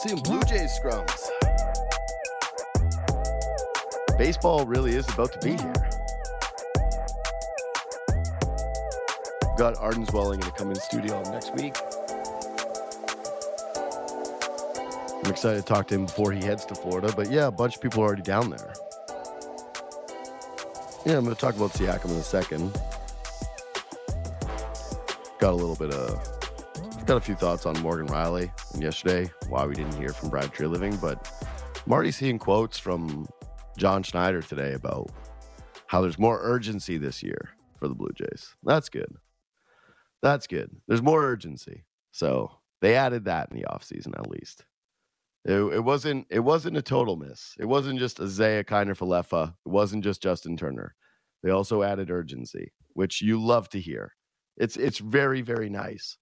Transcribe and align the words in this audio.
Seeing 0.00 0.20
Blue 0.20 0.40
Jays 0.42 0.78
scrums. 0.78 1.28
Baseball 4.16 4.64
really 4.64 4.94
is 4.94 5.08
about 5.08 5.32
to 5.32 5.38
be 5.40 5.50
here. 5.50 5.72
Got 9.56 9.76
Arden 9.78 10.06
Zwelling 10.06 10.40
to 10.40 10.50
come 10.52 10.70
in 10.70 10.76
studio 10.76 11.20
next 11.32 11.52
week. 11.54 11.76
I'm 15.28 15.34
excited 15.34 15.60
to 15.60 15.74
talk 15.74 15.86
to 15.88 15.94
him 15.94 16.06
before 16.06 16.32
he 16.32 16.42
heads 16.42 16.64
to 16.64 16.74
Florida. 16.74 17.12
But 17.14 17.30
yeah, 17.30 17.48
a 17.48 17.50
bunch 17.50 17.76
of 17.76 17.82
people 17.82 18.02
are 18.02 18.06
already 18.06 18.22
down 18.22 18.48
there. 18.48 18.72
Yeah, 21.04 21.18
I'm 21.18 21.24
going 21.24 21.36
to 21.36 21.40
talk 21.40 21.54
about 21.54 21.72
Siakam 21.72 22.06
in 22.06 22.16
a 22.16 22.22
second. 22.22 22.72
Got 25.38 25.52
a 25.52 25.54
little 25.54 25.76
bit 25.76 25.92
of 25.92 27.04
got 27.04 27.18
a 27.18 27.20
few 27.20 27.34
thoughts 27.34 27.66
on 27.66 27.78
Morgan 27.82 28.06
Rielly 28.06 28.50
and 28.72 28.82
yesterday, 28.82 29.30
why 29.50 29.66
we 29.66 29.74
didn't 29.74 29.98
hear 29.98 30.14
from 30.14 30.30
Brad 30.30 30.50
Treliving, 30.54 30.98
but 30.98 31.30
I'm 31.84 31.92
already 31.92 32.10
seeing 32.10 32.38
quotes 32.38 32.78
from 32.78 33.28
John 33.76 34.02
Schneider 34.02 34.40
today 34.40 34.72
about 34.72 35.10
how 35.88 36.00
there's 36.00 36.18
more 36.18 36.40
urgency 36.42 36.96
this 36.96 37.22
year 37.22 37.50
for 37.78 37.86
the 37.86 37.94
Blue 37.94 38.12
Jays. 38.14 38.56
That's 38.62 38.88
good. 38.88 39.14
That's 40.22 40.46
good. 40.46 40.70
There's 40.86 41.02
more 41.02 41.22
urgency. 41.22 41.84
So 42.12 42.50
they 42.80 42.94
added 42.94 43.26
that 43.26 43.50
in 43.50 43.58
the 43.58 43.66
offseason 43.66 44.18
at 44.18 44.30
least. 44.30 44.64
It, 45.44 45.54
it, 45.54 45.84
wasn't 45.84 46.26
it 46.30 46.40
wasn't 46.40 46.76
a 46.76 46.82
total 46.82 47.16
miss. 47.16 47.54
It 47.58 47.64
wasn't 47.64 47.98
just 47.98 48.20
Isiah 48.20 48.64
Kiner-Falefa. 48.64 49.48
It 49.48 49.68
wasn't 49.68 50.04
just 50.04 50.22
Justin 50.22 50.56
Turner. 50.56 50.94
They 51.42 51.50
also 51.50 51.82
added 51.82 52.10
urgency, 52.10 52.72
which 52.94 53.22
you 53.22 53.40
love 53.40 53.68
to 53.70 53.80
hear. 53.80 54.14
It's 54.56 54.76
it's 54.76 54.98
very, 54.98 55.40
very 55.40 55.70
nice 55.70 56.18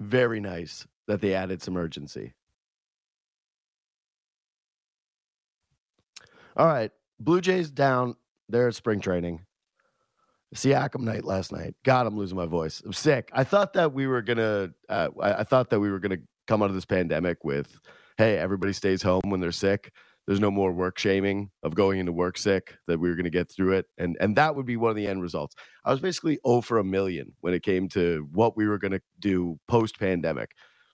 very 0.00 0.40
nice 0.40 0.86
that 1.06 1.20
they 1.20 1.34
added 1.34 1.62
some 1.62 1.76
urgency. 1.76 2.32
All 6.56 6.66
right, 6.66 6.90
Blue 7.20 7.40
Jays 7.40 7.70
down. 7.70 8.16
They're 8.48 8.68
at 8.68 8.74
spring 8.74 9.00
training. 9.00 9.46
Siakam 10.54 11.02
night 11.02 11.24
last 11.24 11.52
night. 11.52 11.76
God, 11.84 12.08
I'm 12.08 12.16
losing 12.16 12.36
my 12.36 12.46
voice. 12.46 12.82
I'm 12.84 12.92
sick. 12.92 13.30
I 13.32 13.44
thought 13.44 13.74
that 13.74 13.92
we 13.92 14.08
were 14.08 14.22
gonna. 14.22 14.70
Uh, 14.88 15.08
I, 15.22 15.32
I 15.34 15.44
thought 15.44 15.70
that 15.70 15.78
we 15.78 15.90
were 15.90 16.00
gonna 16.00 16.18
come 16.50 16.62
out 16.62 16.68
of 16.68 16.74
this 16.74 16.84
pandemic 16.84 17.44
with, 17.44 17.78
hey, 18.18 18.36
everybody 18.36 18.72
stays 18.72 19.02
home 19.02 19.22
when 19.26 19.38
they're 19.38 19.52
sick. 19.52 19.92
There's 20.26 20.40
no 20.40 20.50
more 20.50 20.72
work 20.72 20.98
shaming 20.98 21.50
of 21.62 21.76
going 21.76 22.00
into 22.00 22.10
work 22.10 22.36
sick 22.36 22.74
that 22.88 22.98
we 22.98 23.08
were 23.08 23.14
going 23.14 23.24
to 23.24 23.30
get 23.30 23.50
through 23.52 23.74
it. 23.74 23.86
And 23.98 24.16
and 24.20 24.34
that 24.34 24.56
would 24.56 24.66
be 24.66 24.76
one 24.76 24.90
of 24.90 24.96
the 24.96 25.06
end 25.06 25.22
results. 25.22 25.54
I 25.84 25.92
was 25.92 26.00
basically 26.00 26.40
oh 26.44 26.56
over 26.56 26.78
a 26.78 26.84
million 26.84 27.34
when 27.40 27.54
it 27.54 27.62
came 27.62 27.88
to 27.90 28.28
what 28.32 28.56
we 28.56 28.66
were 28.66 28.78
going 28.78 28.92
to 28.92 29.00
do 29.20 29.60
post 29.68 29.98
pandemic 30.00 30.50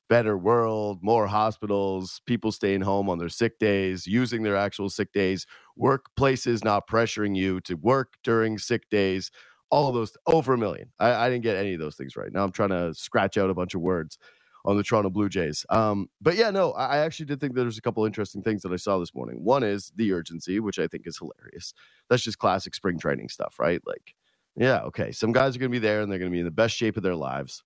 better 0.08 0.38
world 0.38 1.00
more 1.02 1.26
hospitals 1.26 2.20
people 2.26 2.52
staying 2.52 2.80
home 2.80 3.10
on 3.10 3.18
their 3.18 3.28
sick 3.28 3.58
days 3.58 4.06
using 4.06 4.44
their 4.44 4.54
actual 4.54 4.88
sick 4.88 5.12
days 5.12 5.46
workplaces 5.76 6.62
not 6.62 6.86
pressuring 6.86 7.34
you 7.34 7.60
to 7.60 7.74
work 7.74 8.12
during 8.22 8.56
sick 8.56 8.88
days 8.88 9.32
all 9.68 9.88
of 9.88 9.94
those 9.96 10.16
oh 10.26 10.36
over 10.36 10.54
a 10.54 10.58
million. 10.58 10.92
I, 11.00 11.12
I 11.12 11.28
didn't 11.28 11.42
get 11.42 11.56
any 11.56 11.74
of 11.74 11.80
those 11.80 11.96
things 11.96 12.14
right. 12.14 12.32
Now 12.32 12.44
i'm 12.44 12.52
trying 12.52 12.68
to 12.68 12.94
scratch 12.94 13.36
out 13.36 13.50
a 13.50 13.54
bunch 13.54 13.74
of 13.74 13.80
words 13.80 14.16
on 14.67 14.77
the 14.77 14.83
Toronto 14.83 15.11
Blue 15.11 15.28
Jays. 15.28 15.64
Um, 15.70 16.09
but 16.20 16.36
yeah, 16.36 16.50
no, 16.50 16.72
I 16.72 16.98
actually 16.98 17.27
did 17.27 17.41
think 17.41 17.55
there's 17.55 17.78
a 17.78 17.83
couple 17.83 18.05
interesting 18.05 18.42
things 18.42 18.62
that 18.62 18.72
I 18.72 18.77
saw 18.77 18.98
this 18.98 19.14
morning. 19.14 19.42
One 19.45 19.62
is 19.62 19.92
the 19.95 20.12
urgency, 20.12 20.59
which 20.59 20.78
I 20.81 20.89
think 20.89 21.06
is 21.06 21.19
hilarious. 21.19 21.72
That's 22.11 22.22
just 22.25 22.38
classic 22.38 22.75
spring 22.75 22.99
training 22.99 23.28
stuff, 23.28 23.59
right? 23.60 23.81
Like, 23.87 24.15
yeah, 24.56 24.81
okay, 24.81 25.12
some 25.12 25.32
guys 25.32 25.55
are 25.55 25.60
going 25.60 25.71
to 25.71 25.76
be 25.76 25.78
there 25.78 26.00
and 26.00 26.10
they're 26.10 26.19
going 26.19 26.31
to 26.31 26.34
be 26.34 26.41
in 26.41 26.44
the 26.44 26.50
best 26.50 26.75
shape 26.76 26.97
of 26.97 27.05
their 27.05 27.15
lives, 27.15 27.62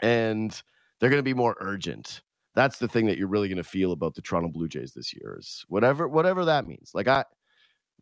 and 0.00 0.62
they're 0.98 1.10
going 1.10 1.18
to 1.18 1.24
be 1.24 1.34
more 1.34 1.56
urgent. 1.60 2.22
That's 2.54 2.78
the 2.78 2.88
thing 2.88 3.06
that 3.06 3.18
you're 3.18 3.28
really 3.28 3.48
going 3.48 3.56
to 3.56 3.64
feel 3.64 3.92
about 3.92 4.14
the 4.14 4.22
Toronto 4.22 4.48
Blue 4.48 4.68
Jays 4.68 4.92
this 4.94 5.12
year 5.12 5.36
is 5.38 5.64
whatever 5.68 6.08
whatever 6.08 6.46
that 6.46 6.66
means. 6.66 6.92
Like 6.94 7.08
I, 7.08 7.24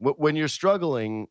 w- 0.01 0.17
when 0.19 0.37
you're 0.37 0.49
struggling, 0.49 1.27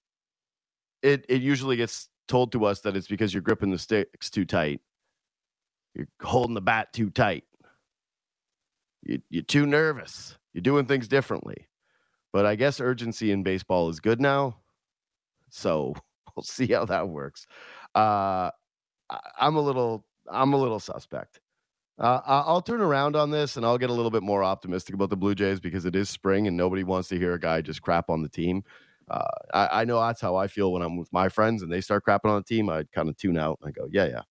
it 1.02 1.26
it 1.30 1.42
usually 1.42 1.78
gets 1.78 2.10
told 2.28 2.52
to 2.52 2.66
us 2.66 2.82
that 2.82 2.96
it's 2.98 3.08
because 3.08 3.34
you're 3.34 3.42
gripping 3.42 3.72
the 3.72 3.78
sticks 3.78 4.30
too 4.30 4.46
tight 4.46 4.82
you're 5.94 6.08
holding 6.22 6.56
the 6.56 6.62
bat 6.62 6.94
too 6.94 7.10
tight. 7.10 7.44
You, 9.04 9.22
you're 9.30 9.44
too 9.44 9.66
nervous. 9.66 10.38
You're 10.54 10.62
doing 10.62 10.86
things 10.86 11.08
differently. 11.08 11.68
But 12.32 12.46
I 12.46 12.56
guess 12.56 12.80
urgency 12.80 13.32
in 13.32 13.44
baseball 13.44 13.90
is 13.90 14.00
good 14.00 14.22
now. 14.22 14.58
So 15.50 15.96
we'll 16.36 16.44
see 16.44 16.68
how 16.68 16.86
that 16.86 17.10
works. 17.10 17.48
Uh, 17.96 18.52
I'm 19.40 19.56
a 19.56 19.62
little, 19.62 20.06
I'm 20.30 20.54
a 20.54 20.58
little 20.58 20.80
suspect. 20.80 21.40
Uh, 21.98 22.22
I'll 22.26 22.62
turn 22.62 22.80
around 22.80 23.18
on 23.18 23.30
this 23.30 23.58
and 23.58 23.66
I'll 23.66 23.78
get 23.78 23.90
a 23.90 23.94
little 23.94 24.12
bit 24.12 24.24
more 24.24 24.42
optimistic 24.42 24.96
about 24.96 25.10
the 25.10 25.18
Blue 25.18 25.36
Jays 25.36 25.60
because 25.60 25.86
it 25.86 25.98
is 25.98 26.10
spring 26.10 26.48
and 26.48 26.56
nobody 26.56 26.84
wants 26.84 27.10
to 27.10 27.18
hear 27.18 27.34
a 27.34 27.40
guy 27.40 27.62
just 27.62 27.82
crap 27.82 28.10
on 28.10 28.22
the 28.22 28.30
team. 28.30 28.64
Uh, 29.12 29.26
I, 29.54 29.82
I, 29.82 29.86
know 29.86 30.00
that's 30.00 30.22
how 30.22 30.36
I 30.36 30.48
feel 30.48 30.72
when 30.72 30.82
I'm 30.82 30.96
with 30.96 31.12
my 31.12 31.28
friends 31.30 31.62
and 31.62 31.72
they 31.72 31.82
start 31.82 32.06
crapping 32.06 32.30
on 32.30 32.38
the 32.38 32.44
team. 32.44 32.70
I 32.70 32.84
kind 32.94 33.10
of 33.10 33.18
tune 33.18 33.38
out. 33.38 33.60
I 33.66 33.72
go, 33.72 33.88
yeah, 33.92 34.06
yeah, 34.06 34.22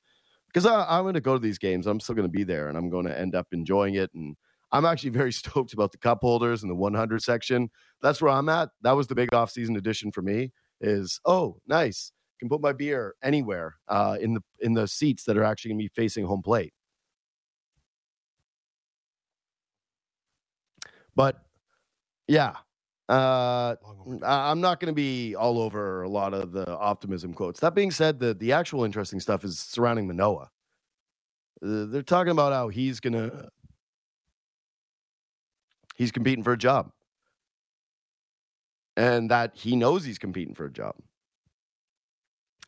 because 0.59 0.87
I'm 0.89 1.05
going 1.05 1.15
to 1.15 1.21
go 1.21 1.35
to 1.35 1.39
these 1.39 1.59
games. 1.59 1.87
I'm 1.87 2.01
still 2.01 2.15
going 2.15 2.27
to 2.27 2.37
be 2.37 2.45
there, 2.45 2.69
and 2.69 2.77
I'm 2.77 2.91
going 2.91 3.07
to 3.07 3.19
end 3.19 3.35
up 3.35 3.47
enjoying 3.53 3.95
it. 3.95 4.11
And 4.15 4.37
I'm 4.73 4.85
actually 4.85 5.11
very 5.11 5.33
stoked 5.43 5.73
about 5.73 5.93
the 5.93 5.99
cup 5.99 6.19
holders 6.21 6.63
and 6.63 6.71
the 6.71 6.75
100 6.75 7.23
section. 7.23 7.71
That's 8.03 8.21
where 8.21 8.33
I'm 8.33 8.49
at. 8.49 8.71
That 8.83 8.97
was 8.97 9.07
the 9.07 9.15
big 9.15 9.33
off-season 9.33 9.77
addition 9.77 10.13
for 10.13 10.23
me. 10.23 10.53
Is 10.81 11.21
oh 11.25 11.59
nice, 11.67 12.13
can 12.39 12.49
put 12.49 12.61
my 12.61 12.73
beer 12.73 13.15
anywhere 13.23 13.77
uh, 13.89 14.17
in 14.21 14.35
the 14.35 14.41
in 14.61 14.75
the 14.75 14.87
seats 14.87 15.25
that 15.25 15.37
are 15.37 15.45
actually 15.45 15.71
going 15.71 15.79
to 15.81 15.85
be 15.85 15.89
facing 15.95 16.25
home 16.25 16.43
plate. 16.43 16.73
But 21.17 21.37
yeah, 22.29 22.55
uh, 23.09 23.75
I'm 24.23 24.61
not 24.61 24.81
going 24.81 24.93
to 24.93 24.97
be 24.97 25.35
all 25.35 25.59
over 25.59 26.03
a 26.03 26.09
lot 26.09 26.35
of 26.35 26.53
the 26.53 26.77
optimism 26.77 27.33
quotes. 27.33 27.61
That 27.61 27.75
being 27.75 27.91
said, 27.91 28.19
the 28.21 28.35
the 28.35 28.53
actual 28.53 28.85
interesting 28.85 29.21
stuff 29.21 29.45
is 29.45 29.59
surrounding 29.59 30.07
Manoah. 30.07 30.51
Uh, 31.63 31.87
they're 31.87 32.03
talking 32.03 32.33
about 32.33 32.53
how 32.53 32.69
he's 32.69 33.01
gonna 33.01 33.49
he's 35.97 36.13
competing 36.13 36.45
for 36.45 36.53
a 36.53 36.59
job, 36.59 36.93
and 38.97 39.31
that 39.31 39.53
he 39.55 39.75
knows 39.75 40.05
he's 40.05 40.19
competing 40.19 40.55
for 40.55 40.67
a 40.67 40.73
job. 40.73 40.95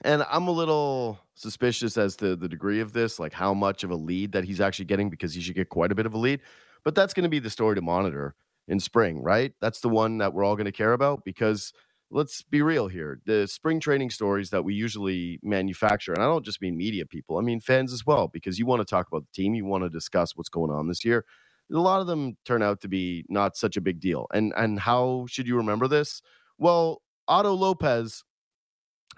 And 0.02 0.24
I'm 0.30 0.48
a 0.48 0.52
little 0.52 1.20
suspicious 1.34 1.98
as 1.98 2.16
to 2.16 2.34
the 2.34 2.48
degree 2.48 2.80
of 2.80 2.94
this, 2.94 3.18
like 3.18 3.34
how 3.34 3.52
much 3.52 3.84
of 3.84 3.90
a 3.90 3.96
lead 3.96 4.32
that 4.32 4.44
he's 4.44 4.60
actually 4.60 4.86
getting, 4.86 5.10
because 5.10 5.34
he 5.34 5.42
should 5.42 5.54
get 5.54 5.68
quite 5.68 5.92
a 5.92 5.94
bit 5.94 6.06
of 6.06 6.14
a 6.14 6.18
lead. 6.18 6.40
But 6.84 6.94
that's 6.94 7.12
going 7.12 7.24
to 7.24 7.28
be 7.28 7.38
the 7.38 7.50
story 7.50 7.74
to 7.74 7.82
monitor 7.82 8.34
in 8.68 8.80
spring, 8.80 9.22
right? 9.22 9.52
That's 9.60 9.80
the 9.80 9.88
one 9.88 10.18
that 10.18 10.32
we're 10.32 10.44
all 10.44 10.56
going 10.56 10.66
to 10.66 10.72
care 10.72 10.92
about 10.92 11.24
because 11.24 11.72
let's 12.10 12.42
be 12.42 12.62
real 12.62 12.88
here. 12.88 13.20
The 13.24 13.46
spring 13.46 13.80
training 13.80 14.10
stories 14.10 14.50
that 14.50 14.64
we 14.64 14.74
usually 14.74 15.38
manufacture, 15.42 16.12
and 16.12 16.22
I 16.22 16.26
don't 16.26 16.44
just 16.44 16.60
mean 16.60 16.76
media 16.76 17.06
people, 17.06 17.38
I 17.38 17.42
mean 17.42 17.60
fans 17.60 17.92
as 17.92 18.04
well, 18.04 18.28
because 18.28 18.58
you 18.58 18.66
want 18.66 18.80
to 18.80 18.84
talk 18.84 19.08
about 19.08 19.24
the 19.24 19.42
team, 19.42 19.54
you 19.54 19.64
want 19.64 19.84
to 19.84 19.90
discuss 19.90 20.36
what's 20.36 20.48
going 20.48 20.70
on 20.70 20.88
this 20.88 21.04
year. 21.04 21.24
A 21.72 21.78
lot 21.78 22.00
of 22.00 22.08
them 22.08 22.36
turn 22.44 22.62
out 22.62 22.80
to 22.80 22.88
be 22.88 23.24
not 23.28 23.56
such 23.56 23.76
a 23.76 23.80
big 23.80 24.00
deal. 24.00 24.26
And 24.34 24.52
and 24.56 24.80
how 24.80 25.26
should 25.28 25.46
you 25.46 25.56
remember 25.56 25.86
this? 25.86 26.20
Well, 26.58 27.02
Otto 27.28 27.52
Lopez, 27.54 28.24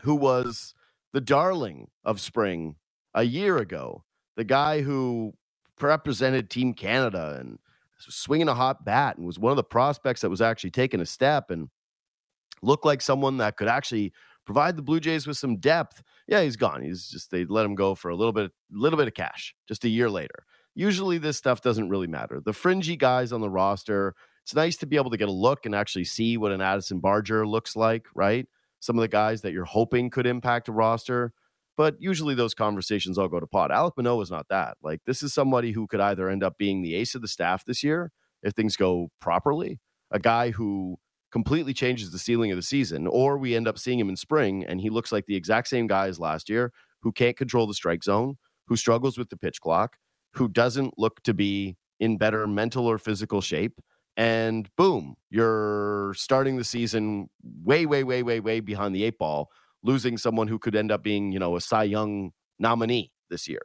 who 0.03 0.15
was 0.15 0.75
the 1.15 1.21
darling 1.21 1.89
of 2.05 2.21
spring 2.21 2.77
a 3.15 3.23
year 3.23 3.57
ago, 3.57 4.05
the 4.37 4.45
guy 4.45 4.83
who 4.83 5.33
represented 5.81 6.51
Team 6.51 6.75
Canada 6.75 7.39
and 7.41 7.59
swinging 8.09 8.49
a 8.49 8.55
hot 8.55 8.85
bat 8.85 9.17
and 9.17 9.27
was 9.27 9.39
one 9.39 9.51
of 9.51 9.57
the 9.57 9.65
prospects 9.65 10.21
that 10.21 10.31
was 10.31 10.43
actually 10.43 10.71
taking 10.71 11.01
a 11.01 11.07
step 11.07 11.51
and 11.51 11.69
looked 12.63 12.85
like 12.85 13.03
someone 13.03 13.39
that 13.39 13.57
could 13.57 13.69
actually 13.69 14.13
provide 14.45 14.77
the 14.77 14.83
Blue 14.83 15.01
Jays 15.01 15.27
with 15.27 15.37
some 15.37 15.57
depth. 15.57 16.03
Yeah, 16.27 16.43
he's 16.43 16.57
gone. 16.57 16.83
He's 16.83 17.09
just 17.09 17.31
they 17.31 17.45
let 17.45 17.67
him 17.67 17.75
go 17.75 17.95
for 17.95 18.11
a 18.11 18.17
little 18.17 18.33
bit, 18.33 18.51
little 18.71 18.97
bit 18.97 19.09
of 19.09 19.15
cash 19.15 19.55
just 19.69 19.85
a 19.85 19.89
year 19.89 20.11
later. 20.11 20.45
Usually, 20.75 21.19
this 21.19 21.37
stuff 21.37 21.61
doesn't 21.61 21.89
really 21.89 22.07
matter. 22.07 22.41
The 22.45 22.53
fringy 22.53 22.97
guys 22.97 23.33
on 23.33 23.41
the 23.41 23.51
roster. 23.51 24.15
It's 24.43 24.55
nice 24.55 24.77
to 24.79 24.87
be 24.87 24.97
able 24.97 25.11
to 25.11 25.17
get 25.17 25.29
a 25.29 25.33
look 25.33 25.67
and 25.67 25.75
actually 25.75 26.05
see 26.05 26.37
what 26.37 26.51
an 26.51 26.61
Addison 26.61 26.99
Barger 26.99 27.47
looks 27.47 27.77
like, 27.77 28.07
right? 28.15 28.47
Some 28.81 28.99
of 28.99 29.03
the 29.03 29.09
guys 29.09 29.43
that 29.43 29.53
you're 29.53 29.65
hoping 29.65 30.11
could 30.11 30.27
impact 30.27 30.69
a 30.69 30.73
roster. 30.73 31.33
But 31.77 31.97
usually 31.99 32.35
those 32.35 32.55
conversations 32.55 33.17
all 33.19 33.29
go 33.29 33.41
to 33.41 33.47
pot. 33.47 33.71
Alek 33.71 33.93
Manoah 33.97 34.23
is 34.23 34.31
not 34.31 34.47
that. 34.51 34.77
Like 34.83 35.01
this 35.07 35.23
is 35.23 35.33
somebody 35.33 35.73
who 35.73 35.87
could 35.87 36.01
either 36.01 36.29
end 36.29 36.45
up 36.45 36.59
being 36.59 36.83
the 36.83 36.95
ace 36.95 37.15
of 37.15 37.23
the 37.23 37.29
staff 37.29 37.65
this 37.65 37.83
year 37.83 38.13
if 38.43 38.53
things 38.53 38.77
go 38.77 39.09
properly, 39.21 39.81
a 40.11 40.19
guy 40.19 40.51
who 40.51 40.99
completely 41.31 41.73
changes 41.73 42.13
the 42.13 42.19
ceiling 42.19 42.51
of 42.51 42.57
the 42.57 42.63
season, 42.63 43.07
or 43.07 43.39
we 43.39 43.57
end 43.57 43.67
up 43.67 43.79
seeing 43.79 43.99
him 43.99 44.09
in 44.11 44.17
spring 44.17 44.65
and 44.67 44.81
he 44.81 44.91
looks 44.91 45.13
like 45.13 45.27
the 45.27 45.37
exact 45.37 45.69
same 45.69 45.87
guy 45.87 46.09
as 46.09 46.21
last 46.21 46.49
year 46.49 46.73
who 47.01 47.11
can't 47.11 47.37
control 47.37 47.67
the 47.67 47.75
strike 47.75 48.05
zone, 48.05 48.37
who 48.67 48.77
struggles 48.77 49.17
with 49.17 49.31
the 49.31 49.37
pitch 49.37 49.61
clock, 49.61 49.97
who 50.35 50.49
doesn't 50.49 50.99
look 50.99 51.23
to 51.23 51.33
be 51.35 51.77
in 51.99 52.19
better 52.19 52.47
mental 52.47 52.87
or 52.87 52.99
physical 52.99 53.41
shape. 53.41 53.81
And 54.17 54.69
boom, 54.77 55.15
you're 55.31 56.13
starting 56.17 56.59
the 56.59 56.65
season 56.65 57.31
way, 57.65 57.87
way, 57.87 58.05
way, 58.05 58.23
way, 58.23 58.41
way 58.41 58.61
behind 58.61 58.95
the 58.95 59.05
eight 59.05 59.19
ball, 59.19 59.49
losing 59.83 60.17
someone 60.17 60.49
who 60.49 60.59
could 60.59 60.75
end 60.75 60.93
up 60.93 61.03
being, 61.03 61.33
you 61.33 61.39
know, 61.39 61.57
a 61.57 61.61
Cy 61.61 61.85
Young 61.85 62.33
nominee 62.59 63.11
this 63.31 63.49
year. 63.49 63.63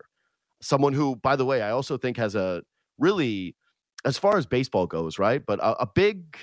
Someone 0.62 0.94
who, 0.94 1.16
by 1.18 1.36
the 1.36 1.46
way, 1.46 1.62
I 1.62 1.72
also 1.72 1.98
think 1.98 2.18
has 2.18 2.36
a 2.36 2.64
really, 2.98 3.56
as 4.06 4.18
far 4.18 4.38
as 4.38 4.46
baseball 4.46 4.88
goes, 4.88 5.20
right? 5.20 5.46
But 5.46 5.60
a, 5.60 5.84
a 5.84 5.88
big 5.94 6.38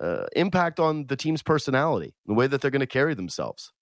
uh, 0.00 0.26
impact 0.34 0.80
on 0.80 1.06
the 1.06 1.16
team's 1.16 1.42
personality, 1.42 2.14
the 2.26 2.34
way 2.34 2.46
that 2.46 2.60
they're 2.60 2.70
going 2.70 2.80
to 2.80 2.86
carry 2.86 3.14
themselves. 3.14 3.72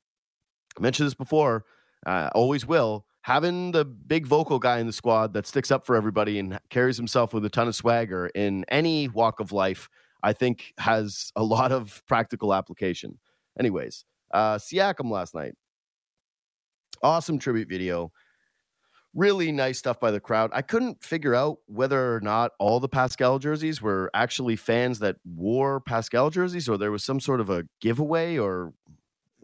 I 0.77 0.83
mentioned 0.83 1.07
this 1.07 1.15
before, 1.15 1.65
uh, 2.07 2.31
always 2.35 2.67
will. 2.67 3.07
Having 3.23 3.73
the 3.73 3.85
big 3.85 4.27
vocal 4.27 4.59
guy 4.59 4.81
in 4.81 4.87
the 4.87 4.93
squad 4.93 5.33
that 5.33 5.47
sticks 5.47 5.71
up 5.71 5.87
for 5.87 5.97
everybody 5.97 6.39
and 6.39 6.59
carries 6.69 6.97
himself 6.97 7.33
with 7.33 7.45
a 7.45 7.49
ton 7.49 7.69
of 7.69 7.75
swagger 7.75 8.27
in 8.35 8.65
any 8.69 9.09
walk 9.09 9.41
of 9.41 9.51
life, 9.51 9.89
I 10.23 10.35
think 10.35 10.75
has 10.79 11.33
a 11.35 11.43
lot 11.43 11.73
of 11.73 12.03
practical 12.07 12.53
application. 12.53 13.19
Anyways, 13.59 14.05
uh, 14.35 14.59
Siakam 14.59 15.11
last 15.11 15.35
night, 15.35 15.55
awesome 17.03 17.39
tribute 17.39 17.69
video 17.69 18.13
really 19.15 19.53
nice 19.53 19.79
stuff 19.79 20.01
by 20.01 20.11
the 20.11 20.21
crowd. 20.21 20.51
I 20.53 20.63
couldn't 20.63 21.03
figure 21.03 21.35
out 21.35 21.59
whether 21.67 22.15
or 22.15 22.21
not 22.21 22.53
all 22.59 22.81
the 22.81 22.89
Pascal 22.89 23.39
jerseys 23.39 23.81
were 23.81 24.11
actually 24.15 24.57
fans 24.57 24.99
that 24.99 25.17
wore 25.25 25.81
Pascal 25.81 26.31
jerseys, 26.31 26.69
or 26.69 26.77
there 26.77 26.91
was 26.91 27.05
some 27.05 27.21
sort 27.21 27.41
of 27.41 27.51
a 27.51 27.65
giveaway, 27.81 28.37
or 28.37 28.73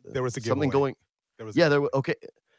there 0.05 0.23
was 0.23 0.37
a 0.37 0.41
something 0.41 0.71
going. 0.71 0.97
There 1.39 1.47
was 1.47 1.57
yeah, 1.57 1.69
there. 1.69 1.81
Okay, 1.95 2.15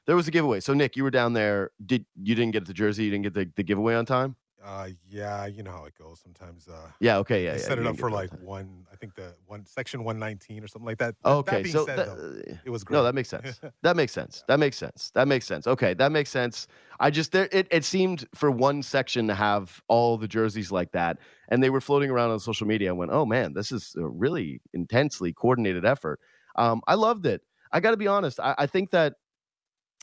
there 0.07 0.15
was 0.15 0.27
a 0.27 0.31
giveaway. 0.31 0.59
So 0.61 0.73
Nick, 0.73 0.95
you 0.95 1.03
were 1.03 1.11
down 1.11 1.33
there. 1.33 1.71
Did 1.85 2.05
you 2.15 2.35
didn't 2.35 2.51
get 2.51 2.65
the 2.65 2.73
jersey? 2.73 3.05
You 3.05 3.11
didn't 3.11 3.23
get 3.23 3.33
the, 3.33 3.51
the 3.55 3.63
giveaway 3.63 3.95
on 3.95 4.05
time? 4.05 4.35
Uh, 4.63 4.89
yeah, 5.09 5.47
you 5.47 5.63
know 5.63 5.71
how 5.71 5.85
it 5.85 5.93
goes 5.97 6.19
sometimes. 6.19 6.67
Uh, 6.67 6.89
yeah, 6.99 7.17
okay, 7.17 7.43
yeah. 7.43 7.53
They 7.53 7.57
yeah, 7.57 7.67
set 7.67 7.79
it 7.79 7.87
up 7.87 7.97
for 7.97 8.11
like 8.11 8.29
one, 8.41 8.85
I 8.91 8.95
think 8.95 9.15
the 9.15 9.33
one 9.47 9.65
section 9.65 10.03
one 10.03 10.19
nineteen 10.19 10.63
or 10.63 10.67
something 10.67 10.85
like 10.85 10.99
that. 10.99 11.15
Okay, 11.25 11.63
that 11.63 11.71
so 11.71 11.85
said, 11.85 11.97
that, 11.97 12.17
though, 12.17 12.41
it 12.63 12.69
was 12.69 12.83
great. 12.83 12.97
no, 12.97 13.03
that 13.03 13.15
makes 13.15 13.29
sense. 13.29 13.59
that 13.81 13.95
makes 13.95 14.11
sense. 14.11 14.43
That 14.47 14.59
makes 14.59 14.77
sense. 14.77 15.11
That 15.15 15.27
makes 15.27 15.47
sense. 15.47 15.65
Okay, 15.65 15.93
that 15.95 16.11
makes 16.11 16.29
sense. 16.29 16.67
I 16.99 17.09
just 17.09 17.31
there 17.31 17.49
it, 17.51 17.67
it 17.71 17.83
seemed 17.83 18.27
for 18.35 18.51
one 18.51 18.83
section 18.83 19.27
to 19.27 19.35
have 19.35 19.81
all 19.87 20.17
the 20.17 20.27
jerseys 20.27 20.71
like 20.71 20.91
that, 20.91 21.17
and 21.49 21.63
they 21.63 21.71
were 21.71 21.81
floating 21.81 22.11
around 22.11 22.29
on 22.29 22.39
social 22.39 22.67
media. 22.67 22.89
and 22.89 22.99
went, 22.99 23.11
oh 23.11 23.25
man, 23.25 23.53
this 23.53 23.71
is 23.71 23.95
a 23.97 24.05
really 24.05 24.61
intensely 24.73 25.33
coordinated 25.33 25.85
effort. 25.85 26.19
Um, 26.55 26.81
I 26.87 26.95
loved 26.95 27.25
it. 27.25 27.41
I 27.71 27.79
got 27.79 27.91
to 27.91 27.97
be 27.97 28.07
honest. 28.07 28.39
I, 28.39 28.53
I 28.59 28.67
think 28.67 28.91
that 28.91 29.13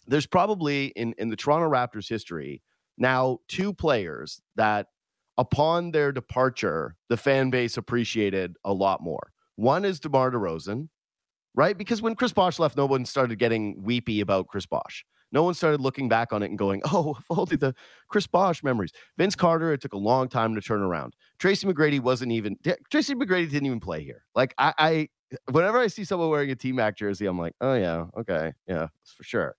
there's 0.09 0.27
probably 0.27 0.87
in 0.87 1.15
in 1.19 1.29
the 1.29 1.37
Toronto 1.37 1.71
Raptors 1.71 2.09
history 2.09 2.63
now 2.99 3.39
two 3.49 3.73
players 3.73 4.41
that 4.57 4.89
upon 5.37 5.93
their 5.93 6.13
departure, 6.13 6.97
the 7.09 7.17
fan 7.17 7.51
base 7.51 7.77
appreciated 7.77 8.57
a 8.65 8.73
lot 8.73 9.01
more. 9.01 9.33
One 9.57 9.85
is 9.85 10.01
DeMar 10.01 10.33
DeRozan, 10.33 10.89
right? 11.55 11.77
Because 11.77 12.03
when 12.03 12.15
Chris 12.15 12.33
Bosh 12.33 12.59
left, 12.59 12.77
no 12.77 12.87
one 12.87 13.05
started 13.05 13.39
getting 13.39 13.83
weepy 13.83 14.21
about 14.21 14.49
Chris 14.49 14.67
Bosh. 14.67 15.05
No 15.31 15.43
one 15.43 15.55
started 15.55 15.81
looking 15.81 16.09
back 16.09 16.33
on 16.33 16.43
it 16.43 16.47
and 16.47 16.59
going, 16.59 16.81
oh, 16.93 17.17
if 17.19 17.25
only 17.31 17.57
the 17.57 17.75
Chris 18.09 18.27
Bosh 18.27 18.63
memories. 18.63 18.93
Vince 19.17 19.35
Carter, 19.35 19.73
it 19.73 19.81
took 19.81 19.93
a 19.93 19.99
long 19.99 20.29
time 20.29 20.55
to 20.55 20.61
turn 20.61 20.81
around. 20.81 21.15
Tracy 21.39 21.67
McGrady 21.67 22.01
wasn't 22.01 22.33
even, 22.33 22.57
Tracy 22.91 23.15
McGrady 23.15 23.51
didn't 23.51 23.67
even 23.67 23.81
play 23.81 24.03
here. 24.03 24.25
Like, 24.35 24.55
I, 24.59 24.75
I 24.79 25.09
whenever 25.51 25.79
I 25.79 25.89
see 25.89 26.05
someone 26.05 26.31
wearing 26.31 26.51
a 26.51 26.57
T 26.57 26.73
Mac 26.73 26.97
jersey, 26.97 27.27
I'm 27.27 27.39
like, 27.39 27.55
oh, 27.61 27.75
yeah, 27.75 28.07
okay, 28.19 28.53
yeah, 28.67 28.89
for 29.05 29.25
sure. 29.25 29.57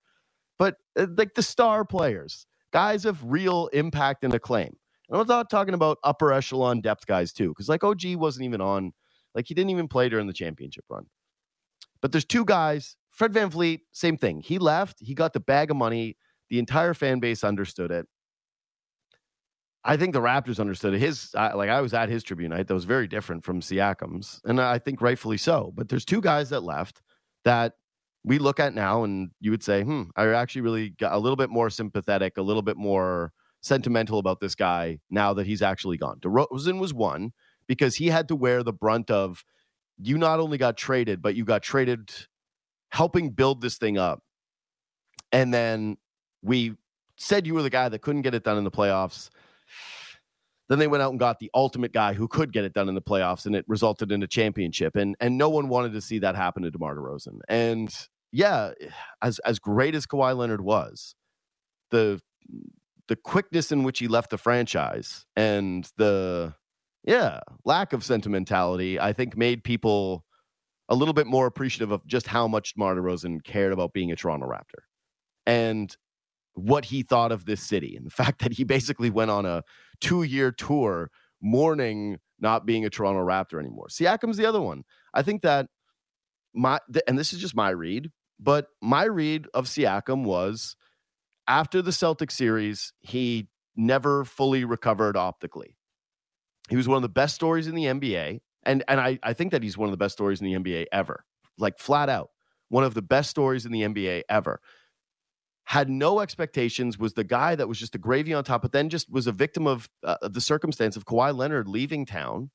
But 0.57 0.75
uh, 0.97 1.07
like 1.17 1.35
the 1.35 1.43
star 1.43 1.85
players, 1.85 2.45
guys 2.71 3.05
of 3.05 3.23
real 3.31 3.67
impact 3.73 4.23
and 4.23 4.33
acclaim, 4.33 4.75
and 5.09 5.19
I'm 5.19 5.27
not 5.27 5.49
talking 5.49 5.73
about 5.73 5.97
upper 6.03 6.31
echelon 6.31 6.81
depth 6.81 7.05
guys 7.05 7.33
too, 7.33 7.49
because 7.49 7.69
like 7.69 7.83
OG 7.83 8.15
wasn't 8.15 8.45
even 8.45 8.61
on, 8.61 8.93
like 9.35 9.47
he 9.47 9.53
didn't 9.53 9.71
even 9.71 9.87
play 9.87 10.09
during 10.09 10.27
the 10.27 10.33
championship 10.33 10.85
run. 10.89 11.05
But 12.01 12.11
there's 12.11 12.25
two 12.25 12.45
guys. 12.45 12.95
Fred 13.09 13.33
Van 13.33 13.49
VanVleet, 13.49 13.81
same 13.91 14.17
thing. 14.17 14.39
He 14.39 14.59
left, 14.59 14.97
he 14.99 15.13
got 15.13 15.33
the 15.33 15.39
bag 15.39 15.71
of 15.71 15.77
money. 15.77 16.15
The 16.49 16.59
entire 16.59 16.93
fan 16.93 17.19
base 17.19 17.43
understood 17.43 17.91
it. 17.91 18.07
I 19.83 19.97
think 19.97 20.13
the 20.13 20.21
Raptors 20.21 20.59
understood 20.59 20.93
it. 20.93 20.99
His, 20.99 21.31
like 21.33 21.69
I 21.69 21.81
was 21.81 21.93
at 21.93 22.09
his 22.09 22.23
tribute 22.23 22.49
night, 22.49 22.67
that 22.67 22.73
was 22.73 22.85
very 22.85 23.07
different 23.07 23.43
from 23.43 23.61
Siakam's, 23.61 24.41
and 24.45 24.59
I 24.59 24.77
think 24.79 25.01
rightfully 25.01 25.37
so. 25.37 25.71
But 25.75 25.89
there's 25.89 26.05
two 26.05 26.21
guys 26.21 26.49
that 26.49 26.63
left 26.63 27.01
that 27.45 27.73
we 28.23 28.37
look 28.37 28.59
at 28.59 28.73
now, 28.73 29.03
and 29.03 29.31
you 29.39 29.51
would 29.51 29.63
say, 29.63 29.83
hmm, 29.83 30.03
I 30.15 30.27
actually 30.27 30.61
really 30.61 30.89
got 30.89 31.13
a 31.13 31.17
little 31.17 31.35
bit 31.35 31.49
more 31.49 31.69
sympathetic, 31.69 32.37
a 32.37 32.41
little 32.41 32.61
bit 32.61 32.77
more 32.77 33.31
sentimental 33.61 34.19
about 34.19 34.39
this 34.39 34.55
guy 34.55 34.99
now 35.09 35.33
that 35.33 35.47
he's 35.47 35.61
actually 35.61 35.97
gone. 35.97 36.19
DeRozan 36.19 36.79
was 36.79 36.93
one 36.93 37.31
because 37.67 37.95
he 37.95 38.07
had 38.07 38.27
to 38.27 38.35
wear 38.35 38.63
the 38.63 38.73
brunt 38.73 39.11
of 39.11 39.43
you 40.01 40.17
not 40.17 40.39
only 40.39 40.57
got 40.57 40.77
traded, 40.77 41.21
but 41.21 41.35
you 41.35 41.45
got 41.45 41.61
traded 41.61 42.09
helping 42.91 43.29
build 43.29 43.61
this 43.61 43.77
thing 43.77 43.97
up. 43.97 44.23
And 45.31 45.53
then 45.53 45.97
we 46.41 46.75
said 47.17 47.45
you 47.45 47.53
were 47.53 47.61
the 47.61 47.69
guy 47.69 47.89
that 47.89 48.01
couldn't 48.01 48.21
get 48.23 48.33
it 48.33 48.43
done 48.43 48.57
in 48.57 48.63
the 48.63 48.71
playoffs. 48.71 49.29
Then 50.69 50.79
they 50.79 50.87
went 50.87 51.03
out 51.03 51.09
and 51.09 51.19
got 51.19 51.39
the 51.39 51.51
ultimate 51.53 51.91
guy 51.91 52.13
who 52.13 52.27
could 52.27 52.53
get 52.53 52.63
it 52.63 52.73
done 52.73 52.87
in 52.87 52.95
the 52.95 53.01
playoffs, 53.01 53.45
and 53.45 53.55
it 53.55 53.65
resulted 53.67 54.11
in 54.11 54.23
a 54.23 54.27
championship. 54.27 54.95
And 54.95 55.15
and 55.19 55.37
no 55.37 55.49
one 55.49 55.67
wanted 55.67 55.93
to 55.93 56.01
see 56.01 56.19
that 56.19 56.35
happen 56.35 56.63
to 56.63 56.71
DeMar 56.71 56.95
DeRozan. 56.95 57.39
And 57.47 57.93
yeah, 58.31 58.71
as 59.21 59.39
as 59.39 59.59
great 59.59 59.95
as 59.95 60.05
Kawhi 60.05 60.37
Leonard 60.37 60.61
was, 60.61 61.15
the 61.91 62.21
the 63.07 63.15
quickness 63.15 63.71
in 63.71 63.83
which 63.83 63.99
he 63.99 64.07
left 64.07 64.29
the 64.29 64.37
franchise 64.37 65.25
and 65.35 65.91
the 65.97 66.53
yeah 67.03 67.39
lack 67.65 67.91
of 67.91 68.03
sentimentality 68.03 68.99
i 68.99 69.13
think 69.13 69.35
made 69.35 69.63
people 69.63 70.25
a 70.89 70.95
little 70.95 71.13
bit 71.13 71.27
more 71.27 71.45
appreciative 71.45 71.91
of 71.91 72.05
just 72.07 72.27
how 72.27 72.47
much 72.47 72.73
DeMar 72.73 72.95
DeRozan 72.95 73.43
cared 73.43 73.71
about 73.71 73.93
being 73.93 74.11
a 74.11 74.15
Toronto 74.15 74.47
Raptor 74.47 74.83
and 75.45 75.95
what 76.55 76.85
he 76.85 77.03
thought 77.03 77.31
of 77.31 77.45
this 77.45 77.61
city 77.61 77.95
and 77.95 78.05
the 78.05 78.11
fact 78.23 78.41
that 78.41 78.53
he 78.53 78.63
basically 78.63 79.09
went 79.09 79.31
on 79.31 79.45
a 79.45 79.63
two-year 80.01 80.51
tour 80.51 81.09
mourning 81.41 82.17
not 82.39 82.65
being 82.65 82.85
a 82.85 82.89
Toronto 82.89 83.21
Raptor 83.21 83.59
anymore. 83.59 83.87
Siakam's 83.89 84.37
the 84.37 84.45
other 84.45 84.61
one. 84.61 84.83
I 85.13 85.21
think 85.21 85.41
that 85.41 85.67
my 86.53 86.79
and 87.07 87.17
this 87.17 87.33
is 87.33 87.39
just 87.39 87.55
my 87.55 87.69
read, 87.69 88.11
but 88.39 88.67
my 88.81 89.03
read 89.03 89.47
of 89.53 89.65
Siakam 89.65 90.23
was 90.23 90.75
after 91.49 91.81
the 91.81 91.91
Celtic 91.91 92.31
series, 92.31 92.93
he 93.01 93.49
never 93.75 94.23
fully 94.23 94.63
recovered 94.63 95.17
optically. 95.17 95.75
He 96.69 96.75
was 96.75 96.87
one 96.87 96.97
of 96.97 97.01
the 97.01 97.09
best 97.09 97.33
stories 97.33 97.67
in 97.67 97.73
the 97.73 97.85
NBA. 97.85 98.39
And, 98.63 98.83
and 98.87 98.99
I, 98.99 99.17
I 99.23 99.33
think 99.33 99.51
that 99.51 99.63
he's 99.63 99.77
one 99.77 99.87
of 99.89 99.91
the 99.91 99.97
best 99.97 100.13
stories 100.13 100.41
in 100.41 100.45
the 100.45 100.53
NBA 100.53 100.85
ever. 100.91 101.25
Like 101.57 101.79
flat 101.79 102.07
out, 102.07 102.29
one 102.69 102.83
of 102.83 102.93
the 102.93 103.01
best 103.01 103.31
stories 103.31 103.65
in 103.65 103.71
the 103.71 103.81
NBA 103.81 104.23
ever. 104.29 104.61
Had 105.69 105.87
no 105.87 106.19
expectations, 106.19 106.97
was 106.97 107.13
the 107.13 107.23
guy 107.23 107.55
that 107.55 107.67
was 107.67 107.77
just 107.77 107.93
a 107.93 107.99
gravy 107.99 108.33
on 108.33 108.43
top, 108.43 108.63
but 108.63 108.71
then 108.71 108.89
just 108.89 109.09
was 109.09 109.27
a 109.27 109.31
victim 109.31 109.67
of 109.67 109.87
uh, 110.03 110.17
the 110.27 110.41
circumstance 110.41 110.97
of 110.97 111.05
Kawhi 111.05 111.35
Leonard 111.35 111.67
leaving 111.67 112.07
town 112.07 112.49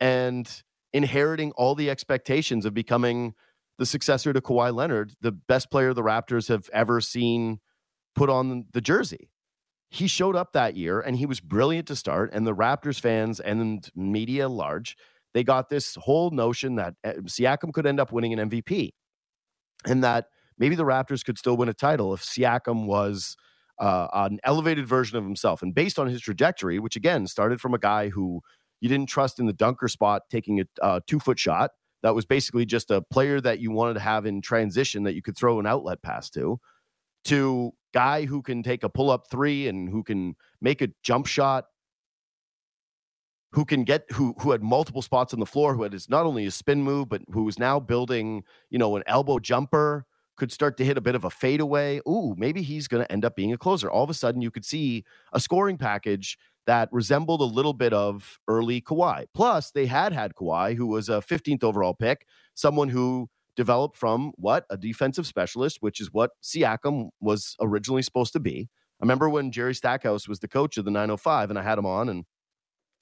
and 0.00 0.62
inheriting 0.92 1.52
all 1.52 1.76
the 1.76 1.88
expectations 1.88 2.66
of 2.66 2.74
becoming 2.74 3.34
the 3.78 3.86
successor 3.86 4.32
to 4.32 4.40
Kawhi 4.40 4.74
Leonard, 4.74 5.12
the 5.20 5.30
best 5.30 5.70
player 5.70 5.94
the 5.94 6.02
Raptors 6.02 6.48
have 6.48 6.68
ever 6.72 7.00
seen 7.00 7.60
put 8.16 8.28
on 8.28 8.66
the 8.72 8.80
jersey. 8.80 9.30
He 9.90 10.08
showed 10.08 10.34
up 10.34 10.52
that 10.52 10.76
year 10.76 11.00
and 11.00 11.16
he 11.16 11.26
was 11.26 11.40
brilliant 11.40 11.86
to 11.88 11.96
start. 11.96 12.30
And 12.32 12.46
the 12.46 12.54
Raptors 12.54 13.00
fans 13.00 13.38
and 13.38 13.88
media 13.94 14.48
large, 14.48 14.96
they 15.34 15.44
got 15.44 15.68
this 15.68 15.96
whole 16.00 16.30
notion 16.30 16.76
that 16.76 16.94
eh, 17.04 17.12
Siakam 17.26 17.72
could 17.72 17.86
end 17.86 18.00
up 18.00 18.10
winning 18.10 18.32
an 18.32 18.50
MVP 18.50 18.90
and 19.86 20.02
that 20.02 20.26
maybe 20.58 20.74
the 20.74 20.84
Raptors 20.84 21.24
could 21.24 21.38
still 21.38 21.56
win 21.56 21.68
a 21.68 21.74
title 21.74 22.14
if 22.14 22.22
Siakam 22.22 22.86
was 22.86 23.36
uh, 23.78 24.08
an 24.12 24.38
elevated 24.44 24.86
version 24.86 25.18
of 25.18 25.24
himself. 25.24 25.62
And 25.62 25.74
based 25.74 25.98
on 25.98 26.06
his 26.06 26.20
trajectory, 26.20 26.78
which 26.78 26.96
again 26.96 27.26
started 27.26 27.60
from 27.60 27.74
a 27.74 27.78
guy 27.78 28.08
who 28.08 28.40
you 28.80 28.88
didn't 28.88 29.08
trust 29.08 29.38
in 29.38 29.46
the 29.46 29.52
dunker 29.52 29.88
spot 29.88 30.22
taking 30.30 30.60
a 30.60 30.64
uh, 30.82 31.00
two 31.06 31.18
foot 31.18 31.38
shot, 31.38 31.72
that 32.02 32.14
was 32.14 32.24
basically 32.24 32.66
just 32.66 32.90
a 32.90 33.02
player 33.02 33.40
that 33.40 33.58
you 33.58 33.70
wanted 33.70 33.94
to 33.94 34.00
have 34.00 34.26
in 34.26 34.40
transition 34.40 35.02
that 35.04 35.14
you 35.14 35.22
could 35.22 35.36
throw 35.36 35.58
an 35.58 35.66
outlet 35.66 36.02
pass 36.02 36.30
to, 36.30 36.60
to 37.24 37.72
guy 37.92 38.26
who 38.26 38.42
can 38.42 38.62
take 38.62 38.84
a 38.84 38.88
pull 38.88 39.10
up 39.10 39.24
three 39.30 39.68
and 39.68 39.88
who 39.88 40.02
can 40.02 40.36
make 40.60 40.82
a 40.82 40.88
jump 41.02 41.26
shot 41.26 41.64
who 43.52 43.64
can 43.64 43.84
get 43.84 44.04
who 44.12 44.34
who 44.40 44.50
had 44.50 44.62
multiple 44.62 45.00
spots 45.00 45.32
on 45.32 45.40
the 45.40 45.46
floor 45.46 45.74
who 45.74 45.82
had 45.82 45.94
his 45.94 46.10
not 46.10 46.26
only 46.26 46.44
a 46.44 46.50
spin 46.50 46.82
move 46.82 47.08
but 47.08 47.22
who 47.32 47.48
is 47.48 47.58
now 47.58 47.80
building 47.80 48.44
you 48.68 48.78
know 48.78 48.96
an 48.96 49.02
elbow 49.06 49.38
jumper 49.38 50.04
could 50.36 50.52
start 50.52 50.76
to 50.76 50.84
hit 50.84 50.98
a 50.98 51.00
bit 51.00 51.14
of 51.14 51.24
a 51.24 51.30
fadeaway. 51.30 52.00
Ooh 52.08 52.34
maybe 52.36 52.62
he's 52.62 52.88
going 52.88 53.04
to 53.04 53.12
end 53.12 53.24
up 53.24 53.36
being 53.36 53.52
a 53.52 53.58
closer. 53.58 53.90
All 53.90 54.04
of 54.04 54.10
a 54.10 54.14
sudden 54.14 54.42
you 54.42 54.50
could 54.50 54.64
see 54.64 55.04
a 55.32 55.40
scoring 55.40 55.78
package 55.78 56.38
that 56.66 56.88
resembled 56.92 57.40
a 57.40 57.44
little 57.44 57.72
bit 57.72 57.92
of 57.92 58.38
early 58.48 58.80
Kawhi. 58.80 59.26
Plus 59.34 59.70
they 59.70 59.86
had 59.86 60.12
had 60.12 60.34
Kawhi 60.34 60.74
who 60.76 60.86
was 60.86 61.08
a 61.08 61.20
15th 61.20 61.64
overall 61.64 61.94
pick 61.94 62.26
someone 62.54 62.88
who 62.88 63.28
developed 63.56 63.96
from 63.96 64.32
what? 64.36 64.66
A 64.68 64.76
defensive 64.76 65.26
specialist, 65.26 65.78
which 65.80 66.00
is 66.00 66.12
what 66.12 66.32
Siakam 66.42 67.08
was 67.20 67.56
originally 67.60 68.02
supposed 68.02 68.34
to 68.34 68.40
be, 68.40 68.68
I 69.00 69.04
remember 69.04 69.28
when 69.28 69.50
Jerry 69.50 69.74
Stackhouse 69.74 70.26
was 70.26 70.40
the 70.40 70.48
coach 70.48 70.78
of 70.78 70.84
the 70.84 70.90
905 70.90 71.50
and 71.50 71.58
I 71.58 71.62
had 71.62 71.78
him 71.78 71.86
on 71.86 72.08
and 72.08 72.24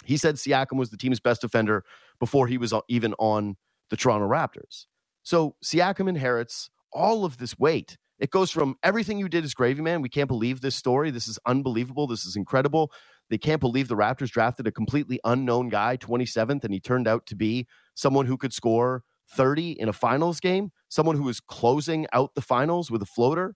he 0.04 0.16
said 0.16 0.34
Siakam 0.34 0.76
was 0.76 0.90
the 0.90 0.96
team's 0.96 1.20
best 1.20 1.40
defender 1.40 1.84
before 2.18 2.46
he 2.46 2.58
was 2.58 2.72
uh, 2.72 2.80
even 2.88 3.14
on 3.18 3.56
the 3.90 3.96
Toronto 3.96 4.28
Raptors. 4.28 4.86
So 5.22 5.56
Siakam 5.64 6.08
inherits 6.08 6.68
all 6.94 7.24
of 7.24 7.38
this 7.38 7.58
weight. 7.58 7.96
It 8.18 8.30
goes 8.30 8.50
from 8.50 8.76
everything 8.82 9.18
you 9.18 9.28
did 9.28 9.44
is 9.44 9.54
gravy, 9.54 9.82
man. 9.82 10.00
We 10.00 10.08
can't 10.08 10.28
believe 10.28 10.60
this 10.60 10.76
story. 10.76 11.10
This 11.10 11.28
is 11.28 11.38
unbelievable. 11.46 12.06
This 12.06 12.24
is 12.24 12.36
incredible. 12.36 12.92
They 13.28 13.38
can't 13.38 13.60
believe 13.60 13.88
the 13.88 13.96
Raptors 13.96 14.30
drafted 14.30 14.66
a 14.66 14.72
completely 14.72 15.18
unknown 15.24 15.68
guy, 15.68 15.96
27th, 15.96 16.62
and 16.62 16.72
he 16.72 16.80
turned 16.80 17.08
out 17.08 17.26
to 17.26 17.36
be 17.36 17.66
someone 17.94 18.26
who 18.26 18.36
could 18.36 18.52
score 18.52 19.02
30 19.32 19.72
in 19.72 19.88
a 19.88 19.92
finals 19.92 20.40
game, 20.40 20.70
someone 20.88 21.16
who 21.16 21.24
was 21.24 21.40
closing 21.40 22.06
out 22.12 22.34
the 22.34 22.42
finals 22.42 22.90
with 22.90 23.02
a 23.02 23.06
floater, 23.06 23.54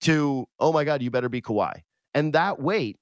to, 0.00 0.46
oh 0.58 0.72
my 0.72 0.84
God, 0.84 1.02
you 1.02 1.10
better 1.10 1.28
be 1.28 1.42
Kawhi. 1.42 1.82
And 2.14 2.32
that 2.32 2.60
weight 2.60 2.96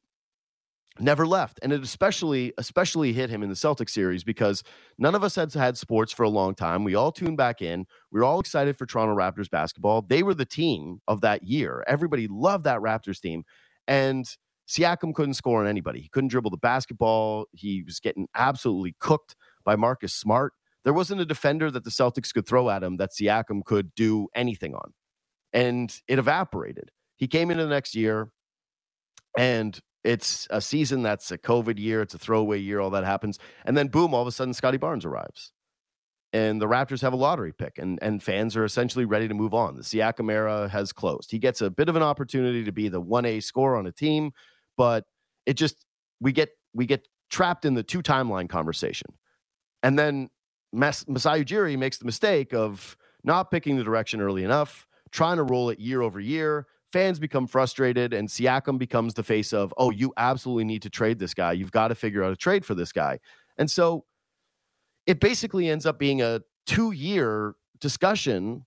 never 1.00 1.26
left. 1.26 1.58
And 1.62 1.72
it 1.72 1.82
especially 1.82 2.52
especially 2.58 3.12
hit 3.12 3.30
him 3.30 3.42
in 3.42 3.48
the 3.48 3.56
Celtic 3.56 3.88
series 3.88 4.24
because 4.24 4.62
none 4.98 5.14
of 5.14 5.24
us 5.24 5.34
had 5.34 5.52
had 5.52 5.76
sports 5.76 6.12
for 6.12 6.22
a 6.22 6.28
long 6.28 6.54
time. 6.54 6.84
We 6.84 6.94
all 6.94 7.12
tuned 7.12 7.36
back 7.36 7.62
in. 7.62 7.86
We 8.10 8.20
were 8.20 8.24
all 8.24 8.40
excited 8.40 8.76
for 8.76 8.86
Toronto 8.86 9.14
Raptors 9.14 9.50
basketball. 9.50 10.02
They 10.02 10.22
were 10.22 10.34
the 10.34 10.44
team 10.44 11.00
of 11.08 11.20
that 11.22 11.42
year. 11.44 11.84
Everybody 11.86 12.26
loved 12.28 12.64
that 12.64 12.80
Raptors 12.80 13.20
team. 13.20 13.44
And 13.86 14.26
Siakam 14.68 15.14
couldn't 15.14 15.34
score 15.34 15.60
on 15.60 15.66
anybody. 15.66 16.00
He 16.00 16.08
couldn't 16.08 16.28
dribble 16.28 16.50
the 16.50 16.58
basketball. 16.58 17.46
He 17.52 17.82
was 17.82 18.00
getting 18.00 18.28
absolutely 18.34 18.94
cooked 19.00 19.34
by 19.64 19.76
Marcus 19.76 20.12
Smart. 20.12 20.52
There 20.84 20.92
wasn't 20.92 21.20
a 21.20 21.26
defender 21.26 21.70
that 21.70 21.84
the 21.84 21.90
Celtics 21.90 22.32
could 22.32 22.46
throw 22.46 22.68
at 22.70 22.82
him 22.82 22.98
that 22.98 23.10
Siakam 23.10 23.64
could 23.64 23.94
do 23.94 24.28
anything 24.34 24.74
on. 24.74 24.92
And 25.52 25.94
it 26.06 26.18
evaporated. 26.18 26.90
He 27.16 27.26
came 27.26 27.50
into 27.50 27.64
the 27.64 27.70
next 27.70 27.94
year 27.94 28.30
and 29.36 29.78
it's 30.04 30.46
a 30.50 30.60
season 30.60 31.02
that's 31.02 31.30
a 31.30 31.38
COVID 31.38 31.78
year, 31.78 32.02
it's 32.02 32.14
a 32.14 32.18
throwaway 32.18 32.58
year, 32.58 32.80
all 32.80 32.90
that 32.90 33.04
happens. 33.04 33.38
And 33.64 33.76
then 33.76 33.88
boom, 33.88 34.14
all 34.14 34.22
of 34.22 34.28
a 34.28 34.32
sudden 34.32 34.54
Scottie 34.54 34.78
Barnes 34.78 35.04
arrives. 35.04 35.52
And 36.32 36.60
the 36.60 36.66
Raptors 36.66 37.00
have 37.00 37.14
a 37.14 37.16
lottery 37.16 37.54
pick, 37.54 37.78
and, 37.78 37.98
and 38.02 38.22
fans 38.22 38.54
are 38.54 38.64
essentially 38.64 39.06
ready 39.06 39.28
to 39.28 39.34
move 39.34 39.54
on. 39.54 39.76
The 39.76 39.82
Siakam 39.82 40.30
era 40.30 40.68
has 40.68 40.92
closed. 40.92 41.30
He 41.30 41.38
gets 41.38 41.62
a 41.62 41.70
bit 41.70 41.88
of 41.88 41.96
an 41.96 42.02
opportunity 42.02 42.64
to 42.64 42.72
be 42.72 42.88
the 42.88 43.00
1A 43.00 43.42
scorer 43.42 43.76
on 43.76 43.86
a 43.86 43.92
team, 43.92 44.32
but 44.76 45.04
it 45.46 45.54
just 45.54 45.86
we 46.20 46.32
get 46.32 46.50
we 46.74 46.84
get 46.84 47.08
trapped 47.30 47.64
in 47.64 47.74
the 47.74 47.82
two 47.82 48.02
timeline 48.02 48.48
conversation. 48.48 49.08
And 49.82 49.98
then 49.98 50.28
Mas- 50.72 51.08
Masai 51.08 51.44
Ujiri 51.44 51.78
makes 51.78 51.98
the 51.98 52.04
mistake 52.04 52.52
of 52.52 52.96
not 53.24 53.50
picking 53.50 53.76
the 53.76 53.84
direction 53.84 54.20
early 54.20 54.44
enough, 54.44 54.86
trying 55.10 55.38
to 55.38 55.42
roll 55.42 55.70
it 55.70 55.78
year 55.78 56.02
over 56.02 56.20
year, 56.20 56.66
fans 56.92 57.18
become 57.18 57.46
frustrated 57.46 58.14
and 58.14 58.28
Siakam 58.28 58.78
becomes 58.78 59.14
the 59.14 59.22
face 59.22 59.52
of, 59.52 59.72
oh, 59.76 59.90
you 59.90 60.12
absolutely 60.16 60.64
need 60.64 60.82
to 60.82 60.90
trade 60.90 61.18
this 61.18 61.34
guy. 61.34 61.52
You've 61.52 61.72
got 61.72 61.88
to 61.88 61.94
figure 61.94 62.24
out 62.24 62.32
a 62.32 62.36
trade 62.36 62.64
for 62.64 62.74
this 62.74 62.92
guy. 62.92 63.18
And 63.58 63.70
so 63.70 64.04
it 65.06 65.20
basically 65.20 65.68
ends 65.68 65.86
up 65.86 65.98
being 65.98 66.22
a 66.22 66.40
two 66.66 66.92
year 66.92 67.54
discussion 67.80 68.64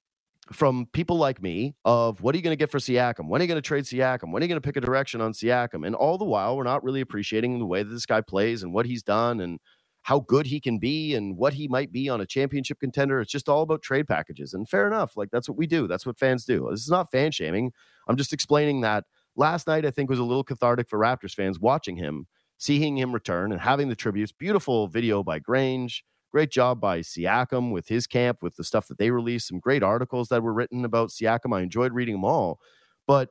from 0.51 0.87
people 0.91 1.17
like 1.17 1.41
me 1.41 1.75
of 1.85 2.21
what 2.21 2.35
are 2.35 2.37
you 2.37 2.43
going 2.43 2.51
to 2.51 2.59
get 2.59 2.71
for 2.71 2.79
Siakam? 2.79 3.27
When 3.27 3.41
are 3.41 3.43
you 3.43 3.47
going 3.47 3.61
to 3.61 3.67
trade 3.67 3.85
Siakam? 3.85 4.31
When 4.31 4.41
are 4.41 4.45
you 4.45 4.49
going 4.49 4.61
to 4.61 4.65
pick 4.65 4.75
a 4.75 4.81
direction 4.81 5.21
on 5.21 5.31
Siakam? 5.31 5.85
And 5.85 5.95
all 5.95 6.17
the 6.17 6.25
while, 6.25 6.57
we're 6.57 6.63
not 6.63 6.83
really 6.83 7.01
appreciating 7.01 7.57
the 7.59 7.65
way 7.65 7.83
that 7.83 7.89
this 7.89 8.05
guy 8.05 8.21
plays 8.21 8.63
and 8.63 8.73
what 8.73 8.85
he's 8.85 9.03
done 9.03 9.39
and 9.39 9.59
how 10.03 10.19
good 10.19 10.47
he 10.47 10.59
can 10.59 10.79
be 10.79 11.13
and 11.13 11.37
what 11.37 11.53
he 11.53 11.67
might 11.67 11.91
be 11.91 12.09
on 12.09 12.21
a 12.21 12.25
championship 12.25 12.79
contender. 12.79 13.21
It's 13.21 13.31
just 13.31 13.47
all 13.47 13.61
about 13.61 13.83
trade 13.83 14.07
packages. 14.07 14.53
And 14.53 14.67
fair 14.67 14.87
enough. 14.87 15.15
Like 15.15 15.29
that's 15.31 15.47
what 15.47 15.57
we 15.57 15.67
do. 15.67 15.87
That's 15.87 16.05
what 16.05 16.17
fans 16.17 16.45
do. 16.45 16.67
This 16.71 16.81
is 16.81 16.89
not 16.89 17.11
fan 17.11 17.31
shaming. 17.31 17.71
I'm 18.07 18.17
just 18.17 18.33
explaining 18.33 18.81
that 18.81 19.05
last 19.35 19.67
night 19.67 19.85
I 19.85 19.91
think 19.91 20.09
was 20.09 20.19
a 20.19 20.23
little 20.23 20.43
cathartic 20.43 20.89
for 20.89 20.97
Raptors 20.97 21.35
fans 21.35 21.59
watching 21.59 21.97
him, 21.97 22.27
seeing 22.57 22.97
him 22.97 23.13
return 23.13 23.51
and 23.51 23.61
having 23.61 23.89
the 23.89 23.95
tributes. 23.95 24.31
Beautiful 24.31 24.87
video 24.87 25.23
by 25.23 25.37
Grange. 25.39 26.03
Great 26.31 26.49
job 26.49 26.79
by 26.79 26.99
Siakam 26.99 27.71
with 27.71 27.87
his 27.89 28.07
camp, 28.07 28.41
with 28.41 28.55
the 28.55 28.63
stuff 28.63 28.87
that 28.87 28.97
they 28.97 29.11
released. 29.11 29.49
Some 29.49 29.59
great 29.59 29.83
articles 29.83 30.29
that 30.29 30.41
were 30.41 30.53
written 30.53 30.85
about 30.85 31.09
Siakam. 31.09 31.55
I 31.55 31.61
enjoyed 31.61 31.93
reading 31.93 32.15
them 32.15 32.25
all. 32.25 32.59
But 33.05 33.29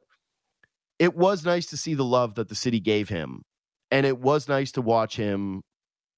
it 0.98 1.16
was 1.16 1.44
nice 1.44 1.66
to 1.66 1.78
see 1.78 1.94
the 1.94 2.04
love 2.04 2.34
that 2.34 2.48
the 2.48 2.54
city 2.54 2.78
gave 2.78 3.08
him. 3.08 3.42
And 3.90 4.06
it 4.06 4.18
was 4.18 4.48
nice 4.48 4.70
to 4.72 4.82
watch 4.82 5.16
him 5.16 5.62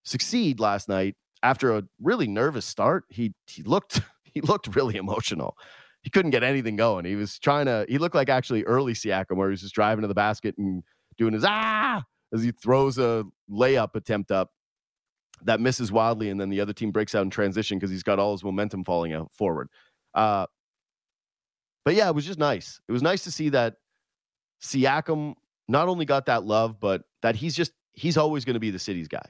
succeed 0.05 0.61
last 0.61 0.89
night 0.89 1.15
after 1.43 1.77
a 1.77 1.83
really 2.01 2.27
nervous 2.27 2.65
start. 2.65 3.05
He 3.09 3.35
he 3.47 3.63
looked 3.63 4.01
he 4.25 4.41
looked 4.41 4.75
really 4.75 4.97
emotional. 4.97 5.57
He 6.03 6.11
couldn't 6.11 6.33
get 6.33 6.43
anything 6.43 6.77
going. 6.77 7.05
He 7.05 7.15
was 7.15 7.39
trying 7.39 7.67
to. 7.67 7.87
He 7.89 7.99
looked 7.99 8.15
like 8.15 8.29
actually 8.29 8.65
early 8.65 8.93
Siakam, 8.93 9.37
where 9.37 9.49
he 9.49 9.53
was 9.53 9.61
just 9.61 9.75
driving 9.75 10.03
to 10.03 10.09
the 10.09 10.15
basket 10.15 10.57
and 10.59 10.83
doing 11.17 11.33
his 11.33 11.45
ah 11.47 12.03
as 12.35 12.43
he 12.43 12.51
throws 12.51 12.99
a 12.99 13.25
layup 13.51 13.95
attempt 13.95 14.31
up 14.31 14.51
that 15.45 15.61
misses 15.61 15.91
wildly, 15.93 16.31
and 16.31 16.41
then 16.41 16.51
the 16.51 16.61
other 16.61 16.73
team 16.73 16.91
breaks 16.91 17.15
out 17.15 17.23
in 17.23 17.31
transition 17.31 17.79
because 17.79 17.91
he's 17.91 18.03
got 18.03 18.19
all 18.19 18.33
his 18.33 18.45
momentum 18.45 18.85
falling 18.85 19.13
out 19.13 19.31
forward. 19.33 19.69
Uh, 20.15 20.47
but 21.85 21.95
yeah, 21.95 22.09
it 22.09 22.15
was 22.15 22.25
just 22.25 22.39
nice. 22.39 22.81
It 22.89 22.93
was 22.93 23.03
nice 23.03 23.25
to 23.25 23.33
see 23.33 23.49
that 23.51 23.75
Siakam 24.63 25.35
not 25.69 25.89
only 25.89 26.05
got 26.05 26.27
that 26.27 26.45
love, 26.45 26.79
but 26.79 27.03
that 27.23 27.37
he's 27.37 27.55
just 27.55 27.73
he's 27.93 28.17
always 28.17 28.45
going 28.45 28.55
to 28.55 28.61
be 28.61 28.71
the 28.71 28.79
city's 28.79 29.09
guy. 29.09 29.25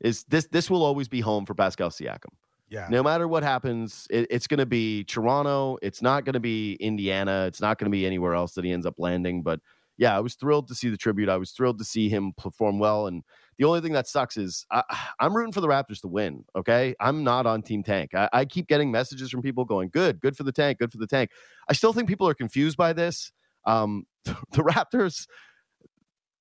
Is 0.00 0.24
this 0.24 0.46
this 0.50 0.70
will 0.70 0.84
always 0.84 1.08
be 1.08 1.20
home 1.20 1.46
for 1.46 1.54
Pascal 1.54 1.90
Siakam? 1.90 2.32
Yeah. 2.68 2.88
No 2.90 3.02
matter 3.02 3.28
what 3.28 3.42
happens, 3.42 4.06
it, 4.10 4.26
it's 4.30 4.46
going 4.46 4.58
to 4.58 4.66
be 4.66 5.04
Toronto. 5.04 5.78
It's 5.82 6.02
not 6.02 6.24
going 6.24 6.34
to 6.34 6.40
be 6.40 6.74
Indiana. 6.74 7.44
It's 7.46 7.60
not 7.60 7.78
going 7.78 7.90
to 7.90 7.96
be 7.96 8.04
anywhere 8.04 8.34
else 8.34 8.52
that 8.54 8.64
he 8.64 8.72
ends 8.72 8.86
up 8.86 8.94
landing. 8.98 9.42
But 9.42 9.60
yeah, 9.98 10.16
I 10.16 10.20
was 10.20 10.34
thrilled 10.34 10.68
to 10.68 10.74
see 10.74 10.88
the 10.88 10.96
tribute. 10.96 11.28
I 11.28 11.36
was 11.36 11.52
thrilled 11.52 11.78
to 11.78 11.84
see 11.84 12.08
him 12.08 12.32
perform 12.36 12.78
well. 12.78 13.06
And 13.06 13.22
the 13.56 13.64
only 13.64 13.80
thing 13.80 13.92
that 13.92 14.08
sucks 14.08 14.36
is 14.36 14.66
I, 14.70 14.82
am 15.20 15.36
rooting 15.36 15.52
for 15.52 15.60
the 15.60 15.68
Raptors 15.68 16.00
to 16.00 16.08
win. 16.08 16.44
Okay. 16.56 16.94
I'm 17.00 17.22
not 17.22 17.46
on 17.46 17.62
Team 17.62 17.82
Tank. 17.82 18.14
I, 18.14 18.28
I, 18.32 18.44
keep 18.44 18.66
getting 18.66 18.90
messages 18.90 19.30
from 19.30 19.42
people 19.42 19.64
going, 19.64 19.88
good, 19.90 20.20
good 20.20 20.36
for 20.36 20.42
the 20.42 20.52
tank, 20.52 20.78
good 20.78 20.90
for 20.90 20.98
the 20.98 21.06
tank. 21.06 21.30
I 21.68 21.72
still 21.72 21.92
think 21.92 22.08
people 22.08 22.28
are 22.28 22.34
confused 22.34 22.76
by 22.76 22.92
this. 22.92 23.32
Um, 23.64 24.06
the 24.24 24.34
Raptors 24.62 25.26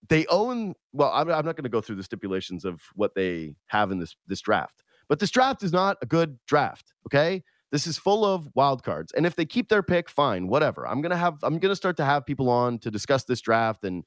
they 0.10 0.26
own 0.28 0.74
well 0.94 1.12
i'm, 1.14 1.30
I'm 1.30 1.46
not 1.46 1.56
going 1.56 1.64
to 1.64 1.70
go 1.70 1.82
through 1.82 1.96
the 1.96 2.04
stipulations 2.04 2.66
of 2.66 2.82
what 2.96 3.16
they 3.16 3.56
have 3.68 3.92
in 3.92 4.00
this 4.00 4.16
this 4.28 4.42
draft 4.42 4.84
but 5.08 5.20
this 5.20 5.32
draft 5.32 5.64
is 5.64 5.72
not 5.72 5.98
a 6.02 6.06
good 6.06 6.38
draft 6.48 6.94
okay 7.08 7.44
this 7.72 7.88
is 7.88 7.98
full 7.98 8.26
of 8.26 8.50
wild 8.56 8.84
cards 8.84 9.12
and 9.14 9.26
if 9.26 9.36
they 9.36 9.46
keep 9.46 9.70
their 9.70 9.84
pick 9.84 10.10
fine 10.10 10.48
whatever 10.48 10.88
i'm 10.88 11.02
going 11.02 11.12
to 11.12 11.18
have 11.18 11.36
i'm 11.44 11.60
going 11.60 11.72
to 11.72 11.76
start 11.76 11.98
to 11.98 12.06
have 12.06 12.26
people 12.26 12.50
on 12.50 12.80
to 12.80 12.92
discuss 12.92 13.24
this 13.24 13.42
draft 13.42 13.84
and 13.84 14.04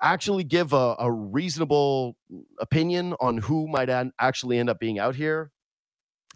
actually 0.00 0.44
give 0.44 0.72
a, 0.72 0.94
a 0.98 1.10
reasonable 1.10 2.16
opinion 2.60 3.14
on 3.20 3.38
who 3.38 3.66
might 3.66 3.90
an, 3.90 4.12
actually 4.20 4.58
end 4.58 4.70
up 4.70 4.78
being 4.78 4.98
out 4.98 5.16
here 5.16 5.50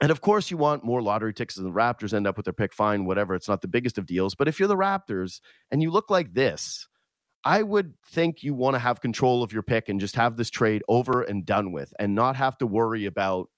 and 0.03 0.11
of 0.11 0.21
course, 0.21 0.51
you 0.51 0.57
want 0.57 0.85
more 0.85 1.01
lottery 1.01 1.33
tickets 1.33 1.59
and 1.59 1.67
the 1.67 1.71
Raptors 1.71 2.13
end 2.13 2.27
up 2.27 2.37
with 2.37 2.45
their 2.45 2.53
pick, 2.53 2.75
fine, 2.75 3.05
whatever. 3.05 3.37
It's 3.37 3.49
not 3.49 3.63
the 3.63 3.69
biggest 3.69 3.99
of 3.99 4.07
deals. 4.07 4.35
But 4.35 4.49
if 4.49 4.59
you're 4.59 4.67
the 4.67 4.75
Raptors 4.75 5.41
and 5.71 5.81
you 5.81 5.93
look 5.93 6.11
like 6.11 6.35
this, 6.35 6.89
I 7.45 7.63
would 7.63 7.95
think 8.07 8.43
you 8.43 8.55
want 8.55 8.75
to 8.75 8.79
have 8.79 9.01
control 9.01 9.43
of 9.43 9.53
your 9.53 9.63
pick 9.63 9.89
and 9.89 9.99
just 9.99 10.17
have 10.17 10.37
this 10.37 10.51
trade 10.51 10.83
over 10.89 11.23
and 11.23 11.45
done 11.45 11.73
with 11.73 11.93
and 11.99 12.15
not 12.15 12.37
have 12.37 12.57
to 12.59 12.67
worry 12.67 13.07
about 13.07 13.49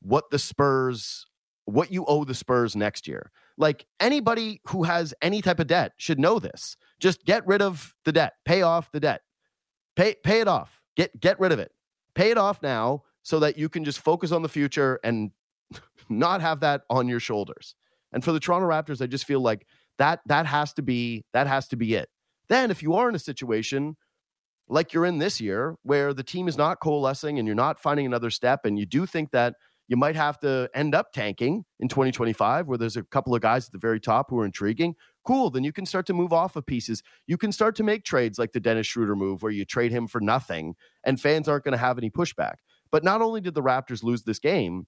what 0.00 0.30
the 0.30 0.38
Spurs, 0.38 1.26
what 1.64 1.92
you 1.92 2.04
owe 2.06 2.24
the 2.24 2.34
Spurs 2.34 2.74
next 2.74 3.06
year. 3.06 3.30
Like 3.56 3.86
anybody 4.00 4.60
who 4.68 4.82
has 4.82 5.14
any 5.22 5.40
type 5.40 5.60
of 5.60 5.68
debt 5.68 5.92
should 5.98 6.18
know 6.18 6.38
this. 6.38 6.76
Just 7.00 7.24
get 7.24 7.46
rid 7.46 7.62
of 7.62 7.94
the 8.04 8.12
debt, 8.12 8.34
pay 8.44 8.62
off 8.62 8.90
the 8.90 9.00
debt, 9.00 9.22
pay, 9.94 10.16
pay 10.24 10.40
it 10.40 10.48
off, 10.48 10.80
get, 10.96 11.18
get 11.20 11.38
rid 11.38 11.52
of 11.52 11.58
it, 11.58 11.70
pay 12.14 12.30
it 12.30 12.38
off 12.38 12.60
now 12.62 13.02
so 13.22 13.38
that 13.38 13.56
you 13.56 13.68
can 13.68 13.84
just 13.84 14.00
focus 14.00 14.32
on 14.32 14.42
the 14.42 14.48
future 14.48 14.98
and 15.04 15.30
not 16.08 16.40
have 16.40 16.60
that 16.60 16.82
on 16.90 17.06
your 17.06 17.20
shoulders. 17.20 17.76
And 18.12 18.24
for 18.24 18.32
the 18.32 18.40
Toronto 18.40 18.68
Raptors, 18.68 19.00
I 19.00 19.06
just 19.06 19.26
feel 19.26 19.40
like 19.40 19.66
that 19.98 20.20
that 20.26 20.46
has 20.46 20.72
to 20.74 20.82
be 20.82 21.24
that 21.32 21.46
has 21.46 21.68
to 21.68 21.76
be 21.76 21.94
it. 21.94 22.08
Then, 22.52 22.70
if 22.70 22.82
you 22.82 22.92
are 22.92 23.08
in 23.08 23.14
a 23.14 23.18
situation 23.18 23.96
like 24.68 24.92
you're 24.92 25.06
in 25.06 25.16
this 25.16 25.40
year, 25.40 25.76
where 25.84 26.12
the 26.12 26.22
team 26.22 26.48
is 26.48 26.58
not 26.58 26.80
coalescing 26.80 27.38
and 27.38 27.48
you're 27.48 27.54
not 27.54 27.80
finding 27.80 28.04
another 28.04 28.28
step, 28.28 28.66
and 28.66 28.78
you 28.78 28.84
do 28.84 29.06
think 29.06 29.30
that 29.30 29.54
you 29.88 29.96
might 29.96 30.16
have 30.16 30.38
to 30.40 30.68
end 30.74 30.94
up 30.94 31.14
tanking 31.14 31.64
in 31.80 31.88
2025, 31.88 32.68
where 32.68 32.76
there's 32.76 32.98
a 32.98 33.04
couple 33.04 33.34
of 33.34 33.40
guys 33.40 33.64
at 33.64 33.72
the 33.72 33.78
very 33.78 33.98
top 33.98 34.28
who 34.28 34.38
are 34.38 34.44
intriguing, 34.44 34.94
cool. 35.24 35.48
Then 35.48 35.64
you 35.64 35.72
can 35.72 35.86
start 35.86 36.04
to 36.08 36.12
move 36.12 36.34
off 36.34 36.54
of 36.54 36.66
pieces. 36.66 37.02
You 37.26 37.38
can 37.38 37.52
start 37.52 37.74
to 37.76 37.82
make 37.82 38.04
trades 38.04 38.38
like 38.38 38.52
the 38.52 38.60
Dennis 38.60 38.86
Schroeder 38.86 39.16
move, 39.16 39.42
where 39.42 39.50
you 39.50 39.64
trade 39.64 39.90
him 39.90 40.06
for 40.06 40.20
nothing, 40.20 40.74
and 41.04 41.18
fans 41.18 41.48
aren't 41.48 41.64
going 41.64 41.72
to 41.72 41.78
have 41.78 41.96
any 41.96 42.10
pushback. 42.10 42.56
But 42.90 43.02
not 43.02 43.22
only 43.22 43.40
did 43.40 43.54
the 43.54 43.62
Raptors 43.62 44.02
lose 44.02 44.24
this 44.24 44.38
game, 44.38 44.86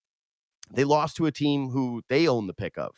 they 0.71 0.85
lost 0.85 1.17
to 1.17 1.25
a 1.25 1.33
team 1.33 1.71
who 1.71 2.03
they 2.11 2.29
own 2.29 2.47
the 2.47 2.53
pick 2.53 2.77
of. 2.77 2.95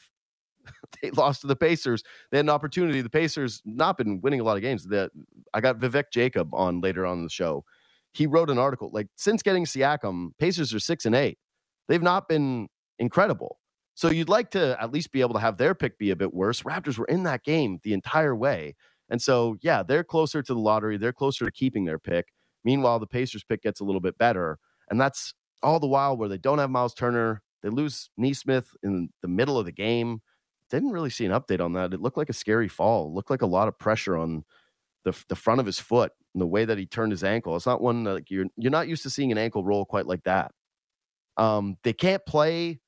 they 1.02 1.11
lost 1.11 1.40
to 1.42 1.46
the 1.46 1.56
Pacers. 1.56 2.02
They 2.30 2.38
had 2.38 2.46
an 2.46 2.50
opportunity. 2.50 3.00
The 3.00 3.11
Pacers 3.11 3.62
not 3.64 3.99
been 3.99 4.20
winning 4.20 4.40
a 4.40 4.44
lot 4.44 4.56
of 4.56 4.62
games. 4.62 4.85
That 4.85 5.11
I 5.54 5.61
got 5.61 5.78
Vivek 5.78 6.04
Jacob 6.12 6.54
on 6.54 6.80
later 6.80 7.06
on 7.06 7.23
the 7.23 7.30
show. 7.30 7.64
He 8.12 8.26
wrote 8.26 8.50
an 8.50 8.58
article 8.58 8.90
like 8.92 9.08
since 9.16 9.42
getting 9.42 9.64
Siakam, 9.64 10.30
Pacers 10.38 10.73
are 10.75 10.80
six 10.80 11.04
and 11.04 11.14
eight. 11.14 11.38
They've 11.88 12.02
not 12.02 12.28
been 12.28 12.68
incredible. 12.99 13.58
So 13.94 14.11
you'd 14.11 14.28
like 14.28 14.50
to 14.50 14.76
at 14.80 14.92
least 14.92 15.11
be 15.11 15.23
able 15.23 15.35
to 15.35 15.40
have 15.40 15.56
their 15.56 15.75
pick 15.75 15.99
be 15.99 16.11
a 16.11 16.16
bit 16.16 16.35
worse. 16.35 16.62
Raptors 16.62 16.99
were 16.99 17.06
in 17.06 17.23
that 17.23 17.44
game 17.44 17.80
the 17.82 17.94
entire 17.94 18.37
way. 18.37 18.75
And 19.08 19.23
so, 19.23 19.56
yeah, 19.62 19.82
they're 19.82 20.04
closer 20.04 20.42
to 20.42 20.54
the 20.54 20.61
lottery. 20.61 20.99
They're 20.99 21.12
closer 21.12 21.46
to 21.46 21.50
keeping 21.50 21.87
their 21.87 21.99
pick. 21.99 22.26
Meanwhile, 22.64 22.99
the 22.99 23.06
Pacers 23.06 23.44
pick 23.44 23.62
gets 23.62 23.80
a 23.80 23.85
little 23.85 24.00
bit 24.00 24.18
better. 24.18 24.58
And 24.90 25.00
that's 25.00 25.32
all 25.62 25.80
the 25.80 25.87
while 25.87 26.16
where 26.16 26.28
they 26.28 26.37
don't 26.38 26.58
have 26.58 26.70
Miles 26.70 26.92
Turner. 26.92 27.42
They 27.62 27.70
lose 27.70 28.11
Nesmith 28.16 28.70
in 28.82 29.08
the 29.23 29.28
middle 29.28 29.58
of 29.58 29.64
the 29.64 29.73
game. 29.73 30.20
Didn't 30.70 30.90
really 30.90 31.11
see 31.11 31.25
an 31.25 31.32
update 31.32 31.61
on 31.61 31.75
that. 31.75 31.94
It 31.94 32.00
looked 32.00 32.16
like 32.16 32.30
a 32.30 32.35
scary 32.35 32.68
fall. 32.68 33.06
It 33.06 33.12
looked 33.12 33.30
like 33.30 33.42
a 33.42 33.46
lot 33.46 33.68
of 33.68 33.78
pressure 33.78 34.16
on 34.16 34.44
the, 35.04 35.16
the 35.28 35.37
front 35.37 35.61
of 35.61 35.66
his 35.66 35.78
foot 35.78 36.12
and 36.35 36.40
the 36.40 36.46
way 36.46 36.64
that 36.64 36.76
he 36.76 36.87
turned 36.87 37.12
his 37.12 37.25
ankle. 37.25 37.54
It's 37.56 37.66
not 37.66 37.80
one 37.80 38.04
like 38.04 38.30
you're 38.30 38.46
you're 38.56 38.73
not 38.73 38.88
used 38.88 39.04
to 39.04 39.11
seeing 39.11 39.32
an 39.32 39.38
ankle 39.38 39.64
roll 39.64 39.85
quite 39.85 40.06
like 40.06 40.25
that. 40.25 40.52
Um, 41.37 41.76
they 41.85 41.92
can't 41.92 42.25
play 42.26 42.80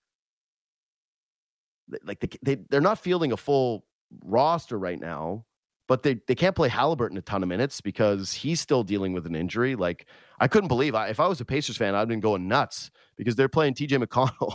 like 2.05 2.21
they, 2.21 2.29
they 2.43 2.63
they're 2.69 2.81
not 2.81 2.99
fielding 2.99 3.33
a 3.33 3.37
full 3.37 3.85
roster 4.25 4.79
right 4.79 4.99
now, 4.99 5.45
but 5.87 6.03
they 6.03 6.21
they 6.27 6.35
can't 6.35 6.57
play 6.57 6.69
Halliburton 6.69 7.17
a 7.17 7.23
ton 7.23 7.43
of 7.43 7.49
minutes 7.49 7.81
because 7.81 8.33
he's 8.33 8.61
still 8.61 8.83
dealing 8.83 9.13
with 9.13 9.27
an 9.27 9.37
injury. 9.37 9.77
Like 9.77 10.07
I 10.41 10.49
couldn't 10.49 10.69
believe 10.69 10.95
I, 10.95 11.09
if 11.09 11.21
I 11.21 11.29
was 11.29 11.41
a 11.41 11.45
Pacers 11.45 11.77
fan, 11.77 11.95
I'd 11.95 12.09
been 12.09 12.21
going 12.21 12.49
nuts 12.49 12.91
because 13.17 13.37
they're 13.37 13.49
playing 13.49 13.75
TJ 13.75 14.03
McConnell 14.05 14.55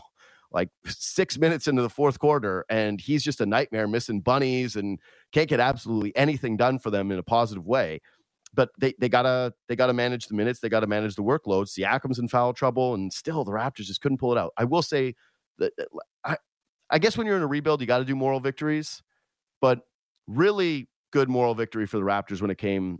like 0.53 0.69
six 0.85 1.37
minutes 1.37 1.67
into 1.67 1.81
the 1.81 1.89
fourth 1.89 2.19
quarter, 2.19 2.63
and 2.69 3.01
he's 3.01 3.23
just 3.23 3.41
a 3.41 3.45
nightmare, 3.45 3.87
missing 3.87 4.21
bunnies 4.21 4.75
and 4.75 4.99
can't 5.31 5.49
get 5.49 5.59
absolutely 5.59 6.15
anything 6.15 6.55
done 6.55 6.79
for 6.79 6.91
them 6.91 7.11
in 7.11 7.17
a 7.17 7.23
positive 7.23 7.65
way. 7.65 7.99
But 8.53 8.69
they, 8.79 8.93
they 8.99 9.09
gotta 9.09 9.53
they 9.67 9.75
gotta 9.75 9.93
manage 9.93 10.27
the 10.27 10.35
minutes, 10.35 10.59
they 10.59 10.69
gotta 10.69 10.85
manage 10.85 11.15
the 11.15 11.23
workload. 11.23 11.67
Siakam's 11.67 12.19
in 12.19 12.27
foul 12.27 12.53
trouble, 12.53 12.93
and 12.93 13.11
still 13.11 13.43
the 13.43 13.51
Raptors 13.51 13.85
just 13.85 14.01
couldn't 14.01 14.19
pull 14.19 14.31
it 14.31 14.37
out. 14.37 14.53
I 14.57 14.65
will 14.65 14.83
say 14.83 15.15
that 15.57 15.73
I 16.23 16.37
I 16.91 16.99
guess 16.99 17.17
when 17.17 17.25
you're 17.25 17.37
in 17.37 17.41
a 17.41 17.47
rebuild, 17.47 17.81
you 17.81 17.87
got 17.87 17.97
to 17.97 18.05
do 18.05 18.15
moral 18.15 18.39
victories, 18.39 19.01
but 19.59 19.79
really 20.27 20.87
good 21.11 21.29
moral 21.29 21.55
victory 21.55 21.87
for 21.87 21.97
the 21.97 22.03
Raptors 22.03 22.41
when 22.41 22.51
it 22.51 22.59
came 22.59 22.99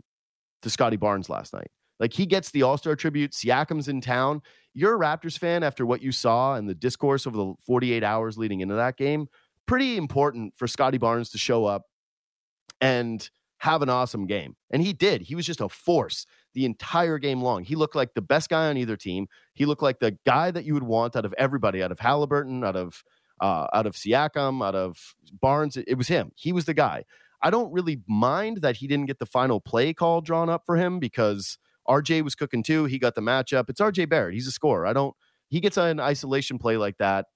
to 0.62 0.70
Scottie 0.70 0.96
Barnes 0.96 1.28
last 1.28 1.52
night. 1.52 1.70
Like 2.00 2.12
he 2.12 2.26
gets 2.26 2.50
the 2.50 2.62
All 2.62 2.76
Star 2.76 2.96
tribute. 2.96 3.32
Siakam's 3.32 3.88
in 3.88 4.00
town. 4.00 4.42
You're 4.72 4.96
a 4.96 4.98
Raptors 4.98 5.38
fan 5.38 5.62
after 5.62 5.86
what 5.86 6.02
you 6.02 6.10
saw 6.12 6.56
and 6.56 6.68
the 6.68 6.74
discourse 6.74 7.26
over 7.26 7.36
the 7.36 7.54
48 7.66 8.02
hours 8.02 8.36
leading 8.36 8.60
into 8.60 8.74
that 8.74 8.96
game. 8.96 9.28
Pretty 9.66 9.96
important 9.96 10.54
for 10.56 10.66
Scottie 10.66 10.98
Barnes 10.98 11.30
to 11.30 11.38
show 11.38 11.64
up 11.64 11.84
and 12.80 13.28
have 13.58 13.82
an 13.82 13.88
awesome 13.88 14.26
game. 14.26 14.56
And 14.70 14.82
he 14.82 14.92
did. 14.92 15.22
He 15.22 15.34
was 15.34 15.46
just 15.46 15.60
a 15.60 15.68
force 15.68 16.26
the 16.52 16.64
entire 16.64 17.18
game 17.18 17.40
long. 17.40 17.64
He 17.64 17.76
looked 17.76 17.96
like 17.96 18.14
the 18.14 18.20
best 18.20 18.50
guy 18.50 18.68
on 18.68 18.76
either 18.76 18.96
team. 18.96 19.26
He 19.54 19.64
looked 19.64 19.82
like 19.82 20.00
the 20.00 20.18
guy 20.26 20.50
that 20.50 20.64
you 20.64 20.74
would 20.74 20.82
want 20.82 21.16
out 21.16 21.24
of 21.24 21.34
everybody, 21.38 21.82
out 21.82 21.92
of 21.92 21.98
Halliburton, 21.98 22.64
out 22.64 22.76
of 22.76 23.02
uh, 23.40 23.66
out 23.72 23.86
of 23.86 23.94
Siakam, 23.94 24.64
out 24.64 24.74
of 24.74 25.14
Barnes. 25.40 25.76
It, 25.76 25.86
it 25.88 25.94
was 25.94 26.08
him. 26.08 26.30
He 26.36 26.52
was 26.52 26.66
the 26.66 26.74
guy. 26.74 27.04
I 27.42 27.50
don't 27.50 27.72
really 27.72 28.00
mind 28.06 28.58
that 28.58 28.76
he 28.76 28.86
didn't 28.86 29.06
get 29.06 29.18
the 29.18 29.26
final 29.26 29.60
play 29.60 29.92
call 29.92 30.20
drawn 30.20 30.48
up 30.48 30.62
for 30.64 30.76
him 30.76 30.98
because 30.98 31.58
RJ 31.88 32.22
was 32.22 32.34
cooking 32.34 32.62
too. 32.62 32.84
He 32.84 32.98
got 32.98 33.14
the 33.14 33.20
matchup. 33.20 33.68
It's 33.68 33.80
RJ 33.80 34.08
Barrett. 34.08 34.34
He's 34.34 34.46
a 34.46 34.52
scorer. 34.52 34.86
I 34.86 34.92
don't. 34.92 35.14
He 35.48 35.60
gets 35.60 35.76
an 35.76 36.00
isolation 36.00 36.58
play 36.58 36.76
like 36.76 36.98
that, 36.98 37.26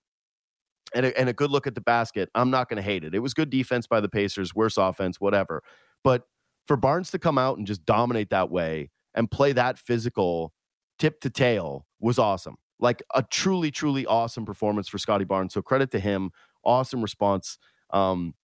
and 0.94 1.06
a, 1.06 1.18
and 1.18 1.28
a 1.28 1.32
good 1.32 1.50
look 1.50 1.66
at 1.66 1.74
the 1.74 1.80
basket. 1.80 2.28
I'm 2.34 2.50
not 2.50 2.68
going 2.68 2.76
to 2.76 2.82
hate 2.82 3.04
it. 3.04 3.14
It 3.14 3.20
was 3.20 3.34
good 3.34 3.50
defense 3.50 3.86
by 3.86 4.00
the 4.00 4.08
Pacers, 4.08 4.54
worse 4.54 4.76
offense, 4.76 5.20
whatever. 5.20 5.62
But 6.02 6.24
for 6.66 6.76
Barnes 6.76 7.10
to 7.12 7.18
come 7.18 7.38
out 7.38 7.58
and 7.58 7.66
just 7.66 7.84
dominate 7.84 8.30
that 8.30 8.50
way 8.50 8.90
and 9.14 9.30
play 9.30 9.52
that 9.52 9.78
physical, 9.78 10.52
tip 10.98 11.20
to 11.20 11.30
tail, 11.30 11.86
was 12.00 12.18
awesome. 12.18 12.56
Like 12.80 13.02
a 13.14 13.22
truly, 13.22 13.70
truly 13.70 14.06
awesome 14.06 14.44
performance 14.44 14.88
for 14.88 14.98
Scottie 14.98 15.24
Barnes. 15.24 15.52
So 15.52 15.62
credit 15.62 15.90
to 15.92 16.00
him. 16.00 16.30
Awesome 16.64 17.02
response. 17.02 17.58
Um, 17.90 18.34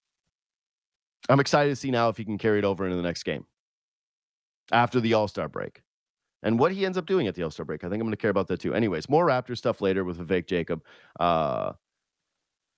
I'm 1.29 1.41
excited 1.41 1.71
to 1.71 1.77
see 1.77 1.91
now 1.91 2.09
if 2.09 2.17
he 2.17 2.25
can 2.25 2.39
carry 2.39 2.59
it 2.59 2.65
over 2.65 2.85
into 2.85 2.97
the 2.97 3.03
next 3.03 3.23
game 3.23 3.47
after 4.73 5.01
the 5.01 5.15
All 5.15 5.29
Star 5.29 5.49
break 5.49 5.83
and 6.45 6.59
what 6.59 6.71
he 6.71 6.87
ends 6.87 6.97
up 6.97 7.07
doing 7.07 7.27
at 7.27 7.35
the 7.35 7.43
All 7.43 7.51
Star 7.51 7.65
break. 7.65 7.83
I 7.83 7.89
think 7.89 8.01
I'm 8.01 8.07
going 8.07 8.13
to 8.13 8.17
care 8.17 8.31
about 8.31 8.47
that 8.49 8.61
too. 8.61 8.75
Anyways, 8.75 9.09
more 9.09 9.27
Raptor 9.27 9.57
stuff 9.57 9.81
later 9.81 10.05
with 10.05 10.19
Vivek 10.19 10.47
Jacob. 10.47 10.85
Uh, 11.19 11.73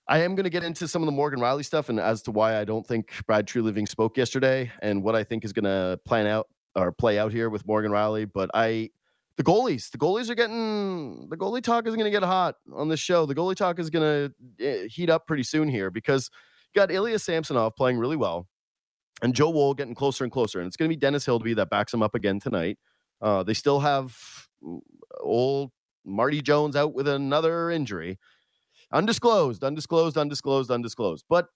I 0.07 0.19
am 0.19 0.35
going 0.35 0.45
to 0.45 0.49
get 0.49 0.63
into 0.63 0.87
some 0.87 1.01
of 1.01 1.05
the 1.05 1.11
Morgan 1.11 1.39
Rielly 1.39 1.65
stuff 1.65 1.89
and 1.89 1.99
as 1.99 2.21
to 2.23 2.31
why 2.31 2.57
I 2.57 2.63
don't 2.63 2.87
think 2.87 3.11
Brad 3.27 3.45
Treliving 3.45 3.87
spoke 3.87 4.17
yesterday 4.17 4.71
and 4.81 5.03
what 5.03 5.15
I 5.15 5.23
think 5.25 5.43
is 5.43 5.51
going 5.51 5.65
to 5.65 5.99
plan 6.05 6.27
out 6.27 6.47
or 6.75 6.93
play 6.93 7.19
out 7.19 7.33
here 7.33 7.49
with 7.49 7.67
Morgan 7.67 7.91
Rielly. 7.91 8.29
But 8.33 8.49
I, 8.53 8.89
the 9.35 9.43
goalies, 9.43 9.91
the 9.91 9.97
goalies 9.97 10.29
are 10.29 10.35
getting 10.35 11.27
the 11.29 11.35
goalie 11.35 11.61
talk 11.61 11.87
is 11.87 11.95
going 11.95 12.05
to 12.05 12.11
get 12.11 12.23
hot 12.23 12.55
on 12.73 12.87
this 12.87 13.01
show. 13.01 13.25
The 13.25 13.35
goalie 13.35 13.55
talk 13.55 13.79
is 13.79 13.89
going 13.89 14.31
to 14.59 14.65
eh, 14.65 14.87
heat 14.87 15.09
up 15.09 15.27
pretty 15.27 15.43
soon 15.43 15.67
here 15.67 15.91
because 15.91 16.31
you 16.73 16.79
got 16.79 16.89
Ilya 16.89 17.19
Samsonov 17.19 17.75
playing 17.75 17.99
really 17.99 18.15
well 18.15 18.47
and 19.21 19.35
Joe 19.35 19.49
Woll 19.49 19.73
getting 19.73 19.93
closer 19.93 20.23
and 20.23 20.31
closer. 20.31 20.59
And 20.59 20.67
it's 20.67 20.77
going 20.77 20.89
to 20.89 20.95
be 20.95 20.99
Dennis 20.99 21.25
Hildeby 21.25 21.57
that 21.57 21.69
backs 21.69 21.93
him 21.93 22.01
up 22.01 22.15
again 22.15 22.39
tonight. 22.39 22.77
Uh, 23.21 23.43
they 23.43 23.53
still 23.53 23.79
have 23.79 24.15
old 25.19 25.71
Marty 26.05 26.41
Jones 26.41 26.75
out 26.75 26.93
with 26.93 27.07
another 27.07 27.69
injury. 27.69 28.19
Undisclosed, 28.91 29.63
undisclosed, 29.63 30.17
undisclosed, 30.17 30.71
undisclosed. 30.71 31.25
But 31.29 31.47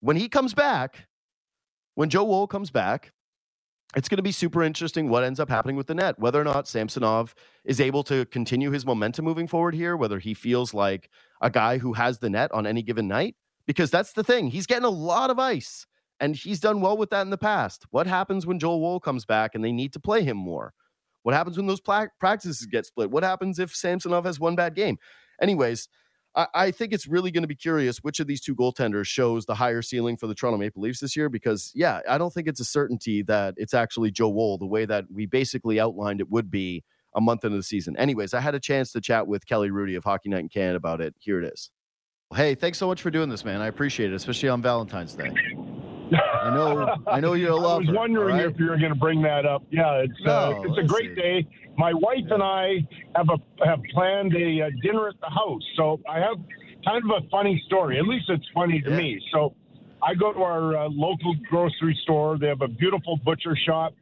when 0.00 0.16
he 0.16 0.28
comes 0.28 0.54
back, 0.54 1.08
when 1.94 2.10
Joe 2.10 2.24
Woll 2.24 2.46
comes 2.46 2.70
back, 2.70 3.12
it's 3.96 4.08
going 4.08 4.18
to 4.18 4.22
be 4.22 4.32
super 4.32 4.62
interesting 4.62 5.08
what 5.08 5.24
ends 5.24 5.40
up 5.40 5.48
happening 5.48 5.76
with 5.76 5.86
the 5.86 5.94
net, 5.94 6.18
whether 6.18 6.40
or 6.40 6.44
not 6.44 6.68
Samsonov 6.68 7.34
is 7.64 7.80
able 7.80 8.02
to 8.04 8.26
continue 8.26 8.70
his 8.70 8.84
momentum 8.84 9.24
moving 9.24 9.48
forward 9.48 9.74
here, 9.74 9.96
whether 9.96 10.18
he 10.18 10.34
feels 10.34 10.74
like 10.74 11.08
a 11.40 11.50
guy 11.50 11.78
who 11.78 11.94
has 11.94 12.18
the 12.18 12.28
net 12.30 12.52
on 12.52 12.66
any 12.66 12.82
given 12.82 13.08
night, 13.08 13.36
because 13.66 13.90
that's 13.90 14.12
the 14.12 14.24
thing. 14.24 14.48
He's 14.48 14.66
getting 14.66 14.84
a 14.84 14.90
lot 14.90 15.30
of 15.30 15.38
ice. 15.38 15.86
And 16.18 16.34
he's 16.34 16.60
done 16.60 16.80
well 16.80 16.96
with 16.96 17.10
that 17.10 17.22
in 17.22 17.30
the 17.30 17.38
past. 17.38 17.84
What 17.90 18.06
happens 18.06 18.46
when 18.46 18.58
Joe 18.58 18.76
Woll 18.76 19.00
comes 19.00 19.24
back 19.24 19.54
and 19.54 19.64
they 19.64 19.72
need 19.72 19.92
to 19.92 20.00
play 20.00 20.22
him 20.22 20.36
more? 20.36 20.72
What 21.22 21.34
happens 21.34 21.56
when 21.56 21.66
those 21.66 21.80
pla- 21.80 22.06
practices 22.18 22.64
get 22.66 22.86
split? 22.86 23.10
What 23.10 23.22
happens 23.22 23.58
if 23.58 23.74
Samsonov 23.74 24.24
has 24.24 24.40
one 24.40 24.56
bad 24.56 24.74
game? 24.74 24.98
Anyways, 25.42 25.88
I, 26.34 26.46
I 26.54 26.70
think 26.70 26.92
it's 26.92 27.06
really 27.06 27.30
going 27.30 27.42
to 27.42 27.48
be 27.48 27.54
curious 27.54 27.98
which 27.98 28.20
of 28.20 28.26
these 28.26 28.40
two 28.40 28.54
goaltenders 28.54 29.06
shows 29.06 29.44
the 29.44 29.56
higher 29.56 29.82
ceiling 29.82 30.16
for 30.16 30.26
the 30.26 30.34
Toronto 30.34 30.58
Maple 30.58 30.82
Leafs 30.82 31.00
this 31.00 31.16
year. 31.16 31.28
Because, 31.28 31.72
yeah, 31.74 32.00
I 32.08 32.16
don't 32.16 32.32
think 32.32 32.48
it's 32.48 32.60
a 32.60 32.64
certainty 32.64 33.22
that 33.24 33.54
it's 33.56 33.74
actually 33.74 34.10
Joe 34.10 34.28
Woll 34.28 34.56
the 34.56 34.66
way 34.66 34.86
that 34.86 35.04
we 35.12 35.26
basically 35.26 35.80
outlined 35.80 36.20
it 36.20 36.30
would 36.30 36.50
be 36.50 36.84
a 37.14 37.20
month 37.20 37.44
into 37.44 37.56
the 37.56 37.62
season. 37.62 37.96
Anyways, 37.96 38.32
I 38.32 38.40
had 38.40 38.54
a 38.54 38.60
chance 38.60 38.92
to 38.92 39.00
chat 39.00 39.26
with 39.26 39.46
Kelly 39.46 39.70
Hrudey 39.70 39.96
of 39.96 40.04
Hockey 40.04 40.28
Night 40.28 40.40
in 40.40 40.48
Canada 40.48 40.76
about 40.76 41.00
it. 41.00 41.14
Here 41.18 41.42
it 41.42 41.52
is. 41.52 41.70
Hey, 42.34 42.54
thanks 42.54 42.78
so 42.78 42.86
much 42.86 43.02
for 43.02 43.10
doing 43.10 43.28
this, 43.28 43.44
man. 43.44 43.60
I 43.60 43.66
appreciate 43.66 44.12
it, 44.12 44.14
especially 44.14 44.48
on 44.48 44.60
Valentine's 44.60 45.14
Day. 45.14 45.32
I 46.46 46.54
know. 46.54 46.96
I 47.06 47.20
know 47.20 47.32
you're 47.34 47.50
a 47.50 47.56
lover. 47.56 47.66
I 47.86 47.86
was 47.86 47.96
wondering 47.96 48.36
right? 48.36 48.46
if 48.46 48.58
you 48.58 48.66
were 48.66 48.78
going 48.78 48.92
to 48.92 48.98
bring 48.98 49.22
that 49.22 49.46
up. 49.46 49.62
Yeah, 49.70 50.02
it's 50.02 50.12
uh, 50.22 50.26
no, 50.26 50.32
uh, 50.32 50.62
it's 50.62 50.78
a 50.78 50.86
great 50.86 51.14
see. 51.14 51.20
day. 51.20 51.48
My 51.76 51.92
wife 51.92 52.24
and 52.30 52.42
I 52.42 52.86
have 53.14 53.28
a 53.28 53.66
have 53.66 53.80
planned 53.92 54.34
a, 54.34 54.60
a, 54.60 54.70
dinner 54.82 55.08
at 55.08 55.20
the 55.20 55.28
house. 55.28 55.62
So 55.76 56.00
I 56.08 56.18
have 56.18 56.36
kind 56.84 57.02
of 57.04 57.24
a 57.24 57.28
funny 57.28 57.62
story. 57.66 57.98
At 57.98 58.06
least 58.06 58.26
it's 58.28 58.46
funny 58.54 58.80
to 58.82 58.90
yeah. 58.90 58.96
me. 58.96 59.20
So 59.32 59.54
I 60.02 60.14
go 60.14 60.32
to 60.32 60.40
our 60.40 60.76
uh, 60.76 60.88
local 60.90 61.34
grocery 61.50 61.98
store. 62.02 62.38
They 62.38 62.48
have 62.48 62.62
a 62.62 62.68
beautiful 62.68 63.18
butcher 63.24 63.56
shop. 63.66 63.94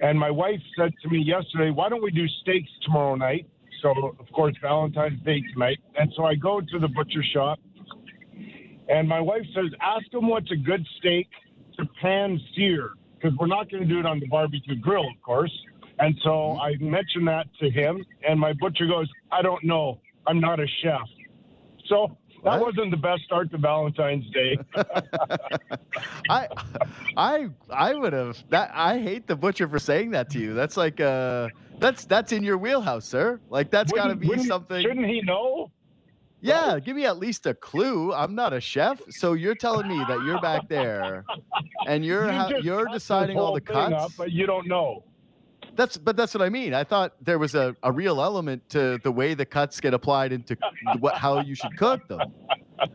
And 0.00 0.18
my 0.18 0.30
wife 0.30 0.60
said 0.76 0.92
to 1.02 1.08
me 1.10 1.18
yesterday, 1.18 1.70
"Why 1.70 1.88
don't 1.88 2.02
we 2.02 2.10
do 2.10 2.26
steaks 2.42 2.70
tomorrow 2.84 3.14
night?" 3.14 3.46
So 3.82 4.14
of 4.18 4.32
course 4.32 4.54
Valentine's 4.62 5.20
Day 5.22 5.42
tonight. 5.52 5.78
And 5.98 6.12
so 6.16 6.24
I 6.24 6.34
go 6.36 6.60
to 6.60 6.78
the 6.78 6.88
butcher 6.88 7.22
shop 7.34 7.58
and 8.88 9.08
my 9.08 9.20
wife 9.20 9.42
says, 9.54 9.72
ask 9.80 10.12
him 10.12 10.28
what's 10.28 10.50
a 10.50 10.56
good 10.56 10.86
steak 10.98 11.28
to 11.82 11.88
pan 12.00 12.40
sear, 12.54 12.92
because 13.14 13.36
we're 13.38 13.46
not 13.46 13.70
going 13.70 13.82
to 13.82 13.88
do 13.88 13.98
it 13.98 14.06
on 14.06 14.20
the 14.20 14.26
barbecue 14.26 14.76
grill, 14.76 15.08
of 15.08 15.20
course. 15.22 15.52
And 15.98 16.18
so. 16.22 16.58
I 16.60 16.74
mentioned 16.80 17.28
that 17.28 17.46
to 17.60 17.70
him, 17.70 18.04
and 18.26 18.38
my 18.40 18.52
butcher 18.54 18.86
goes, 18.86 19.08
I 19.30 19.42
don't 19.42 19.62
know. 19.64 20.00
I'm 20.26 20.40
not 20.40 20.60
a 20.60 20.66
chef. 20.82 21.00
So 21.86 22.16
that 22.44 22.60
what? 22.60 22.74
wasn't 22.74 22.90
the 22.90 22.96
best 22.96 23.22
start 23.22 23.50
to 23.52 23.58
Valentine's 23.58 24.28
Day. 24.30 24.58
I, 26.28 26.48
I, 27.16 27.48
I 27.70 27.94
would 27.94 28.12
have. 28.12 28.42
That 28.50 28.72
I 28.74 28.98
hate 28.98 29.26
the 29.26 29.36
butcher 29.36 29.68
for 29.68 29.78
saying 29.78 30.10
that 30.10 30.30
to 30.30 30.38
you. 30.38 30.54
That's 30.54 30.76
like 30.76 31.00
uh, 31.00 31.48
that's 31.78 32.04
that's 32.04 32.32
in 32.32 32.42
your 32.42 32.58
wheelhouse, 32.58 33.04
sir. 33.04 33.40
Like 33.48 33.70
that's 33.70 33.92
got 33.92 34.08
to 34.08 34.16
be 34.16 34.42
something. 34.44 34.82
Shouldn't 34.82 35.06
he 35.06 35.20
know? 35.22 35.70
Yeah, 36.42 36.80
give 36.80 36.96
me 36.96 37.06
at 37.06 37.18
least 37.18 37.46
a 37.46 37.54
clue. 37.54 38.12
I'm 38.12 38.34
not 38.34 38.52
a 38.52 38.60
chef, 38.60 39.00
so 39.10 39.34
you're 39.34 39.54
telling 39.54 39.86
me 39.86 39.98
that 40.08 40.24
you're 40.24 40.40
back 40.40 40.68
there 40.68 41.24
and 41.86 42.04
you're 42.04 42.26
you 42.26 42.32
ha- 42.32 42.48
you're 42.60 42.86
deciding 42.86 43.38
all 43.38 43.54
the 43.54 43.60
cuts, 43.60 43.94
up, 43.94 44.10
but 44.18 44.32
you 44.32 44.44
don't 44.44 44.66
know. 44.66 45.04
That's 45.76 45.96
but 45.96 46.16
that's 46.16 46.34
what 46.34 46.42
I 46.42 46.48
mean. 46.48 46.74
I 46.74 46.82
thought 46.82 47.14
there 47.20 47.38
was 47.38 47.54
a, 47.54 47.76
a 47.84 47.92
real 47.92 48.20
element 48.20 48.68
to 48.70 48.98
the 49.04 49.12
way 49.12 49.34
the 49.34 49.46
cuts 49.46 49.80
get 49.80 49.94
applied 49.94 50.32
into 50.32 50.56
what 50.98 51.14
how 51.14 51.40
you 51.40 51.54
should 51.54 51.76
cook 51.78 52.08
them. 52.08 52.20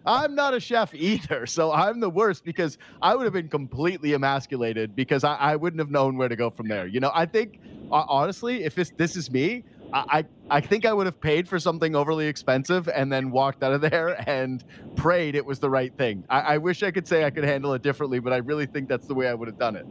I'm 0.05 0.36
not 0.36 0.53
a 0.53 0.60
chef 0.60 0.93
either, 0.93 1.45
so 1.45 1.71
I'm 1.71 2.01
the 2.01 2.10
worst 2.10 2.43
because 2.43 2.77
I 3.01 3.15
would 3.15 3.23
have 3.23 3.33
been 3.33 3.47
completely 3.47 4.13
emasculated 4.13 4.93
because 4.93 5.23
I, 5.23 5.36
I 5.36 5.55
wouldn't 5.55 5.79
have 5.79 5.89
known 5.89 6.17
where 6.17 6.27
to 6.27 6.36
go 6.36 6.49
from 6.49 6.67
there. 6.67 6.86
You 6.86 6.99
know, 6.99 7.12
I 7.13 7.25
think 7.25 7.62
honestly, 7.89 8.63
if 8.63 8.75
this 8.75 8.91
this 8.97 9.15
is 9.15 9.31
me, 9.31 9.63
I, 9.93 10.26
I 10.50 10.62
think 10.62 10.86
I 10.86 10.93
would 10.93 11.06
have 11.06 11.19
paid 11.19 11.47
for 11.47 11.60
something 11.60 11.95
overly 11.95 12.28
expensive 12.28 12.88
and 12.89 13.12
then 13.12 13.32
walked 13.32 13.63
out 13.63 13.73
of 13.73 13.82
there 13.82 14.21
and 14.30 14.63
prayed 14.95 15.36
it 15.36 15.45
was 15.45 15.60
the 15.60 15.69
right 15.69 15.95
thing. 15.97 16.23
I, 16.30 16.39
I 16.39 16.58
wish 16.58 16.84
I 16.84 16.91
could 16.91 17.08
say 17.08 17.23
I 17.23 17.30
could 17.30 17.43
handle 17.43 17.73
it 17.73 17.82
differently, 17.82 18.19
but 18.19 18.34
I 18.34 18.38
really 18.38 18.65
think 18.65 18.89
that's 18.89 19.08
the 19.08 19.15
way 19.15 19.28
I 19.28 19.34
would 19.34 19.47
have 19.47 19.60
done 19.60 19.76
it. 19.76 19.86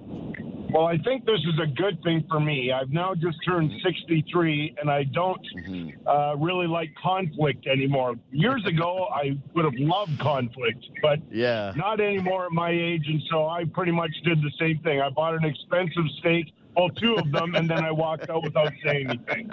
Well, 0.70 0.86
I 0.86 0.98
think 0.98 1.24
this 1.24 1.40
is 1.40 1.58
a 1.62 1.66
good 1.66 2.02
thing 2.02 2.24
for 2.28 2.40
me. 2.40 2.72
I've 2.72 2.90
now 2.90 3.14
just 3.14 3.38
turned 3.46 3.70
63, 3.82 4.76
and 4.80 4.90
I 4.90 5.04
don't 5.04 5.40
mm-hmm. 5.58 6.06
uh, 6.06 6.34
really 6.34 6.66
like 6.66 6.90
conflict 7.02 7.66
anymore. 7.66 8.16
Years 8.30 8.62
ago, 8.66 9.06
I 9.14 9.38
would 9.54 9.64
have 9.64 9.74
loved 9.76 10.18
conflict, 10.18 10.84
but 11.00 11.20
yeah, 11.30 11.72
not 11.76 12.00
anymore 12.00 12.46
at 12.46 12.52
my 12.52 12.70
age. 12.70 13.04
And 13.06 13.22
so 13.30 13.46
I 13.46 13.64
pretty 13.72 13.92
much 13.92 14.10
did 14.24 14.38
the 14.42 14.50
same 14.58 14.78
thing. 14.80 15.00
I 15.00 15.08
bought 15.08 15.34
an 15.34 15.44
expensive 15.44 16.04
steak 16.18 16.52
well, 16.76 16.90
two 16.90 17.16
of 17.16 17.32
them, 17.32 17.54
and 17.54 17.68
then 17.68 17.84
I 17.84 17.90
walked 17.90 18.28
out 18.28 18.42
without 18.42 18.72
saying 18.84 19.08
anything. 19.08 19.50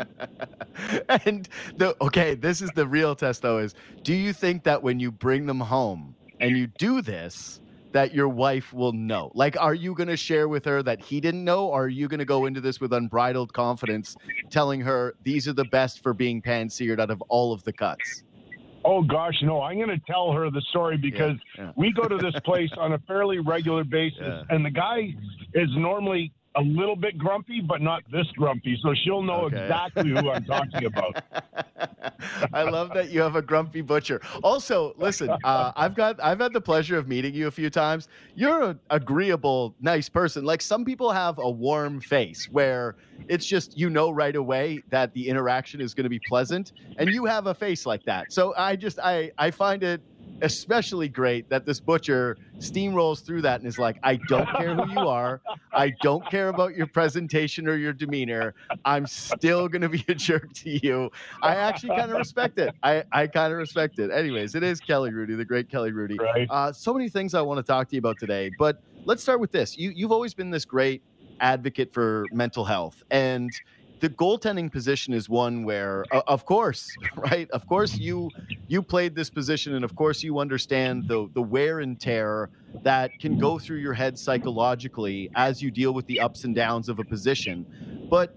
and 1.26 1.48
the 1.78 1.96
okay, 2.02 2.36
this 2.36 2.62
is 2.62 2.70
the 2.72 2.86
real 2.86 3.16
test 3.16 3.42
though. 3.42 3.60
Is 3.60 3.76
do 4.04 4.14
you 4.14 4.34
think 4.34 4.64
that 4.64 4.84
when 4.84 5.00
you 5.00 5.12
bring 5.12 5.46
them 5.46 5.60
home 5.60 6.16
and 6.40 6.58
you 6.58 6.68
do 6.68 7.02
this, 7.02 7.62
that 7.94 8.14
your 8.14 8.28
wife 8.28 8.74
will 8.74 8.92
know? 8.92 9.32
Like, 9.34 9.56
are 9.60 9.74
you 9.74 9.94
going 9.96 10.10
to 10.10 10.18
share 10.18 10.50
with 10.50 10.66
her 10.66 10.84
that 10.84 11.02
he 11.02 11.22
didn't 11.22 11.44
know, 11.44 11.68
or 11.68 11.86
are 11.86 11.90
you 11.90 12.08
going 12.08 12.20
to 12.20 12.26
go 12.26 12.46
into 12.46 12.60
this 12.60 12.82
with 12.82 12.92
unbridled 12.92 13.54
confidence, 13.54 14.18
telling 14.50 14.82
her 14.82 15.16
these 15.24 15.48
are 15.48 15.54
the 15.54 15.66
best 15.66 16.04
for 16.04 16.14
being 16.14 16.42
pan 16.42 16.70
seared 16.70 17.00
out 17.00 17.10
of 17.10 17.22
all 17.30 17.54
of 17.54 17.64
the 17.64 17.72
cuts? 17.72 18.24
Oh 18.86 19.02
gosh, 19.02 19.42
no! 19.42 19.62
I'm 19.62 19.78
going 19.78 19.88
to 19.88 20.02
tell 20.06 20.34
her 20.34 20.50
the 20.50 20.62
story 20.70 20.98
because 20.98 21.38
yeah, 21.58 21.66
yeah. 21.66 21.72
we 21.78 21.94
go 21.94 22.04
to 22.04 22.18
this 22.18 22.36
place 22.44 22.70
on 22.78 22.92
a 22.92 23.00
fairly 23.00 23.40
regular 23.40 23.86
basis, 23.86 24.20
yeah. 24.22 24.44
and 24.50 24.66
the 24.66 24.70
guy 24.70 25.16
is 25.54 25.70
normally 25.78 26.34
a 26.56 26.62
little 26.62 26.96
bit 26.96 27.18
grumpy, 27.18 27.62
but 27.62 27.82
not 27.82 28.04
this 28.12 28.28
grumpy. 28.38 28.78
So 28.82 28.94
she'll 29.04 29.24
know 29.24 29.46
okay. 29.46 29.64
exactly 29.64 30.10
who 30.10 30.30
I'm 30.30 30.46
talking 30.46 30.86
about. 30.86 31.24
I 32.54 32.64
love 32.64 32.94
that 32.94 33.10
you 33.10 33.22
have 33.22 33.36
a 33.36 33.42
grumpy 33.42 33.82
butcher. 33.82 34.22
Also, 34.44 34.94
listen, 34.98 35.30
uh, 35.44 35.72
I've 35.76 35.96
got 35.96 36.22
I've 36.24 36.40
had 36.40 36.54
the 36.54 36.62
pleasure 36.62 36.98
of 36.98 37.08
meeting 37.08 37.34
you 37.34 37.48
a 37.48 37.52
few 37.52 37.70
times. 37.70 38.08
You're 38.36 38.64
an 38.64 38.80
agreeable, 38.90 39.76
nice 39.82 40.10
person. 40.10 40.46
Like 40.46 40.62
some 40.62 40.86
people 40.86 41.12
have 41.12 41.38
a 41.40 41.50
warm 41.50 42.00
face 42.00 42.48
where 42.52 42.96
it's 43.28 43.46
just 43.46 43.78
you 43.78 43.90
know 43.90 44.12
right 44.12 44.36
away 44.36 44.84
that 44.90 45.14
the 45.14 45.28
interaction 45.28 45.82
is 45.82 45.94
going 45.94 46.06
to 46.06 46.10
be 46.10 46.22
pleasant, 46.28 46.74
and 46.98 47.10
you 47.10 47.26
have 47.26 47.48
a 47.48 47.54
face 47.54 47.86
like 47.86 48.04
that. 48.06 48.32
So 48.32 48.54
I 48.58 48.76
just 48.76 49.00
I 49.00 49.32
I 49.38 49.52
find 49.52 49.84
it 49.84 50.02
especially 50.42 51.08
great 51.08 51.50
that 51.50 51.66
this 51.66 51.80
butcher 51.80 52.38
steamrolls 52.60 53.24
through 53.24 53.42
that 53.42 53.62
and 53.62 53.68
is 53.68 53.80
like, 53.80 53.98
I 54.04 54.18
don't 54.28 54.48
care 54.58 54.76
who 54.76 54.92
you 54.92 55.08
are. 55.08 55.42
I 55.72 55.94
don't 56.02 56.26
care 56.30 56.50
about 56.50 56.76
your 56.76 56.88
presentation 56.88 57.68
or 57.68 57.76
your 57.76 57.94
demeanor. 57.94 58.54
I'm 58.84 59.08
still 59.08 59.68
going 59.68 59.82
to 59.82 59.90
be 59.90 60.04
a 60.08 60.14
jerk 60.14 60.52
to 60.54 60.86
you. 60.86 61.10
I 61.42 61.56
actually 61.56 61.96
kind 61.96 62.12
of 62.12 62.18
respect 62.18 62.58
it. 62.58 62.76
I, 62.84 63.04
I 63.12 63.28
kind 63.28 63.54
of 63.54 63.58
respect 63.58 64.00
it. 64.00 64.12
Anyways, 64.12 64.56
it 64.56 64.64
is 64.64 64.80
Kelly 64.80 65.12
Hrudey, 65.12 65.38
the 65.38 65.46
great 65.46 65.70
Kelly 65.70 65.92
Hrudey. 65.92 66.20
Right. 66.20 66.48
Uh, 66.50 66.74
so 66.74 66.94
many 66.94 67.10
things 67.10 67.34
I 67.34 67.42
want 67.42 67.58
to 67.58 67.64
talk 67.64 67.88
to 67.90 67.96
you 67.96 68.00
about 68.00 68.20
today, 68.20 68.52
but 68.60 68.84
let's 69.06 69.22
start 69.22 69.40
with 69.40 69.52
this. 69.52 69.78
You, 69.78 69.92
you've 69.96 70.12
always 70.12 70.34
been 70.34 70.50
this 70.50 70.66
great 70.66 71.04
advocate 71.40 71.94
for 71.94 72.26
mental 72.32 72.66
health. 72.66 73.04
And 73.12 73.52
the 74.04 74.10
goaltending 74.10 74.70
position 74.70 75.14
is 75.14 75.30
one 75.30 75.64
where, 75.64 76.04
uh, 76.12 76.22
of 76.28 76.46
course, 76.46 76.94
right? 77.16 77.50
Of 77.52 77.66
course, 77.68 77.98
you 77.98 78.30
you 78.68 78.82
played 78.82 79.16
this 79.16 79.30
position, 79.30 79.76
and 79.76 79.84
of 79.84 79.96
course, 79.96 80.24
you 80.24 80.40
understand 80.40 81.08
the 81.08 81.30
the 81.34 81.42
wear 81.42 81.80
and 81.80 82.00
tear 82.00 82.50
that 82.84 83.12
can 83.20 83.38
go 83.38 83.60
through 83.60 83.78
your 83.78 83.94
head 83.94 84.18
psychologically 84.18 85.30
as 85.36 85.62
you 85.62 85.72
deal 85.72 85.94
with 85.94 86.06
the 86.08 86.20
ups 86.20 86.44
and 86.44 86.56
downs 86.56 86.90
of 86.90 87.00
a 87.00 87.04
position. 87.04 87.66
But 88.10 88.36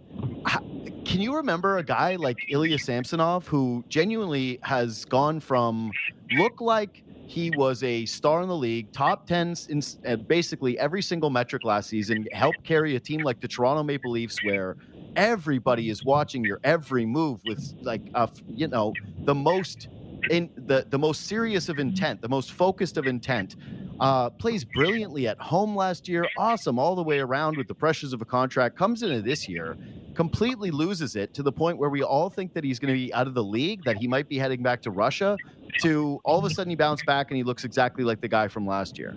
can 1.05 1.21
you 1.21 1.37
remember 1.37 1.79
a 1.79 1.83
guy 1.83 2.17
like 2.17 2.37
Ilya 2.51 2.79
Samsonov 2.79 3.47
who 3.47 3.85
genuinely 3.89 4.59
has 4.62 5.05
gone 5.05 5.41
from 5.41 5.93
look 6.33 6.61
like 6.61 7.03
he 7.27 7.51
was 7.57 7.83
a 7.83 8.05
star 8.07 8.43
in 8.43 8.49
the 8.49 8.57
league, 8.57 8.93
top 8.93 9.27
10 9.27 9.55
in 9.69 9.83
uh, 10.07 10.17
basically 10.17 10.79
every 10.79 11.03
single 11.03 11.31
metric 11.31 11.65
last 11.65 11.89
season, 11.89 12.27
helped 12.33 12.62
carry 12.65 12.97
a 12.97 13.01
team 13.01 13.21
like 13.23 13.41
the 13.41 13.49
Toronto 13.49 13.83
Maple 13.83 14.11
Leafs, 14.11 14.43
where 14.45 14.77
everybody 15.17 15.91
is 15.91 16.05
watching 16.05 16.45
your 16.45 16.61
every 16.62 17.07
move 17.07 17.41
with 17.45 17.75
like 17.83 18.03
a, 18.15 18.29
you 18.49 18.69
know 18.69 18.93
the 19.25 19.35
most 19.35 19.89
in 20.31 20.51
the 20.67 20.87
the 20.91 20.99
most 20.99 21.27
serious 21.27 21.69
of 21.69 21.79
intent 21.79 22.21
the 22.21 22.29
most 22.29 22.53
focused 22.53 22.97
of 22.97 23.07
intent 23.07 23.57
uh, 24.01 24.29
plays 24.31 24.65
brilliantly 24.65 25.27
at 25.27 25.39
home 25.39 25.75
last 25.75 26.09
year 26.09 26.27
awesome 26.37 26.79
all 26.79 26.95
the 26.95 27.03
way 27.03 27.19
around 27.19 27.57
with 27.57 27.69
the 27.69 27.75
pressures 27.75 28.12
of 28.12 28.21
a 28.21 28.25
contract 28.25 28.77
comes 28.77 29.03
into 29.03 29.23
this 29.23 29.49
year 29.49 29.77
completely 30.15 30.71
loses 30.71 31.17
it 31.17 31.33
to 31.35 31.43
the 31.43 31.53
point 31.53 31.79
where 31.79 31.91
we 31.91 32.03
all 32.03 32.29
think 32.31 32.53
that 32.53 32.65
he's 32.65 32.79
going 32.79 32.93
to 32.93 32.99
be 32.99 33.12
out 33.15 33.27
of 33.27 33.35
the 33.35 33.45
league 33.45 33.83
that 33.85 33.97
he 33.97 34.07
might 34.07 34.29
be 34.29 34.39
heading 34.39 34.62
back 34.62 34.83
to 34.83 34.91
russia 34.91 35.37
to 35.81 36.21
all 36.25 36.39
of 36.39 36.45
a 36.45 36.51
sudden 36.51 36.71
he 36.71 36.77
bounced 36.77 37.05
back 37.07 37.31
and 37.31 37.37
he 37.37 37.43
looks 37.43 37.65
exactly 37.65 38.05
like 38.05 38.21
the 38.21 38.29
guy 38.29 38.49
from 38.49 38.67
last 38.67 38.99
year 38.99 39.17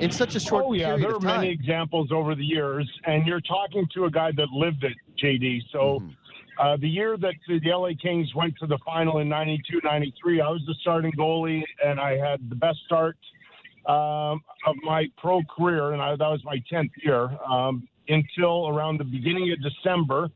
in 0.00 0.10
such 0.10 0.34
a 0.34 0.40
short 0.40 0.64
oh, 0.66 0.72
yeah, 0.72 0.96
period 0.96 1.02
there 1.02 1.16
are 1.16 1.20
many 1.20 1.48
examples 1.50 2.12
over 2.12 2.34
the 2.34 2.44
years, 2.44 2.88
and 3.04 3.26
you're 3.26 3.40
talking 3.40 3.86
to 3.94 4.04
a 4.04 4.10
guy 4.10 4.32
that 4.32 4.48
lived 4.50 4.84
it, 4.84 4.96
JD. 5.22 5.62
So 5.72 6.00
mm-hmm. 6.00 6.08
Uh, 6.58 6.76
the 6.76 6.88
year 6.88 7.16
that 7.16 7.34
the 7.46 7.60
LA 7.64 7.90
Kings 8.00 8.34
went 8.34 8.56
to 8.58 8.66
the 8.66 8.78
final 8.84 9.18
in 9.18 9.28
92 9.28 9.80
93, 9.84 10.40
I 10.40 10.48
was 10.48 10.62
the 10.66 10.74
starting 10.80 11.12
goalie, 11.12 11.62
and 11.84 12.00
I 12.00 12.16
had 12.16 12.48
the 12.48 12.56
best 12.56 12.78
start 12.84 13.16
um, 13.86 14.42
of 14.66 14.76
my 14.82 15.06
pro 15.18 15.40
career, 15.44 15.92
and 15.92 16.02
I, 16.02 16.10
that 16.16 16.28
was 16.28 16.42
my 16.44 16.62
10th 16.70 16.90
year 17.02 17.30
um, 17.48 17.86
until 18.08 18.68
around 18.68 18.98
the 18.98 19.04
beginning 19.04 19.52
of 19.52 19.58
December. 19.62 20.30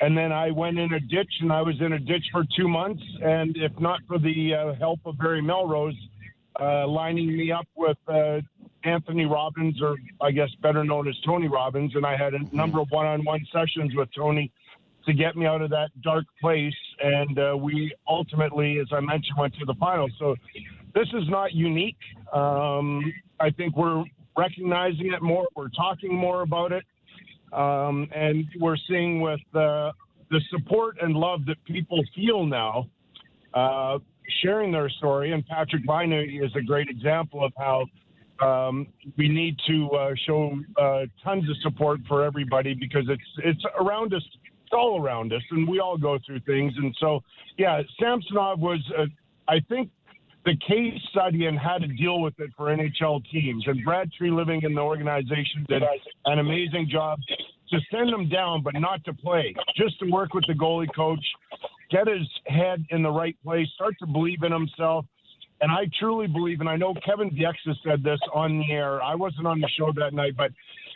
And 0.00 0.16
then 0.16 0.30
I 0.30 0.52
went 0.52 0.78
in 0.78 0.92
a 0.92 1.00
ditch, 1.00 1.32
and 1.40 1.52
I 1.52 1.62
was 1.62 1.80
in 1.80 1.92
a 1.92 1.98
ditch 1.98 2.26
for 2.30 2.44
two 2.56 2.68
months. 2.68 3.02
And 3.20 3.56
if 3.56 3.72
not 3.80 4.00
for 4.06 4.18
the 4.18 4.54
uh, 4.54 4.74
help 4.74 5.00
of 5.04 5.18
Barry 5.18 5.42
Melrose, 5.42 5.96
uh, 6.60 6.86
lining 6.86 7.36
me 7.36 7.50
up 7.50 7.66
with 7.76 7.98
uh, 8.06 8.40
Anthony 8.84 9.24
Robbins, 9.24 9.82
or 9.82 9.96
I 10.20 10.30
guess 10.30 10.50
better 10.62 10.84
known 10.84 11.08
as 11.08 11.16
Tony 11.26 11.48
Robbins, 11.48 11.96
and 11.96 12.06
I 12.06 12.16
had 12.16 12.34
a 12.34 12.56
number 12.56 12.80
of 12.80 12.90
one-on-one 12.90 13.44
sessions 13.52 13.94
with 13.96 14.08
Tony 14.14 14.52
to 15.08 15.14
get 15.14 15.36
me 15.36 15.46
out 15.46 15.62
of 15.62 15.70
that 15.70 15.88
dark 16.02 16.24
place. 16.40 16.74
And 17.02 17.38
uh, 17.38 17.56
we 17.56 17.92
ultimately, 18.06 18.78
as 18.78 18.86
I 18.92 19.00
mentioned, 19.00 19.36
went 19.38 19.54
to 19.54 19.64
the 19.64 19.74
final. 19.80 20.08
So 20.18 20.36
this 20.94 21.08
is 21.08 21.28
not 21.28 21.52
unique. 21.52 21.96
Um, 22.32 23.02
I 23.40 23.50
think 23.50 23.76
we're 23.76 24.04
recognizing 24.36 25.12
it 25.12 25.22
more. 25.22 25.48
We're 25.56 25.70
talking 25.70 26.14
more 26.14 26.42
about 26.42 26.72
it, 26.72 26.84
um, 27.52 28.08
and 28.14 28.44
we're 28.60 28.76
seeing 28.88 29.20
with 29.20 29.40
uh, 29.54 29.92
the 30.30 30.40
support 30.50 30.96
and 31.00 31.14
love 31.14 31.44
that 31.46 31.62
people 31.64 32.02
feel 32.14 32.46
now. 32.46 32.86
Uh, 33.54 33.98
sharing 34.42 34.70
their 34.70 34.90
story, 34.90 35.32
and 35.32 35.46
Patrick 35.46 35.82
Laine 35.88 36.12
is 36.12 36.50
a 36.54 36.60
great 36.60 36.88
example 36.88 37.42
of 37.42 37.52
how 37.56 37.86
um, 38.46 38.86
we 39.16 39.28
need 39.28 39.56
to 39.66 39.90
uh, 39.90 40.10
show 40.26 40.58
uh, 40.80 41.06
tons 41.24 41.48
of 41.48 41.56
support 41.62 42.00
for 42.06 42.24
everybody 42.24 42.74
because 42.74 43.04
it's 43.08 43.22
it's 43.38 43.62
around 43.80 44.14
us, 44.14 44.22
all 44.72 45.00
around 45.00 45.32
us, 45.32 45.42
and 45.50 45.68
we 45.68 45.80
all 45.80 45.98
go 45.98 46.18
through 46.24 46.40
things. 46.40 46.72
And 46.76 46.94
so, 46.98 47.20
yeah, 47.56 47.82
Samsonov 48.00 48.60
was, 48.60 48.80
uh, 48.96 49.06
I 49.48 49.60
think, 49.68 49.90
the 50.44 50.56
case 50.66 50.94
study 51.10 51.46
and 51.46 51.58
how 51.58 51.78
to 51.78 51.86
deal 51.86 52.20
with 52.20 52.34
it 52.38 52.50
for 52.56 52.66
NHL 52.66 53.22
teams. 53.30 53.64
And 53.66 53.84
Brad 53.84 54.10
Treliving 54.18 54.64
in 54.64 54.74
the 54.74 54.80
organization 54.80 55.66
did 55.68 55.82
an 56.24 56.38
amazing 56.38 56.88
job 56.90 57.18
to 57.70 57.78
send 57.90 58.08
him 58.08 58.28
down, 58.28 58.62
but 58.62 58.74
not 58.74 59.04
to 59.04 59.12
play, 59.12 59.54
just 59.76 59.98
to 60.00 60.10
work 60.10 60.32
with 60.32 60.44
the 60.46 60.54
goalie 60.54 60.88
coach, 60.94 61.24
get 61.90 62.06
his 62.06 62.26
head 62.46 62.84
in 62.90 63.02
the 63.02 63.10
right 63.10 63.36
place, 63.44 63.66
start 63.74 63.94
to 63.98 64.06
believe 64.06 64.42
in 64.42 64.52
himself 64.52 65.04
and 65.60 65.72
I 65.72 65.90
truly 65.98 66.26
believe, 66.26 66.60
and 66.60 66.68
I 66.68 66.76
know 66.76 66.94
Kevin 67.04 67.30
Bieksa 67.30 67.74
said 67.84 68.02
this 68.02 68.20
on 68.32 68.58
the 68.58 68.72
air. 68.72 69.02
I 69.02 69.14
wasn't 69.14 69.46
on 69.46 69.60
the 69.60 69.68
show 69.76 69.92
that 69.96 70.14
night, 70.14 70.36
but 70.36 70.52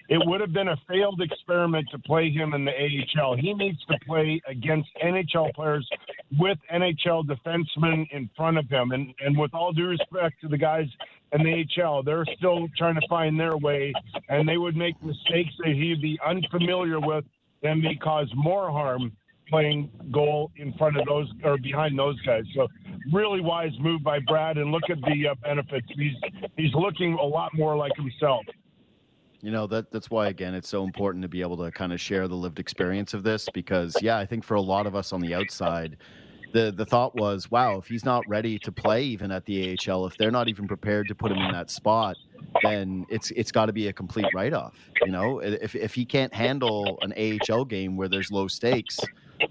it 0.08 0.20
would 0.26 0.40
have 0.40 0.52
been 0.52 0.68
a 0.68 0.76
failed 0.88 1.20
experiment 1.20 1.88
to 1.90 1.98
play 1.98 2.30
him 2.30 2.54
in 2.54 2.64
the 2.64 2.72
AHL. 2.72 3.36
He 3.36 3.54
needs 3.54 3.78
to 3.86 3.98
play 4.06 4.40
against 4.46 4.88
NHL 5.02 5.54
players 5.54 5.88
with 6.38 6.58
NHL 6.72 7.24
defensemen 7.24 8.06
in 8.10 8.28
front 8.36 8.58
of 8.58 8.68
him. 8.68 8.92
And 8.92 9.14
and 9.24 9.38
with 9.38 9.54
all 9.54 9.72
due 9.72 9.86
respect 9.86 10.40
to 10.42 10.48
the 10.48 10.58
guys 10.58 10.86
in 11.32 11.42
the 11.42 11.64
AHL, 11.82 12.02
they're 12.02 12.26
still 12.36 12.68
trying 12.76 12.96
to 12.96 13.06
find 13.08 13.38
their 13.38 13.56
way, 13.56 13.92
and 14.28 14.48
they 14.48 14.58
would 14.58 14.76
make 14.76 15.02
mistakes 15.02 15.54
that 15.64 15.74
he'd 15.74 16.02
be 16.02 16.18
unfamiliar 16.24 17.00
with 17.00 17.24
and 17.62 17.80
may 17.80 17.94
cause 17.94 18.28
more 18.34 18.70
harm 18.70 19.12
playing 19.48 19.90
goal 20.10 20.50
in 20.56 20.72
front 20.74 20.96
of 20.96 21.06
those 21.06 21.30
or 21.44 21.58
behind 21.58 21.98
those 21.98 22.20
guys. 22.22 22.44
So 22.54 22.68
really 23.12 23.40
wise 23.40 23.72
move 23.80 24.02
by 24.02 24.18
Brad, 24.20 24.56
and 24.56 24.70
look 24.72 24.84
at 24.88 24.98
the 25.02 25.28
uh, 25.28 25.34
benefits. 25.42 25.86
He's 25.94 26.16
he's 26.56 26.74
looking 26.74 27.14
a 27.14 27.24
lot 27.24 27.50
more 27.54 27.76
like 27.76 27.92
himself. 27.96 28.44
You 29.42 29.50
know 29.50 29.66
that 29.66 29.90
that's 29.90 30.08
why 30.08 30.28
again 30.28 30.54
it's 30.54 30.68
so 30.68 30.84
important 30.84 31.22
to 31.22 31.28
be 31.28 31.40
able 31.40 31.56
to 31.58 31.70
kind 31.72 31.92
of 31.92 32.00
share 32.00 32.28
the 32.28 32.36
lived 32.36 32.60
experience 32.60 33.12
of 33.12 33.24
this 33.24 33.48
because 33.52 33.96
yeah, 34.00 34.16
I 34.16 34.24
think 34.24 34.44
for 34.44 34.54
a 34.54 34.60
lot 34.60 34.86
of 34.86 34.94
us 34.94 35.12
on 35.12 35.20
the 35.20 35.34
outside, 35.34 35.96
the 36.52 36.70
the 36.70 36.86
thought 36.86 37.16
was, 37.16 37.50
wow, 37.50 37.76
if 37.78 37.88
he's 37.88 38.04
not 38.04 38.22
ready 38.28 38.56
to 38.60 38.70
play 38.70 39.02
even 39.02 39.32
at 39.32 39.44
the 39.44 39.76
AHL, 39.76 40.06
if 40.06 40.16
they're 40.16 40.30
not 40.30 40.46
even 40.46 40.68
prepared 40.68 41.08
to 41.08 41.16
put 41.16 41.32
him 41.32 41.38
in 41.38 41.50
that 41.50 41.70
spot, 41.70 42.16
then 42.62 43.04
it's 43.08 43.32
it's 43.32 43.50
got 43.50 43.66
to 43.66 43.72
be 43.72 43.88
a 43.88 43.92
complete 43.92 44.26
write 44.32 44.52
off. 44.52 44.76
You 45.04 45.10
know, 45.10 45.40
if 45.40 45.74
if 45.74 45.92
he 45.92 46.04
can't 46.04 46.32
handle 46.32 46.98
an 47.02 47.12
AHL 47.12 47.64
game 47.64 47.96
where 47.96 48.08
there's 48.08 48.30
low 48.30 48.46
stakes, 48.46 49.00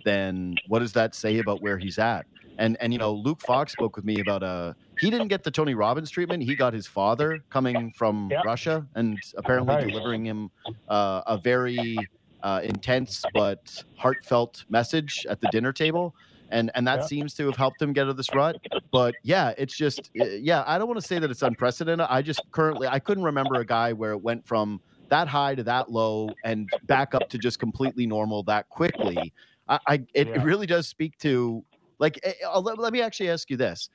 then 0.06 0.56
what 0.70 0.80
does 0.80 0.94
that 0.94 1.16
say 1.16 1.40
about 1.40 1.62
where 1.62 1.78
he's 1.78 2.00
at? 2.00 2.26
And 2.58 2.78
and 2.80 2.94
you 2.94 3.00
know, 3.00 3.12
Luke 3.14 3.42
Fox 3.42 3.74
spoke 3.74 3.98
with 3.98 4.06
me 4.06 4.22
about 4.22 4.42
uh 4.42 4.74
he 5.02 5.10
didn't 5.10 5.30
get 5.30 5.44
the 5.44 5.52
Tony 5.52 5.74
Robbins 5.74 6.12
treatment. 6.12 6.44
He 6.44 6.56
got 6.56 6.74
his 6.74 6.88
father 6.88 7.44
coming 7.50 7.92
from. 7.98 8.32
Russia 8.46 8.86
and 8.96 9.18
apparently 9.38 9.92
delivering 9.92 10.26
him 10.26 10.52
uh, 10.90 11.22
a 11.26 11.38
very 11.38 11.98
uh, 12.44 12.62
intense 12.64 13.24
but 13.34 13.84
heartfelt 13.96 14.66
message 14.70 15.26
at 15.30 15.42
the 15.42 15.48
dinner 15.52 15.74
table. 15.74 16.16
And, 16.50 16.70
and 16.76 16.86
that 16.86 17.08
seems 17.08 17.34
to 17.36 17.46
have 17.46 17.56
helped 17.56 17.82
him 17.82 17.94
get 17.94 18.04
out 18.04 18.10
of 18.10 18.18
this 18.18 18.34
rut. 18.36 18.58
But 18.92 19.16
yeah, 19.24 19.54
it's 19.58 19.76
just 19.76 20.12
yeah. 20.14 20.66
I 20.68 20.78
don't 20.78 20.88
want 20.88 21.00
to 21.00 21.08
say 21.08 21.18
that 21.18 21.32
it's 21.32 21.44
unprecedented. 21.44 22.06
I 22.10 22.22
just 22.22 22.42
currently 22.52 22.88
I 22.88 23.00
couldn't 23.00 23.24
remember 23.24 23.56
a 23.56 23.66
guy 23.66 23.94
where 23.94 24.12
it 24.12 24.22
went 24.22 24.46
from 24.46 24.82
that 25.08 25.30
high 25.30 25.56
to 25.56 25.64
that 25.64 25.92
low 25.92 26.30
and 26.44 26.70
back 26.84 27.16
up 27.16 27.30
to 27.30 27.38
just 27.38 27.58
completely 27.60 28.06
normal 28.06 28.44
that 28.44 28.68
quickly. 28.68 29.34
I, 29.70 29.80
I 29.88 29.94
it, 30.14 30.28
yeah. 30.28 30.36
it 30.36 30.44
really 30.44 30.68
does 30.68 30.90
speak 30.90 31.18
to 31.20 31.64
like, 32.00 32.20
eh, 32.24 32.34
eh, 32.44 32.58
let, 32.58 32.78
let 32.80 32.92
me 32.92 33.02
actually 33.02 33.30
ask 33.30 33.50
you 33.50 33.56
this. 33.56 33.90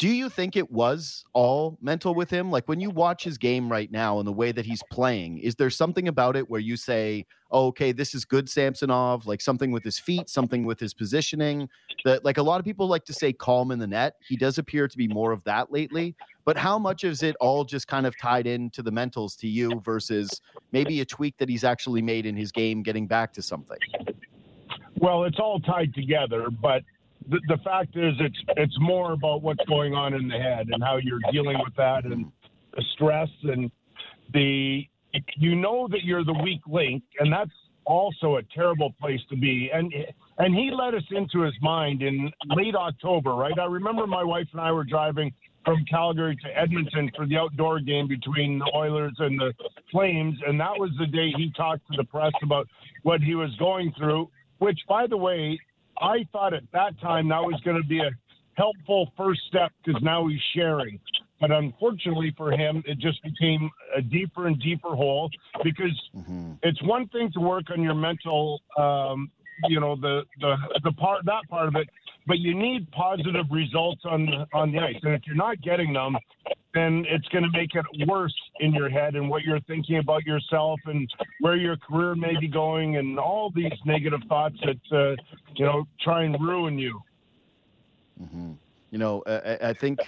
Do 0.00 0.08
you 0.08 0.30
think 0.30 0.56
it 0.56 0.70
was 0.70 1.26
all 1.34 1.76
mental 1.82 2.14
with 2.14 2.30
him? 2.30 2.50
Like 2.50 2.66
when 2.68 2.80
you 2.80 2.88
watch 2.88 3.22
his 3.22 3.36
game 3.36 3.70
right 3.70 3.92
now 3.92 4.18
and 4.18 4.26
the 4.26 4.32
way 4.32 4.50
that 4.50 4.64
he's 4.64 4.82
playing, 4.90 5.40
is 5.40 5.56
there 5.56 5.68
something 5.68 6.08
about 6.08 6.36
it 6.36 6.48
where 6.48 6.58
you 6.58 6.78
say, 6.78 7.26
oh, 7.50 7.66
okay, 7.66 7.92
this 7.92 8.14
is 8.14 8.24
good 8.24 8.48
Samsonov, 8.48 9.26
like 9.26 9.42
something 9.42 9.70
with 9.70 9.84
his 9.84 9.98
feet, 9.98 10.30
something 10.30 10.64
with 10.64 10.80
his 10.80 10.94
positioning? 10.94 11.68
That 12.06 12.24
like 12.24 12.38
a 12.38 12.42
lot 12.42 12.60
of 12.60 12.64
people 12.64 12.86
like 12.86 13.04
to 13.04 13.12
say 13.12 13.34
calm 13.34 13.72
in 13.72 13.78
the 13.78 13.86
net. 13.86 14.14
He 14.26 14.38
does 14.38 14.56
appear 14.56 14.88
to 14.88 14.96
be 14.96 15.06
more 15.06 15.32
of 15.32 15.44
that 15.44 15.70
lately. 15.70 16.16
But 16.46 16.56
how 16.56 16.78
much 16.78 17.04
is 17.04 17.22
it 17.22 17.36
all 17.38 17.62
just 17.62 17.86
kind 17.86 18.06
of 18.06 18.18
tied 18.18 18.46
into 18.46 18.82
the 18.82 18.90
mentals 18.90 19.38
to 19.40 19.48
you 19.48 19.82
versus 19.84 20.40
maybe 20.72 21.02
a 21.02 21.04
tweak 21.04 21.36
that 21.36 21.50
he's 21.50 21.62
actually 21.62 22.00
made 22.00 22.24
in 22.24 22.38
his 22.38 22.52
game 22.52 22.82
getting 22.82 23.06
back 23.06 23.34
to 23.34 23.42
something? 23.42 23.76
Well, 24.96 25.24
it's 25.24 25.38
all 25.38 25.60
tied 25.60 25.92
together, 25.92 26.48
but 26.48 26.84
the, 27.30 27.40
the 27.48 27.58
fact 27.62 27.96
is, 27.96 28.14
it's 28.18 28.38
it's 28.56 28.76
more 28.80 29.12
about 29.12 29.42
what's 29.42 29.64
going 29.66 29.94
on 29.94 30.14
in 30.14 30.28
the 30.28 30.38
head 30.38 30.68
and 30.70 30.82
how 30.82 30.96
you're 30.96 31.20
dealing 31.32 31.58
with 31.58 31.74
that 31.76 32.04
and 32.04 32.30
the 32.76 32.84
stress 32.94 33.28
and 33.44 33.70
the 34.32 34.86
you 35.36 35.56
know 35.56 35.88
that 35.88 36.04
you're 36.04 36.24
the 36.24 36.38
weak 36.42 36.60
link, 36.66 37.02
and 37.18 37.32
that's 37.32 37.50
also 37.84 38.36
a 38.36 38.42
terrible 38.54 38.92
place 39.00 39.20
to 39.30 39.36
be. 39.36 39.70
And 39.72 39.92
and 40.38 40.54
he 40.54 40.70
let 40.70 40.94
us 40.94 41.02
into 41.10 41.42
his 41.42 41.54
mind 41.60 42.02
in 42.02 42.30
late 42.56 42.74
October, 42.74 43.34
right? 43.34 43.58
I 43.58 43.66
remember 43.66 44.06
my 44.06 44.24
wife 44.24 44.46
and 44.52 44.60
I 44.60 44.72
were 44.72 44.84
driving 44.84 45.32
from 45.64 45.84
Calgary 45.90 46.36
to 46.42 46.58
Edmonton 46.58 47.10
for 47.16 47.26
the 47.26 47.36
outdoor 47.36 47.80
game 47.80 48.08
between 48.08 48.58
the 48.58 48.70
Oilers 48.74 49.14
and 49.18 49.38
the 49.38 49.52
Flames, 49.90 50.38
and 50.46 50.58
that 50.58 50.78
was 50.78 50.90
the 50.98 51.06
day 51.06 51.32
he 51.36 51.52
talked 51.56 51.82
to 51.90 51.96
the 51.96 52.04
press 52.04 52.32
about 52.42 52.66
what 53.02 53.20
he 53.20 53.34
was 53.34 53.54
going 53.56 53.92
through. 53.98 54.30
Which, 54.58 54.78
by 54.88 55.06
the 55.06 55.16
way, 55.16 55.58
I 56.00 56.26
thought 56.32 56.54
at 56.54 56.64
that 56.72 56.98
time 57.00 57.28
that 57.28 57.42
was 57.42 57.60
going 57.64 57.80
to 57.80 57.86
be 57.86 58.00
a 58.00 58.10
helpful 58.54 59.12
first 59.16 59.40
step 59.48 59.72
because 59.84 60.02
now 60.02 60.26
he's 60.28 60.40
sharing. 60.54 60.98
But 61.40 61.50
unfortunately 61.50 62.34
for 62.36 62.52
him, 62.52 62.82
it 62.86 62.98
just 62.98 63.22
became 63.22 63.70
a 63.96 64.02
deeper 64.02 64.46
and 64.46 64.60
deeper 64.60 64.94
hole 64.94 65.30
because 65.64 65.98
mm-hmm. 66.14 66.52
it's 66.62 66.82
one 66.82 67.08
thing 67.08 67.30
to 67.32 67.40
work 67.40 67.70
on 67.70 67.82
your 67.82 67.94
mental, 67.94 68.60
um, 68.76 69.30
you 69.68 69.80
know, 69.80 69.96
the, 69.96 70.22
the 70.40 70.56
the 70.84 70.92
part 70.92 71.24
that 71.24 71.48
part 71.48 71.68
of 71.68 71.76
it, 71.76 71.88
but 72.26 72.38
you 72.38 72.54
need 72.54 72.90
positive 72.92 73.46
results 73.50 74.02
on 74.04 74.26
the, 74.26 74.46
on 74.52 74.72
the 74.72 74.78
ice. 74.78 74.96
And 75.02 75.14
if 75.14 75.22
you're 75.26 75.36
not 75.36 75.60
getting 75.62 75.92
them, 75.94 76.16
then 76.74 77.04
it's 77.08 77.26
going 77.28 77.44
to 77.44 77.50
make 77.50 77.74
it 77.74 77.84
worse 78.06 78.34
in 78.60 78.72
your 78.72 78.88
head 78.88 79.16
and 79.16 79.28
what 79.28 79.42
you're 79.42 79.60
thinking 79.60 79.98
about 79.98 80.24
yourself 80.24 80.78
and 80.86 81.08
where 81.40 81.56
your 81.56 81.76
career 81.76 82.14
may 82.14 82.38
be 82.38 82.46
going 82.46 82.96
and 82.96 83.18
all 83.18 83.50
these 83.54 83.72
negative 83.84 84.20
thoughts 84.28 84.56
that 84.64 84.96
uh, 84.96 85.16
you 85.56 85.64
know 85.64 85.86
try 86.00 86.22
and 86.22 86.40
ruin 86.40 86.78
you. 86.78 87.00
Mm-hmm. 88.22 88.52
You 88.90 88.98
know, 88.98 89.22
I, 89.26 89.58
I 89.68 89.72
think. 89.72 89.98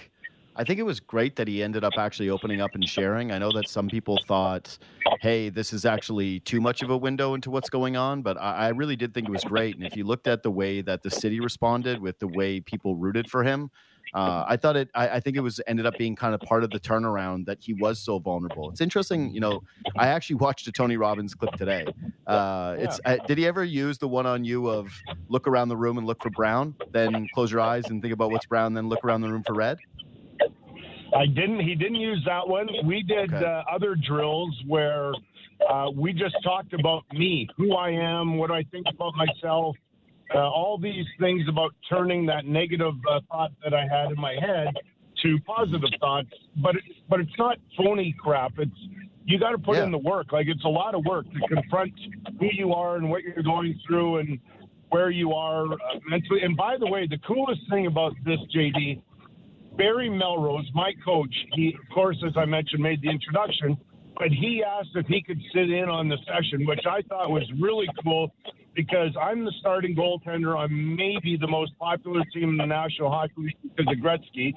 I 0.55 0.65
think 0.65 0.79
it 0.79 0.83
was 0.83 1.01
great 1.01 1.37
that 1.37 1.49
he 1.49 1.63
ended 1.63 1.83
up 1.83 1.95
actually 1.97 2.29
opening 2.29 2.61
up 2.61 2.75
and 2.75 2.87
sharing. 2.87 3.33
I 3.33 3.39
know 3.39 3.51
that 3.53 3.71
some 3.71 3.89
people 3.89 4.19
thought, 4.29 4.77
hey, 5.23 5.49
this 5.49 5.73
is 5.73 5.87
actually 5.87 6.41
too 6.41 6.61
much 6.61 6.83
of 6.83 6.91
a 6.91 6.97
window 6.97 7.33
into 7.33 7.51
what's 7.51 7.71
going 7.71 7.97
on, 7.97 8.21
but 8.21 8.37
I, 8.39 8.67
I, 8.67 8.69
really 8.69 8.95
did 8.95 9.15
think 9.15 9.29
it 9.29 9.31
was 9.31 9.45
great. 9.45 9.77
And 9.77 9.87
if 9.87 9.97
you 9.97 10.05
looked 10.05 10.27
at 10.27 10.43
the 10.43 10.51
way 10.51 10.83
that 10.83 11.03
the 11.03 11.11
city 11.11 11.41
responded 11.41 12.03
with 12.03 12.19
the 12.19 12.29
way 12.29 12.61
people 12.61 12.97
rooted 12.97 13.31
for 13.31 13.43
him, 13.43 13.71
uh, 14.15 14.45
I 14.47 14.57
thought 14.57 14.77
it. 14.77 14.91
I, 14.95 15.09
I, 15.09 15.21
think 15.21 15.37
it 15.37 15.41
was 15.41 15.61
ended 15.67 15.87
up 15.87 15.97
being 15.97 16.15
kind 16.15 16.35
of 16.35 16.41
part 16.41 16.65
of 16.65 16.71
the 16.71 16.79
turnaround 16.79 17.47
that 17.47 17.59
he 17.61 17.73
was 17.73 17.99
so 17.99 18.19
vulnerable. 18.19 18.71
It's 18.71 18.83
interesting, 18.83 19.33
you 19.33 19.41
know. 19.41 19.63
I 19.97 20.09
actually 20.09 20.37
watched 20.37 20.67
a 20.67 20.73
Tony 20.73 20.99
Robbins 20.99 21.35
clip 21.35 21.55
today. 21.55 21.87
Uh, 22.27 22.77
it's 22.79 23.01
uh, 23.07 23.17
did 23.27 23.39
he 23.39 23.47
ever 23.47 23.65
use 23.65 23.97
the 23.97 24.09
one 24.09 24.27
on 24.27 24.45
you 24.45 24.69
of 24.69 24.93
look 25.29 25.49
around 25.49 25.69
the 25.69 25.77
room 25.77 25.97
and 25.97 26.07
look 26.07 26.23
for 26.23 26.29
brown, 26.31 26.75
then 26.91 27.27
close 27.35 27.51
your 27.51 27.63
eyes 27.63 27.87
and 27.89 28.03
think 28.03 28.13
about 28.13 28.31
what's 28.31 28.47
brown, 28.47 28.75
then 28.75 28.89
look 28.89 29.03
around 29.03 29.23
the 29.23 29.31
room 29.31 29.43
for 29.47 29.55
red? 29.55 29.79
I 31.17 31.27
didn't. 31.27 31.61
He 31.61 31.75
didn't 31.75 31.97
use 31.97 32.23
that 32.27 32.47
one. 32.47 32.69
We 32.85 33.03
did 33.03 33.33
okay. 33.33 33.45
uh, 33.45 33.63
other 33.71 33.95
drills 33.95 34.55
where 34.67 35.13
uh, 35.71 35.91
we 35.95 36.13
just 36.13 36.37
talked 36.43 36.73
about 36.75 37.05
me, 37.13 37.49
who 37.57 37.75
I 37.75 37.91
am, 37.91 38.37
what 38.37 38.51
I 38.51 38.63
think 38.65 38.87
about 38.89 39.15
myself, 39.17 39.77
uh, 40.35 40.39
all 40.39 40.79
these 40.79 41.07
things 41.21 41.43
about 41.49 41.75
turning 41.89 42.27
that 42.27 42.47
negative 42.47 42.95
uh, 43.11 43.21
thought 43.31 43.53
that 43.63 43.75
I 43.75 43.83
had 43.83 44.11
in 44.11 44.21
my 44.21 44.35
head 44.41 44.69
to 45.23 45.39
positive 45.47 45.91
thoughts. 46.01 46.29
But 46.57 46.77
it, 46.77 46.83
but 47.09 47.21
it's 47.21 47.39
not 47.39 47.59
phony 47.77 48.15
crap. 48.19 48.53
It's 48.59 48.71
you 49.25 49.39
got 49.39 49.51
to 49.51 49.59
put 49.59 49.77
yeah. 49.77 49.85
in 49.85 49.91
the 49.93 49.99
work. 49.99 50.33
Like 50.33 50.47
it's 50.49 50.65
a 50.65 50.69
lot 50.69 50.95
of 50.95 51.05
work 51.05 51.27
to 51.27 51.55
confront 51.55 51.93
who 52.41 52.49
you 52.53 52.73
are 52.73 52.97
and 52.97 53.09
what 53.09 53.23
you're 53.23 53.43
going 53.43 53.79
through 53.87 54.19
and 54.19 54.39
where 54.89 55.11
you 55.11 55.33
are 55.33 55.73
uh, 55.73 55.77
mentally. 56.09 56.43
And 56.43 56.57
by 56.57 56.77
the 56.79 56.87
way, 56.87 57.07
the 57.07 57.19
coolest 57.19 57.61
thing 57.71 57.87
about 57.87 58.13
this, 58.25 58.39
JD, 58.55 59.01
Barry 59.77 60.11
Melrose, 60.11 60.69
my 60.75 60.93
coach, 61.05 61.35
he 61.55 61.69
of 61.69 61.95
course, 61.95 62.17
as 62.27 62.33
I 62.37 62.45
mentioned, 62.45 62.83
made 62.83 63.01
the 63.01 63.11
introduction. 63.11 63.77
But 64.19 64.29
he 64.29 64.63
asked 64.63 64.91
if 64.95 65.07
he 65.07 65.23
could 65.23 65.41
sit 65.55 65.71
in 65.71 65.89
on 65.89 66.09
the 66.09 66.19
session, 66.27 66.67
which 66.67 66.85
I 66.87 67.01
thought 67.03 67.31
was 67.31 67.51
really 67.59 67.87
cool 68.05 68.33
because 68.75 69.11
I'm 69.21 69.45
the 69.45 69.53
starting 69.61 69.95
goaltender 69.95 70.57
on 70.57 70.97
maybe 70.97 71.37
the 71.41 71.47
most 71.47 71.79
popular 71.79 72.23
team 72.33 72.51
in 72.51 72.57
the 72.57 72.67
National 72.67 73.11
Hockey 73.11 73.35
League 73.37 73.57
because 73.63 73.93
of 73.93 73.99
Gretzky. 73.99 74.53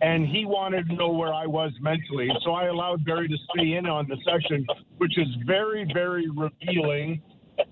And 0.00 0.26
he 0.26 0.44
wanted 0.44 0.88
to 0.88 0.94
know 0.94 1.10
where 1.10 1.32
I 1.32 1.46
was 1.46 1.70
mentally. 1.80 2.28
So 2.44 2.52
I 2.52 2.66
allowed 2.66 3.04
Barry 3.04 3.28
to 3.28 3.36
stay 3.54 3.74
in 3.74 3.86
on 3.86 4.08
the 4.08 4.16
session, 4.24 4.66
which 4.98 5.16
is 5.16 5.28
very, 5.46 5.88
very 5.92 6.28
revealing. 6.28 7.22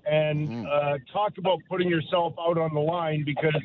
And 0.05 0.47
mm-hmm. 0.47 0.65
uh, 0.65 0.97
talk 1.11 1.33
about 1.37 1.59
putting 1.67 1.89
yourself 1.89 2.33
out 2.39 2.57
on 2.57 2.73
the 2.73 2.79
line 2.79 3.23
because, 3.25 3.59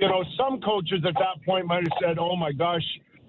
you 0.00 0.08
know, 0.08 0.24
some 0.36 0.60
coaches 0.60 1.04
at 1.06 1.14
that 1.14 1.44
point 1.44 1.66
might 1.66 1.84
have 1.84 1.98
said, 2.00 2.18
oh 2.18 2.34
my 2.34 2.50
gosh, 2.50 2.82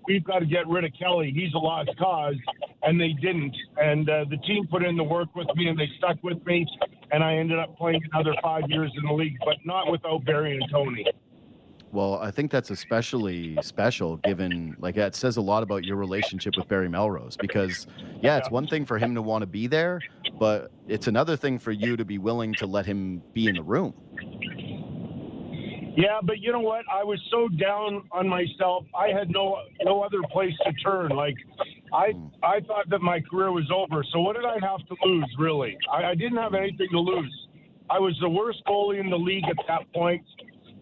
we've 0.07 0.23
got 0.23 0.39
to 0.39 0.45
get 0.45 0.67
rid 0.67 0.85
of 0.85 0.91
Kelly. 0.97 1.31
He's 1.35 1.53
a 1.53 1.57
lost 1.57 1.91
cause. 1.99 2.35
And 2.81 2.99
they 2.99 3.13
didn't. 3.21 3.55
And 3.77 4.09
uh, 4.09 4.25
the 4.29 4.37
team 4.37 4.65
put 4.67 4.83
in 4.83 4.95
the 4.95 5.03
work 5.03 5.35
with 5.35 5.47
me 5.55 5.67
and 5.67 5.77
they 5.77 5.89
stuck 5.97 6.17
with 6.23 6.43
me. 6.45 6.65
And 7.13 7.23
I 7.23 7.35
ended 7.35 7.59
up 7.59 7.77
playing 7.77 8.01
another 8.11 8.35
five 8.41 8.63
years 8.67 8.91
in 8.97 9.05
the 9.05 9.13
league, 9.13 9.37
but 9.45 9.57
not 9.63 9.91
without 9.91 10.25
Barry 10.25 10.57
and 10.57 10.65
Tony. 10.71 11.05
Well, 11.91 12.15
I 12.15 12.31
think 12.31 12.49
that's 12.49 12.71
especially 12.71 13.55
special 13.61 14.17
given, 14.17 14.75
like, 14.79 14.97
it 14.97 15.13
says 15.13 15.37
a 15.37 15.41
lot 15.41 15.61
about 15.61 15.83
your 15.83 15.95
relationship 15.95 16.55
with 16.57 16.67
Barry 16.67 16.89
Melrose 16.89 17.37
because, 17.37 17.85
yeah, 18.23 18.37
it's 18.37 18.49
one 18.49 18.65
thing 18.65 18.83
for 18.83 18.97
him 18.97 19.13
to 19.13 19.21
want 19.21 19.43
to 19.43 19.45
be 19.45 19.67
there, 19.67 20.01
but 20.39 20.71
it's 20.87 21.05
another 21.05 21.37
thing 21.37 21.59
for 21.59 21.71
you 21.71 21.95
to 21.95 22.03
be 22.03 22.17
willing 22.17 22.55
to 22.55 22.65
let 22.65 22.87
him 22.87 23.21
be 23.33 23.47
in 23.47 23.57
the 23.57 23.61
room. 23.61 23.93
Yeah, 25.95 26.19
but 26.23 26.39
you 26.39 26.51
know 26.51 26.59
what? 26.59 26.85
I 26.91 27.03
was 27.03 27.19
so 27.29 27.47
down 27.49 28.07
on 28.11 28.27
myself. 28.27 28.85
I 28.95 29.09
had 29.09 29.29
no 29.29 29.57
no 29.83 30.01
other 30.01 30.21
place 30.31 30.53
to 30.65 30.73
turn. 30.73 31.09
Like 31.09 31.35
I. 31.93 32.13
I 32.43 32.59
thought 32.59 32.89
that 32.89 33.01
my 33.01 33.21
career 33.21 33.51
was 33.53 33.71
over. 33.73 34.03
So 34.11 34.19
what 34.19 34.35
did 34.35 34.43
I 34.43 34.55
have 34.61 34.85
to 34.87 34.95
lose 35.05 35.35
really? 35.39 35.77
I, 35.91 36.03
I 36.11 36.15
didn't 36.15 36.37
have 36.37 36.53
anything 36.53 36.89
to 36.91 36.99
lose. 36.99 37.47
I 37.89 37.99
was 37.99 38.17
the 38.21 38.29
worst 38.29 38.61
goalie 38.67 38.99
in 38.99 39.09
the 39.09 39.17
league 39.17 39.45
at 39.49 39.55
that 39.67 39.91
point, 39.93 40.21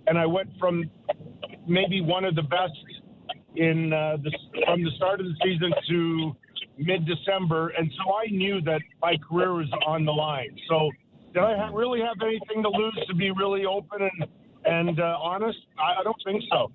and 0.08 0.18
I 0.18 0.26
went 0.26 0.50
from 0.60 0.90
maybe 1.68 2.02
one 2.02 2.26
of 2.26 2.34
the 2.36 2.42
best 2.42 2.74
in 3.56 3.94
uh, 3.94 4.18
the, 4.24 4.32
from 4.66 4.84
the 4.84 4.92
start 4.96 5.20
of 5.20 5.28
the 5.28 5.36
season 5.44 5.72
to 5.90 6.36
mid 6.78 7.06
December, 7.06 7.70
and 7.78 7.92
so 7.98 8.14
I 8.16 8.26
knew 8.32 8.62
that 8.62 8.82
my 9.02 9.16
career 9.18 9.54
was 9.54 9.70
on 9.86 10.06
the 10.06 10.12
line. 10.12 10.56
So 10.68 10.90
did 11.34 11.44
I 11.44 11.56
have, 11.58 11.74
really 11.74 12.02
have 12.02 12.18
anything 12.22 12.64
to 12.64 12.70
lose 12.70 13.00
to 13.08 13.14
be 13.14 13.32
really 13.32 13.66
open 13.66 14.02
and 14.02 14.30
and 14.66 15.00
uh, 15.00 15.18
honest, 15.22 15.60
I, 15.78 16.00
I, 16.00 16.04
don't 16.04 16.22
think 16.24 16.44
so. 16.50 16.72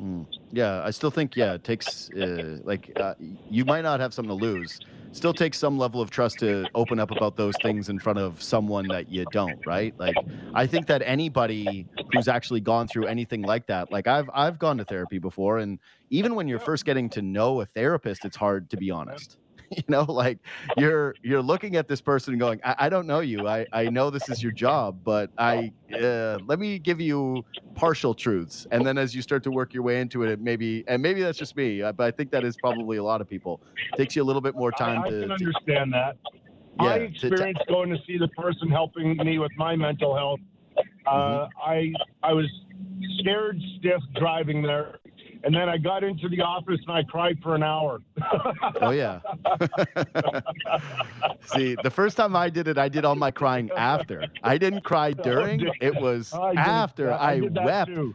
Mm. 0.00 0.26
Yeah, 0.52 0.82
I 0.84 0.90
still 0.90 1.10
think 1.10 1.36
yeah, 1.36 1.54
it 1.54 1.64
takes 1.64 2.10
uh, 2.10 2.58
like 2.64 2.90
uh, 2.96 3.14
you 3.50 3.64
might 3.64 3.82
not 3.82 4.00
have 4.00 4.14
something 4.14 4.36
to 4.36 4.44
lose. 4.44 4.80
Still 5.12 5.34
takes 5.34 5.58
some 5.58 5.76
level 5.76 6.00
of 6.00 6.10
trust 6.10 6.38
to 6.38 6.66
open 6.74 7.00
up 7.00 7.10
about 7.10 7.36
those 7.36 7.56
things 7.62 7.88
in 7.88 7.98
front 7.98 8.20
of 8.20 8.40
someone 8.40 8.86
that 8.88 9.10
you 9.10 9.24
don't, 9.32 9.58
right? 9.66 9.92
Like 9.98 10.14
I 10.54 10.68
think 10.68 10.86
that 10.86 11.02
anybody 11.04 11.86
who's 12.12 12.28
actually 12.28 12.60
gone 12.60 12.86
through 12.86 13.06
anything 13.06 13.42
like 13.42 13.66
that, 13.66 13.90
like 13.90 14.06
I've 14.06 14.30
I've 14.32 14.58
gone 14.58 14.78
to 14.78 14.84
therapy 14.84 15.18
before 15.18 15.58
and 15.58 15.80
even 16.10 16.36
when 16.36 16.46
you're 16.46 16.60
first 16.60 16.84
getting 16.84 17.10
to 17.10 17.22
know 17.22 17.60
a 17.60 17.66
therapist, 17.66 18.24
it's 18.24 18.36
hard 18.36 18.70
to 18.70 18.76
be 18.76 18.90
honest. 18.90 19.39
you 19.76 19.82
know, 19.88 20.02
like 20.02 20.38
you're 20.76 21.14
you're 21.22 21.42
looking 21.42 21.76
at 21.76 21.86
this 21.86 22.00
person 22.00 22.34
and 22.34 22.40
going, 22.40 22.60
I, 22.64 22.74
I 22.80 22.88
don't 22.88 23.06
know 23.06 23.20
you. 23.20 23.46
I, 23.46 23.66
I 23.72 23.88
know 23.88 24.10
this 24.10 24.28
is 24.28 24.42
your 24.42 24.52
job, 24.52 24.98
but 25.04 25.30
I 25.38 25.72
uh, 25.94 26.38
let 26.46 26.58
me 26.58 26.78
give 26.78 27.00
you 27.00 27.44
partial 27.74 28.12
truths. 28.12 28.66
And 28.72 28.84
then 28.84 28.98
as 28.98 29.14
you 29.14 29.22
start 29.22 29.44
to 29.44 29.50
work 29.50 29.72
your 29.72 29.84
way 29.84 30.00
into 30.00 30.24
it, 30.24 30.30
it 30.30 30.40
maybe 30.40 30.82
and 30.88 31.00
maybe 31.00 31.22
that's 31.22 31.38
just 31.38 31.56
me, 31.56 31.82
uh, 31.82 31.92
but 31.92 32.04
I 32.04 32.10
think 32.10 32.30
that 32.32 32.44
is 32.44 32.56
probably 32.56 32.96
a 32.96 33.04
lot 33.04 33.20
of 33.20 33.28
people. 33.28 33.60
It 33.92 33.96
takes 33.96 34.16
you 34.16 34.22
a 34.22 34.24
little 34.24 34.42
bit 34.42 34.56
more 34.56 34.72
time 34.72 35.02
I, 35.02 35.06
I 35.06 35.10
to. 35.10 35.20
can 35.20 35.28
to- 35.28 35.34
understand 35.34 35.92
that. 35.92 36.16
Yeah, 36.80 36.86
my 36.88 36.98
to- 36.98 37.08
to- 37.08 37.26
experience 37.26 37.58
going 37.68 37.90
to 37.90 37.98
see 38.06 38.18
the 38.18 38.28
person 38.28 38.68
helping 38.70 39.16
me 39.18 39.38
with 39.38 39.52
my 39.56 39.76
mental 39.76 40.16
health, 40.16 40.40
uh, 41.06 41.12
Mm-hmm. 41.12 41.70
I 41.70 41.92
I 42.22 42.32
was 42.32 42.46
scared 43.18 43.60
stiff 43.78 44.00
driving 44.16 44.62
there, 44.62 44.98
and 45.42 45.54
then 45.54 45.68
I 45.68 45.78
got 45.78 46.04
into 46.04 46.28
the 46.28 46.40
office 46.42 46.80
and 46.86 46.96
I 46.96 47.02
cried 47.04 47.38
for 47.42 47.54
an 47.54 47.62
hour. 47.62 48.00
Oh 48.82 48.90
yeah. 48.90 49.20
See, 51.54 51.76
the 51.82 51.90
first 51.90 52.16
time 52.16 52.34
I 52.36 52.48
did 52.50 52.68
it, 52.68 52.78
I 52.78 52.88
did 52.88 53.04
all 53.04 53.14
my 53.14 53.30
crying 53.30 53.70
after. 53.76 54.24
I 54.42 54.58
didn't 54.58 54.82
cry 54.84 55.12
oh, 55.18 55.22
during. 55.22 55.68
It 55.80 55.94
was 56.00 56.32
I 56.32 56.50
did- 56.50 56.58
after 56.58 57.12
I, 57.12 57.32
I 57.34 57.40
wept. 57.64 57.90
too. 57.90 58.14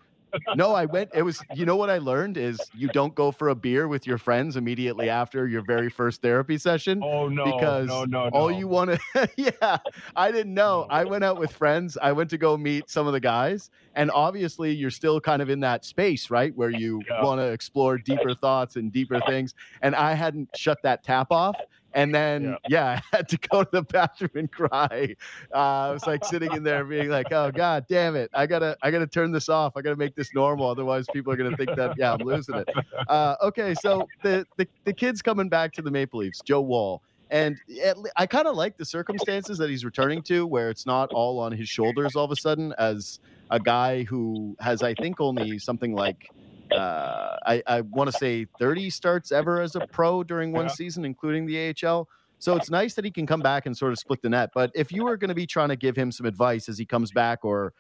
No, 0.56 0.74
I 0.74 0.86
went. 0.86 1.12
It 1.14 1.22
was. 1.24 1.42
You 1.54 1.66
know 1.66 1.76
what 1.76 1.90
I 1.90 1.98
learned 1.98 2.38
is 2.38 2.60
you 2.74 2.88
don't 2.90 3.14
go 3.16 3.32
for 3.32 3.50
a 3.50 3.56
beer 3.56 3.88
with 3.88 4.06
your 4.08 4.18
friends 4.18 4.56
immediately 4.58 5.10
after 5.10 5.48
your 5.48 5.64
very 5.66 5.90
first 5.90 6.22
therapy 6.22 6.58
session. 6.58 7.02
Oh 7.04 7.28
no! 7.28 7.46
because 7.46 7.88
no, 7.88 8.06
no, 8.06 8.24
no. 8.26 8.30
all 8.30 8.52
you 8.52 8.68
want 8.68 8.92
to 9.14 9.30
yeah 9.38 9.78
i 10.16 10.32
didn't 10.32 10.54
know 10.54 10.82
No. 10.82 10.88
i 10.90 11.04
went 11.04 11.24
out 11.24 11.38
with 11.40 11.52
friends 11.52 11.98
i 12.02 12.12
went 12.12 12.30
to 12.32 12.38
go 12.38 12.58
meet 12.58 12.90
some 12.90 13.08
of 13.08 13.14
the 13.14 13.20
guys 13.20 13.70
and 13.96 14.10
obviously 14.12 14.74
you're 14.74 14.90
still 14.92 15.20
kind 15.22 15.42
of 15.42 15.50
in 15.50 15.60
that 15.62 15.86
space 15.86 16.30
right 16.30 16.56
where 16.56 16.70
you 16.70 17.02
Yeah. 17.10 17.24
want 17.24 17.40
to 17.40 17.46
explore 17.52 17.98
deeper 17.98 18.34
thoughts 18.34 18.76
and 18.76 18.92
deeper 18.92 19.20
things 19.28 19.54
and 19.82 19.96
i 19.96 20.14
hadn't 20.14 20.50
shut 20.56 20.82
that 20.84 21.04
tap 21.04 21.28
off 21.32 21.56
and 21.96 22.14
then 22.14 22.56
yeah, 22.70 23.02
i 23.14 23.16
had 23.16 23.28
to 23.30 23.38
go 23.38 23.64
to 23.64 23.70
the 23.72 23.82
bathroom 23.82 24.32
and 24.36 24.52
cry. 24.52 25.16
Uh, 25.54 25.58
i 25.58 25.92
was 25.92 26.06
like 26.06 26.24
sitting 26.24 26.52
in 26.54 26.64
there 26.64 26.86
being 26.86 27.10
like 27.10 27.32
oh 27.32 27.52
god 27.52 27.86
damn 27.90 28.16
it. 28.16 28.30
I 28.34 28.46
gotta 28.46 28.78
i 28.84 28.92
gotta 28.92 29.08
turn 29.08 29.32
this 29.32 29.50
off. 29.50 29.74
I 29.76 29.82
gotta 29.82 29.96
make 29.96 30.16
this 30.16 30.34
normal. 30.36 30.70
Otherwise 30.70 31.06
people 31.12 31.34
are 31.34 31.38
gonna 31.38 31.58
think 31.58 31.76
that 31.76 31.96
yeah 31.98 32.14
i'm 32.14 32.20
losing 32.20 32.56
it. 32.56 32.70
Uh, 33.08 33.36
okay 33.42 33.74
so 33.74 34.08
the, 34.22 34.46
the 34.58 34.68
the 34.84 34.94
kid's 34.94 35.22
coming 35.22 35.50
back 35.50 35.72
to 35.74 35.82
the 35.82 35.92
maple 35.92 36.20
leafs 36.20 36.42
joe 36.42 36.62
Woll. 36.62 37.02
And 37.32 37.58
at 37.84 37.98
I 38.16 38.28
kind 38.28 38.48
of 38.48 38.56
like 38.56 38.78
the 38.78 38.86
circumstances 38.86 39.58
that 39.58 39.70
he's 39.70 39.84
returning 39.84 40.22
to, 40.24 40.46
where 40.46 40.70
it's 40.70 40.86
not 40.86 41.12
all 41.12 41.40
on 41.40 41.52
his 41.52 41.68
shoulders 41.68 42.16
all 42.16 42.26
of 42.26 42.32
a 42.32 42.36
sudden, 42.36 42.74
as 42.78 43.20
a 43.50 43.60
guy 43.60 44.04
who 44.04 44.56
has, 44.60 44.84
I 44.84 44.94
think, 44.94 45.20
only 45.20 45.58
something 45.60 45.94
like, 45.94 46.30
uh, 46.72 47.38
I, 47.46 47.62
I 47.68 47.82
want 47.82 48.12
to 48.12 48.18
say 48.18 48.46
30 48.60 48.90
starts 48.90 49.32
ever 49.32 49.62
as 49.62 49.76
a 49.76 49.86
pro 49.88 50.24
during 50.24 50.52
one 50.52 50.66
Yeah. 50.66 50.72
season, 50.72 51.06
including 51.06 51.46
the 51.46 51.74
AHL. 51.84 52.08
So 52.38 52.56
it's 52.56 52.70
nice 52.70 52.94
that 52.96 53.06
he 53.06 53.12
can 53.12 53.26
come 53.26 53.42
back 53.42 53.66
and 53.66 53.76
sort 53.76 53.92
of 53.92 54.00
split 54.00 54.22
the 54.22 54.30
net. 54.30 54.52
But 54.54 54.72
if 54.76 54.92
you 54.92 55.04
were 55.06 55.18
going 55.18 55.30
to 55.30 55.36
be 55.36 55.48
trying 55.48 55.70
to 55.70 55.76
give 55.76 55.96
him 55.96 56.12
some 56.12 56.26
advice 56.26 56.68
as 56.70 56.78
he 56.78 56.86
comes 56.86 57.12
back, 57.12 57.44
or 57.46 57.74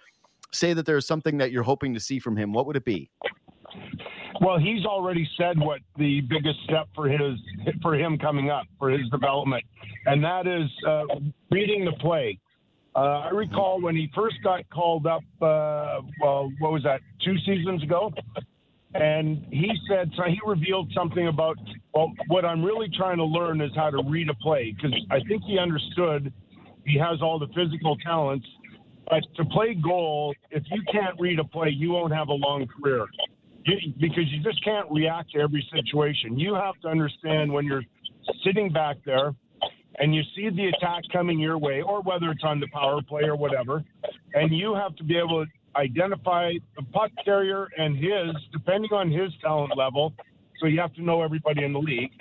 say 0.51 0.73
that 0.73 0.85
there's 0.85 1.05
something 1.05 1.37
that 1.37 1.51
you're 1.51 1.63
hoping 1.63 1.93
to 1.93 1.99
see 1.99 2.19
from 2.19 2.37
him, 2.37 2.53
what 2.53 2.65
would 2.65 2.75
it 2.75 2.85
be? 2.85 3.11
Well, 4.41 4.57
he's 4.57 4.85
already 4.85 5.29
said 5.37 5.57
what 5.59 5.79
the 5.97 6.21
biggest 6.21 6.59
step 6.63 6.87
for 6.93 7.07
his 7.07 7.39
for 7.81 7.95
him 7.95 8.17
coming 8.17 8.49
up 8.49 8.65
for 8.79 8.89
his 8.89 9.07
development, 9.09 9.63
and 10.05 10.23
that 10.23 10.45
is 10.47 10.69
uh, 10.87 11.03
reading 11.51 11.85
the 11.85 11.93
play. 11.93 12.37
Uh, 12.95 12.99
I 13.19 13.29
recall 13.29 13.81
when 13.81 13.95
he 13.95 14.09
first 14.15 14.35
got 14.43 14.69
called 14.69 15.05
up. 15.05 15.21
Uh, 15.41 16.01
well, 16.21 16.51
what 16.59 16.71
was 16.71 16.83
that? 16.83 17.01
Two 17.23 17.37
seasons 17.45 17.83
ago, 17.83 18.11
and 18.95 19.45
he 19.51 19.71
said 19.89 20.09
so. 20.15 20.23
He 20.23 20.39
revealed 20.45 20.91
something 20.95 21.27
about 21.27 21.57
well, 21.93 22.11
what 22.27 22.45
I'm 22.45 22.63
really 22.63 22.89
trying 22.95 23.17
to 23.17 23.25
learn 23.25 23.61
is 23.61 23.71
how 23.75 23.89
to 23.89 24.01
read 24.07 24.29
a 24.29 24.35
play 24.35 24.75
because 24.75 24.97
I 25.11 25.19
think 25.27 25.43
he 25.43 25.59
understood 25.59 26.31
he 26.85 26.97
has 26.99 27.21
all 27.21 27.39
the 27.39 27.47
physical 27.47 27.97
talents, 27.97 28.47
but 29.09 29.23
to 29.35 29.45
play 29.45 29.73
goal, 29.73 30.33
if 30.51 30.63
you 30.71 30.81
can't 30.91 31.19
read 31.19 31.39
a 31.39 31.43
play, 31.43 31.69
you 31.69 31.91
won't 31.91 32.13
have 32.13 32.29
a 32.29 32.33
long 32.33 32.67
career 32.67 33.07
you, 33.65 33.93
because 33.99 34.25
you 34.27 34.41
just 34.43 34.63
can't 34.63 34.89
react 34.91 35.31
to 35.31 35.39
every 35.39 35.67
situation. 35.73 36.39
You 36.39 36.55
have 36.55 36.75
to 36.81 36.87
understand 36.87 37.51
when 37.51 37.65
you're 37.65 37.83
sitting 38.43 38.71
back 38.71 38.97
there 39.05 39.33
and 39.97 40.13
you 40.13 40.21
see 40.35 40.49
the 40.49 40.67
attack 40.67 41.03
coming 41.11 41.39
your 41.39 41.57
way, 41.57 41.81
or 41.81 42.01
whether 42.01 42.29
it's 42.29 42.43
on 42.43 42.59
the 42.59 42.67
power 42.73 43.01
play 43.01 43.23
or 43.23 43.35
whatever, 43.35 43.83
and 44.33 44.53
you 44.53 44.75
have 44.75 44.95
to 44.97 45.03
be 45.03 45.17
able 45.17 45.45
to 45.45 45.51
identify 45.75 46.53
the 46.75 46.83
puck 46.93 47.11
carrier 47.23 47.67
and 47.77 47.97
his, 47.97 48.35
depending 48.51 48.91
on 48.93 49.11
his 49.11 49.31
talent 49.41 49.77
level. 49.77 50.13
So 50.59 50.67
you 50.67 50.79
have 50.79 50.93
to 50.95 51.03
know 51.03 51.21
everybody 51.21 51.63
in 51.63 51.73
the 51.73 51.79
league. 51.79 52.11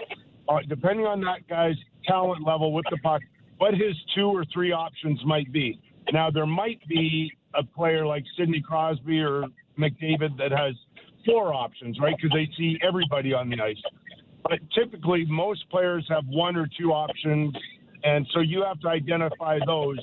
Uh, 0.49 0.59
depending 0.69 1.07
on 1.07 1.21
that 1.23 1.47
guy's 1.49 1.77
talent 2.07 2.47
level 2.47 2.73
with 2.73 2.85
the 2.91 2.99
puck, 2.99 3.23
what 3.59 3.75
his 3.75 3.95
two 4.15 4.27
or 4.27 4.45
three 4.53 4.73
options 4.73 5.21
might 5.25 5.51
be. 5.53 5.81
Now, 6.13 6.31
there 6.31 6.47
might 6.47 6.81
be 6.89 7.33
a 7.55 7.63
player 7.63 8.05
like 8.05 8.25
Sidney 8.37 8.61
Crosby 8.61 9.21
or 9.21 9.45
McDavid 9.79 10.37
that 10.37 10.51
has 10.51 10.75
four 11.25 11.55
options, 11.55 11.99
right? 12.01 12.15
Because 12.17 12.35
they 12.35 12.51
see 12.57 12.79
everybody 12.87 13.33
on 13.33 13.49
the 13.49 13.61
ice. 13.61 13.81
But 14.43 14.59
typically, 14.75 15.25
most 15.27 15.69
players 15.71 16.05
have 16.11 16.27
one 16.27 16.57
or 16.57 16.69
two 16.79 16.93
options, 16.93 17.55
and 18.03 18.27
so 18.35 18.41
you 18.41 18.63
have 18.63 18.79
to 18.81 18.89
identify 18.89 19.59
those 19.67 19.99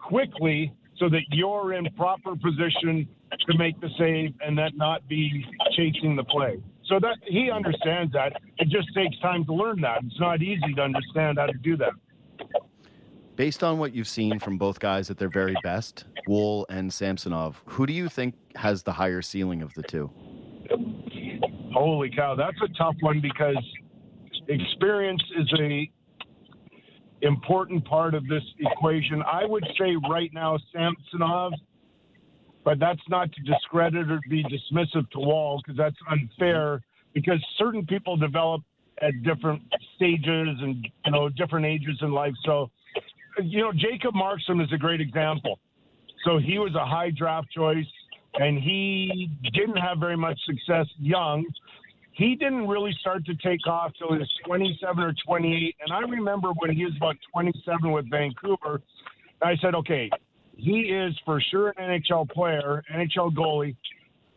quickly 0.00 0.72
so 0.98 1.08
that 1.08 1.22
you're 1.30 1.74
in 1.74 1.86
proper 1.96 2.34
position 2.36 3.08
to 3.46 3.58
make 3.58 3.80
the 3.80 3.88
save 3.98 4.34
and 4.44 4.56
that 4.58 4.76
not 4.76 5.06
be 5.08 5.44
chasing 5.76 6.16
the 6.16 6.24
play. 6.24 6.60
So 6.86 6.98
that 7.00 7.18
he 7.24 7.50
understands 7.50 8.12
that. 8.12 8.40
It 8.56 8.68
just 8.68 8.88
takes 8.94 9.18
time 9.20 9.44
to 9.44 9.52
learn 9.52 9.80
that. 9.82 10.02
It's 10.04 10.18
not 10.18 10.42
easy 10.42 10.74
to 10.74 10.82
understand 10.82 11.38
how 11.38 11.46
to 11.46 11.58
do 11.58 11.76
that. 11.76 11.92
Based 13.36 13.62
on 13.62 13.78
what 13.78 13.94
you've 13.94 14.08
seen 14.08 14.40
from 14.40 14.58
both 14.58 14.80
guys 14.80 15.10
at 15.10 15.18
their 15.18 15.28
very 15.28 15.54
best, 15.62 16.04
Woll 16.26 16.66
and 16.68 16.92
Samsonov, 16.92 17.62
who 17.66 17.86
do 17.86 17.92
you 17.92 18.08
think 18.08 18.34
has 18.56 18.82
the 18.82 18.92
higher 18.92 19.22
ceiling 19.22 19.62
of 19.62 19.72
the 19.74 19.82
two? 19.82 20.10
Holy 21.72 22.10
cow, 22.10 22.34
that's 22.34 22.60
a 22.62 22.68
tough 22.76 22.96
one 23.00 23.20
because 23.20 23.56
experience 24.48 25.22
is 25.38 25.52
a 25.60 25.88
important 27.22 27.84
part 27.84 28.14
of 28.14 28.26
this 28.28 28.42
equation. 28.58 29.22
I 29.22 29.44
would 29.44 29.64
say 29.78 29.96
right 30.08 30.30
now 30.32 30.58
Samsonov, 30.72 31.52
but 32.64 32.78
that's 32.78 33.00
not 33.08 33.30
to 33.32 33.42
discredit 33.42 34.10
or 34.10 34.20
be 34.28 34.44
dismissive 34.44 35.10
to 35.10 35.18
Woll 35.18 35.60
because 35.62 35.76
that's 35.76 35.96
unfair 36.10 36.80
because 37.14 37.44
certain 37.56 37.86
people 37.86 38.16
develop 38.16 38.62
at 39.00 39.22
different 39.22 39.62
stages 39.96 40.48
and 40.60 40.86
you 41.04 41.12
know 41.12 41.28
different 41.28 41.66
ages 41.66 41.98
in 42.02 42.12
life. 42.12 42.34
So 42.44 42.70
you 43.42 43.62
know 43.62 43.72
Jacob 43.72 44.14
Markstrom 44.14 44.62
is 44.62 44.72
a 44.72 44.78
great 44.78 45.00
example. 45.00 45.58
So 46.24 46.38
he 46.38 46.58
was 46.58 46.74
a 46.74 46.84
high 46.84 47.10
draft 47.10 47.48
choice 47.50 47.86
and 48.34 48.58
he 48.58 49.30
didn't 49.54 49.76
have 49.76 49.98
very 49.98 50.16
much 50.16 50.38
success 50.44 50.86
young. 50.98 51.44
He 52.18 52.34
didn't 52.34 52.66
really 52.66 52.92
start 53.00 53.24
to 53.26 53.34
take 53.36 53.64
off 53.68 53.92
till 53.96 54.12
he 54.12 54.18
was 54.18 54.28
27 54.44 55.04
or 55.04 55.14
28. 55.24 55.76
And 55.80 55.92
I 55.92 56.00
remember 56.00 56.48
when 56.58 56.74
he 56.74 56.84
was 56.84 56.94
about 56.96 57.14
27 57.32 57.92
with 57.92 58.10
Vancouver, 58.10 58.82
I 59.40 59.54
said, 59.62 59.76
okay, 59.76 60.10
he 60.56 60.80
is 60.80 61.14
for 61.24 61.40
sure 61.40 61.72
an 61.76 62.02
NHL 62.02 62.28
player, 62.30 62.82
NHL 62.92 63.32
goalie, 63.36 63.76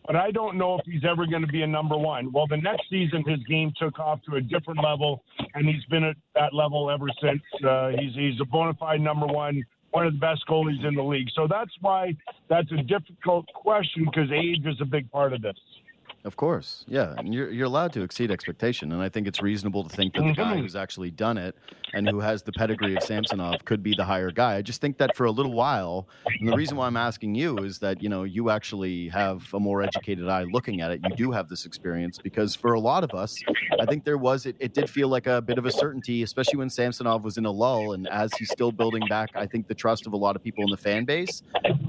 but 0.05 0.15
I 0.15 0.29
don't 0.29 0.59
know 0.59 0.77
if 0.77 0.85
he's 0.85 1.03
ever 1.03 1.25
going 1.25 1.41
to 1.41 1.47
be 1.47 1.63
a 1.63 1.67
number 1.67 1.97
one. 1.97 2.31
Well, 2.31 2.45
the 2.45 2.57
next 2.57 2.83
season, 2.87 3.23
his 3.25 3.39
game 3.49 3.73
took 3.79 3.97
off 3.97 4.19
to 4.29 4.35
a 4.35 4.41
different 4.41 4.83
level, 4.83 5.23
and 5.55 5.67
he's 5.67 5.83
been 5.85 6.03
at 6.03 6.17
that 6.35 6.53
level 6.53 6.91
ever 6.91 7.07
since. 7.19 7.41
Uh, 7.67 7.89
he's, 7.99 8.13
he's 8.13 8.39
a 8.39 8.45
bona 8.45 8.75
fide 8.75 9.01
number 9.01 9.25
one, 9.25 9.63
one 9.89 10.05
of 10.05 10.13
the 10.13 10.19
best 10.19 10.43
goalies 10.47 10.87
in 10.87 10.93
the 10.93 11.01
league. 11.01 11.29
So 11.33 11.47
that's 11.49 11.71
why 11.81 12.15
that's 12.47 12.71
a 12.73 12.83
difficult 12.83 13.47
question 13.55 14.05
because 14.05 14.31
age 14.31 14.67
is 14.67 14.79
a 14.81 14.85
big 14.85 15.09
part 15.09 15.33
of 15.33 15.41
this. 15.41 15.57
Of 16.23 16.35
course, 16.35 16.85
yeah, 16.87 17.15
and 17.17 17.33
you're 17.33 17.49
you're 17.49 17.65
allowed 17.65 17.93
to 17.93 18.01
exceed 18.03 18.29
expectation, 18.29 18.91
and 18.91 19.01
I 19.01 19.09
think 19.09 19.27
it's 19.27 19.41
reasonable 19.41 19.83
to 19.83 19.89
think 19.95 20.13
that 20.13 20.21
the 20.21 20.33
guy 20.33 20.55
Mhm. 20.55 20.61
who's 20.61 20.75
actually 20.75 21.09
done 21.09 21.35
it 21.39 21.55
and 21.93 22.07
who 22.07 22.19
has 22.19 22.43
the 22.43 22.51
pedigree 22.51 22.95
of 22.95 23.01
Samsonov 23.01 23.65
could 23.65 23.81
be 23.81 23.95
the 23.95 24.03
higher 24.05 24.29
guy. 24.29 24.55
I 24.57 24.61
just 24.61 24.81
think 24.81 24.99
that 24.99 25.15
for 25.17 25.25
a 25.25 25.31
little 25.31 25.53
while, 25.53 26.07
and 26.39 26.47
the 26.47 26.55
reason 26.55 26.77
why 26.77 26.85
I'm 26.85 26.95
asking 26.95 27.33
you 27.33 27.57
is 27.59 27.79
that 27.79 28.03
you 28.03 28.09
know 28.09 28.23
you 28.23 28.51
actually 28.51 29.07
have 29.07 29.51
a 29.51 29.59
more 29.59 29.81
educated 29.81 30.29
eye 30.29 30.43
looking 30.43 30.81
at 30.81 30.91
it. 30.91 31.01
You 31.09 31.15
do 31.15 31.31
have 31.31 31.49
this 31.49 31.65
experience 31.65 32.19
because 32.19 32.53
for 32.53 32.73
a 32.73 32.79
lot 32.79 33.03
of 33.03 33.11
us, 33.15 33.35
I 33.79 33.85
think 33.87 34.03
there 34.03 34.19
was 34.19 34.45
it, 34.45 34.55
it 34.59 34.75
did 34.75 34.91
feel 34.91 35.07
like 35.07 35.25
a 35.25 35.41
bit 35.41 35.57
of 35.57 35.65
a 35.65 35.71
certainty, 35.71 36.21
especially 36.21 36.57
when 36.59 36.69
Samsonov 36.69 37.23
was 37.23 37.39
in 37.39 37.45
a 37.45 37.51
lull, 37.51 37.93
and 37.93 38.07
as 38.09 38.31
he's 38.35 38.51
still 38.51 38.71
building 38.71 39.01
back, 39.09 39.29
I 39.33 39.47
think 39.47 39.67
the 39.67 39.75
trust 39.75 40.05
of 40.05 40.13
a 40.13 40.17
lot 40.17 40.35
of 40.35 40.43
people 40.43 40.63
in 40.63 40.69
the 40.69 40.77
fan 40.77 41.03
base 41.03 41.41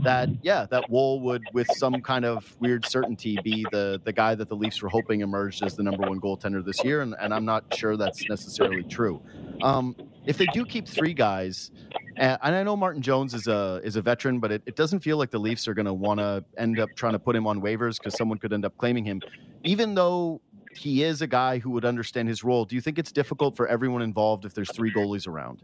that 0.05 0.31
yeah, 0.43 0.65
that 0.71 0.89
Woll 0.89 1.21
would 1.21 1.43
with 1.53 1.69
some 1.77 2.01
kind 2.01 2.25
of 2.25 2.57
weird 2.61 2.87
certainty 2.87 3.39
be 3.45 3.67
the 3.73 4.01
the 4.05 4.13
guy 4.13 4.22
that 4.31 4.49
the 4.49 4.57
Leafs 4.57 4.81
were 4.83 4.89
hoping 4.89 5.21
emerged 5.21 5.63
as 5.63 5.77
the 5.77 5.83
number 5.83 6.09
one 6.09 6.21
goaltender 6.21 6.65
this 6.65 6.83
year, 6.85 7.03
and, 7.03 7.15
and 7.21 7.35
I'm 7.35 7.45
not 7.45 7.65
sure 7.75 7.97
that's 7.97 8.29
necessarily 8.29 8.83
true. 8.85 9.21
Um, 9.63 9.97
if 10.27 10.39
they 10.39 10.47
do 10.47 10.65
keep 10.65 10.87
three 10.87 11.15
guys, 11.15 11.71
and, 12.17 12.39
and 12.43 12.55
I 12.55 12.63
know 12.63 12.77
Martin 12.77 13.03
Jones 13.03 13.35
is 13.35 13.47
a 13.49 13.81
is 13.85 13.97
a 13.97 14.03
veteran, 14.03 14.39
but 14.41 14.53
it, 14.53 14.63
it 14.67 14.77
doesn't 14.77 15.01
feel 15.01 15.17
like 15.17 15.31
the 15.31 15.41
Leafs 15.41 15.67
are 15.69 15.75
going 15.75 15.87
to 15.87 15.93
want 15.95 16.21
to 16.21 16.45
end 16.59 16.79
up 16.79 16.91
trying 16.97 17.13
to 17.13 17.19
put 17.19 17.35
him 17.35 17.47
on 17.47 17.61
waivers 17.61 17.99
because 17.99 18.17
someone 18.17 18.39
could 18.39 18.53
end 18.53 18.65
up 18.65 18.77
claiming 18.79 19.05
him, 19.05 19.21
even 19.65 19.95
though 19.95 20.41
he 20.75 21.03
is 21.03 21.23
a 21.23 21.27
guy 21.27 21.59
who 21.59 21.71
would 21.71 21.85
understand 21.85 22.29
his 22.29 22.43
role. 22.45 22.65
Do 22.65 22.75
you 22.75 22.81
think 22.81 22.99
it's 22.99 23.13
difficult 23.13 23.57
for 23.57 23.67
everyone 23.69 24.03
involved 24.03 24.45
if 24.45 24.55
there's 24.55 24.73
three 24.73 24.93
goalies 24.93 25.27
around? 25.27 25.63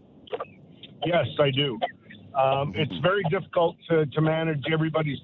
Yes, 1.06 1.26
I 1.38 1.50
do. 1.50 1.78
Um, 2.34 2.72
it's 2.76 2.92
very 3.02 3.22
difficult 3.30 3.76
to, 3.88 4.06
to 4.06 4.20
manage 4.20 4.62
everybody's. 4.72 5.18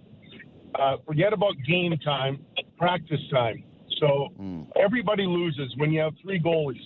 Uh, 0.79 0.97
forget 1.07 1.33
about 1.33 1.55
game 1.67 1.97
time, 1.99 2.45
practice 2.79 3.21
time. 3.33 3.63
So 4.01 4.29
mm. 4.41 4.67
everybody 4.81 5.25
loses 5.25 5.73
when 5.77 5.93
you 5.93 6.01
have 6.01 6.15
three 6.23 6.41
goalies. 6.41 6.83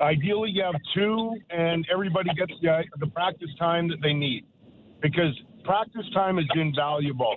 Ideally, 0.00 0.50
you 0.50 0.62
have 0.62 0.74
two, 0.94 1.36
and 1.50 1.86
everybody 1.92 2.30
gets 2.34 2.52
the, 2.62 2.84
the 3.00 3.06
practice 3.08 3.48
time 3.58 3.88
that 3.88 4.00
they 4.02 4.12
need 4.12 4.44
because 5.00 5.36
practice 5.64 6.06
time 6.14 6.38
is 6.38 6.46
invaluable. 6.54 7.36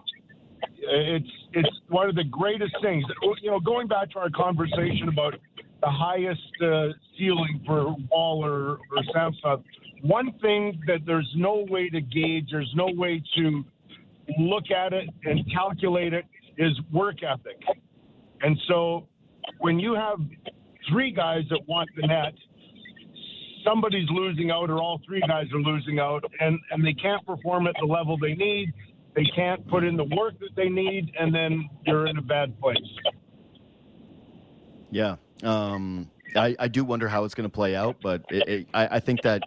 It's 0.77 1.25
it's 1.53 1.69
one 1.89 2.09
of 2.09 2.15
the 2.15 2.23
greatest 2.23 2.75
things. 2.81 3.03
You 3.41 3.51
know, 3.51 3.59
going 3.59 3.87
back 3.87 4.11
to 4.11 4.19
our 4.19 4.29
conversation 4.29 5.09
about 5.09 5.35
the 5.81 5.89
highest 5.89 6.41
uh, 6.61 6.89
ceiling 7.17 7.61
for 7.65 7.95
Woll 8.11 8.45
or, 8.45 8.73
or 8.73 9.03
Samsung, 9.15 9.63
one 10.03 10.31
thing 10.41 10.79
that 10.87 10.99
there's 11.05 11.29
no 11.35 11.65
way 11.69 11.89
to 11.89 12.01
gauge, 12.01 12.49
there's 12.51 12.71
no 12.75 12.89
way 12.93 13.23
to 13.37 13.63
look 14.39 14.71
at 14.71 14.93
it 14.93 15.09
and 15.23 15.39
calculate 15.51 16.13
it 16.13 16.25
is 16.57 16.79
work 16.91 17.23
ethic. 17.23 17.61
And 18.41 18.57
so 18.67 19.07
when 19.59 19.79
you 19.79 19.93
have 19.93 20.19
three 20.89 21.11
guys 21.11 21.43
that 21.49 21.61
want 21.67 21.89
the 21.95 22.07
net, 22.07 22.33
somebody's 23.63 24.09
losing 24.09 24.51
out 24.51 24.69
or 24.69 24.79
all 24.79 24.99
three 25.05 25.21
guys 25.27 25.45
are 25.53 25.59
losing 25.59 25.99
out 25.99 26.23
and, 26.39 26.59
and 26.71 26.85
they 26.85 26.93
can't 26.93 27.25
perform 27.25 27.67
at 27.67 27.75
the 27.79 27.85
level 27.85 28.17
they 28.17 28.33
need. 28.33 28.73
They 29.15 29.25
can't 29.35 29.67
put 29.67 29.83
in 29.83 29.97
the 29.97 30.05
work 30.15 30.39
that 30.39 30.55
they 30.55 30.69
need, 30.69 31.11
and 31.19 31.35
then 31.35 31.69
you're 31.85 32.07
in 32.07 32.17
a 32.17 32.21
bad 32.21 32.57
place. 32.61 32.77
Yeah. 34.89 35.17
Um, 35.43 36.09
I, 36.35 36.55
I 36.57 36.67
do 36.69 36.85
wonder 36.85 37.09
how 37.09 37.25
it's 37.25 37.35
going 37.35 37.49
to 37.49 37.53
play 37.53 37.75
out, 37.75 37.97
but 38.01 38.23
it, 38.29 38.47
it, 38.47 38.67
I, 38.73 38.87
I 38.95 38.99
think 38.99 39.21
that 39.23 39.43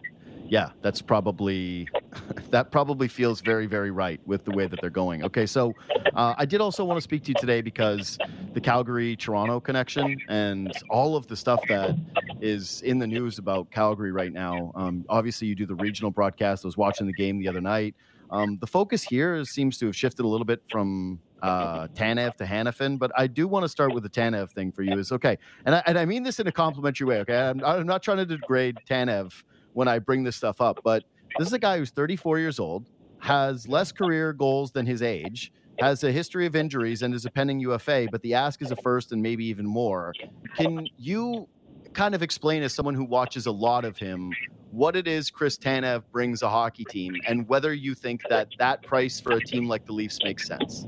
yeah, 0.47 0.69
that's 0.81 1.01
probably 1.01 1.87
that 2.49 2.71
probably 2.71 3.07
feels 3.07 3.41
very 3.41 3.65
very 3.65 3.91
right 3.91 4.19
with 4.25 4.45
the 4.45 4.51
way 4.51 4.67
that 4.67 4.79
they're 4.81 4.89
going. 4.89 5.23
Okay, 5.23 5.45
so 5.45 5.73
uh, 6.15 6.33
I 6.37 6.45
did 6.45 6.61
also 6.61 6.85
want 6.85 6.97
to 6.97 7.01
speak 7.01 7.23
to 7.23 7.29
you 7.29 7.35
today 7.39 7.61
because 7.61 8.17
the 8.53 8.61
Calgary 8.61 9.15
Toronto 9.15 9.59
connection 9.59 10.17
and 10.29 10.71
all 10.89 11.15
of 11.15 11.27
the 11.27 11.35
stuff 11.35 11.61
that 11.67 11.95
is 12.41 12.81
in 12.83 12.99
the 12.99 13.07
news 13.07 13.37
about 13.37 13.69
Calgary 13.71 14.11
right 14.11 14.31
now. 14.31 14.71
Um, 14.75 15.05
obviously, 15.09 15.47
you 15.47 15.55
do 15.55 15.65
the 15.65 15.75
regional 15.75 16.11
broadcast. 16.11 16.65
I 16.65 16.67
was 16.67 16.77
watching 16.77 17.07
the 17.07 17.13
game 17.13 17.39
the 17.39 17.47
other 17.47 17.61
night. 17.61 17.95
Um, 18.31 18.57
the 18.59 18.67
focus 18.67 19.03
here 19.03 19.43
seems 19.45 19.77
to 19.79 19.85
have 19.87 19.95
shifted 19.95 20.25
a 20.25 20.27
little 20.27 20.45
bit 20.45 20.61
from 20.69 21.19
uh, 21.41 21.87
Tanev 21.89 22.35
to 22.37 22.45
Hanifin, 22.45 22.97
but 22.97 23.11
I 23.15 23.27
do 23.27 23.47
want 23.47 23.63
to 23.63 23.69
start 23.69 23.93
with 23.93 24.03
the 24.03 24.09
Tanev 24.09 24.51
thing 24.51 24.71
for 24.71 24.81
you. 24.81 24.97
Is 24.97 25.11
okay, 25.11 25.37
and 25.65 25.75
I, 25.75 25.83
and 25.85 25.97
I 25.97 26.05
mean 26.05 26.23
this 26.23 26.39
in 26.39 26.47
a 26.47 26.51
complimentary 26.51 27.05
way. 27.05 27.19
Okay, 27.19 27.37
I'm, 27.37 27.63
I'm 27.63 27.85
not 27.85 28.01
trying 28.01 28.17
to 28.17 28.25
degrade 28.25 28.77
Tanev 28.89 29.43
when 29.75 29.89
I 29.89 29.99
bring 29.99 30.23
this 30.23 30.37
stuff 30.37 30.61
up, 30.61 30.79
but 30.83 31.03
this 31.37 31.47
is 31.47 31.53
a 31.53 31.59
guy 31.59 31.77
who's 31.77 31.91
34 31.91 32.39
years 32.39 32.59
old, 32.59 32.89
has 33.19 33.67
less 33.67 33.91
career 33.91 34.31
goals 34.31 34.71
than 34.71 34.85
his 34.85 35.01
age, 35.01 35.51
has 35.79 36.01
a 36.05 36.11
history 36.11 36.45
of 36.45 36.55
injuries, 36.55 37.01
and 37.01 37.13
is 37.13 37.25
a 37.25 37.29
pending 37.29 37.59
UFA. 37.59 38.07
But 38.09 38.21
the 38.21 38.33
ask 38.35 38.61
is 38.61 38.71
a 38.71 38.77
first, 38.77 39.11
and 39.11 39.21
maybe 39.21 39.45
even 39.45 39.65
more. 39.65 40.13
Can 40.55 40.87
you 40.97 41.49
kind 41.91 42.15
of 42.15 42.23
explain, 42.23 42.63
as 42.63 42.73
someone 42.73 42.95
who 42.95 43.03
watches 43.03 43.47
a 43.47 43.51
lot 43.51 43.83
of 43.83 43.97
him, 43.97 44.31
what 44.71 44.95
it 44.95 45.09
is 45.09 45.29
Chris 45.29 45.57
Tanev 45.57 46.03
brings 46.13 46.41
a 46.41 46.49
hockey 46.49 46.85
team, 46.85 47.13
and 47.27 47.45
whether 47.49 47.73
you 47.73 47.95
think 47.95 48.21
that 48.29 48.47
that 48.57 48.81
price 48.81 49.19
for 49.19 49.33
a 49.33 49.41
team 49.41 49.67
like 49.67 49.85
the 49.85 49.93
Leafs 49.93 50.19
makes 50.23 50.47
sense? 50.47 50.85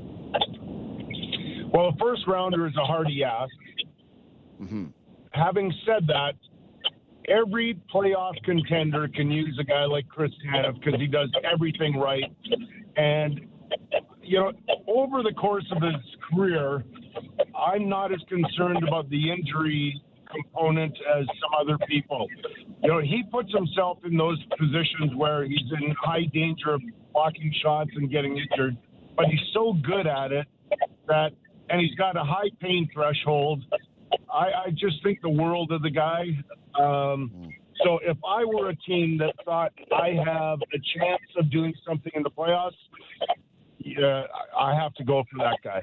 Well, 1.74 1.88
a 1.88 1.96
first 2.00 2.26
rounder 2.26 2.66
is 2.66 2.76
a 2.76 2.86
hardy 2.86 3.22
ask. 3.22 3.52
Mm-hmm. 4.62 4.86
Having 5.32 5.74
said 5.84 6.06
that, 6.06 6.34
every 7.28 7.78
playoff 7.92 8.34
contender 8.44 9.08
can 9.08 9.30
use 9.30 9.56
a 9.60 9.64
guy 9.64 9.84
like 9.84 10.08
Chris 10.08 10.30
Tanev 10.46 10.82
because 10.82 11.00
he 11.00 11.06
does 11.06 11.30
everything 11.50 11.96
right. 11.96 12.24
And, 12.96 13.40
you 14.22 14.38
know, 14.38 14.52
over 14.86 15.22
the 15.22 15.32
course 15.32 15.66
of 15.70 15.82
his 15.82 15.94
career, 16.30 16.84
I'm 17.56 17.88
not 17.88 18.12
as 18.12 18.20
concerned 18.28 18.82
about 18.86 19.08
the 19.10 19.30
injury 19.30 20.00
component 20.30 20.96
as 21.16 21.26
some 21.26 21.50
other 21.60 21.78
people. 21.86 22.28
You 22.82 22.90
know, 22.90 23.00
he 23.00 23.22
puts 23.30 23.52
himself 23.52 23.98
in 24.04 24.16
those 24.16 24.42
positions 24.58 25.14
where 25.16 25.44
he's 25.44 25.72
in 25.80 25.94
high 26.00 26.26
danger 26.32 26.74
of 26.74 26.82
blocking 27.12 27.52
shots 27.62 27.90
and 27.96 28.10
getting 28.10 28.36
injured, 28.36 28.76
but 29.16 29.26
he's 29.26 29.40
so 29.52 29.74
good 29.84 30.06
at 30.06 30.32
it 30.32 30.46
that, 31.06 31.32
and 31.70 31.80
he's 31.80 31.94
got 31.96 32.16
a 32.16 32.22
high 32.22 32.50
pain 32.60 32.88
threshold. 32.92 33.64
I, 34.32 34.66
I 34.66 34.70
just 34.70 35.02
think 35.02 35.20
the 35.22 35.28
world 35.28 35.72
of 35.72 35.82
the 35.82 35.90
guy. 35.90 36.26
Um, 36.78 37.50
so 37.84 37.98
if 38.02 38.16
I 38.26 38.44
were 38.44 38.70
a 38.70 38.76
team 38.76 39.18
that 39.18 39.34
thought 39.44 39.72
I 39.92 40.10
have 40.24 40.58
a 40.74 40.78
chance 40.98 41.22
of 41.36 41.50
doing 41.50 41.74
something 41.86 42.12
in 42.14 42.22
the 42.22 42.30
playoffs, 42.30 42.72
yeah, 43.78 44.24
I 44.58 44.74
have 44.74 44.94
to 44.94 45.04
go 45.04 45.24
for 45.30 45.38
that 45.38 45.58
guy. 45.62 45.80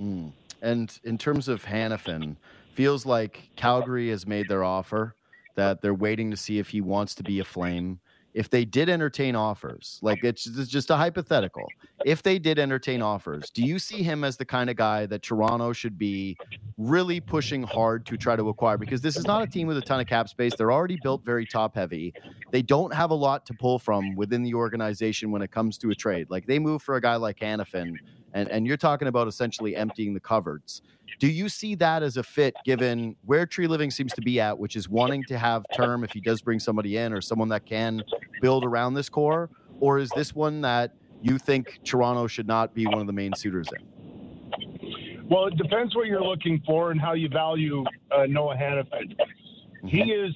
Mm. 0.00 0.32
And 0.62 0.98
in 1.04 1.18
terms 1.18 1.48
of 1.48 1.64
Hanifin, 1.64 2.36
feels 2.74 3.06
like 3.06 3.50
Calgary 3.56 4.10
has 4.10 4.26
made 4.26 4.48
their 4.48 4.64
offer, 4.64 5.14
that 5.54 5.80
they're 5.80 5.94
waiting 5.94 6.30
to 6.30 6.36
see 6.36 6.58
if 6.58 6.70
he 6.70 6.80
wants 6.80 7.14
to 7.16 7.22
be 7.22 7.38
a 7.38 7.44
flame. 7.44 8.00
If 8.36 8.50
they 8.50 8.66
did 8.66 8.90
entertain 8.90 9.34
offers, 9.34 9.98
like 10.02 10.22
it's, 10.22 10.46
it's 10.46 10.68
just 10.68 10.90
a 10.90 10.96
hypothetical, 10.96 11.66
if 12.04 12.22
they 12.22 12.38
did 12.38 12.58
entertain 12.58 13.00
offers, 13.00 13.48
do 13.48 13.62
you 13.62 13.78
see 13.78 14.02
him 14.02 14.24
as 14.24 14.36
the 14.36 14.44
kind 14.44 14.68
of 14.68 14.76
guy 14.76 15.06
that 15.06 15.22
Toronto 15.22 15.72
should 15.72 15.96
be 15.96 16.36
really 16.76 17.18
pushing 17.18 17.62
hard 17.62 18.04
to 18.04 18.18
try 18.18 18.36
to 18.36 18.50
acquire? 18.50 18.76
Because 18.76 19.00
this 19.00 19.16
is 19.16 19.26
not 19.26 19.42
a 19.42 19.46
team 19.46 19.66
with 19.66 19.78
a 19.78 19.80
ton 19.80 20.00
of 20.00 20.06
cap 20.06 20.28
space. 20.28 20.54
They're 20.54 20.70
already 20.70 20.98
built 21.02 21.24
very 21.24 21.46
top 21.46 21.74
heavy. 21.74 22.12
They 22.50 22.60
don't 22.60 22.92
have 22.92 23.10
a 23.10 23.14
lot 23.14 23.46
to 23.46 23.54
pull 23.54 23.78
from 23.78 24.14
within 24.16 24.42
the 24.42 24.52
organization 24.52 25.30
when 25.30 25.40
it 25.40 25.50
comes 25.50 25.78
to 25.78 25.88
a 25.88 25.94
trade. 25.94 26.26
Like 26.28 26.46
they 26.46 26.58
move 26.58 26.82
for 26.82 26.96
a 26.96 27.00
guy 27.00 27.16
like 27.16 27.38
Hanifin, 27.38 27.94
and, 28.36 28.50
and 28.50 28.66
you're 28.66 28.76
talking 28.76 29.08
about 29.08 29.26
essentially 29.26 29.74
emptying 29.74 30.12
the 30.12 30.20
cupboards. 30.20 30.82
Do 31.18 31.26
you 31.26 31.48
see 31.48 31.74
that 31.76 32.02
as 32.02 32.18
a 32.18 32.22
fit 32.22 32.54
given 32.66 33.16
where 33.24 33.46
Treliving 33.46 33.90
seems 33.90 34.12
to 34.12 34.20
be 34.20 34.38
at, 34.38 34.56
which 34.58 34.76
is 34.76 34.90
wanting 34.90 35.24
to 35.24 35.38
have 35.38 35.64
term 35.74 36.04
if 36.04 36.12
he 36.12 36.20
does 36.20 36.42
bring 36.42 36.60
somebody 36.60 36.98
in 36.98 37.14
or 37.14 37.22
someone 37.22 37.48
that 37.48 37.64
can 37.64 38.02
build 38.42 38.62
around 38.62 38.92
this 38.92 39.08
core? 39.08 39.48
Or 39.80 39.98
is 39.98 40.10
this 40.14 40.34
one 40.34 40.60
that 40.60 40.94
you 41.22 41.38
think 41.38 41.80
Toronto 41.82 42.26
should 42.26 42.46
not 42.46 42.74
be 42.74 42.86
one 42.86 42.98
of 42.98 43.06
the 43.06 43.12
main 43.12 43.32
suitors 43.34 43.68
in? 43.74 45.26
Well, 45.30 45.46
it 45.46 45.56
depends 45.56 45.96
what 45.96 46.06
you're 46.06 46.22
looking 46.22 46.62
for 46.66 46.90
and 46.90 47.00
how 47.00 47.14
you 47.14 47.30
value 47.30 47.84
uh, 48.14 48.26
Noah. 48.26 48.54
Mm-hmm. 48.56 49.86
He 49.86 50.12
is, 50.12 50.34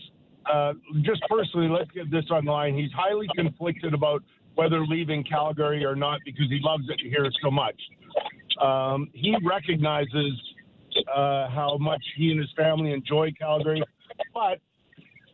uh, 0.50 0.72
just 1.02 1.22
personally, 1.28 1.68
let's 1.68 1.90
get 1.90 2.10
this 2.10 2.24
on 2.30 2.46
the 2.46 2.52
line. 2.52 2.74
He's 2.74 2.92
highly 2.92 3.28
conflicted 3.36 3.92
about 3.92 4.22
whether 4.54 4.84
leaving 4.84 5.24
Calgary 5.24 5.84
or 5.84 5.94
not 5.96 6.20
because 6.24 6.46
he 6.48 6.58
loves 6.62 6.84
it 6.88 7.00
here 7.00 7.28
so 7.42 7.50
much. 7.50 7.80
Um, 8.60 9.08
he 9.12 9.34
recognizes 9.44 10.32
uh, 11.08 11.48
how 11.48 11.76
much 11.80 12.02
he 12.16 12.30
and 12.30 12.40
his 12.40 12.50
family 12.56 12.92
enjoy 12.92 13.32
Calgary. 13.38 13.82
But, 14.34 14.58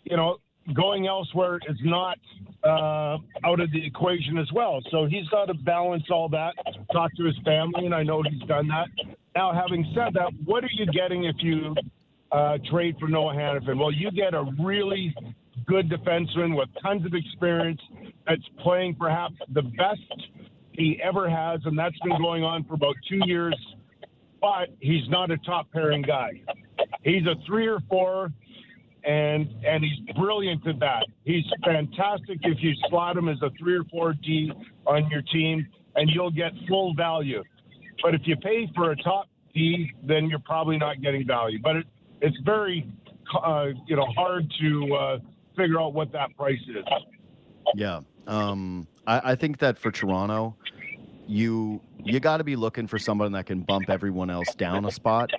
you 0.04 0.16
know, 0.16 0.36
going 0.74 1.06
elsewhere 1.06 1.58
is 1.68 1.76
not 1.82 2.18
uh, 2.64 3.18
out 3.44 3.60
of 3.60 3.70
the 3.72 3.84
equation 3.84 4.38
as 4.38 4.50
well. 4.52 4.80
So 4.90 5.06
he's 5.06 5.28
got 5.28 5.46
to 5.46 5.54
balance 5.54 6.04
all 6.10 6.28
that, 6.30 6.54
talk 6.92 7.14
to 7.16 7.24
his 7.24 7.36
family, 7.44 7.86
and 7.86 7.94
I 7.94 8.02
know 8.02 8.22
he's 8.22 8.46
done 8.48 8.68
that. 8.68 8.88
Now, 9.34 9.52
having 9.52 9.84
said 9.94 10.14
that, 10.14 10.32
what 10.44 10.64
are 10.64 10.70
you 10.72 10.86
getting 10.86 11.24
if 11.24 11.36
you 11.40 11.74
uh, 12.32 12.58
trade 12.70 12.96
for 12.98 13.08
Noah 13.08 13.34
Hanifin? 13.34 13.78
Well, 13.78 13.92
you 13.92 14.10
get 14.10 14.34
a 14.34 14.44
really 14.60 15.14
good 15.66 15.88
defenseman 15.90 16.56
with 16.56 16.68
tons 16.82 17.04
of 17.06 17.14
experience 17.14 17.80
that's 18.26 18.42
playing 18.62 18.94
perhaps 18.94 19.34
the 19.52 19.62
best 19.62 20.28
he 20.72 21.00
ever 21.02 21.28
has, 21.28 21.60
and 21.64 21.78
that's 21.78 21.98
been 22.00 22.18
going 22.20 22.44
on 22.44 22.64
for 22.64 22.74
about 22.74 22.94
two 23.08 23.20
years 23.24 23.54
but 24.40 24.68
he's 24.80 25.08
not 25.08 25.30
a 25.30 25.36
top 25.38 25.70
pairing 25.72 26.02
guy. 26.02 26.30
He's 27.02 27.22
a 27.26 27.34
three 27.46 27.66
or 27.66 27.78
four, 27.88 28.30
and 29.04 29.48
and 29.64 29.84
he's 29.84 30.14
brilliant 30.14 30.66
at 30.66 30.78
that. 30.80 31.04
He's 31.24 31.44
fantastic 31.64 32.38
if 32.42 32.58
you 32.60 32.72
slot 32.88 33.16
him 33.16 33.28
as 33.28 33.38
a 33.42 33.50
three 33.58 33.76
or 33.76 33.84
four 33.90 34.14
D 34.14 34.52
on 34.86 35.08
your 35.10 35.22
team, 35.22 35.66
and 35.94 36.10
you'll 36.10 36.30
get 36.30 36.52
full 36.68 36.94
value. 36.94 37.42
But 38.02 38.14
if 38.14 38.22
you 38.24 38.36
pay 38.36 38.70
for 38.74 38.90
a 38.92 38.96
top 38.96 39.26
D, 39.54 39.90
then 40.06 40.28
you're 40.28 40.38
probably 40.40 40.78
not 40.78 41.00
getting 41.00 41.26
value. 41.26 41.58
But 41.62 41.76
it, 41.76 41.86
it's 42.20 42.36
very 42.44 42.88
uh, 43.42 43.68
you 43.86 43.96
know 43.96 44.06
hard 44.16 44.52
to 44.60 44.94
uh, 44.94 45.18
figure 45.56 45.80
out 45.80 45.94
what 45.94 46.12
that 46.12 46.36
price 46.36 46.60
is. 46.68 46.84
Yeah, 47.74 48.00
um, 48.26 48.86
I, 49.06 49.32
I 49.32 49.34
think 49.34 49.58
that 49.58 49.78
for 49.78 49.90
Toronto, 49.90 50.56
you 51.26 51.80
you 52.04 52.20
got 52.20 52.36
to 52.36 52.44
be 52.44 52.56
looking 52.56 52.86
for 52.86 52.98
someone 52.98 53.32
that 53.32 53.46
can 53.46 53.62
bump 53.62 53.90
everyone 53.90 54.30
else 54.30 54.54
down 54.54 54.84
a 54.84 54.90
spot. 54.90 55.30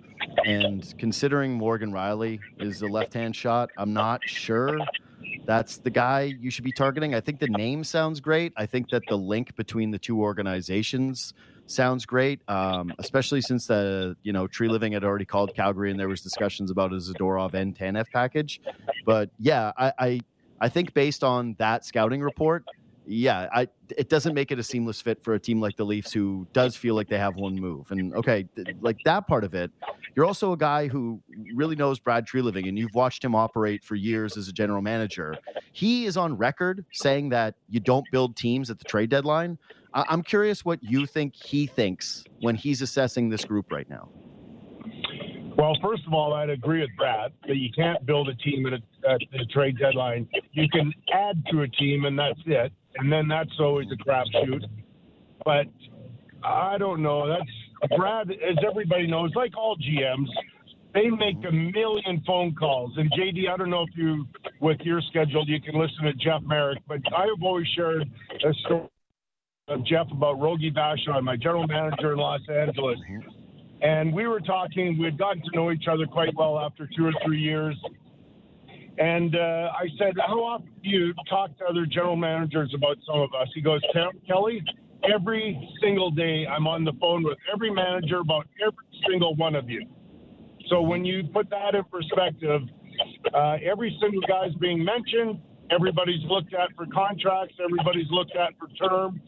And 0.45 0.93
considering 0.97 1.53
Morgan 1.53 1.91
Rielly 1.91 2.39
is 2.59 2.79
the 2.79 2.87
left 2.87 3.13
hand 3.13 3.35
shot, 3.35 3.69
I'm 3.77 3.93
not 3.93 4.21
sure. 4.25 4.77
that's 5.45 5.77
the 5.77 5.89
guy 5.89 6.33
you 6.39 6.51
should 6.51 6.65
be 6.65 6.71
targeting. 6.71 7.15
I 7.15 7.21
think 7.21 7.39
the 7.39 7.47
name 7.47 7.83
sounds 7.83 8.19
great. 8.19 8.51
I 8.57 8.65
think 8.65 8.89
that 8.89 9.03
the 9.07 9.17
link 9.17 9.55
between 9.55 9.91
the 9.91 9.99
two 9.99 10.21
organizations 10.21 11.33
sounds 11.67 12.05
great, 12.05 12.41
um, 12.47 12.91
especially 12.99 13.41
since 13.41 13.67
the 13.67 14.15
you 14.23 14.33
know 14.33 14.47
Treliving 14.47 14.93
had 14.93 15.03
already 15.03 15.25
called 15.25 15.53
Calgary 15.55 15.91
and 15.91 15.99
there 15.99 16.07
was 16.07 16.21
discussions 16.21 16.71
about 16.71 16.91
a 16.91 16.95
Zadorov 16.95 17.53
and 17.53 17.77
Tanev 17.77 18.05
package. 18.11 18.61
But 19.05 19.29
yeah, 19.39 19.71
I, 19.77 19.93
I 19.99 20.19
I 20.59 20.69
think 20.69 20.93
based 20.93 21.23
on 21.23 21.55
that 21.59 21.85
scouting 21.85 22.21
report, 22.21 22.65
yeah, 23.07 23.47
I 23.53 23.67
it 23.95 24.09
doesn't 24.09 24.33
make 24.33 24.51
it 24.51 24.59
a 24.59 24.63
seamless 24.63 25.01
fit 25.01 25.23
for 25.23 25.33
a 25.33 25.39
team 25.39 25.61
like 25.61 25.77
the 25.77 25.85
Leafs 25.85 26.11
who 26.11 26.45
does 26.51 26.75
feel 26.75 26.95
like 26.95 27.07
they 27.07 27.17
have 27.17 27.35
one 27.35 27.55
move. 27.55 27.89
And 27.91 28.13
okay, 28.15 28.47
like 28.81 28.97
that 29.05 29.27
part 29.27 29.43
of 29.43 29.53
it, 29.53 29.71
you're 30.15 30.25
also 30.25 30.51
a 30.51 30.57
guy 30.57 30.87
who 30.87 31.21
really 31.55 31.75
knows 31.75 31.99
Brad 31.99 32.27
Treliving 32.27 32.67
and 32.67 32.77
you've 32.77 32.93
watched 32.93 33.23
him 33.23 33.33
operate 33.33 33.83
for 33.83 33.95
years 33.95 34.35
as 34.35 34.47
a 34.49 34.53
general 34.53 34.81
manager. 34.81 35.35
He 35.71 36.05
is 36.05 36.17
on 36.17 36.35
record 36.37 36.83
saying 36.91 37.29
that 37.29 37.55
you 37.69 37.79
don't 37.79 38.05
build 38.11 38.35
teams 38.35 38.69
at 38.69 38.77
the 38.77 38.85
trade 38.85 39.09
deadline. 39.09 39.57
I'm 40.09 40.21
curious 40.21 40.63
what 40.63 40.83
you 40.83 41.05
think 41.05 41.35
he 41.35 41.65
thinks 41.65 42.23
when 42.41 42.55
he's 42.55 42.81
assessing 42.81 43.29
this 43.29 43.43
group 43.45 43.71
right 43.71 43.89
now. 43.89 44.09
Well, 45.57 45.75
first 45.81 46.03
of 46.05 46.13
all, 46.13 46.33
I'd 46.33 46.51
agree 46.51 46.81
with 46.81 46.91
Brad 46.95 47.33
that 47.47 47.57
you 47.57 47.69
can't 47.75 48.05
build 48.05 48.29
a 48.29 48.35
team 48.35 48.67
at, 48.67 48.73
a, 48.73 49.11
at 49.11 49.19
the 49.31 49.45
trade 49.51 49.79
deadline. 49.79 50.27
You 50.51 50.69
can 50.69 50.93
add 51.11 51.43
to 51.51 51.61
a 51.61 51.67
team, 51.67 52.05
and 52.05 52.17
that's 52.17 52.39
it 52.45 52.71
and 52.97 53.11
then 53.11 53.27
that's 53.27 53.51
always 53.59 53.87
a 53.91 53.95
crapshoot. 53.95 54.63
But 55.45 55.67
I 56.43 56.77
don't 56.77 57.01
know. 57.01 57.27
That's 57.27 57.93
Brad, 57.95 58.31
as 58.31 58.57
everybody 58.67 59.07
knows, 59.07 59.31
like 59.35 59.55
all 59.55 59.77
GMs, 59.77 60.27
they 60.93 61.09
make 61.09 61.37
a 61.47 61.51
million 61.51 62.23
phone 62.25 62.55
calls. 62.55 62.91
And 62.97 63.11
JD, 63.11 63.49
I 63.49 63.57
don't 63.57 63.69
know 63.69 63.83
if 63.83 63.95
you, 63.95 64.25
with 64.59 64.79
your 64.81 65.01
schedule, 65.01 65.45
you 65.47 65.61
can 65.61 65.79
listen 65.79 66.03
to 66.05 66.13
Jeff 66.13 66.41
Marek, 66.43 66.79
but 66.87 66.99
I 67.15 67.25
have 67.25 67.43
always 67.43 67.67
shared 67.75 68.09
a 68.43 68.53
story 68.65 68.89
of 69.67 69.85
Jeff 69.85 70.07
about 70.11 70.39
Rogie 70.39 70.71
Vachon, 70.71 71.23
my 71.23 71.35
general 71.35 71.67
manager 71.67 72.13
in 72.13 72.19
Los 72.19 72.39
Angeles. 72.49 72.97
And 73.81 74.13
we 74.13 74.25
were 74.25 74.39
talking, 74.39 74.97
we 74.97 75.05
had 75.05 75.17
gotten 75.17 75.41
to 75.41 75.49
know 75.53 75.71
each 75.71 75.87
other 75.91 76.05
quite 76.05 76.33
well 76.35 76.57
after 76.57 76.89
two 76.95 77.05
or 77.05 77.11
three 77.25 77.41
years. 77.41 77.75
And 78.97 79.35
uh, 79.35 79.71
I 79.75 79.87
said, 79.99 80.13
How 80.25 80.39
often 80.39 80.69
do 80.81 80.89
you 80.89 81.13
talk 81.29 81.55
to 81.59 81.65
other 81.65 81.85
general 81.85 82.15
managers 82.15 82.71
about 82.73 82.97
some 83.05 83.19
of 83.19 83.29
us? 83.39 83.49
He 83.53 83.61
goes, 83.61 83.81
Kelly, 84.25 84.63
every 85.13 85.69
single 85.81 86.11
day 86.11 86.47
I'm 86.47 86.65
on 86.65 86.85
the 86.85 86.93
phone 86.99 87.23
with 87.23 87.37
every 87.53 87.69
manager 87.69 88.19
about 88.19 88.47
every 88.65 88.85
single 89.07 89.35
one 89.35 89.53
of 89.53 89.69
you. 89.69 89.85
So 90.69 90.81
when 90.81 91.03
you 91.05 91.23
put 91.33 91.49
that 91.49 91.75
in 91.75 91.83
perspective, 91.83 92.61
uh, 93.33 93.57
every 93.63 93.95
single 94.01 94.21
guy's 94.21 94.53
being 94.55 94.83
mentioned. 94.83 95.39
Everybody's 95.69 96.23
looked 96.23 96.53
at 96.53 96.73
for 96.75 96.85
contracts. 96.85 97.55
Everybody's 97.63 98.09
looked 98.09 98.35
at 98.35 98.53
for 98.57 98.67
term. 98.69 99.21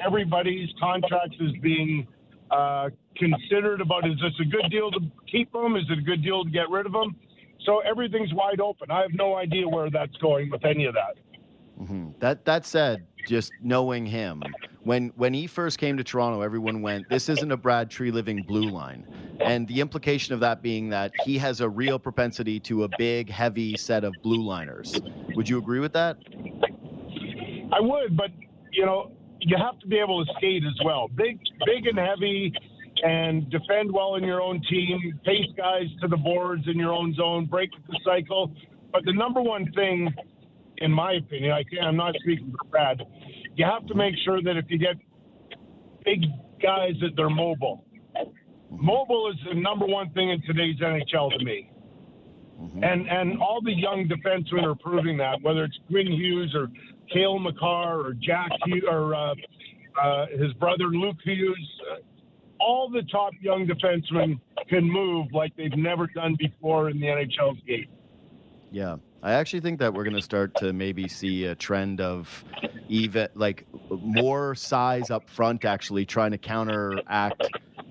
Everybody's 0.00 0.68
contracts 0.78 1.36
is 1.40 1.52
being 1.62 2.06
uh, 2.50 2.90
considered 3.16 3.80
about 3.80 4.06
is 4.06 4.16
this 4.20 4.32
a 4.40 4.44
good 4.44 4.70
deal 4.70 4.90
to 4.90 5.00
keep 5.30 5.52
them? 5.52 5.76
Is 5.76 5.84
it 5.90 5.98
a 5.98 6.02
good 6.02 6.22
deal 6.22 6.44
to 6.44 6.50
get 6.50 6.68
rid 6.70 6.86
of 6.86 6.92
them? 6.92 7.16
So 7.64 7.80
everything's 7.80 8.32
wide 8.34 8.60
open. 8.60 8.90
I 8.90 9.00
have 9.02 9.14
no 9.14 9.36
idea 9.36 9.66
where 9.68 9.90
that's 9.90 10.16
going 10.18 10.50
with 10.50 10.64
any 10.64 10.84
of 10.84 10.94
that. 10.94 11.16
Mm-hmm. 11.80 12.10
That 12.20 12.44
that 12.44 12.64
said, 12.64 13.06
just 13.26 13.52
knowing 13.62 14.06
him, 14.06 14.42
when 14.86 15.08
when 15.16 15.34
he 15.34 15.48
first 15.48 15.78
came 15.78 15.96
to 15.96 16.04
Toronto, 16.04 16.42
everyone 16.42 16.80
went, 16.80 17.08
"This 17.08 17.28
isn't 17.28 17.50
a 17.50 17.56
Brad 17.56 17.90
Treliving 17.90 18.46
blue 18.46 18.70
line," 18.70 19.04
and 19.40 19.66
the 19.66 19.80
implication 19.80 20.32
of 20.32 20.40
that 20.40 20.62
being 20.62 20.88
that 20.90 21.12
he 21.24 21.36
has 21.38 21.60
a 21.60 21.68
real 21.68 21.98
propensity 21.98 22.60
to 22.60 22.84
a 22.84 22.88
big, 22.96 23.28
heavy 23.28 23.76
set 23.76 24.04
of 24.04 24.14
blue 24.22 24.42
liners. 24.42 25.00
Would 25.34 25.48
you 25.48 25.58
agree 25.58 25.80
with 25.80 25.92
that? 25.94 26.18
I 27.72 27.80
would, 27.80 28.16
but 28.16 28.30
you 28.70 28.86
know, 28.86 29.10
you 29.40 29.56
have 29.56 29.78
to 29.80 29.88
be 29.88 29.98
able 29.98 30.24
to 30.24 30.32
skate 30.36 30.62
as 30.64 30.78
well. 30.84 31.08
Big, 31.08 31.40
big 31.66 31.86
and 31.86 31.98
heavy 31.98 32.52
and 33.02 33.50
defend 33.50 33.92
well 33.92 34.14
in 34.14 34.24
your 34.24 34.40
own 34.40 34.62
team, 34.70 35.18
pace 35.24 35.50
guys 35.56 35.86
to 36.00 36.08
the 36.08 36.16
boards 36.16 36.62
in 36.68 36.78
your 36.78 36.92
own 36.92 37.12
zone, 37.14 37.44
break 37.44 37.70
the 37.88 37.98
cycle. 38.04 38.54
But 38.92 39.04
the 39.04 39.12
number 39.12 39.42
one 39.42 39.70
thing, 39.72 40.14
in 40.78 40.92
my 40.92 41.14
opinion, 41.14 41.52
I 41.52 41.64
can't, 41.64 41.84
I'm 41.84 41.96
not 41.96 42.14
speaking 42.22 42.52
for 42.52 42.68
Brad, 42.68 43.02
you 43.56 43.64
have 43.64 43.86
to 43.86 43.94
make 43.94 44.14
sure 44.24 44.42
that 44.42 44.56
if 44.56 44.66
you 44.68 44.78
get 44.78 44.96
big 46.04 46.22
guys 46.62 46.92
that 47.00 47.10
they're 47.16 47.30
mobile. 47.30 47.84
Mobile 48.70 49.30
is 49.30 49.36
the 49.48 49.58
number 49.58 49.86
one 49.86 50.10
thing 50.10 50.30
in 50.30 50.42
today's 50.42 50.76
NHL 50.80 51.36
to 51.38 51.44
me. 51.44 51.70
Mm-hmm. 52.60 52.84
And 52.84 53.08
and 53.08 53.38
all 53.40 53.60
the 53.62 53.72
young 53.72 54.08
defensemen 54.08 54.64
are 54.64 54.74
proving 54.74 55.16
that, 55.18 55.42
whether 55.42 55.64
it's 55.64 55.78
Quinn 55.88 56.06
Hughes 56.06 56.54
or 56.54 56.68
Cale 57.12 57.38
Makar 57.38 58.00
or 58.00 58.14
Jack 58.14 58.50
Hughes 58.64 58.84
or 58.88 59.14
uh, 59.14 59.34
uh, 60.02 60.26
his 60.38 60.52
brother 60.54 60.84
Luke 60.84 61.16
Hughes 61.22 61.80
all 62.60 62.88
the 62.90 63.02
top 63.10 63.32
young 63.40 63.66
defensemen 63.66 64.40
can 64.68 64.90
move 64.90 65.26
like 65.32 65.54
they've 65.56 65.76
never 65.76 66.06
done 66.06 66.36
before 66.38 66.90
in 66.90 67.00
the 67.00 67.06
NHL's 67.06 67.60
game. 67.66 67.86
Yeah. 68.70 68.96
I 69.26 69.32
actually 69.32 69.58
think 69.58 69.80
that 69.80 69.92
we're 69.92 70.04
going 70.04 70.14
to 70.14 70.22
start 70.22 70.54
to 70.58 70.72
maybe 70.72 71.08
see 71.08 71.46
a 71.46 71.54
trend 71.56 72.00
of 72.00 72.44
even 72.88 73.26
like 73.34 73.66
more 73.90 74.54
size 74.54 75.10
up 75.10 75.28
front, 75.28 75.64
actually 75.64 76.06
trying 76.06 76.30
to 76.30 76.38
counteract 76.38 77.42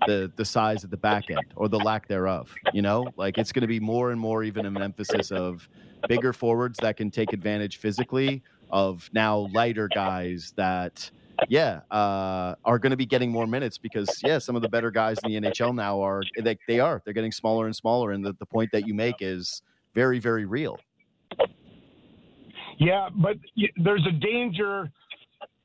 the 0.08 0.32
the 0.38 0.46
size 0.46 0.86
at 0.86 0.92
the 0.92 0.98
back 0.98 1.30
end 1.30 1.44
or 1.58 1.68
the 1.68 1.78
lack 1.78 2.08
thereof. 2.08 2.56
You 2.72 2.82
know, 2.84 3.06
like 3.18 3.38
it's 3.38 3.52
going 3.52 3.64
to 3.64 3.68
be 3.68 3.82
more 3.82 4.12
and 4.12 4.20
more 4.20 4.46
even 4.46 4.66
an 4.66 4.82
emphasis 4.82 5.30
of 5.30 5.68
bigger 6.08 6.32
forwards 6.32 6.80
that 6.82 6.96
can 6.96 7.12
take 7.12 7.34
advantage 7.34 7.80
physically 7.80 8.42
of 8.70 9.10
now 9.12 9.50
lighter 9.52 9.90
guys 9.94 10.54
that 10.56 11.12
yeah, 11.50 11.82
uh, 11.92 12.56
are 12.64 12.80
going 12.80 12.92
to 12.92 12.98
be 12.98 13.06
getting 13.06 13.30
more 13.30 13.46
minutes 13.46 13.78
because 13.78 14.22
yeah, 14.24 14.38
some 14.38 14.56
of 14.56 14.62
the 14.62 14.70
better 14.70 14.90
guys 14.90 15.18
in 15.26 15.34
the 15.34 15.50
NHL 15.50 15.76
now 15.76 16.00
are 16.00 16.24
they, 16.42 16.58
they 16.66 16.80
are 16.80 17.02
they're 17.04 17.14
getting 17.14 17.34
smaller 17.34 17.66
and 17.66 17.76
smaller, 17.76 18.14
and 18.14 18.26
the, 18.26 18.32
the 18.40 18.46
point 18.46 18.72
that 18.72 18.88
you 18.88 18.94
make 18.94 19.16
is 19.20 19.64
very 19.94 20.20
very 20.20 20.46
real. 20.46 20.80
Yeah, 22.78 23.10
but 23.16 23.38
there's 23.78 24.06
a 24.08 24.12
danger 24.12 24.92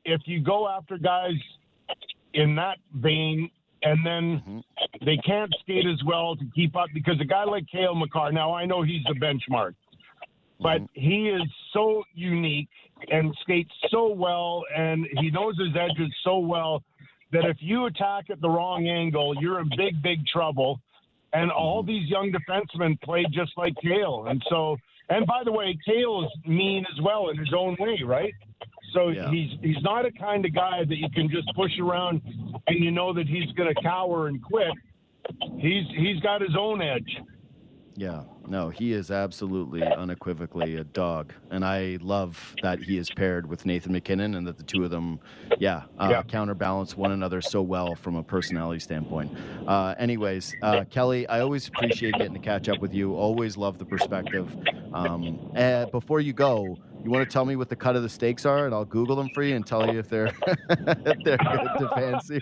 if 0.05 0.23
you 0.25 0.41
go 0.41 0.69
after 0.69 0.99
guys 0.99 1.35
in 2.35 2.55
that 2.57 2.79
vein 2.95 3.51
and 3.83 4.05
then 4.05 4.43
mm-hmm. 4.47 5.05
they 5.05 5.17
can't 5.19 5.53
skate 5.61 5.87
as 5.87 6.03
well 6.05 6.37
to 6.37 6.45
keep 6.55 6.77
up 6.77 6.89
because 6.95 7.21
a 7.21 7.25
guy 7.25 7.45
like 7.45 7.65
Cale 7.71 7.95
Makar, 7.95 8.33
now 8.33 8.55
I 8.55 8.67
know 8.67 8.83
he's 8.83 9.03
the 9.05 9.15
benchmark, 9.15 9.75
but 10.61 10.83
mm-hmm. 10.83 11.01
he 11.01 11.29
is 11.29 11.43
so 11.73 12.05
unique 12.15 12.69
and 13.11 13.35
skates 13.43 13.73
so 13.91 14.13
well, 14.13 14.63
and 14.77 15.07
he 15.21 15.31
knows 15.31 15.57
his 15.59 15.75
edges 15.75 16.13
so 16.23 16.39
well 16.39 16.83
that 17.33 17.45
if 17.45 17.57
you 17.61 17.87
attack 17.87 18.29
at 18.31 18.41
the 18.41 18.49
wrong 18.49 18.89
angle, 18.89 19.35
you're 19.41 19.61
in 19.61 19.71
big, 19.77 20.03
big 20.03 20.27
trouble. 20.27 20.81
And 21.33 21.51
all 21.51 21.83
these 21.83 22.09
young 22.09 22.33
defensemen 22.33 23.01
play 23.03 23.25
just 23.31 23.53
like 23.57 23.73
Cale. 23.83 24.27
And 24.29 24.43
so, 24.51 24.77
and 25.11 25.27
by 25.27 25.43
the 25.45 25.53
way, 25.53 25.79
Cale 25.85 26.25
is 26.25 26.49
mean 26.49 26.87
as 26.93 27.01
well 27.03 27.29
in 27.29 27.37
his 27.37 27.53
own 27.57 27.77
way, 27.79 28.01
right? 28.05 28.33
So 28.95 29.09
yeah. 29.09 29.31
he's 29.31 29.51
he's 29.61 29.83
not 29.83 30.07
a 30.07 30.13
kind 30.13 30.45
of 30.45 30.55
guy 30.55 30.85
that 30.89 30.97
you 30.97 31.09
can 31.11 31.29
just 31.29 31.49
push 31.55 31.73
around 31.81 32.23
and 32.67 32.83
you 32.83 32.91
know 32.91 33.13
that 33.13 33.27
he's 33.27 33.51
going 33.53 33.73
to 33.73 33.83
cower 33.83 34.29
and 34.29 34.43
quit. 34.43 34.73
He's 35.59 35.85
he's 35.97 36.21
got 36.21 36.41
his 36.41 36.57
own 36.59 36.81
edge. 36.81 37.17
Yeah, 37.97 38.23
no, 38.51 38.69
he 38.69 38.93
is 38.93 39.13
absolutely 39.13 39.83
unequivocally 39.83 40.75
a 40.75 40.83
dog, 40.83 41.33
and 41.51 41.65
I 41.65 41.99
love 42.01 42.57
that 42.63 42.81
he 42.81 42.99
is 42.99 43.09
paired 43.09 43.47
with 43.47 43.65
Nathan 43.65 43.93
MacKinnon 43.93 44.35
and 44.35 44.45
that 44.49 44.57
the 44.57 44.65
two 44.65 44.83
of 44.83 44.91
them, 44.91 45.21
yeah, 45.61 45.85
uh, 46.01 46.09
yeah. 46.11 46.23
counterbalance 46.25 46.97
one 46.97 47.13
another 47.13 47.41
so 47.41 47.63
well 47.63 47.95
from 47.95 48.17
a 48.17 48.25
personality 48.25 48.81
standpoint. 48.81 49.33
Uh, 49.69 49.95
anyways, 49.99 50.53
uh, 50.63 50.85
Kelly, 50.91 51.29
I 51.29 51.41
always 51.41 51.69
appreciate 51.69 52.15
getting 52.15 52.35
to 52.35 52.41
catch 52.41 52.69
up 52.69 52.81
with 52.81 52.93
you. 52.93 53.15
Always 53.15 53.57
love 53.57 53.79
the 53.79 53.85
perspective. 53.85 54.53
Um, 54.93 55.53
and 55.55 55.89
before 55.93 56.21
you 56.21 56.33
go, 56.33 56.77
you 57.05 57.11
want 57.11 57.27
to 57.27 57.33
tell 57.33 57.45
me 57.45 57.55
what 57.55 57.69
the 57.69 57.77
cut 57.77 57.95
of 57.95 58.03
the 58.03 58.09
steaks 58.09 58.45
are, 58.45 58.67
and 58.67 58.75
I'll 58.75 58.85
Google 58.85 59.15
them 59.15 59.31
for 59.33 59.45
you 59.45 59.55
and 59.55 59.65
tell 59.65 59.87
you 59.87 60.01
if 60.01 60.09
they're 60.09 60.27
if 60.71 61.25
they're 61.25 61.39
good 61.39 61.69
to 61.79 61.91
fancy. 61.95 62.41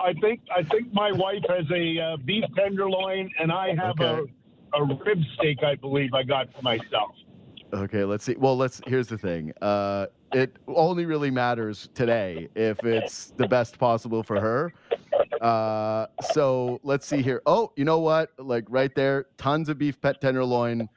I 0.00 0.14
think 0.14 0.40
I 0.56 0.62
think 0.62 0.92
my 0.94 1.12
wife 1.12 1.42
has 1.50 1.70
a 1.70 2.00
uh, 2.00 2.16
beef 2.24 2.44
tenderloin, 2.56 3.30
and 3.38 3.52
I 3.52 3.74
have 3.74 4.00
okay. 4.00 4.22
a 4.22 4.43
a 4.76 4.84
rib 4.84 5.18
steak, 5.34 5.62
I 5.62 5.74
believe 5.74 6.14
I 6.14 6.22
got 6.22 6.52
for 6.54 6.62
myself. 6.62 7.14
Okay, 7.72 8.04
let's 8.04 8.24
see. 8.24 8.36
Well, 8.38 8.56
let's. 8.56 8.80
Here's 8.86 9.08
the 9.08 9.18
thing. 9.18 9.52
Uh, 9.60 10.06
it 10.32 10.56
only 10.68 11.06
really 11.06 11.30
matters 11.30 11.88
today 11.94 12.48
if 12.54 12.84
it's 12.84 13.32
the 13.36 13.48
best 13.48 13.78
possible 13.78 14.22
for 14.22 14.40
her. 14.40 14.72
Uh, 15.40 16.06
so 16.32 16.80
let's 16.82 17.06
see 17.06 17.22
here. 17.22 17.42
Oh, 17.46 17.72
you 17.76 17.84
know 17.84 17.98
what? 17.98 18.30
Like 18.38 18.64
right 18.68 18.94
there, 18.94 19.26
tons 19.38 19.68
of 19.68 19.78
beef 19.78 20.00
pet 20.00 20.20
tenderloin, 20.20 20.88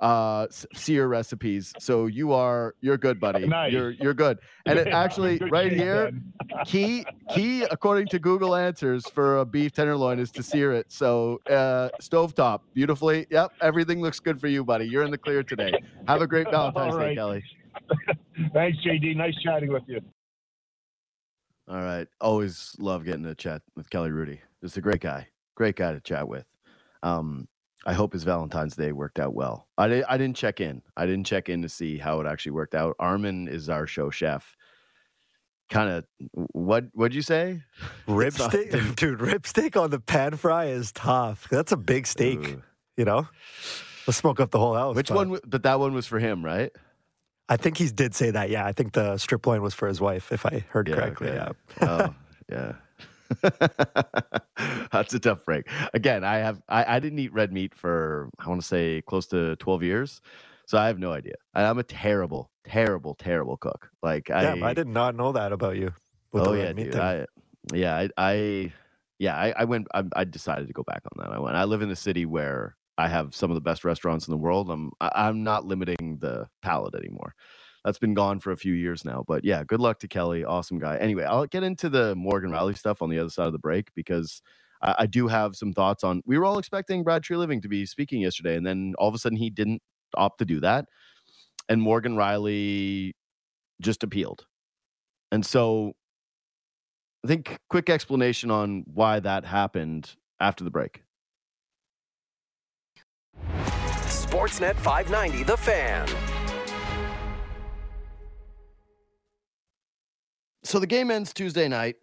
uh, 0.00 0.46
sear 0.50 1.08
recipes. 1.08 1.72
So 1.78 2.06
you 2.06 2.32
are 2.32 2.74
you're 2.80 2.98
good, 2.98 3.20
buddy. 3.26 3.46
Nice. 3.46 3.72
You're 3.72 3.90
you're 3.92 4.14
good. 4.14 4.38
And 4.66 4.78
it 4.78 4.88
actually 4.88 5.38
right 5.50 5.72
here, 5.72 6.12
key 6.64 7.04
key 7.34 7.62
according 7.62 8.06
to 8.08 8.18
Google 8.20 8.54
Answers 8.54 9.08
for 9.08 9.38
a 9.38 9.44
beef 9.44 9.72
tenderloin 9.72 10.20
is 10.20 10.30
to 10.32 10.44
sear 10.44 10.72
it. 10.72 10.92
So 10.92 11.40
uh, 11.48 11.88
stovetop, 12.00 12.60
beautifully. 12.72 13.26
Yep, 13.30 13.52
everything 13.62 14.00
looks 14.00 14.20
good 14.20 14.38
for 14.40 14.46
you, 14.46 14.62
buddy. 14.62 14.86
You're 14.86 15.02
in 15.02 15.10
the 15.10 15.18
clear 15.18 15.42
today. 15.42 15.72
Have 16.06 16.20
a 16.22 16.26
great 16.26 16.48
Valentine's 16.50 16.94
All 16.94 17.00
Day. 17.00 17.14
Kelly. 17.16 17.42
Thanks, 18.52 18.78
JD. 18.84 19.16
Nice 19.16 19.34
chatting 19.42 19.72
with 19.72 19.82
you. 19.88 20.00
All 21.68 21.82
right. 21.82 22.06
Always 22.20 22.76
love 22.78 23.04
getting 23.04 23.24
to 23.24 23.34
chat 23.34 23.62
with 23.76 23.88
Kelly 23.90 24.10
Hrudey. 24.10 24.38
Just 24.62 24.76
a 24.76 24.80
great 24.80 25.00
guy. 25.00 25.28
Great 25.56 25.76
guy 25.76 25.92
to 25.92 26.00
chat 26.00 26.28
with. 26.28 26.44
Um, 27.02 27.48
I 27.86 27.94
hope 27.94 28.12
his 28.12 28.24
Valentine's 28.24 28.76
Day 28.76 28.92
worked 28.92 29.18
out 29.18 29.34
well. 29.34 29.66
I, 29.78 29.88
di- 29.88 30.04
I 30.04 30.18
didn't 30.18 30.36
check 30.36 30.60
in. 30.60 30.82
I 30.96 31.06
didn't 31.06 31.24
check 31.24 31.48
in 31.48 31.62
to 31.62 31.68
see 31.68 31.96
how 31.96 32.20
it 32.20 32.26
actually 32.26 32.52
worked 32.52 32.74
out. 32.74 32.94
Armin 32.98 33.48
is 33.48 33.68
our 33.70 33.86
show 33.86 34.10
chef. 34.10 34.56
Kind 35.70 35.88
of 35.88 36.04
what 36.52 36.86
what'd 36.94 37.14
you 37.14 37.22
say? 37.22 37.62
Rib 38.08 38.32
steak, 38.32 38.72
dude. 38.96 39.20
Rib 39.20 39.46
steak 39.46 39.76
on 39.76 39.90
the 39.90 40.00
pan 40.00 40.36
fry 40.36 40.66
is 40.66 40.90
tough. 40.92 41.46
That's 41.48 41.70
a 41.72 41.76
big 41.76 42.06
steak. 42.08 42.38
Ooh. 42.40 42.62
You 42.96 43.04
know, 43.04 43.28
let's 44.06 44.18
smoke 44.18 44.40
up 44.40 44.50
the 44.50 44.58
whole 44.58 44.74
house. 44.74 44.96
Which 44.96 45.08
but 45.08 45.28
one? 45.28 45.38
But 45.46 45.62
that 45.62 45.78
one 45.78 45.94
was 45.94 46.06
for 46.06 46.18
him, 46.18 46.44
right? 46.44 46.72
I 47.48 47.56
think 47.56 47.78
he 47.78 47.88
did 47.88 48.14
say 48.14 48.30
that. 48.32 48.50
Yeah, 48.50 48.66
I 48.66 48.72
think 48.72 48.92
the 48.92 49.16
strip 49.16 49.46
loin 49.46 49.62
was 49.62 49.72
for 49.72 49.86
his 49.88 50.00
wife, 50.00 50.32
if 50.32 50.44
I 50.44 50.64
heard 50.70 50.88
Yeah, 50.88 50.94
correctly. 50.96 51.28
okay. 51.30 51.52
Yeah. 51.80 51.88
oh, 51.88 52.14
yeah. 52.50 52.72
That's 54.92 55.14
a 55.14 55.20
tough 55.20 55.44
break. 55.44 55.68
Again, 55.94 56.24
I 56.24 56.38
have 56.38 56.60
I, 56.68 56.96
I 56.96 57.00
didn't 57.00 57.18
eat 57.18 57.32
red 57.32 57.52
meat 57.52 57.74
for 57.74 58.28
I 58.38 58.48
want 58.48 58.60
to 58.60 58.66
say 58.66 59.02
close 59.06 59.26
to 59.28 59.56
twelve 59.56 59.82
years, 59.82 60.20
so 60.66 60.78
I 60.78 60.86
have 60.86 60.98
no 60.98 61.12
idea. 61.12 61.34
And 61.54 61.66
I'm 61.66 61.78
a 61.78 61.82
terrible, 61.82 62.50
terrible, 62.64 63.14
terrible 63.14 63.56
cook. 63.56 63.90
Like 64.02 64.30
I, 64.30 64.42
Damn, 64.42 64.62
I 64.62 64.74
did 64.74 64.88
not 64.88 65.14
know 65.14 65.32
that 65.32 65.52
about 65.52 65.76
you. 65.76 65.92
with 66.32 66.46
oh 66.46 66.52
the 66.52 66.58
yeah, 66.58 66.72
dude. 66.72 66.96
I, 66.96 67.26
yeah, 67.72 67.96
I, 67.96 68.08
I 68.16 68.72
yeah, 69.18 69.36
I, 69.36 69.54
I 69.56 69.64
went. 69.64 69.86
I, 69.94 70.02
I 70.16 70.24
decided 70.24 70.66
to 70.66 70.72
go 70.72 70.82
back 70.82 71.02
on 71.04 71.22
that. 71.22 71.34
I 71.34 71.38
went. 71.38 71.56
I 71.56 71.64
live 71.64 71.82
in 71.82 71.90
a 71.90 71.96
city 71.96 72.26
where 72.26 72.76
I 72.98 73.08
have 73.08 73.34
some 73.34 73.50
of 73.50 73.54
the 73.54 73.60
best 73.60 73.84
restaurants 73.84 74.26
in 74.26 74.32
the 74.32 74.38
world. 74.38 74.70
I'm 74.70 74.92
I, 75.00 75.10
I'm 75.14 75.42
not 75.44 75.66
limiting 75.66 76.18
the 76.20 76.48
palate 76.62 76.94
anymore. 76.94 77.34
That's 77.84 77.98
been 77.98 78.14
gone 78.14 78.40
for 78.40 78.52
a 78.52 78.56
few 78.56 78.74
years 78.74 79.04
now. 79.04 79.24
But 79.26 79.44
yeah, 79.44 79.64
good 79.64 79.80
luck 79.80 80.00
to 80.00 80.08
Kelly. 80.08 80.44
Awesome 80.44 80.78
guy. 80.78 80.98
Anyway, 80.98 81.24
I'll 81.24 81.46
get 81.46 81.62
into 81.62 81.88
the 81.88 82.14
Morgan 82.14 82.50
Rielly 82.50 82.76
stuff 82.76 83.00
on 83.02 83.08
the 83.08 83.18
other 83.18 83.30
side 83.30 83.46
of 83.46 83.52
the 83.52 83.58
break 83.58 83.88
because 83.94 84.42
I, 84.82 84.94
I 85.00 85.06
do 85.06 85.28
have 85.28 85.56
some 85.56 85.72
thoughts 85.72 86.04
on. 86.04 86.22
We 86.26 86.38
were 86.38 86.44
all 86.44 86.58
expecting 86.58 87.02
Brad 87.02 87.22
Treliving 87.22 87.62
to 87.62 87.68
be 87.68 87.86
speaking 87.86 88.20
yesterday, 88.20 88.56
and 88.56 88.66
then 88.66 88.94
all 88.98 89.08
of 89.08 89.14
a 89.14 89.18
sudden 89.18 89.38
he 89.38 89.50
didn't 89.50 89.82
opt 90.14 90.38
to 90.38 90.44
do 90.44 90.60
that, 90.60 90.86
and 91.68 91.80
Morgan 91.80 92.16
Rielly 92.16 93.12
just 93.80 94.02
appealed, 94.02 94.44
and 95.32 95.44
so 95.44 95.94
I 97.24 97.28
think 97.28 97.58
quick 97.68 97.90
explanation 97.90 98.50
on 98.50 98.84
why 98.86 99.20
that 99.20 99.44
happened 99.44 100.14
after 100.38 100.64
the 100.64 100.70
break. 100.70 101.02
Sportsnet 104.06 104.76
590, 104.76 105.44
The 105.44 105.56
Fan. 105.56 106.08
So 110.70 110.78
the 110.78 110.86
game 110.86 111.10
ends 111.10 111.32
Tuesday 111.32 111.66
night, 111.66 111.96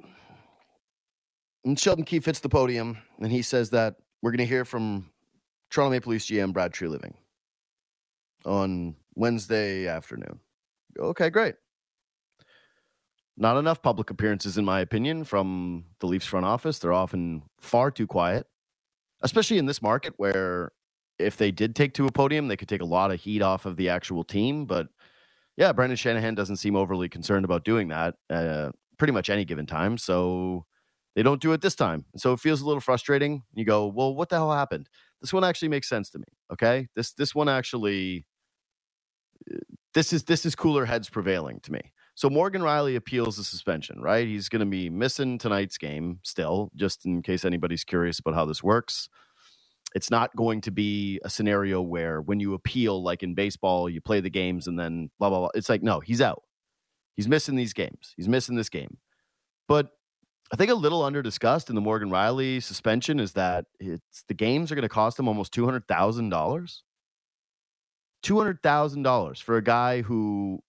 and 1.64 1.80
Sheldon 1.80 2.04
Keefe 2.04 2.26
hits 2.26 2.42
the 2.42 2.50
podium, 2.50 2.98
and 3.22 3.32
he 3.32 3.42
says 3.42 3.70
that 3.70 3.96
we're 4.22 4.32
going 4.32 4.40
to 4.40 4.46
hear 4.46 4.66
from 4.66 5.10
Toronto 5.70 5.92
Maple 5.92 6.12
Leafs 6.12 6.30
GM 6.30 6.52
Brad 6.52 6.74
Treliving 6.74 7.14
on 8.44 8.98
Wednesday 9.16 9.88
afternoon. 9.88 10.42
Okay, 11.00 11.30
great. 11.30 11.56
Not 13.38 13.56
enough 13.56 13.82
public 13.82 14.10
appearances, 14.10 14.58
in 14.58 14.66
my 14.66 14.82
opinion, 14.82 15.24
from 15.24 15.86
the 16.02 16.08
Leafs 16.08 16.26
front 16.26 16.46
office. 16.46 16.78
They're 16.78 16.92
often 16.92 17.44
far 17.62 17.90
too 17.90 18.06
quiet, 18.06 18.48
especially 19.22 19.60
in 19.60 19.66
this 19.66 19.82
market 19.82 20.14
where 20.18 20.74
if 21.20 21.38
they 21.38 21.52
did 21.52 21.74
take 21.74 21.94
to 21.94 22.06
a 22.06 22.12
podium, 22.12 22.50
they 22.50 22.58
could 22.58 22.68
take 22.68 22.82
a 22.82 22.86
lot 22.86 23.12
of 23.12 23.22
heat 23.22 23.42
off 23.42 23.66
of 23.66 23.78
the 23.78 23.88
actual 23.88 24.26
team. 24.26 24.66
But 24.66 24.90
yeah, 25.58 25.74
Brendan 25.74 25.98
Shanahan 25.98 26.36
doesn't 26.36 26.58
seem 26.58 26.76
overly 26.76 27.10
concerned 27.10 27.46
about 27.46 27.66
doing 27.66 27.90
that 27.90 28.16
uh, 28.30 28.72
pretty 28.98 29.14
much 29.14 29.30
any 29.30 29.46
given 29.46 29.66
time. 29.68 29.98
So 29.98 30.66
they 31.16 31.24
don't 31.24 31.42
do 31.42 31.54
it 31.54 31.62
this 31.62 31.76
time. 31.76 32.06
So 32.16 32.34
it 32.34 32.40
feels 32.40 32.62
a 32.62 32.66
little 32.68 32.82
frustrating. 32.82 33.44
You 33.56 33.66
go, 33.66 33.88
well, 33.88 34.16
what 34.16 34.30
the 34.30 34.38
hell 34.38 34.54
happened? 34.54 34.90
This 35.22 35.34
one 35.34 35.44
actually 35.44 35.70
makes 35.70 35.90
sense 35.90 36.12
to 36.12 36.20
me. 36.20 36.26
Okay, 36.54 36.88
this 36.96 37.14
this 37.14 37.36
one 37.36 37.50
actually, 37.50 38.26
uh, 39.54 39.58
this 39.94 40.14
is 40.14 40.26
this 40.26 40.46
is 40.46 40.56
cooler 40.56 40.86
heads 40.86 41.10
prevailing 41.10 41.60
to 41.62 41.72
me. 41.74 41.82
So 42.16 42.30
Morgan 42.30 42.62
Rielly 42.64 42.96
appeals 42.96 43.38
the 43.38 43.44
suspension, 43.44 44.02
right? 44.02 44.28
He's 44.28 44.50
going 44.50 44.62
to 44.62 44.66
be 44.68 44.90
missing 44.90 45.38
tonight's 45.38 45.78
game 45.78 46.20
still, 46.24 46.72
just 46.76 47.06
in 47.06 47.22
case 47.24 47.46
anybody's 47.46 47.84
curious 47.84 48.20
about 48.20 48.36
how 48.36 48.46
this 48.46 48.64
works. 48.64 49.10
It's 49.96 50.12
not 50.12 50.36
going 50.36 50.62
to 50.62 50.72
be 50.72 51.20
a 51.24 51.30
scenario 51.30 51.82
where 51.82 52.22
when 52.22 52.40
you 52.40 52.54
appeal, 52.54 53.02
like 53.02 53.24
in 53.24 53.34
baseball, 53.34 53.90
you 53.90 54.02
play 54.02 54.20
the 54.20 54.30
games 54.30 54.68
and 54.68 54.78
then 54.78 55.10
blah, 55.18 55.30
blah, 55.30 55.40
blah. 55.40 55.50
It's 55.56 55.70
like, 55.70 55.82
no, 55.82 56.00
he's 56.00 56.22
out. 56.22 56.44
He's 57.16 57.28
missing 57.28 57.56
these 57.56 57.74
games. 57.74 58.14
He's 58.16 58.28
missing 58.28 58.56
this 58.56 58.70
game. 58.70 58.98
But 59.68 59.90
I 60.52 60.56
think 60.56 60.72
a 60.72 60.76
little 60.76 61.04
under 61.04 61.22
discussed 61.22 61.70
in 61.70 61.76
the 61.76 61.82
Morgan 61.82 62.10
Rielly 62.10 62.62
suspension 62.62 63.20
is 63.20 63.34
that 63.34 63.66
it's 63.80 64.24
the 64.28 64.34
games 64.34 64.72
are 64.72 64.76
going 64.76 64.84
to 64.84 64.90
cost 64.90 65.18
him 65.18 65.28
almost 65.28 65.54
$200,000. 65.54 66.82
$200,000 68.24 69.42
for 69.42 69.58
a 69.58 69.64
guy 69.64 70.02
who, 70.02 70.60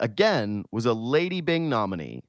again, 0.00 0.64
was 0.70 0.86
a 0.86 0.92
Lady 0.92 1.40
Byng 1.40 1.68
nominee 1.68 2.22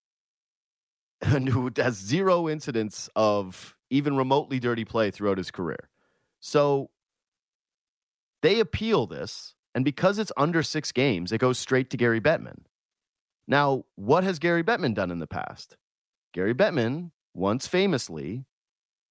and 1.22 1.48
who 1.48 1.70
has 1.76 1.96
zero 1.96 2.48
incidents 2.48 3.08
of 3.16 3.76
even 3.90 4.16
remotely 4.16 4.58
dirty 4.58 4.84
play 4.84 5.10
throughout 5.10 5.38
his 5.38 5.50
career. 5.50 5.90
So 6.40 6.90
they 8.42 8.60
appeal 8.60 9.06
this, 9.06 9.54
and 9.74 9.84
because 9.84 10.18
it's 10.18 10.32
under 10.36 10.62
six 10.62 10.92
games, 10.92 11.32
it 11.32 11.38
goes 11.38 11.58
straight 11.58 11.90
to 11.90 11.96
Gary 11.96 12.20
Bettman. 12.20 12.62
Now, 13.46 13.84
what 13.96 14.24
has 14.24 14.38
Gary 14.38 14.62
Bettman 14.62 14.94
done 14.94 15.10
in 15.10 15.18
the 15.18 15.26
past? 15.26 15.76
Gary 16.32 16.54
Bettman 16.54 17.10
once 17.34 17.66
famously, 17.66 18.44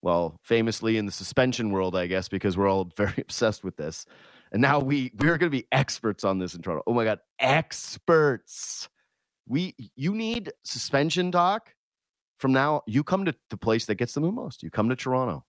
well, 0.02 0.40
famously 0.44 0.98
in 0.98 1.06
the 1.06 1.12
suspension 1.12 1.72
world, 1.72 1.96
I 1.96 2.08
guess, 2.08 2.30
because 2.30 2.58
we're 2.58 2.70
all 2.70 2.92
very 2.98 3.16
obsessed 3.18 3.64
with 3.64 3.76
this. 3.78 4.06
And 4.52 4.62
now 4.62 4.80
we 4.80 5.12
we're 5.20 5.38
going 5.38 5.52
to 5.52 5.58
be 5.58 5.68
experts 5.72 6.24
on 6.24 6.40
this 6.40 6.56
in 6.56 6.62
Toronto. 6.62 6.84
Oh 6.88 6.94
my 6.94 7.04
god, 7.04 7.20
experts. 7.40 8.90
We 9.48 9.76
you 9.96 10.16
need 10.16 10.52
suspension 10.64 11.32
talk 11.32 11.74
from 12.40 12.54
now. 12.54 12.82
You 12.88 13.04
come 13.04 13.26
to 13.26 13.36
the 13.50 13.58
place 13.58 13.86
that 13.86 13.96
gets 13.96 14.14
the 14.14 14.22
most. 14.22 14.64
You 14.64 14.72
come 14.72 14.90
to 14.90 14.96
Toronto, 14.96 15.46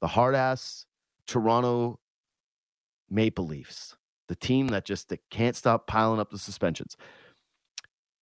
the 0.00 0.06
hard 0.06 0.34
ass 0.34 0.86
Toronto 1.26 1.98
Maple 3.10 3.46
Leafs, 3.46 3.96
the 4.28 4.36
team 4.36 4.68
that 4.68 4.84
just 4.84 5.08
that 5.08 5.20
can't 5.30 5.56
stop 5.56 5.86
piling 5.86 6.20
up 6.20 6.30
the 6.30 6.38
suspensions. 6.38 6.96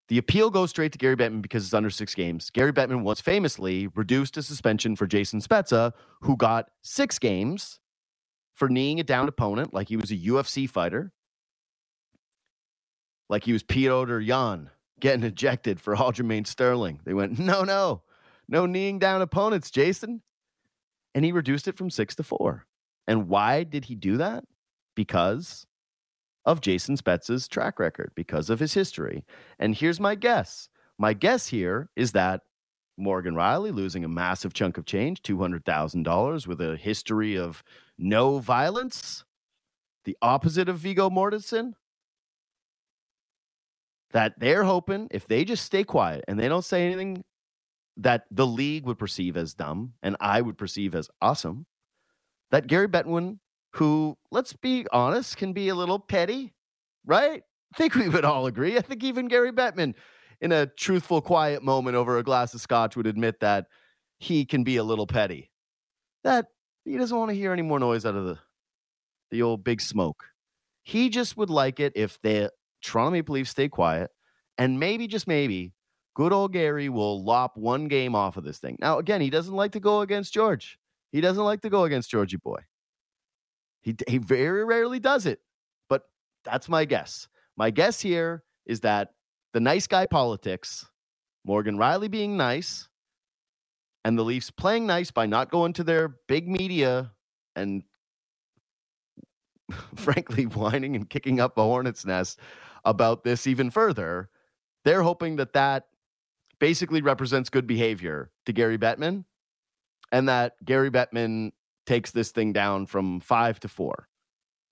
The 0.09 0.19
appeal 0.19 0.51
goes 0.51 0.71
straight 0.71 0.93
to 0.93 0.99
Gary 0.99 1.17
Bettman 1.17 1.41
because 1.41 1.65
it's 1.65 1.75
under 1.75 1.91
six 1.91 2.15
games. 2.15 2.51
Gary 2.51 2.73
Bettman 2.73 3.03
once 3.03 3.21
famously 3.21 3.89
reduced 3.89 4.37
a 4.37 4.43
suspension 4.43 4.97
for 4.97 5.07
Jason 5.07 5.41
Spezza, 5.41 5.93
who 6.21 6.37
got 6.37 6.71
six 6.83 7.19
games 7.19 7.81
for 8.55 8.69
kneeing 8.69 9.01
a 9.01 9.05
downed 9.05 9.31
opponent 9.31 9.73
like 9.73 9.89
he 9.89 9.97
was 9.97 10.11
a 10.11 10.17
UFC 10.17 10.69
fighter, 10.69 11.13
like 13.31 13.45
he 13.45 13.53
was 13.55 13.63
Petr 13.65 14.25
Yan 14.25 14.71
getting 15.01 15.25
ejected 15.25 15.81
for 15.81 15.97
Aljamain 15.97 16.47
Sterling. 16.47 17.01
They 17.05 17.15
went, 17.15 17.39
no, 17.39 17.63
no, 17.63 18.03
no 18.49 18.67
kneeing 18.67 18.99
down 18.99 19.23
opponents, 19.23 19.71
Jason. 19.71 20.23
And 21.15 21.25
he 21.25 21.33
reduced 21.33 21.69
it 21.69 21.77
from 21.77 21.91
six 21.91 22.15
to 22.17 22.23
four. 22.23 22.67
And 23.07 23.29
why 23.29 23.65
did 23.65 23.85
he 23.85 23.95
do 23.95 24.17
that? 24.17 24.45
Because 24.97 25.67
of 26.45 26.61
Jason 26.61 26.97
Spezza's 26.97 27.49
track 27.49 27.79
record, 27.79 28.13
because 28.15 28.51
of 28.51 28.61
his 28.61 28.75
history. 28.75 29.25
And 29.59 29.75
here's 29.75 30.01
my 30.01 30.15
guess. 30.15 30.69
My 30.99 31.13
guess 31.13 31.47
here 31.47 31.89
is 31.97 32.13
that 32.13 32.43
Morgan 32.97 33.35
Rielly 33.35 33.75
losing 33.75 34.05
a 34.05 34.09
massive 34.09 34.55
chunk 34.55 34.79
of 34.79 34.85
change, 34.85 35.23
$200,000 35.23 36.47
with 36.47 36.61
a 36.61 36.77
history 36.77 37.37
of 37.37 37.63
no 37.99 38.39
violence, 38.39 39.25
the 40.05 40.17
opposite 40.23 40.69
of 40.69 40.79
Viggo 40.79 41.11
Mortensen. 41.11 41.73
That 44.15 44.35
they're 44.39 44.65
hoping 44.65 45.09
if 45.11 45.27
they 45.27 45.45
just 45.45 45.65
stay 45.67 45.85
quiet 45.85 46.25
and 46.27 46.41
they 46.41 46.49
don't 46.49 46.65
say 46.65 46.87
anything 46.87 47.25
that 47.99 48.25
the 48.31 48.47
league 48.47 48.87
would 48.87 48.99
perceive 48.99 49.37
as 49.37 49.55
dumb 49.55 49.93
and 50.03 50.17
I 50.21 50.41
would 50.41 50.57
perceive 50.57 50.95
as 50.95 51.11
awesome, 51.21 51.67
that 52.51 52.67
Gary 52.67 52.89
Bettman, 52.89 53.39
who, 53.75 54.17
let's 54.31 54.53
be 54.55 54.87
honest, 54.93 55.37
can 55.37 55.53
be 55.53 55.69
a 55.69 55.75
little 55.75 55.99
petty, 55.99 56.55
right? 57.05 57.43
I 57.75 57.77
think 57.77 57.97
we 57.97 58.09
would 58.09 58.25
all 58.25 58.47
agree. 58.47 58.79
I 58.79 58.81
think 58.81 59.03
even 59.03 59.27
Gary 59.29 59.53
Bettman, 59.53 59.95
in 60.41 60.53
a 60.53 60.67
truthful, 60.67 61.21
quiet 61.21 61.63
moment 61.63 61.97
over 61.97 62.19
a 62.19 62.23
glass 62.23 62.55
of 62.55 62.61
scotch, 62.61 62.97
would 62.97 63.07
admit 63.07 63.41
that 63.41 63.67
he 64.19 64.45
can 64.45 64.63
be 64.63 64.77
a 64.77 64.85
little 64.85 65.07
petty. 65.07 65.51
That 66.23 66.47
he 66.85 66.97
doesn't 66.97 67.17
want 67.17 67.31
to 67.31 67.37
hear 67.37 67.53
any 67.53 67.63
more 67.63 67.81
noise 67.81 68.07
out 68.07 68.15
of 68.15 68.27
the 68.27 68.39
the 69.31 69.43
old 69.43 69.65
big 69.65 69.81
smoke. 69.81 70.25
He 70.85 71.09
just 71.09 71.37
would 71.37 71.51
like 71.51 71.81
it 71.81 71.93
if 71.97 72.21
the 72.23 72.53
Toronto 72.85 73.13
Maple 73.13 73.35
Leafs 73.35 73.51
stay 73.51 73.69
quiet 73.69 74.11
and 74.59 74.79
maybe, 74.79 75.07
just 75.07 75.27
maybe, 75.27 75.73
good 76.15 76.33
old 76.33 76.53
Gary 76.53 76.89
will 76.89 77.25
lop 77.25 77.57
one 77.57 77.89
game 77.89 78.15
off 78.15 78.37
of 78.37 78.45
this 78.45 78.59
thing. 78.59 78.77
Now, 78.81 78.99
again, 78.99 79.21
he 79.21 79.31
doesn't 79.31 79.55
like 79.55 79.73
to 79.73 79.81
go 79.81 80.03
against 80.03 80.33
George. 80.33 80.79
He 81.11 81.21
doesn't 81.21 81.43
like 81.43 81.63
to 81.63 81.71
go 81.71 81.85
against 81.85 82.11
Georgie 82.11 82.37
Boy. 82.37 82.61
He, 83.83 83.97
he 84.09 84.19
very 84.19 84.65
rarely 84.65 84.99
does 84.99 85.27
it, 85.27 85.41
but 85.89 86.03
that's 86.45 86.69
my 86.69 86.85
guess. 86.85 87.29
My 87.57 87.71
guess 87.71 88.01
here 88.01 88.45
is 88.67 88.81
that 88.81 89.11
the 89.53 89.61
nice 89.61 89.87
guy 89.87 90.07
politics, 90.07 90.87
Morgan 91.45 91.77
Rielly 91.77 92.11
being 92.11 92.37
nice, 92.37 92.89
and 94.05 94.19
the 94.19 94.25
Leafs 94.25 94.51
playing 94.51 94.87
nice 94.87 95.11
by 95.11 95.27
not 95.27 95.51
going 95.51 95.73
to 95.75 95.85
their 95.85 96.17
big 96.29 96.49
media 96.49 97.13
and 97.57 97.83
frankly 99.97 100.45
whining 100.55 100.97
and 100.97 101.09
kicking 101.09 101.41
up 101.41 101.59
a 101.59 101.63
hornet's 101.63 102.05
nest 102.05 102.39
about 102.85 103.25
this 103.25 103.47
even 103.47 103.71
further. 103.71 104.29
They're 104.85 105.03
hoping 105.03 105.37
that 105.37 105.55
that 105.55 105.85
basically 106.59 107.03
represents 107.03 107.51
good 107.51 107.67
behavior 107.67 108.31
to 108.47 108.53
Gary 108.53 108.79
Bettman 108.79 109.25
and 110.13 110.29
that 110.29 110.63
Gary 110.65 110.91
Bettman 110.91 111.53
takes 111.87 112.11
this 112.11 112.31
thing 112.31 112.53
down 112.53 112.87
from 112.87 113.21
five 113.21 113.61
to 113.61 113.69
four. 113.69 114.09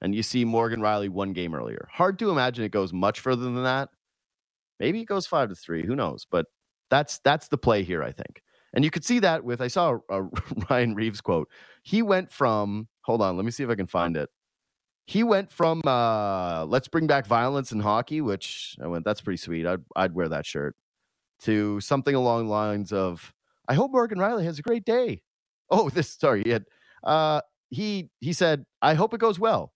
And 0.00 0.14
you 0.14 0.22
see 0.22 0.44
Morgan 0.44 0.80
Rielly 0.80 1.08
one 1.08 1.32
game 1.32 1.54
earlier. 1.54 1.88
Hard 1.92 2.18
to 2.18 2.30
imagine 2.30 2.64
it 2.64 2.72
goes 2.72 2.92
much 2.92 3.20
further 3.20 3.44
than 3.44 3.62
that. 3.62 3.90
Maybe 4.80 5.00
it 5.00 5.06
goes 5.06 5.26
five 5.26 5.48
to 5.48 5.54
three. 5.54 5.86
Who 5.86 5.94
knows? 5.94 6.26
But 6.28 6.46
that's 6.90 7.20
that's 7.20 7.48
the 7.48 7.58
play 7.58 7.84
here, 7.84 8.02
I 8.02 8.12
think. 8.12 8.42
And 8.74 8.84
you 8.84 8.90
could 8.90 9.04
see 9.04 9.18
that 9.20 9.44
with 9.44 9.60
I 9.60 9.68
saw 9.68 9.98
a, 10.08 10.22
a 10.24 10.30
Ryan 10.70 10.94
Reaves 10.94 11.20
quote. 11.20 11.48
He 11.82 12.02
went 12.02 12.32
from 12.32 12.88
hold 13.02 13.22
on, 13.22 13.36
let 13.36 13.44
me 13.44 13.50
see 13.50 13.62
if 13.64 13.70
I 13.70 13.74
can 13.74 13.86
find 13.86 14.16
it. 14.16 14.28
He 15.06 15.24
went 15.24 15.50
from 15.50 15.82
uh, 15.84 16.64
let's 16.66 16.88
bring 16.88 17.06
back 17.06 17.26
violence 17.26 17.72
in 17.72 17.80
hockey, 17.80 18.20
which 18.20 18.76
I 18.82 18.86
went 18.86 19.04
that's 19.04 19.20
pretty 19.20 19.38
sweet. 19.38 19.66
I'd 19.66 19.80
I'd 19.96 20.14
wear 20.14 20.28
that 20.28 20.46
shirt. 20.46 20.76
To 21.40 21.80
something 21.80 22.14
along 22.14 22.46
the 22.46 22.52
lines 22.52 22.92
of 22.92 23.32
I 23.68 23.74
hope 23.74 23.90
Morgan 23.90 24.18
Rielly 24.18 24.44
has 24.44 24.58
a 24.58 24.62
great 24.62 24.84
day. 24.84 25.22
Oh, 25.70 25.90
this 25.90 26.10
sorry, 26.10 26.42
he 26.44 26.50
had 26.50 26.64
uh 27.02 27.40
he 27.70 28.10
he 28.20 28.32
said, 28.32 28.64
I 28.80 28.94
hope 28.94 29.14
it 29.14 29.20
goes 29.20 29.38
well 29.38 29.72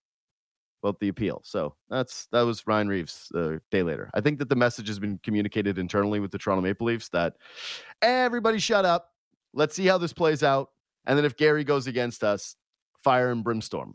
about 0.83 1.01
the 1.01 1.09
appeal. 1.09 1.41
So 1.45 1.75
that's 1.89 2.29
that 2.33 2.43
was 2.43 2.67
Ryan 2.67 2.89
Reaves 2.89 3.29
a 3.35 3.55
uh, 3.55 3.59
day 3.71 3.83
later. 3.83 4.11
I 4.15 4.21
think 4.21 4.39
that 4.39 4.49
the 4.49 4.57
message 4.57 4.89
has 4.89 4.99
been 4.99 5.19
communicated 5.23 5.79
internally 5.79 6.21
with 6.21 6.31
the 6.31 6.39
Toronto 6.39 6.63
Maple 6.63 6.87
Leafs 6.87 7.09
that 7.11 7.35
everybody 8.03 8.59
shut 8.59 8.85
up. 8.85 9.09
Let's 9.53 9.75
see 9.75 9.87
how 9.87 9.99
this 9.99 10.13
plays 10.13 10.43
out. 10.43 10.69
And 11.07 11.17
then 11.17 11.25
if 11.25 11.37
Gary 11.37 11.65
goes 11.65 11.87
against 11.87 12.23
us, 12.23 12.57
fire 13.03 13.31
and 13.31 13.43
brimstone. 13.43 13.95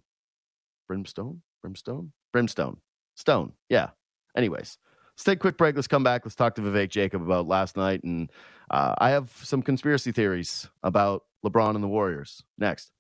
Brimstone? 0.92 1.42
Brimstone? 1.62 2.12
Brimstone. 2.34 2.76
Stone. 3.16 3.54
Yeah. 3.70 3.92
Anyways, 4.36 4.78
let's 5.14 5.24
take 5.24 5.38
a 5.38 5.40
quick 5.40 5.58
break. 5.58 5.74
Let's 5.74 5.88
come 5.88 6.04
back. 6.04 6.26
Let's 6.26 6.36
talk 6.36 6.54
to 6.56 6.62
Vivek 6.62 6.90
Jacob 6.90 7.22
about 7.22 7.48
last 7.48 7.78
night. 7.78 8.04
And 8.04 8.30
uh, 8.70 8.94
I 8.98 9.12
have 9.12 9.32
some 9.42 9.62
conspiracy 9.62 10.12
theories 10.12 10.68
about 10.84 11.24
LeBron 11.46 11.76
and 11.76 11.84
the 11.84 11.88
Warriors 11.88 12.44
next. 12.58 12.92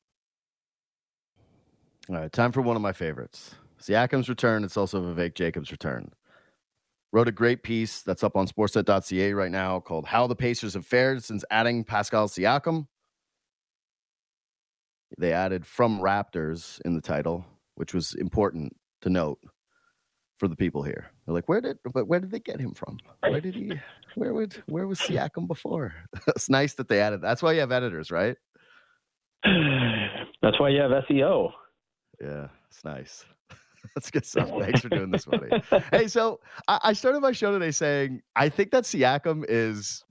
All 2.08 2.16
right, 2.16 2.32
time 2.32 2.54
for 2.54 2.62
one 2.62 2.78
of 2.78 2.82
my 2.82 2.94
favorites. 2.94 3.56
Siakam's 3.82 4.30
return. 4.30 4.64
It's 4.64 4.78
also 4.78 5.02
Vivek 5.02 5.36
Jacobs' 5.36 5.72
return. 5.72 6.14
Wrote 7.12 7.28
a 7.28 7.34
great 7.34 7.62
piece 7.62 8.04
that's 8.04 8.24
up 8.24 8.38
on 8.38 8.48
sportsnet.ca 8.48 9.34
right 9.34 9.52
now 9.52 9.82
called 9.82 10.06
How 10.06 10.28
the 10.28 10.36
Pacers 10.36 10.76
Have 10.76 10.86
Fared 10.86 11.26
Since 11.26 11.44
Adding 11.52 11.84
Pascal 11.84 12.30
Siakam. 12.30 12.88
They 15.18 15.34
added 15.34 15.66
from 15.66 16.00
Raptors 16.00 16.80
in 16.86 16.96
the 16.96 17.02
title, 17.02 17.46
which 17.76 17.93
was 17.93 18.13
important 18.15 18.76
to 19.01 19.09
note 19.09 19.39
for 20.38 20.47
the 20.47 20.55
people 20.55 20.82
here. 20.82 21.11
They're 21.26 21.36
like, 21.36 21.47
where 21.47 21.61
did 21.61 21.78
but 21.93 22.07
where 22.07 22.19
did 22.19 22.32
they 22.32 22.39
get 22.39 22.59
him 22.59 22.74
from? 22.74 22.97
Where 23.22 23.41
did 23.41 23.55
he 23.55 23.74
where 24.15 24.34
would 24.34 24.61
where 24.65 24.88
was 24.88 24.99
Siakam 24.99 25.47
before? 25.47 25.93
it's 26.28 26.49
nice 26.49 26.74
that 26.76 26.88
they 26.88 26.99
added 26.99 27.22
that's 27.22 27.43
why 27.43 27.53
you 27.53 27.59
have 27.59 27.72
editors, 27.72 28.11
right? 28.11 28.36
That's 29.43 30.59
why 30.59 30.69
you 30.69 30.82
have 30.82 30.91
SEO. 31.09 31.51
Yeah, 32.19 32.47
it's 32.69 32.84
nice. 32.84 33.26
That's 33.95 34.11
good 34.11 34.26
stuff. 34.26 34.49
Thanks 34.59 34.82
for 34.82 34.89
doing 34.89 35.09
this, 35.09 35.26
buddy. 35.26 35.49
hey, 35.91 36.07
so 36.07 36.39
I, 36.67 36.80
I, 36.84 36.93
started 36.93 37.19
my 37.22 37.32
show 37.32 37.51
today 37.51 37.72
saying 37.72 38.22
I 38.36 38.47
think 38.47 38.69
that 38.72 38.84
Siakam 38.84 39.43
is 39.49 40.03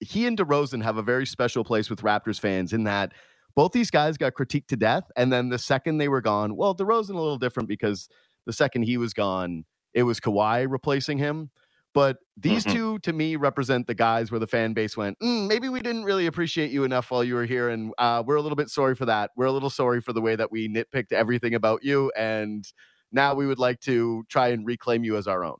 he 0.00 0.26
and 0.26 0.36
DeRozan 0.36 0.82
have 0.82 0.96
a 0.96 1.02
very 1.02 1.24
special 1.24 1.62
place 1.62 1.88
with 1.88 2.02
Raptors 2.02 2.40
fans 2.40 2.72
in 2.72 2.82
that 2.84 3.12
both 3.56 3.72
these 3.72 3.90
guys 3.90 4.16
got 4.16 4.34
critiqued 4.34 4.68
to 4.68 4.76
death, 4.76 5.10
and 5.16 5.32
then 5.32 5.48
the 5.48 5.58
second 5.58 5.98
they 5.98 6.08
were 6.08 6.20
gone, 6.20 6.54
well, 6.54 6.74
DeRozan 6.74 7.10
a 7.10 7.14
little 7.14 7.38
different 7.38 7.68
because 7.68 8.08
the 8.44 8.52
second 8.52 8.82
he 8.82 8.98
was 8.98 9.12
gone, 9.12 9.64
it 9.94 10.04
was 10.04 10.20
Kawhi 10.20 10.70
replacing 10.70 11.18
him. 11.18 11.50
But 11.94 12.18
these 12.36 12.62
mm-hmm. 12.62 12.76
two, 12.76 12.98
to 13.00 13.12
me, 13.14 13.36
represent 13.36 13.86
the 13.86 13.94
guys 13.94 14.30
where 14.30 14.38
the 14.38 14.46
fan 14.46 14.74
base 14.74 14.98
went, 14.98 15.18
mm, 15.18 15.48
maybe 15.48 15.70
we 15.70 15.80
didn't 15.80 16.04
really 16.04 16.26
appreciate 16.26 16.70
you 16.70 16.84
enough 16.84 17.10
while 17.10 17.24
you 17.24 17.34
were 17.34 17.46
here. 17.46 17.70
And 17.70 17.94
uh, 17.96 18.22
we're 18.26 18.36
a 18.36 18.42
little 18.42 18.56
bit 18.56 18.68
sorry 18.68 18.94
for 18.94 19.06
that. 19.06 19.30
We're 19.34 19.46
a 19.46 19.52
little 19.52 19.70
sorry 19.70 20.02
for 20.02 20.12
the 20.12 20.20
way 20.20 20.36
that 20.36 20.52
we 20.52 20.68
nitpicked 20.68 21.12
everything 21.12 21.54
about 21.54 21.82
you. 21.82 22.12
And 22.14 22.70
now 23.12 23.34
we 23.34 23.46
would 23.46 23.58
like 23.58 23.80
to 23.80 24.24
try 24.28 24.48
and 24.48 24.66
reclaim 24.66 25.04
you 25.04 25.16
as 25.16 25.26
our 25.26 25.42
own? 25.42 25.56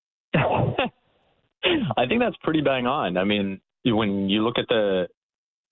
I 0.34 2.06
think 2.08 2.20
that's 2.20 2.36
pretty 2.42 2.62
bang 2.62 2.88
on. 2.88 3.16
I 3.16 3.22
mean, 3.22 3.60
when 3.84 4.28
you 4.28 4.42
look 4.42 4.58
at 4.58 4.66
the 4.68 5.06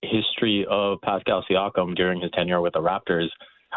history 0.02 0.66
of 0.70 1.00
Pascal 1.02 1.44
Siakam 1.50 1.94
during 1.94 2.20
his 2.20 2.30
tenure 2.32 2.60
with 2.60 2.74
the 2.74 2.80
Raptors, 2.80 3.28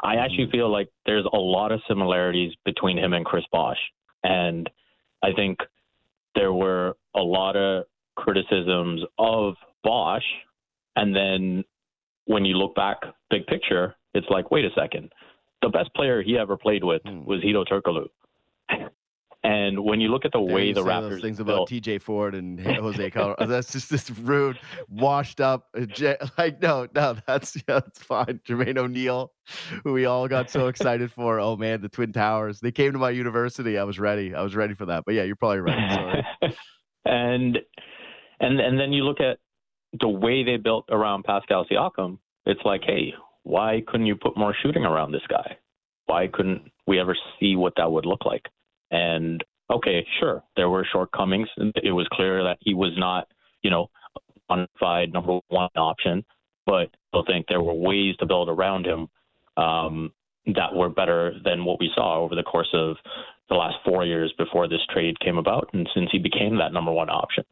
I 0.04 0.16
actually 0.16 0.46
mm-hmm. 0.46 0.52
feel 0.52 0.72
like 0.72 0.90
there's 1.06 1.26
a 1.34 1.38
lot 1.38 1.72
of 1.72 1.82
similarities 1.88 2.54
between 2.66 2.98
him 2.98 3.14
and 3.14 3.26
Chris 3.26 3.44
Bosh. 3.52 3.80
And 4.24 4.70
I 5.24 5.34
think 5.34 5.60
there 6.36 6.54
were 6.54 6.96
a 7.16 7.22
lot 7.22 7.56
of 7.56 7.86
criticisms 8.16 9.02
of 9.18 9.56
Bosh. 9.84 10.24
And 10.96 11.16
then 11.16 11.64
when 12.26 12.46
you 12.46 12.56
look 12.58 12.76
back 12.76 12.98
big 13.30 13.46
picture, 13.48 13.96
it's 14.14 14.28
like, 14.30 14.52
wait 14.52 14.66
a 14.66 14.70
second 14.76 15.12
the 15.62 15.70
best 15.70 15.94
player 15.94 16.22
he 16.22 16.38
ever 16.38 16.58
played 16.58 16.84
with 16.84 17.04
mm. 17.04 17.26
was 17.26 17.42
Hedo 17.42 17.66
Turkoglu. 17.66 18.08
And 19.44 19.84
when 19.84 20.00
you 20.00 20.10
look 20.10 20.24
at 20.24 20.32
the 20.32 20.44
there 20.44 20.56
way 20.56 20.72
the 20.72 20.84
Raptors 20.84 21.20
things 21.20 21.40
about 21.40 21.68
TJ 21.68 22.02
Ford 22.02 22.36
and 22.36 22.60
Jose 22.66 23.10
Calderon, 23.10 23.50
that's 23.50 23.72
just 23.72 23.90
this 23.90 24.12
rude, 24.12 24.60
washed 24.88 25.42
up. 25.42 25.68
Uh, 25.76 25.86
like 26.38 26.62
no, 26.62 26.88
no, 26.94 27.18
that's 27.26 27.56
yeah, 27.56 27.80
that's 27.80 28.04
fine. 28.04 28.40
Jermaine 28.48 28.78
O'Neal, 28.78 29.32
who 29.84 29.94
we 29.94 30.06
all 30.06 30.28
got 30.28 30.52
so 30.52 30.68
excited 30.68 31.12
for. 31.12 31.40
Oh 31.40 31.58
man, 31.58 31.82
the 31.82 31.90
Twin 31.90 32.14
Towers. 32.14 32.60
They 32.60 32.72
came 32.72 32.92
to 32.94 33.00
my 33.00 33.10
university. 33.10 33.80
I 33.80 33.84
was 33.84 33.98
ready. 33.98 34.36
I 34.36 34.44
was 34.44 34.56
ready 34.56 34.76
for 34.76 34.86
that. 34.86 35.06
But 35.06 35.16
yeah, 35.16 35.24
you're 35.24 35.36
probably 35.36 35.62
right. 35.62 36.24
and 37.06 37.58
and 38.40 38.60
and 38.60 38.80
then 38.80 38.94
you 38.94 39.04
look 39.04 39.22
at 39.22 39.40
the 40.00 40.08
way 40.08 40.44
they 40.44 40.58
built 40.58 40.86
around 40.90 41.24
Pascal 41.24 41.66
Siakam. 41.66 42.20
It's 42.46 42.62
like, 42.64 42.82
hey, 42.86 43.16
why 43.42 43.82
couldn't 43.88 44.06
you 44.06 44.16
put 44.16 44.38
more 44.38 44.56
shooting 44.62 44.86
around 44.86 45.14
this 45.14 45.26
guy? 45.28 45.58
Why 46.06 46.28
couldn't 46.32 46.72
we 46.86 47.00
ever 47.00 47.16
see 47.40 47.56
what 47.56 47.74
that 47.78 47.92
would 47.92 48.06
look 48.06 48.24
like? 48.26 48.46
And 48.92 49.44
okay, 49.72 50.06
sure, 50.20 50.44
there 50.56 50.70
were 50.70 50.86
shortcomings. 50.92 51.48
It 51.58 51.92
was 51.92 52.08
clear 52.12 52.44
that 52.44 52.58
he 52.62 52.74
was 52.74 52.92
not, 52.98 53.28
you 53.64 53.70
know, 53.70 53.90
bonafide 54.50 55.14
number 55.14 55.40
one 55.48 55.70
option, 55.76 56.26
but 56.66 56.90
I 57.14 57.22
think 57.28 57.48
there 57.48 57.62
were 57.62 57.74
ways 57.74 58.16
to 58.18 58.26
build 58.26 58.50
around 58.50 58.86
him 58.86 59.08
um, 59.58 60.12
that 60.48 60.74
were 60.74 60.90
better 60.90 61.34
than 61.44 61.66
what 61.66 61.80
we 61.80 61.90
saw 61.96 62.20
over 62.20 62.36
the 62.36 62.44
course 62.44 62.70
of 62.74 62.98
the 63.50 63.56
last 63.56 63.76
four 63.86 64.06
years 64.06 64.34
before 64.38 64.68
this 64.68 64.80
trade 64.92 65.20
came 65.20 65.38
about, 65.38 65.70
and 65.74 65.90
since 65.94 66.10
he 66.12 66.20
became 66.20 66.58
that 66.58 66.74
number 66.74 66.92
one 66.92 67.10
option. 67.10 67.44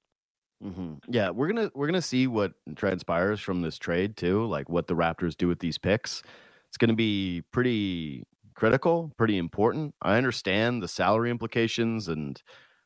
Mm-hmm. 0.64 0.94
Yeah, 1.08 1.30
we're 1.30 1.48
gonna 1.48 1.72
we're 1.74 1.88
gonna 1.88 2.02
see 2.02 2.28
what 2.28 2.54
transpires 2.76 3.40
from 3.40 3.62
this 3.62 3.78
trade 3.78 4.18
too, 4.18 4.46
like 4.46 4.70
what 4.70 4.88
the 4.88 4.96
Raptors 4.96 5.38
do 5.38 5.48
with 5.48 5.60
these 5.60 5.78
picks. 5.78 6.22
It's 6.68 6.78
gonna 6.78 6.96
be 6.96 7.44
pretty 7.52 8.26
critical, 8.60 9.12
pretty 9.18 9.38
important. 9.38 9.96
I 10.02 10.18
understand 10.18 10.84
the 10.84 10.88
salary 10.88 11.32
implications 11.32 12.10
and 12.10 12.42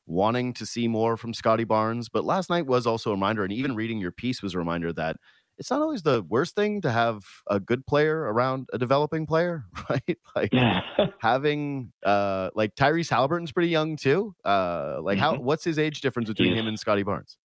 wanting 0.05 0.53
to 0.53 0.65
see 0.65 0.87
more 0.87 1.17
from 1.17 1.33
Scottie 1.33 1.63
Barnes, 1.63 2.09
but 2.09 2.23
last 2.23 2.49
night 2.49 2.67
was 2.67 2.85
also 2.85 3.09
a 3.09 3.13
reminder, 3.13 3.43
and 3.43 3.51
even 3.51 3.75
reading 3.75 3.99
your 3.99 4.11
piece 4.11 4.43
was 4.43 4.53
a 4.53 4.59
reminder 4.59 4.93
that 4.93 5.17
it's 5.57 5.71
not 5.71 5.81
always 5.81 6.03
the 6.03 6.23
worst 6.23 6.55
thing 6.55 6.81
to 6.81 6.91
have 6.91 7.23
a 7.49 7.59
good 7.59 7.85
player 7.85 8.19
around 8.19 8.67
a 8.71 8.77
developing 8.77 9.25
player, 9.25 9.65
right? 9.89 10.17
Like 10.35 10.51
having 11.19 11.91
uh 12.03 12.49
like 12.55 12.75
Tyrese 12.75 13.09
Haliburton's 13.09 13.51
pretty 13.51 13.69
young 13.69 13.95
too. 13.95 14.35
Uh 14.43 14.97
like 15.01 15.17
mm-hmm. 15.17 15.35
how 15.35 15.39
what's 15.39 15.63
his 15.63 15.77
age 15.77 16.01
difference 16.01 16.29
between 16.29 16.49
He's, 16.49 16.59
him 16.59 16.67
and 16.67 16.79
Scottie 16.79 17.03
Barnes? 17.03 17.37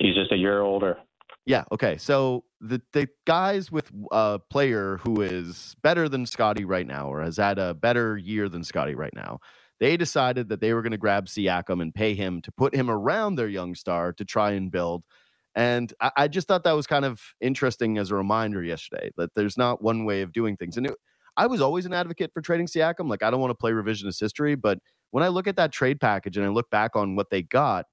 He's 0.00 0.14
just 0.14 0.32
a 0.32 0.36
year 0.36 0.60
older. 0.60 0.98
Yeah. 1.44 1.64
Okay. 1.72 1.96
So 1.98 2.44
the 2.60 2.80
the 2.92 3.08
guys 3.26 3.72
with 3.72 3.90
a 4.12 4.38
player 4.50 4.98
who 4.98 5.22
is 5.22 5.74
better 5.82 6.08
than 6.08 6.24
Scottie 6.26 6.64
right 6.64 6.86
now, 6.86 7.12
or 7.12 7.20
has 7.22 7.36
had 7.36 7.58
a 7.58 7.74
better 7.74 8.16
year 8.16 8.48
than 8.48 8.62
Scottie 8.62 8.94
right 8.94 9.14
now, 9.14 9.40
they 9.80 9.96
decided 9.96 10.48
that 10.50 10.60
they 10.60 10.72
were 10.72 10.82
going 10.82 10.92
to 10.92 10.98
grab 10.98 11.26
Siakam 11.26 11.82
and 11.82 11.92
pay 11.94 12.14
him 12.14 12.40
to 12.42 12.52
put 12.52 12.74
him 12.74 12.88
around 12.88 13.34
their 13.34 13.48
young 13.48 13.74
star 13.74 14.12
to 14.12 14.24
try 14.24 14.52
and 14.52 14.70
build. 14.70 15.02
And 15.54 15.92
I, 16.00 16.12
I 16.16 16.28
just 16.28 16.46
thought 16.46 16.62
that 16.64 16.72
was 16.72 16.86
kind 16.86 17.04
of 17.04 17.20
interesting 17.40 17.98
as 17.98 18.10
a 18.10 18.14
reminder 18.14 18.62
yesterday 18.62 19.10
that 19.16 19.34
there's 19.34 19.58
not 19.58 19.82
one 19.82 20.04
way 20.04 20.22
of 20.22 20.32
doing 20.32 20.56
things. 20.56 20.76
And 20.76 20.86
it, 20.86 20.94
I 21.36 21.46
was 21.46 21.60
always 21.60 21.86
an 21.86 21.92
advocate 21.92 22.30
for 22.32 22.40
trading 22.40 22.66
Siakam. 22.68 23.08
Like 23.08 23.24
I 23.24 23.30
don't 23.30 23.40
want 23.40 23.50
to 23.50 23.56
play 23.56 23.72
revisionist 23.72 24.20
history, 24.20 24.54
but 24.54 24.78
when 25.10 25.24
I 25.24 25.28
look 25.28 25.48
at 25.48 25.56
that 25.56 25.72
trade 25.72 26.00
package 26.00 26.36
and 26.36 26.46
I 26.46 26.50
look 26.50 26.70
back 26.70 26.94
on 26.94 27.16
what 27.16 27.30
they 27.30 27.42
got, 27.42 27.86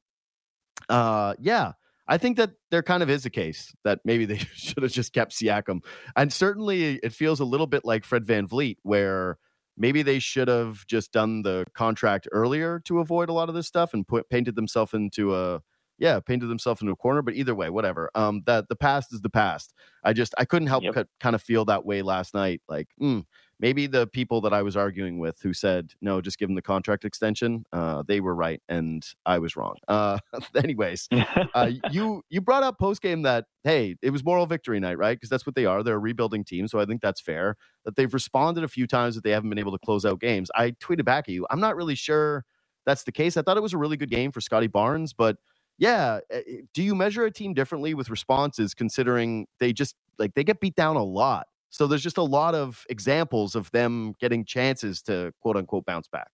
uh, 0.88 1.34
yeah, 1.40 1.74
I 2.10 2.18
think 2.18 2.38
that 2.38 2.52
there 2.72 2.84
kind 2.84 3.04
of 3.04 3.10
is 3.10 3.26
a 3.26 3.30
case 3.30 3.74
that 3.86 4.00
maybe 4.04 4.26
they 4.26 4.38
should 4.54 4.84
have 4.84 4.92
just 4.92 5.14
kept 5.14 5.32
Siakam. 5.34 5.82
And 6.18 6.34
certainly 6.34 6.98
it 6.98 7.14
feels 7.14 7.40
a 7.40 7.46
little 7.46 7.68
bit 7.68 7.86
like 7.86 8.04
Fred 8.06 8.26
Van 8.26 8.48
VanVleet, 8.48 8.78
where 8.84 9.38
maybe 9.78 10.02
they 10.02 10.20
should 10.20 10.48
have 10.50 10.86
just 10.88 11.12
done 11.14 11.44
the 11.44 11.66
contract 11.76 12.28
earlier 12.32 12.82
to 12.86 13.00
avoid 13.00 13.30
a 13.30 13.34
lot 13.34 13.50
of 13.50 13.56
this 13.56 13.68
stuff 13.68 13.94
and 13.94 14.08
put 14.08 14.30
painted 14.30 14.56
themselves 14.56 14.94
into 14.94 15.36
a 15.36 15.62
yeah, 16.00 16.20
painted 16.22 16.48
themselves 16.48 16.82
into 16.82 16.94
a 16.94 16.96
corner. 16.96 17.22
But 17.22 17.36
either 17.36 17.54
way, 17.56 17.70
whatever. 17.70 18.10
Um, 18.16 18.42
that 18.46 18.70
the 18.70 18.76
past 18.76 19.14
is 19.14 19.22
the 19.22 19.30
past. 19.30 19.74
I 20.04 20.14
just 20.14 20.34
I 20.38 20.46
couldn't 20.46 20.68
help 20.70 20.86
Yep. 20.86 20.96
kind 21.20 21.36
of 21.36 21.42
feel 21.44 21.66
that 21.66 21.86
way 21.86 22.02
last 22.02 22.34
night. 22.34 22.62
Like, 22.70 22.88
mm, 23.02 23.26
maybe 23.60 23.88
the 23.88 24.08
people 24.08 24.42
that 24.42 24.54
I 24.54 24.62
was 24.62 24.78
arguing 24.78 25.20
with 25.20 25.40
who 25.42 25.54
said 25.54 25.94
no, 26.02 26.22
just 26.22 26.40
give 26.40 26.50
him 26.50 26.56
the 26.56 26.62
contract 26.62 27.06
extension, 27.06 27.66
uh, 27.74 28.04
they 28.08 28.20
were 28.22 28.36
right 28.36 28.62
and 28.70 29.06
I 29.26 29.40
was 29.40 29.56
wrong. 29.56 29.76
Uh, 29.88 30.20
anyways, 30.56 31.08
uh, 31.54 31.72
you 31.92 32.24
you 32.30 32.42
brought 32.42 32.64
up 32.64 32.80
post 32.80 33.02
game 33.02 33.24
that 33.24 33.46
hey, 33.64 33.96
it 34.02 34.12
was 34.12 34.24
moral 34.24 34.46
victory 34.46 34.80
night, 34.80 34.98
right? 34.98 35.18
Because 35.18 35.30
that's 35.30 35.46
what 35.46 35.56
they 35.56 35.66
are. 35.66 35.84
They're 35.84 35.96
a 35.96 36.00
rebuilding 36.00 36.44
team, 36.46 36.68
so 36.68 36.80
I 36.80 36.86
think 36.86 37.02
that's 37.02 37.22
fair. 37.22 37.56
That 37.86 37.96
they've 37.96 38.14
responded 38.14 38.64
a 38.64 38.70
few 38.70 38.88
times 38.88 39.16
that 39.16 39.24
they 39.24 39.32
haven't 39.32 39.50
been 39.50 39.60
able 39.60 39.74
to 39.74 39.86
close 39.86 40.06
out 40.06 40.20
games. 40.20 40.50
I 40.56 40.72
tweeted 40.72 41.06
back 41.06 41.26
at 41.28 41.34
you. 41.34 41.46
I'm 41.50 41.60
not 41.60 41.76
really 41.76 41.96
sure 41.96 42.46
that's 42.86 43.04
the 43.04 43.12
case. 43.12 43.38
I 43.38 43.42
thought 43.42 43.58
it 43.58 43.64
was 43.64 43.74
a 43.74 43.78
really 43.78 43.98
good 43.98 44.10
game 44.10 44.32
for 44.32 44.42
Scottie 44.42 44.68
Barnes, 44.68 45.14
but 45.14 45.38
yeah, 45.78 46.20
uh, 46.34 46.40
do 46.74 46.84
you 46.84 46.94
measure 46.94 47.24
a 47.26 47.32
team 47.32 47.54
differently 47.54 47.94
with 47.94 48.10
responses 48.10 48.74
considering 48.74 49.48
they 49.60 49.74
just 49.74 49.96
like 50.18 50.34
they 50.34 50.44
get 50.44 50.60
beat 50.60 50.76
down 50.76 50.96
a 50.96 51.04
lot? 51.04 51.48
So 51.70 51.88
there's 51.88 52.04
just 52.04 52.18
a 52.18 52.24
lot 52.24 52.56
of 52.56 52.86
examples 52.90 53.56
of 53.56 53.70
them 53.72 54.14
getting 54.20 54.46
chances 54.46 55.02
to 55.04 55.32
quote 55.42 55.56
unquote 55.56 55.86
bounce 55.86 56.08
back. 56.08 56.32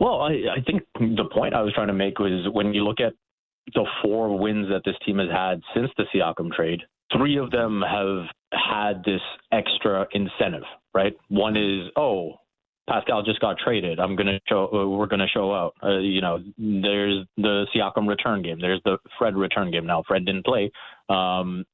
Well, 0.00 0.20
I, 0.20 0.32
I 0.56 0.62
think 0.66 0.82
the 0.94 1.28
point 1.32 1.54
I 1.54 1.62
was 1.62 1.72
trying 1.72 1.86
to 1.88 1.94
make 1.94 2.18
was 2.18 2.48
when 2.52 2.74
you 2.74 2.84
look 2.84 3.00
at 3.00 3.12
the 3.74 3.86
four 4.02 4.38
wins 4.38 4.68
that 4.68 4.82
this 4.84 4.96
team 5.06 5.18
has 5.18 5.30
had 5.30 5.60
since 5.74 5.90
the 5.96 6.04
Siakam 6.14 6.52
trade, 6.52 6.80
three 7.16 7.38
of 7.38 7.50
them 7.50 7.82
have 7.82 8.26
had 8.52 9.02
this 9.04 9.20
extra 9.52 10.06
incentive, 10.12 10.64
right? 10.92 11.14
One 11.28 11.56
is, 11.56 11.90
oh, 11.96 12.34
Pascal 12.88 13.22
just 13.22 13.40
got 13.40 13.56
traded. 13.58 13.98
I'm 13.98 14.14
gonna 14.14 14.38
show. 14.46 14.68
We're 14.70 15.06
gonna 15.06 15.28
show 15.32 15.54
out. 15.54 15.74
Uh, 15.82 15.98
you 15.98 16.20
know, 16.20 16.40
there's 16.58 17.24
the 17.38 17.66
Siakam 17.74 18.06
return 18.06 18.42
game. 18.42 18.58
There's 18.60 18.82
the 18.84 18.98
Fred 19.18 19.36
return 19.36 19.70
game. 19.70 19.86
Now 19.86 20.02
Fred 20.06 20.26
didn't 20.26 20.44
play, 20.44 20.70
um, 21.08 21.64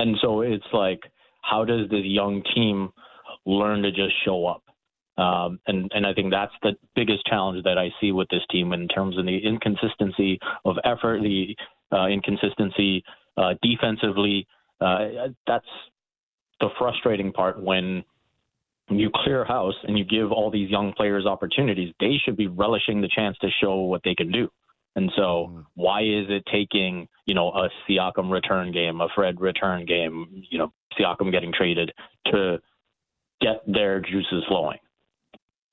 and 0.00 0.16
so 0.22 0.40
it's 0.40 0.64
like, 0.72 1.00
how 1.42 1.64
does 1.64 1.88
this 1.90 2.04
young 2.04 2.42
team 2.54 2.90
learn 3.44 3.82
to 3.82 3.90
just 3.90 4.14
show 4.24 4.46
up? 4.46 4.62
Um, 5.18 5.60
and 5.66 5.90
and 5.94 6.06
I 6.06 6.14
think 6.14 6.30
that's 6.30 6.52
the 6.62 6.72
biggest 6.94 7.26
challenge 7.26 7.62
that 7.64 7.76
I 7.76 7.90
see 8.00 8.10
with 8.10 8.28
this 8.30 8.42
team 8.50 8.72
in 8.72 8.88
terms 8.88 9.18
of 9.18 9.26
the 9.26 9.36
inconsistency 9.36 10.38
of 10.64 10.76
effort, 10.84 11.20
the 11.22 11.54
uh, 11.92 12.06
inconsistency 12.06 13.04
uh, 13.36 13.54
defensively. 13.60 14.46
Uh, 14.80 15.28
that's 15.46 15.66
the 16.60 16.68
frustrating 16.78 17.32
part 17.32 17.62
when 17.62 18.02
you 18.88 19.10
clear 19.14 19.44
house 19.44 19.74
and 19.84 19.98
you 19.98 20.04
give 20.04 20.32
all 20.32 20.50
these 20.50 20.70
young 20.70 20.94
players 20.94 21.26
opportunities. 21.26 21.92
They 22.00 22.16
should 22.24 22.36
be 22.36 22.46
relishing 22.46 23.02
the 23.02 23.08
chance 23.14 23.36
to 23.38 23.48
show 23.60 23.82
what 23.82 24.00
they 24.04 24.14
can 24.14 24.32
do. 24.32 24.48
And 24.96 25.10
so, 25.16 25.48
Mm. 25.50 25.66
why 25.74 26.00
is 26.02 26.26
it 26.28 26.42
taking 26.50 27.08
you 27.26 27.34
know 27.34 27.50
a 27.52 27.70
Siakam 27.88 28.30
return 28.30 28.72
game, 28.72 29.00
a 29.00 29.08
Fred 29.14 29.40
return 29.40 29.84
game, 29.84 30.26
you 30.50 30.58
know 30.58 30.72
Siakam 30.98 31.30
getting 31.30 31.52
traded 31.52 31.92
to 32.26 32.60
get 33.40 33.62
their 33.66 34.00
juices 34.00 34.44
flowing? 34.48 34.78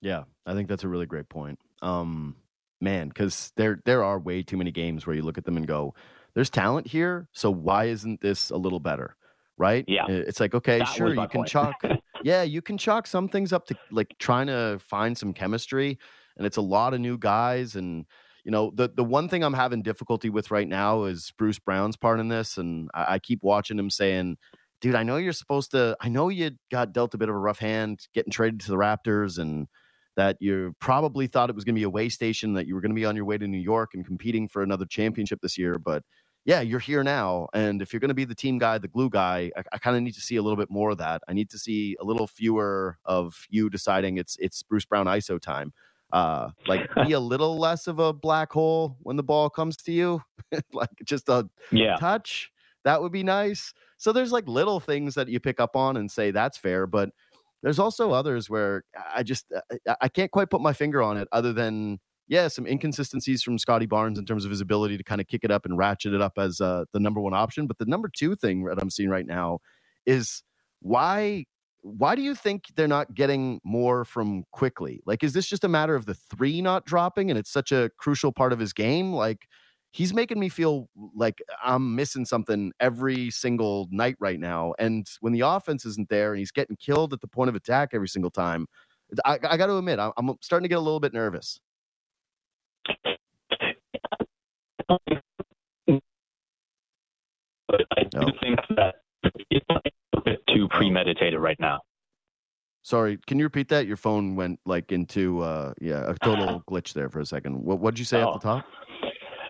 Yeah, 0.01 0.24
I 0.45 0.53
think 0.53 0.70
that's 0.70 0.84
a 0.84 0.88
really 0.88 1.05
great 1.07 1.30
point. 1.30 1.59
Um, 1.82 2.36
man, 2.80 3.07
because 3.09 3.51
there 3.55 3.82
there 3.86 4.03
are 4.03 4.20
way 4.20 4.43
too 4.43 4.57
many 4.57 4.72
games 4.72 5.05
where 5.07 5.15
you 5.15 5.24
look 5.24 5.38
at 5.39 5.45
them 5.45 5.57
and 5.57 5.68
go, 5.68 5.95
"There's 6.36 6.49
talent 6.51 6.88
here, 6.88 7.28
so 7.34 7.49
why 7.49 7.86
isn't 7.86 8.22
this 8.22 8.51
a 8.51 8.57
little 8.57 8.80
better?" 8.80 9.15
Right? 9.57 9.86
Yeah. 9.88 10.05
It's 10.07 10.39
like 10.39 10.53
okay, 10.53 10.80
That 10.80 10.88
sure, 10.89 11.09
you 11.15 11.28
can 11.28 11.39
point. 11.39 11.47
chalk, 11.47 11.82
yeah, 12.24 12.43
you 12.43 12.61
can 12.61 12.78
chalk 12.78 13.07
some 13.07 13.28
things 13.28 13.51
up 13.51 13.65
to 13.68 13.76
like 13.89 14.13
trying 14.20 14.45
to 14.47 14.78
find 14.80 15.18
some 15.18 15.34
chemistry, 15.34 15.97
and 16.38 16.45
it's 16.45 16.57
a 16.57 16.61
lot 16.61 16.93
of 16.93 16.99
new 16.99 17.18
guys, 17.18 17.76
and 17.76 18.05
you 18.48 18.52
know 18.52 18.72
the 18.74 18.89
the 18.95 19.04
one 19.04 19.28
thing 19.28 19.43
I'm 19.43 19.54
having 19.54 19.84
difficulty 19.84 20.30
with 20.30 20.52
right 20.52 20.70
now 20.70 21.04
is 21.04 21.34
Bruce 21.38 21.60
Brown's 21.60 21.98
part 21.98 22.22
in 22.22 22.30
this, 22.30 22.58
and 22.58 22.89
I, 22.93 23.16
I 23.16 23.20
keep 23.20 23.43
watching 23.43 23.78
him 23.78 23.91
saying. 23.91 24.38
Dude, 24.80 24.95
I 24.95 25.04
know 25.04 25.18
you're 25.18 25.34
supposed 25.34 25.72
to. 25.72 25.98
I 26.02 26.08
know 26.08 26.30
you 26.30 26.52
got 26.72 26.93
dealt 26.93 27.14
a 27.14 27.18
bit 27.18 27.30
of 27.30 27.36
a 27.36 27.39
rough 27.39 27.60
hand 27.60 28.08
getting 28.14 28.32
traded 28.32 28.62
to 28.62 28.72
the 28.72 28.78
Raptors, 28.78 29.38
and 29.38 29.68
that 30.16 30.38
you 30.39 30.76
probably 30.80 31.28
thought 31.28 31.50
it 31.50 31.56
was 31.56 31.66
going 31.66 31.76
to 31.76 31.80
be 31.80 31.84
a 31.84 31.89
way 31.89 32.10
station, 32.10 32.54
that 32.54 32.68
you 32.68 32.76
were 32.76 32.82
going 32.82 32.91
to 32.91 32.95
be 32.95 33.06
on 33.06 33.16
your 33.18 33.26
way 33.26 33.38
to 33.38 33.48
New 33.48 33.60
York 33.60 33.91
and 33.95 34.06
competing 34.06 34.48
for 34.48 34.64
another 34.64 34.86
championship 34.86 35.41
this 35.41 35.58
year. 35.58 35.78
But 35.80 36.04
yeah, 36.45 36.62
you're 36.62 36.80
here 36.80 37.04
now. 37.04 37.50
And 37.54 37.82
if 37.82 37.91
you're 37.91 38.00
going 38.00 38.10
to 38.10 38.16
be 38.16 38.26
the 38.26 38.36
team 38.36 38.60
guy, 38.60 38.78
the 38.78 38.88
glue 38.88 39.10
guy, 39.10 39.52
I, 39.58 39.64
I 39.74 39.78
kind 39.80 39.98
of 39.98 40.04
need 40.04 40.16
to 40.16 40.22
see 40.22 40.38
a 40.38 40.41
little 40.41 40.58
bit 40.58 40.70
more 40.72 40.91
of 40.91 41.00
that. 41.00 41.22
I 41.28 41.34
need 41.34 41.50
to 41.50 41.60
see 41.60 41.98
a 42.00 42.06
little 42.06 42.28
fewer 42.28 42.98
of 43.04 43.45
you 43.50 43.70
deciding 43.70 44.18
it's 44.18 44.38
it's 44.39 44.64
Bruce 44.64 44.86
Brown 44.86 45.08
ISO 45.08 45.41
time. 45.41 45.74
Uh, 46.14 46.49
like 46.68 46.88
be 47.05 47.12
a 47.12 47.20
little 47.20 47.58
less 47.60 47.88
of 47.88 47.99
a 47.99 48.14
black 48.14 48.51
hole 48.51 48.97
when 49.01 49.18
the 49.18 49.24
ball 49.24 49.49
comes 49.49 49.76
to 49.76 49.91
you, 49.91 50.22
like 50.74 50.89
just 51.05 51.28
a 51.30 51.49
Yeah. 51.72 51.97
touch. 51.97 52.49
That 52.86 53.01
would 53.01 53.12
be 53.12 53.24
nice. 53.24 53.74
So 53.97 54.14
there's 54.14 54.32
like 54.32 54.47
little 54.47 54.80
things 54.80 55.16
that 55.16 55.28
you 55.28 55.39
pick 55.39 55.60
up 55.60 55.76
on 55.76 55.97
and 55.97 56.10
say 56.10 56.32
that's 56.32 56.58
fair, 56.58 56.88
but 56.88 57.10
there's 57.62 57.80
also 57.80 58.12
others 58.12 58.49
where 58.49 58.84
I 59.14 59.24
just 59.24 59.51
I, 59.88 59.95
I 60.01 60.08
can't 60.08 60.32
quite 60.32 60.49
put 60.49 60.62
my 60.62 60.74
finger 60.74 61.01
on 61.01 61.18
it 61.18 61.28
other 61.32 61.51
than 61.51 61.99
yeah, 62.30 62.49
some 62.49 62.68
inconsistencies 62.68 63.41
from 63.41 63.58
Scottie 63.58 63.86
Barnes 63.86 64.20
in 64.20 64.26
terms 64.26 64.43
of 64.43 64.51
his 64.51 64.60
ability 64.62 64.97
to 64.97 65.03
kind 65.03 65.22
of 65.22 65.28
kick 65.28 65.43
it 65.43 65.51
up 65.51 65.66
and 65.66 65.78
ratchet 65.78 66.14
it 66.14 66.22
up 66.22 66.34
as 66.38 66.60
uh, 66.60 66.84
the 66.91 66.99
number 66.99 67.22
one 67.22 67.34
option. 67.34 67.68
But 67.68 67.78
the 67.78 67.86
number 67.86 68.10
two 68.14 68.36
thing 68.36 68.66
that 68.66 68.78
I'm 68.82 68.89
seeing 68.89 69.10
right 69.10 69.26
now 69.26 69.60
is 70.05 70.43
why 70.82 71.45
why 71.82 72.15
do 72.15 72.21
you 72.21 72.36
think 72.36 72.65
they're 72.75 72.88
not 72.88 73.13
getting 73.13 73.59
more 73.63 74.03
from 74.05 74.43
Quickley? 74.51 75.01
Like, 75.05 75.23
is 75.23 75.34
this 75.34 75.47
just 75.47 75.63
a 75.63 75.67
matter 75.67 75.95
of 75.95 76.05
the 76.05 76.13
three 76.13 76.61
not 76.61 76.86
dropping 76.86 77.30
and 77.30 77.39
it's 77.39 77.51
such 77.51 77.71
a 77.71 77.89
crucial 77.97 78.32
part 78.32 78.53
of 78.53 78.59
his 78.59 78.73
game? 78.73 79.13
Like, 79.13 79.47
he's 79.91 80.13
making 80.13 80.39
me 80.39 80.49
feel 80.49 80.89
like 81.15 81.41
I'm 81.63 81.95
missing 81.95 82.25
something 82.25 82.71
every 82.80 83.30
single 83.32 83.88
night 83.91 84.15
right 84.19 84.39
now. 84.39 84.73
And 84.80 85.07
when 85.21 85.34
the 85.34 85.41
offense 85.41 85.86
isn't 85.86 86.09
there 86.09 86.32
and 86.34 86.39
he's 86.39 86.51
getting 86.51 86.75
killed 86.75 87.13
at 87.13 87.21
the 87.21 87.28
point 87.28 87.49
of 87.49 87.55
attack 87.55 87.89
every 87.93 88.09
single 88.09 88.32
time, 88.32 88.67
I, 89.25 89.39
I 89.47 89.57
got 89.57 89.67
to 89.67 89.78
admit, 89.78 89.99
I'm, 89.99 90.11
I'm 90.17 90.36
starting 90.41 90.65
to 90.65 90.69
get 90.69 90.78
a 90.78 90.82
little 90.82 90.99
bit 90.99 91.13
nervous. 91.13 91.59
But 97.67 97.82
I 97.97 98.03
do 98.03 98.19
No. 98.19 98.32
think 98.41 98.59
that 98.78 98.95
it's 99.49 99.65
a 99.69 100.21
bit 100.21 100.39
too 100.53 100.67
premeditated 100.69 101.39
right 101.39 101.59
now. 101.59 101.82
Sorry, 102.82 103.17
can 103.28 103.38
you 103.38 103.45
repeat 103.45 103.67
that? 103.69 103.86
Your 103.86 103.97
phone 103.97 104.36
went 104.36 104.59
like 104.65 104.91
into 104.91 105.41
uh 105.41 105.73
yeah, 105.82 106.09
a 106.09 106.15
total 106.23 106.63
glitch 106.69 106.93
there 106.93 107.09
for 107.09 107.19
a 107.19 107.25
second. 107.25 107.61
What 107.63 107.80
what 107.80 107.93
did 107.93 107.99
you 107.99 108.05
say 108.05 108.21
Oh. 108.21 108.34
at 108.34 108.41
the 108.41 108.47
top? 108.47 108.65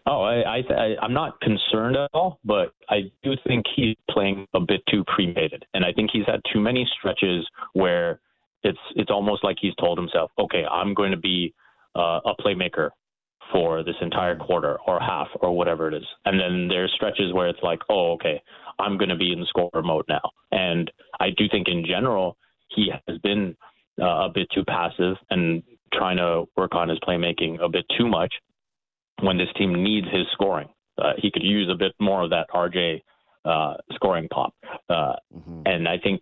Oh, 0.10 0.22
I, 0.22 0.36
I, 0.40 0.58
I 0.74 0.96
I'm 1.02 1.14
not 1.14 1.40
concerned 1.42 1.98
at 1.98 2.10
all, 2.14 2.40
but 2.46 2.72
I 2.90 3.12
do 3.24 3.34
think 3.46 3.66
he's 3.76 3.96
playing 4.10 4.48
a 4.54 4.60
bit 4.62 4.82
too 4.90 5.04
premeditated, 5.06 5.66
and 5.74 5.84
I 5.84 5.92
think 5.92 6.12
he's 6.14 6.26
had 6.26 6.40
too 6.52 6.62
many 6.62 6.90
stretches 6.98 7.46
where 7.74 8.22
it's 8.64 8.80
it's 8.96 9.12
almost 9.12 9.44
like 9.44 9.58
he's 9.60 9.76
told 9.76 9.98
himself, 9.98 10.32
okay, 10.40 10.64
I'm 10.66 10.94
going 10.94 11.12
to 11.12 11.18
be 11.18 11.54
uh, 11.96 12.22
a 12.26 12.34
playmaker 12.42 12.90
for 13.52 13.84
this 13.84 13.96
entire 14.02 14.36
quarter 14.36 14.78
or 14.88 15.00
half 15.00 15.28
or 15.42 15.56
whatever 15.56 15.88
it 15.88 15.94
is, 15.94 16.06
and 16.26 16.40
then 16.40 16.68
there's 16.68 16.92
stretches 16.94 17.34
where 17.34 17.48
it's 17.48 17.64
like, 17.64 17.80
oh, 17.90 18.14
okay, 18.14 18.42
I'm 18.80 18.98
going 18.98 19.10
to 19.10 19.16
be 19.16 19.32
in 19.32 19.46
scorer 19.46 19.82
mode 19.84 20.06
now, 20.10 20.32
and 20.52 20.92
I 21.20 21.30
do 21.36 21.46
think 21.50 21.68
in 21.68 21.86
general 21.86 22.38
he 22.70 22.92
has 23.08 23.18
been 23.20 23.56
uh, 24.02 24.26
a 24.26 24.30
bit 24.34 24.48
too 24.54 24.64
passive 24.66 25.16
and 25.30 25.64
trying 25.94 26.18
to 26.18 26.46
work 26.58 26.76
on 26.76 26.90
his 26.90 27.00
playmaking 27.00 27.60
a 27.64 27.70
bit 27.70 27.86
too 27.98 28.08
much 28.08 28.34
when 29.22 29.38
this 29.38 29.48
team 29.58 29.84
needs 29.84 30.08
his 30.12 30.26
scoring. 30.34 30.68
Uh, 30.98 31.14
he 31.18 31.32
could 31.32 31.44
use 31.44 31.70
a 31.72 31.76
bit 31.76 31.94
more 32.00 32.24
of 32.24 32.30
that 32.30 32.48
RJ 32.54 33.02
uh, 33.46 33.76
scoring 33.94 34.28
pop. 34.30 34.54
Uh, 34.90 35.14
Mhm. 35.34 35.62
and 35.66 35.88
I 35.88 35.98
think 35.98 36.22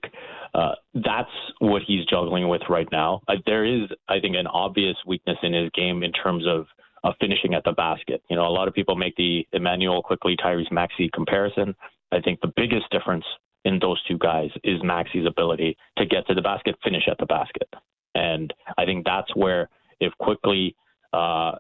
uh, 0.53 0.75
that's 0.93 1.31
what 1.59 1.81
he's 1.81 2.05
juggling 2.05 2.47
with 2.47 2.61
right 2.69 2.87
now. 2.91 3.21
Uh, 3.27 3.37
there 3.45 3.65
is, 3.65 3.89
I 4.07 4.19
think, 4.19 4.35
an 4.35 4.47
obvious 4.47 4.95
weakness 5.05 5.37
in 5.41 5.51
his 5.53 5.69
game 5.71 6.03
in 6.03 6.11
terms 6.11 6.45
of 6.45 6.67
uh, 7.05 7.13
finishing 7.19 7.53
at 7.53 7.63
the 7.63 7.71
basket. 7.71 8.21
You 8.29 8.35
know, 8.35 8.47
a 8.47 8.49
lot 8.49 8.67
of 8.67 8.73
people 8.73 8.95
make 8.95 9.15
the 9.15 9.47
Immanuel 9.53 10.01
Quickley 10.01 10.35
Tyrese 10.35 10.71
Maxey 10.71 11.09
comparison. 11.13 11.75
I 12.11 12.19
think 12.19 12.41
the 12.41 12.51
biggest 12.55 12.89
difference 12.91 13.25
in 13.63 13.79
those 13.79 14.01
two 14.07 14.17
guys 14.17 14.49
is 14.63 14.83
Maxey's 14.83 15.25
ability 15.25 15.77
to 15.97 16.05
get 16.05 16.27
to 16.27 16.33
the 16.33 16.41
basket, 16.41 16.75
finish 16.83 17.03
at 17.09 17.17
the 17.17 17.25
basket, 17.25 17.69
and 18.15 18.53
I 18.77 18.85
think 18.85 19.05
that's 19.05 19.33
where 19.35 19.69
if 19.99 20.13
Quickley 20.19 20.75
uh, 21.13 21.53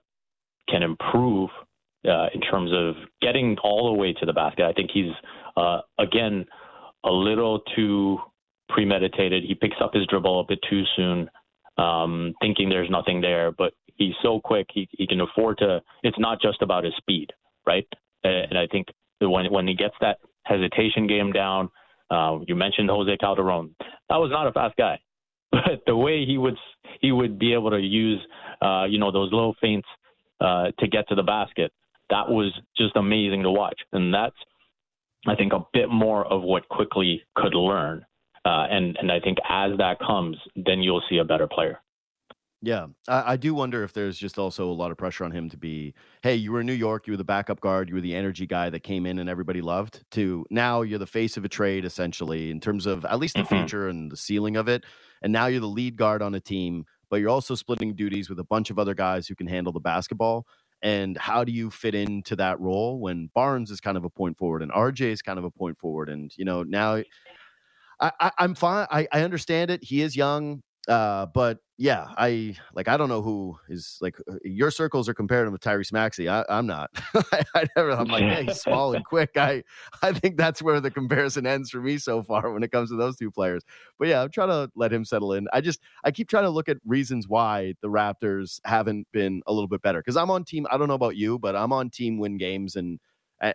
can 0.69 0.83
improve 0.83 1.49
uh, 2.07 2.27
in 2.33 2.41
terms 2.41 2.71
of 2.73 2.95
getting 3.21 3.57
all 3.63 3.91
the 3.91 3.99
way 3.99 4.13
to 4.13 4.25
the 4.25 4.33
basket. 4.33 4.65
I 4.65 4.73
think 4.73 4.91
he's 4.93 5.11
uh, 5.57 5.81
again 5.97 6.45
a 7.03 7.11
little 7.11 7.61
too 7.75 8.19
premeditated. 8.69 9.43
He 9.43 9.55
picks 9.55 9.77
up 9.81 9.93
his 9.93 10.05
dribble 10.07 10.41
a 10.41 10.45
bit 10.45 10.59
too 10.69 10.83
soon, 10.95 11.29
um, 11.77 12.33
thinking 12.41 12.69
there's 12.69 12.89
nothing 12.89 13.21
there. 13.21 13.51
But 13.51 13.73
he's 13.95 14.13
so 14.21 14.39
quick, 14.39 14.67
he, 14.73 14.87
he 14.91 15.07
can 15.07 15.21
afford 15.21 15.57
to. 15.59 15.81
It's 16.03 16.19
not 16.19 16.41
just 16.41 16.61
about 16.61 16.83
his 16.83 16.93
speed, 16.97 17.31
right? 17.65 17.87
And 18.23 18.57
I 18.57 18.67
think 18.67 18.87
when 19.19 19.51
when 19.51 19.67
he 19.67 19.75
gets 19.75 19.95
that 20.01 20.17
hesitation 20.43 21.07
game 21.07 21.31
down, 21.31 21.69
uh, 22.09 22.39
you 22.47 22.55
mentioned 22.55 22.89
Jose 22.89 23.17
Calderon. 23.17 23.75
That 24.09 24.17
was 24.17 24.31
not 24.31 24.47
a 24.47 24.51
fast 24.51 24.75
guy, 24.77 24.99
but 25.51 25.83
the 25.85 25.95
way 25.95 26.25
he 26.25 26.37
would 26.37 26.57
he 27.01 27.11
would 27.11 27.37
be 27.39 27.53
able 27.53 27.71
to 27.71 27.79
use 27.79 28.19
uh, 28.61 28.85
you 28.85 28.99
know 28.99 29.11
those 29.11 29.31
little 29.31 29.55
feints 29.61 29.87
uh, 30.41 30.71
to 30.79 30.87
get 30.87 31.07
to 31.09 31.15
the 31.15 31.23
basket, 31.23 31.71
that 32.09 32.29
was 32.29 32.53
just 32.77 32.95
amazing 32.95 33.43
to 33.43 33.51
watch. 33.51 33.79
And 33.93 34.13
that's 34.13 34.35
I 35.27 35.35
think 35.35 35.53
a 35.53 35.65
bit 35.73 35.89
more 35.89 36.25
of 36.25 36.43
what 36.43 36.67
Quickley 36.69 37.23
could 37.35 37.55
learn. 37.55 38.05
Uh, 38.43 38.67
and 38.69 38.95
and 38.97 39.11
I 39.11 39.19
think 39.19 39.37
as 39.49 39.77
that 39.77 39.99
comes, 39.99 40.37
then 40.55 40.81
you'll 40.81 41.03
see 41.09 41.17
a 41.17 41.23
better 41.23 41.47
player. 41.47 41.81
Yeah, 42.61 42.87
I, 43.07 43.33
I, 43.33 43.37
do 43.37 43.53
wonder 43.53 43.83
if 43.83 43.93
there's 43.93 44.17
just 44.17 44.39
also 44.39 44.69
a 44.69 44.73
lot 44.73 44.89
of 44.89 44.97
pressure 44.97 45.23
on 45.23 45.31
him 45.31 45.49
to 45.49 45.57
be, 45.57 45.93
hey, 46.23 46.35
you 46.35 46.51
were 46.51 46.61
in 46.61 46.65
New 46.65 46.73
York, 46.73 47.05
you 47.05 47.13
were 47.13 47.17
the 47.17 47.23
backup 47.23 47.59
guard, 47.59 47.89
you 47.89 47.95
were 47.95 48.01
the 48.01 48.15
energy 48.15 48.47
guy 48.47 48.69
that 48.69 48.81
came 48.81 49.05
in 49.05 49.19
and 49.19 49.29
everybody 49.29 49.61
loved. 49.61 50.03
To 50.11 50.45
now 50.49 50.81
you're 50.81 50.99
the 50.99 51.05
face 51.05 51.37
of 51.37 51.45
a 51.45 51.49
trade 51.49 51.85
essentially 51.85 52.49
in 52.49 52.59
terms 52.59 52.85
of 52.85 53.05
at 53.05 53.19
least 53.19 53.35
the 53.35 53.41
mm-hmm. 53.41 53.55
future 53.55 53.89
and 53.89 54.11
the 54.11 54.17
ceiling 54.17 54.55
of 54.55 54.67
it, 54.67 54.83
and 55.21 55.33
now 55.33 55.47
you're 55.47 55.59
the 55.59 55.67
lead 55.67 55.95
guard 55.95 56.21
on 56.21 56.33
a 56.33 56.39
team, 56.39 56.85
but 57.09 57.17
you're 57.17 57.29
also 57.29 57.55
splitting 57.55 57.93
duties 57.93 58.29
with 58.29 58.39
a 58.39 58.43
bunch 58.43 58.69
of 58.69 58.79
other 58.79 58.95
guys 58.95 59.27
who 59.27 59.35
can 59.35 59.47
handle 59.47 59.73
the 59.73 59.79
basketball. 59.79 60.47
And 60.81 61.17
how 61.17 61.43
do 61.43 61.51
you 61.51 61.69
fit 61.69 61.93
into 61.93 62.35
that 62.37 62.59
role 62.59 62.99
when 62.99 63.29
Barnes 63.33 63.69
is 63.69 63.79
kind 63.79 63.97
of 63.97 64.05
a 64.05 64.09
point 64.09 64.37
forward 64.37 64.61
and 64.61 64.71
RJ 64.71 65.01
is 65.01 65.21
kind 65.21 65.37
of 65.37 65.45
a 65.45 65.51
point 65.51 65.77
forward, 65.77 66.09
and 66.09 66.31
you 66.37 66.45
know 66.45 66.63
now. 66.63 67.03
I, 67.97 68.31
am 68.39 68.55
fine. 68.55 68.87
I, 68.91 69.07
I 69.13 69.21
understand 69.21 69.71
it. 69.71 69.81
He 69.81 70.01
is 70.01 70.17
young. 70.17 70.61
Uh, 70.87 71.25
but 71.27 71.59
yeah, 71.77 72.07
I 72.17 72.55
like 72.73 72.87
I 72.87 72.95
don't 72.95 73.09
know 73.09 73.21
who 73.21 73.57
is 73.67 73.97
like 73.99 74.15
uh, 74.31 74.35
your 74.45 74.71
circles 74.71 75.09
are 75.09 75.13
comparing 75.13 75.47
him 75.47 75.51
with 75.51 75.61
Tyrese 75.61 75.91
Maxey. 75.91 76.29
I, 76.29 76.45
am 76.47 76.65
not. 76.67 76.89
I, 77.13 77.43
I, 77.53 77.67
never. 77.75 77.91
I'm 77.91 78.07
like, 78.07 78.21
yeah, 78.21 78.41
he's 78.41 78.61
small 78.61 78.93
and 78.93 79.03
quick. 79.03 79.31
I 79.35 79.61
I 80.01 80.13
think 80.13 80.37
that's 80.37 80.61
where 80.61 80.79
the 80.79 80.89
comparison 80.89 81.45
ends 81.45 81.69
for 81.69 81.81
me 81.81 81.97
so 81.97 82.23
far 82.23 82.51
when 82.53 82.63
it 82.63 82.71
comes 82.71 82.91
to 82.91 82.95
those 82.95 83.17
two 83.17 83.29
players. 83.29 83.63
But 83.99 84.07
yeah, 84.07 84.21
I'm 84.21 84.31
trying 84.31 84.49
to 84.49 84.71
let 84.75 84.93
him 84.93 85.03
settle 85.03 85.33
in. 85.33 85.47
I 85.51 85.59
just 85.59 85.81
I 86.05 86.11
keep 86.11 86.29
trying 86.29 86.45
to 86.45 86.49
look 86.49 86.69
at 86.69 86.77
reasons 86.85 87.27
why 87.27 87.73
the 87.81 87.89
Raptors 87.89 88.61
haven't 88.63 89.07
been 89.11 89.41
a 89.45 89.51
little 89.51 89.67
bit 89.67 89.81
better 89.81 89.99
because 89.99 90.15
I'm 90.15 90.31
on 90.31 90.45
team. 90.45 90.65
I 90.71 90.77
don't 90.77 90.87
know 90.87 90.93
about 90.93 91.17
you, 91.17 91.39
but 91.39 91.57
I'm 91.57 91.73
on 91.73 91.89
team 91.89 92.19
win 92.19 92.37
games 92.37 92.77
and 92.77 92.99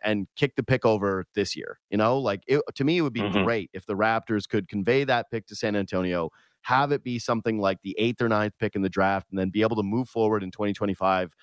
and, 0.05 0.27
kick 0.37 0.57
the 0.57 0.63
pick 0.63 0.85
over 0.85 1.25
this 1.35 1.57
year. 1.57 1.79
You 1.91 1.97
know, 1.97 2.19
like 2.19 2.43
it, 2.47 2.61
to 2.75 2.85
me, 2.85 2.99
it 2.99 3.01
would 3.01 3.13
be 3.13 3.23
mm-hmm. 3.23 3.45
great 3.45 3.71
if 3.73 3.87
the 3.87 3.95
Raptors 3.95 4.47
could 4.49 4.69
convey 4.69 5.05
that 5.05 5.31
pick 5.31 5.47
to 5.47 5.57
San 5.57 5.75
Antonio 5.75 6.31
have 6.63 6.93
it 6.93 7.03
be 7.03 7.19
something 7.19 7.59
like 7.59 7.79
the 7.83 7.95
eighth 7.99 8.21
or 8.21 8.29
ninth 8.29 8.55
pick 8.59 8.77
in 8.77 8.83
the 8.83 8.89
draft, 8.89 9.29
and 9.31 9.39
then 9.39 9.51
be 9.51 9.63
able 9.63 9.77
to 9.77 9.83
move 9.83 10.09
forward 10.09 10.43
in 10.43 10.51
2025 10.51 11.35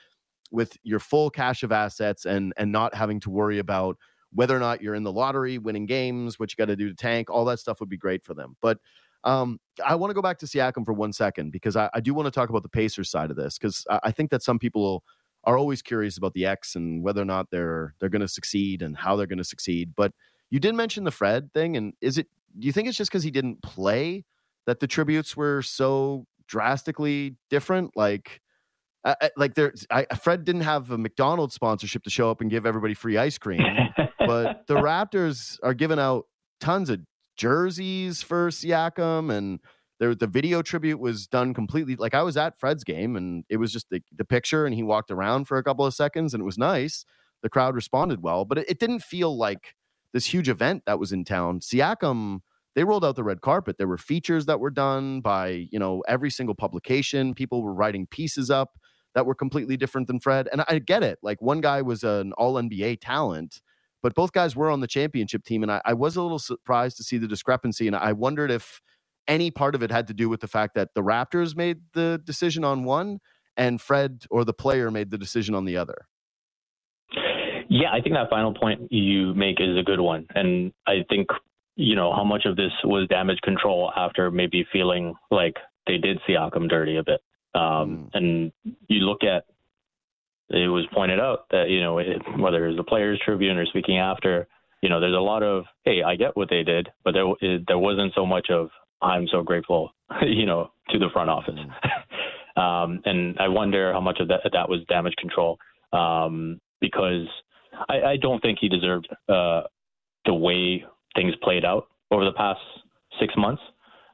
with 0.52 0.78
your 0.84 1.00
full 1.00 1.30
cache 1.30 1.64
of 1.64 1.72
assets 1.72 2.26
and 2.26 2.54
and 2.58 2.72
not 2.72 2.94
having 2.96 3.20
to 3.22 3.30
worry 3.30 3.60
about 3.60 3.98
whether 4.34 4.56
or 4.56 4.60
not 4.60 4.82
you're 4.82 4.96
in 4.96 5.04
the 5.04 5.12
lottery, 5.12 5.58
winning 5.58 5.86
games, 5.86 6.38
what 6.38 6.52
you 6.52 6.56
got 6.58 6.66
to 6.66 6.76
do 6.76 6.90
to 6.90 6.96
tank, 6.96 7.30
all 7.30 7.46
that 7.46 7.60
stuff 7.60 7.80
would 7.80 7.90
be 7.90 7.98
great 7.98 8.24
for 8.24 8.34
them. 8.34 8.56
But 8.62 8.78
um, 9.24 9.60
I 9.86 9.96
want 9.96 10.12
to 10.12 10.14
go 10.14 10.22
back 10.22 10.38
to 10.40 10.46
Siakam 10.46 10.86
for 10.86 10.94
one 10.94 11.12
second 11.12 11.52
because 11.52 11.76
I, 11.76 11.90
I 11.94 12.00
do 12.00 12.14
want 12.14 12.28
to 12.28 12.32
talk 12.32 12.50
about 12.50 12.64
the 12.64 12.70
Pacers 12.70 13.10
side 13.10 13.32
of 13.32 13.36
this 13.36 13.58
because 13.58 13.86
I, 13.90 14.00
I, 14.04 14.12
think 14.12 14.30
that 14.32 14.44
some 14.44 14.60
people 14.60 15.04
are 15.44 15.58
always 15.58 15.82
curious 15.82 16.18
about 16.18 16.34
the 16.34 16.46
X 16.46 16.76
and 16.76 17.04
whether 17.04 17.22
or 17.22 17.26
not 17.26 17.50
they're 17.50 17.94
they're 18.00 18.10
going 18.10 18.22
to 18.22 18.28
succeed 18.28 18.82
and 18.82 18.96
how 18.96 19.16
they're 19.16 19.28
going 19.28 19.38
to 19.38 19.44
succeed. 19.44 19.94
But 19.96 20.14
you 20.50 20.60
did 20.60 20.76
mention 20.76 21.04
the 21.04 21.12
Fred 21.12 21.52
thing, 21.54 21.76
and 21.76 21.94
is 22.00 22.18
it? 22.18 22.28
Do 22.58 22.68
you 22.68 22.72
think 22.72 22.88
it's 22.88 22.98
just 22.98 23.12
because 23.12 23.24
he 23.24 23.32
didn't 23.32 23.62
play? 23.62 24.24
That 24.68 24.80
the 24.80 24.88
tributes 24.88 25.36
were 25.36 25.64
so 25.64 26.28
drastically 26.48 27.36
different. 27.50 27.92
Like, 27.96 28.42
I, 29.04 29.32
like 29.38 29.56
there, 29.56 29.74
I, 29.90 30.06
Fred 30.22 30.44
didn't 30.44 30.62
have 30.62 30.92
a 30.92 30.98
McDonald's 30.98 31.56
sponsorship 31.56 32.04
to 32.04 32.10
show 32.10 32.30
up 32.30 32.42
and 32.42 32.52
give 32.52 32.66
everybody 32.66 32.94
free 32.94 33.18
ice 33.18 33.38
cream, 33.38 33.64
but 34.20 34.68
the 34.68 34.76
Raptors 34.76 35.58
are 35.64 35.74
giving 35.74 35.98
out 35.98 36.26
tons 36.60 36.90
of 36.90 37.00
jerseys 37.38 38.22
for 38.22 38.50
Siakam, 38.50 39.32
and 39.32 39.60
there 40.00 40.14
the 40.14 40.28
video 40.28 40.62
tribute 40.62 41.00
was 41.00 41.28
done 41.28 41.54
completely. 41.54 41.96
Like 41.96 42.14
I 42.14 42.24
was 42.24 42.36
at 42.36 42.60
Fred's 42.60 42.84
game, 42.84 43.16
and 43.16 43.46
it 43.50 43.58
was 43.58 43.72
just 43.72 43.90
the, 43.90 44.02
the 44.16 44.26
picture, 44.26 44.66
and 44.66 44.76
he 44.76 44.84
walked 44.84 45.10
around 45.10 45.46
for 45.46 45.58
a 45.58 45.64
couple 45.64 45.86
of 45.86 45.94
seconds, 45.94 46.34
and 46.34 46.42
it 46.42 46.46
was 46.46 46.58
nice. 46.58 47.06
The 47.44 47.50
crowd 47.50 47.76
responded 47.76 48.22
well, 48.22 48.44
but 48.44 48.58
it, 48.58 48.70
it 48.72 48.80
didn't 48.80 49.04
feel 49.04 49.38
like 49.38 49.76
this 50.14 50.26
huge 50.26 50.50
event 50.50 50.84
that 50.86 51.00
was 51.00 51.14
in 51.14 51.24
town. 51.24 51.62
Siakam 51.62 52.40
they 52.78 52.84
rolled 52.84 53.04
out 53.04 53.16
the 53.16 53.24
red 53.24 53.42
carpet. 53.42 53.80
There 53.80 53.88
were 53.88 53.98
features 53.98 54.46
that 54.46 54.60
were 54.60 54.70
done 54.70 55.20
by, 55.20 55.68
you 55.72 55.80
know, 55.80 56.04
every 56.08 56.30
single 56.30 56.54
publication. 56.54 57.34
People 57.34 57.64
were 57.64 57.74
writing 57.74 58.06
pieces 58.06 58.52
up 58.52 58.78
that 59.16 59.26
were 59.26 59.34
completely 59.34 59.78
different 59.78 60.06
than 60.06 60.20
Fred. 60.20 60.48
And 60.52 60.64
I 60.68 60.78
get 60.78 61.02
it. 61.02 61.18
Like 61.24 61.42
one 61.42 61.60
guy 61.60 61.82
was 61.82 62.04
an 62.04 62.34
all 62.34 62.54
NBA 62.54 63.00
talent, 63.02 63.62
but 64.04 64.14
both 64.14 64.32
guys 64.32 64.56
were 64.56 64.70
on 64.70 64.82
the 64.82 64.86
championship 64.86 65.44
team. 65.44 65.64
And 65.64 65.72
I, 65.72 65.82
I 65.86 65.96
was 65.96 66.18
a 66.18 66.22
little 66.22 66.38
surprised 66.38 66.98
to 66.98 67.04
see 67.04 67.18
the 67.18 67.28
discrepancy. 67.28 67.88
And 67.88 67.96
I 67.96 68.14
wondered 68.14 68.52
if 68.52 68.80
any 69.28 69.50
part 69.50 69.74
of 69.74 69.82
it 69.82 69.90
had 69.90 70.06
to 70.10 70.14
do 70.14 70.30
with 70.30 70.42
the 70.42 70.48
fact 70.48 70.76
that 70.76 70.90
the 70.94 71.02
Raptors 71.02 71.56
made 71.58 71.80
the 71.94 72.22
decision 72.24 72.64
on 72.64 72.84
one 72.84 73.18
and 73.58 73.82
Fred 73.82 74.26
or 74.30 74.46
the 74.46 74.54
player 74.54 74.92
made 74.92 75.10
the 75.10 75.18
decision 75.18 75.56
on 75.56 75.66
the 75.66 75.78
other. 75.78 76.06
Yeah, 77.70 77.92
I 77.92 78.02
think 78.02 78.14
that 78.14 78.30
final 78.30 78.54
point 78.54 78.92
you 78.92 79.34
make 79.34 79.60
is 79.60 79.76
a 79.80 79.84
good 79.84 80.00
one. 80.00 80.28
And 80.36 80.74
I 80.86 81.04
think 81.10 81.28
you 81.78 81.96
know, 81.96 82.12
how 82.12 82.24
much 82.24 82.46
of 82.46 82.56
this 82.56 82.72
was 82.84 83.08
damage 83.08 83.40
control 83.42 83.92
after 83.96 84.32
maybe 84.32 84.66
feeling 84.74 85.14
like 85.30 85.56
they 85.86 85.98
did 85.98 86.20
see 86.26 86.34
Siakam 86.34 86.68
dirty 86.68 86.98
a 86.98 87.04
bit. 87.04 87.22
Um, 87.54 87.62
mm. 87.62 88.10
And 88.14 88.52
you 88.88 89.02
look 89.02 89.24
at, 89.24 89.46
it 90.50 90.68
was 90.70 90.88
pointed 90.92 91.20
out 91.20 91.46
that, 91.52 91.70
you 91.70 91.80
know, 91.82 92.00
it, 92.00 92.18
whether 92.38 92.66
it 92.66 92.70
was 92.70 92.78
the 92.78 92.84
Players 92.84 93.22
Tribune 93.24 93.58
or 93.58 93.66
speaking 93.68 94.00
after, 94.00 94.48
you 94.82 94.90
know, 94.90 95.00
there's 95.00 95.16
a 95.16 95.20
lot 95.20 95.44
of, 95.44 95.66
hey, 95.86 96.02
I 96.02 96.16
get 96.16 96.36
what 96.36 96.50
they 96.50 96.64
did, 96.64 96.90
but 97.04 97.14
there, 97.14 97.26
it, 97.42 97.64
there 97.68 97.78
wasn't 97.78 98.14
so 98.16 98.26
much 98.26 98.50
of, 98.50 98.70
I'm 99.02 99.28
so 99.28 99.44
grateful, 99.44 99.92
you 100.24 100.48
know, 100.48 100.72
to 100.90 100.98
the 100.98 101.10
front 101.14 101.30
office. 101.30 101.60
Mm. 102.58 102.62
um, 102.62 103.02
and 103.06 103.38
I 103.40 103.50
wonder 103.50 103.94
how 103.94 104.02
much 104.02 104.20
of 104.20 104.30
that, 104.30 104.42
that 104.52 104.68
was 104.68 104.80
damage 104.90 105.16
control 105.20 105.60
um, 105.94 106.60
because 106.82 107.28
I, 107.88 108.02
I 108.02 108.18
don't 108.18 108.42
think 108.42 108.58
he 108.60 108.68
deserved 108.68 109.08
uh, 109.30 109.62
the 110.26 110.34
way 110.34 110.84
things 111.18 111.34
played 111.44 111.66
out 111.66 111.88
over 112.12 112.24
the 112.24 112.32
past 112.32 112.62
six 113.20 113.34
months. 113.36 113.62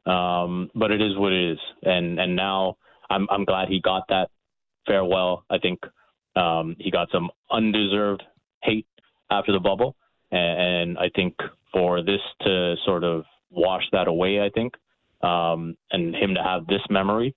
Um, 0.06 0.72
but 0.74 0.90
it 0.92 1.02
is 1.02 1.16
what 1.18 1.32
it 1.32 1.52
is, 1.54 1.60
and 1.84 2.20
and 2.20 2.36
now 2.36 2.78
I'm 3.10 3.28
I'm 3.30 3.46
glad 3.46 3.70
he 3.70 3.80
got 3.80 4.04
that 4.10 4.30
farewell. 4.86 5.46
I 5.50 5.60
think 5.60 5.80
um, 6.36 6.76
he 6.78 6.92
got 6.92 7.10
some 7.12 7.30
undeserved 7.52 8.24
hate 8.64 8.88
after 9.30 9.54
the 9.54 9.60
bubble, 9.60 9.96
and, 10.32 10.62
and, 10.62 10.98
I 10.98 11.10
think 11.16 11.36
for 11.72 12.04
this 12.04 12.20
to 12.42 12.76
sort 12.86 13.04
of 13.04 13.24
wash 13.50 13.84
that 13.94 14.08
away, 14.08 14.42
I 14.42 14.50
think, 14.50 14.74
um, 15.22 15.78
and 15.92 16.16
him 16.16 16.34
to 16.36 16.44
have 16.44 16.68
this 16.68 16.82
memory, 16.90 17.36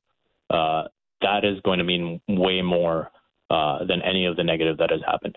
uh, 0.51 0.85
that 1.21 1.45
is 1.45 1.61
going 1.65 1.79
to 1.79 1.85
mean 1.85 2.21
way 2.29 2.63
more 2.63 3.11
uh, 3.51 3.85
than 3.85 4.03
any 4.03 4.27
of 4.27 4.37
the 4.37 4.45
negative 4.45 4.79
that 4.79 4.91
has 4.91 5.01
happened. 5.07 5.37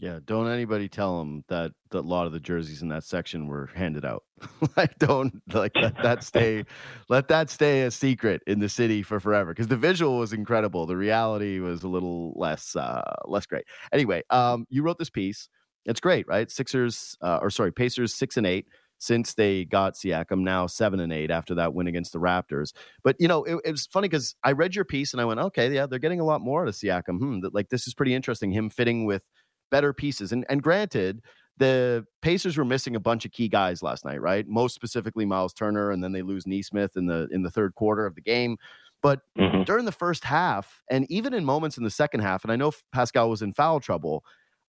Yeah, 0.00 0.20
don't 0.24 0.48
anybody 0.48 0.88
tell 0.88 1.18
them 1.18 1.42
that, 1.48 1.72
that 1.90 1.98
a 1.98 2.00
lot 2.02 2.28
of 2.28 2.32
the 2.32 2.38
jerseys 2.38 2.82
in 2.82 2.88
that 2.90 3.02
section 3.02 3.48
were 3.48 3.68
handed 3.74 4.04
out. 4.04 4.22
like, 4.76 4.96
don't 4.98 5.42
like 5.52 5.72
let 5.74 6.00
that 6.04 6.22
stay, 6.22 6.64
let 7.08 7.26
that 7.28 7.50
stay 7.50 7.82
a 7.82 7.90
secret 7.90 8.40
in 8.46 8.60
the 8.60 8.68
city 8.68 9.02
for 9.02 9.18
forever. 9.18 9.50
Because 9.50 9.66
the 9.66 9.76
visual 9.76 10.18
was 10.18 10.32
incredible, 10.32 10.86
the 10.86 10.96
reality 10.96 11.58
was 11.58 11.82
a 11.82 11.88
little 11.88 12.32
less 12.36 12.76
uh, 12.76 13.02
less 13.24 13.44
great. 13.46 13.64
Anyway, 13.92 14.22
um, 14.30 14.66
you 14.70 14.84
wrote 14.84 14.98
this 14.98 15.10
piece. 15.10 15.48
It's 15.84 16.00
great, 16.00 16.28
right? 16.28 16.48
Sixers, 16.48 17.16
uh, 17.20 17.40
or 17.42 17.50
sorry, 17.50 17.72
Pacers 17.72 18.14
six 18.14 18.36
and 18.36 18.46
eight 18.46 18.66
since 18.98 19.34
they 19.34 19.64
got 19.64 19.94
Siakam. 19.94 20.40
Now 20.40 20.68
seven 20.68 21.00
and 21.00 21.12
eight 21.12 21.32
after 21.32 21.56
that 21.56 21.74
win 21.74 21.88
against 21.88 22.12
the 22.12 22.20
Raptors. 22.20 22.72
But 23.02 23.16
you 23.18 23.26
know, 23.26 23.42
it, 23.42 23.56
it 23.64 23.70
was 23.72 23.86
funny 23.86 24.08
because 24.08 24.36
I 24.44 24.52
read 24.52 24.76
your 24.76 24.84
piece 24.84 25.12
and 25.12 25.20
I 25.20 25.24
went, 25.24 25.40
okay, 25.40 25.72
yeah, 25.72 25.86
they're 25.86 25.98
getting 25.98 26.20
a 26.20 26.24
lot 26.24 26.40
more 26.40 26.62
out 26.62 26.68
of 26.68 26.74
Siakam. 26.74 27.18
Hmm, 27.18 27.38
like 27.52 27.70
this 27.70 27.88
is 27.88 27.94
pretty 27.94 28.14
interesting. 28.14 28.52
Him 28.52 28.70
fitting 28.70 29.04
with 29.04 29.24
better 29.70 29.92
pieces. 29.92 30.32
And 30.32 30.44
and 30.48 30.62
granted, 30.62 31.22
the 31.58 32.04
Pacers 32.22 32.56
were 32.56 32.64
missing 32.64 32.96
a 32.96 33.00
bunch 33.00 33.24
of 33.24 33.32
key 33.32 33.48
guys 33.48 33.82
last 33.82 34.04
night, 34.04 34.20
right? 34.20 34.46
Most 34.46 34.74
specifically 34.74 35.26
Miles 35.26 35.52
Turner, 35.52 35.90
and 35.90 36.02
then 36.02 36.12
they 36.12 36.22
lose 36.22 36.46
Nesmith 36.46 36.96
in 36.96 37.06
the 37.06 37.28
in 37.30 37.42
the 37.42 37.50
third 37.50 37.74
quarter 37.74 38.06
of 38.06 38.14
the 38.14 38.20
game. 38.20 38.56
But 39.02 39.20
mm-hmm. 39.38 39.62
during 39.62 39.84
the 39.84 39.92
first 39.92 40.24
half, 40.24 40.82
and 40.90 41.08
even 41.10 41.32
in 41.32 41.44
moments 41.44 41.78
in 41.78 41.84
the 41.84 41.90
second 41.90 42.20
half, 42.20 42.42
and 42.42 42.52
I 42.52 42.56
know 42.56 42.72
Pascal 42.92 43.30
was 43.30 43.42
in 43.42 43.52
foul 43.52 43.80
trouble, 43.80 44.24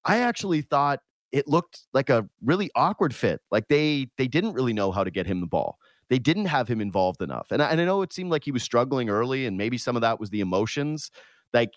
I 0.05 0.19
actually 0.19 0.61
thought 0.61 0.99
it 1.31 1.47
looked 1.47 1.81
like 1.93 2.09
a 2.09 2.27
really 2.43 2.69
awkward 2.75 3.13
fit. 3.13 3.41
Like 3.51 3.67
they 3.67 4.09
they 4.17 4.27
didn't 4.27 4.53
really 4.53 4.73
know 4.73 4.91
how 4.91 5.03
to 5.03 5.11
get 5.11 5.27
him 5.27 5.41
the 5.41 5.47
ball. 5.47 5.77
They 6.09 6.19
didn't 6.19 6.45
have 6.45 6.67
him 6.67 6.81
involved 6.81 7.21
enough. 7.21 7.47
And 7.51 7.61
I, 7.61 7.69
and 7.69 7.79
I 7.79 7.85
know 7.85 8.01
it 8.01 8.11
seemed 8.11 8.31
like 8.31 8.43
he 8.43 8.51
was 8.51 8.63
struggling 8.63 9.09
early, 9.09 9.45
and 9.45 9.57
maybe 9.57 9.77
some 9.77 9.95
of 9.95 10.01
that 10.01 10.19
was 10.19 10.29
the 10.31 10.41
emotions. 10.41 11.11
Like 11.53 11.71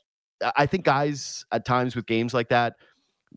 I 0.56 0.66
think 0.66 0.84
guys 0.84 1.44
at 1.52 1.64
times 1.64 1.94
with 1.94 2.06
games 2.06 2.34
like 2.34 2.48
that 2.48 2.76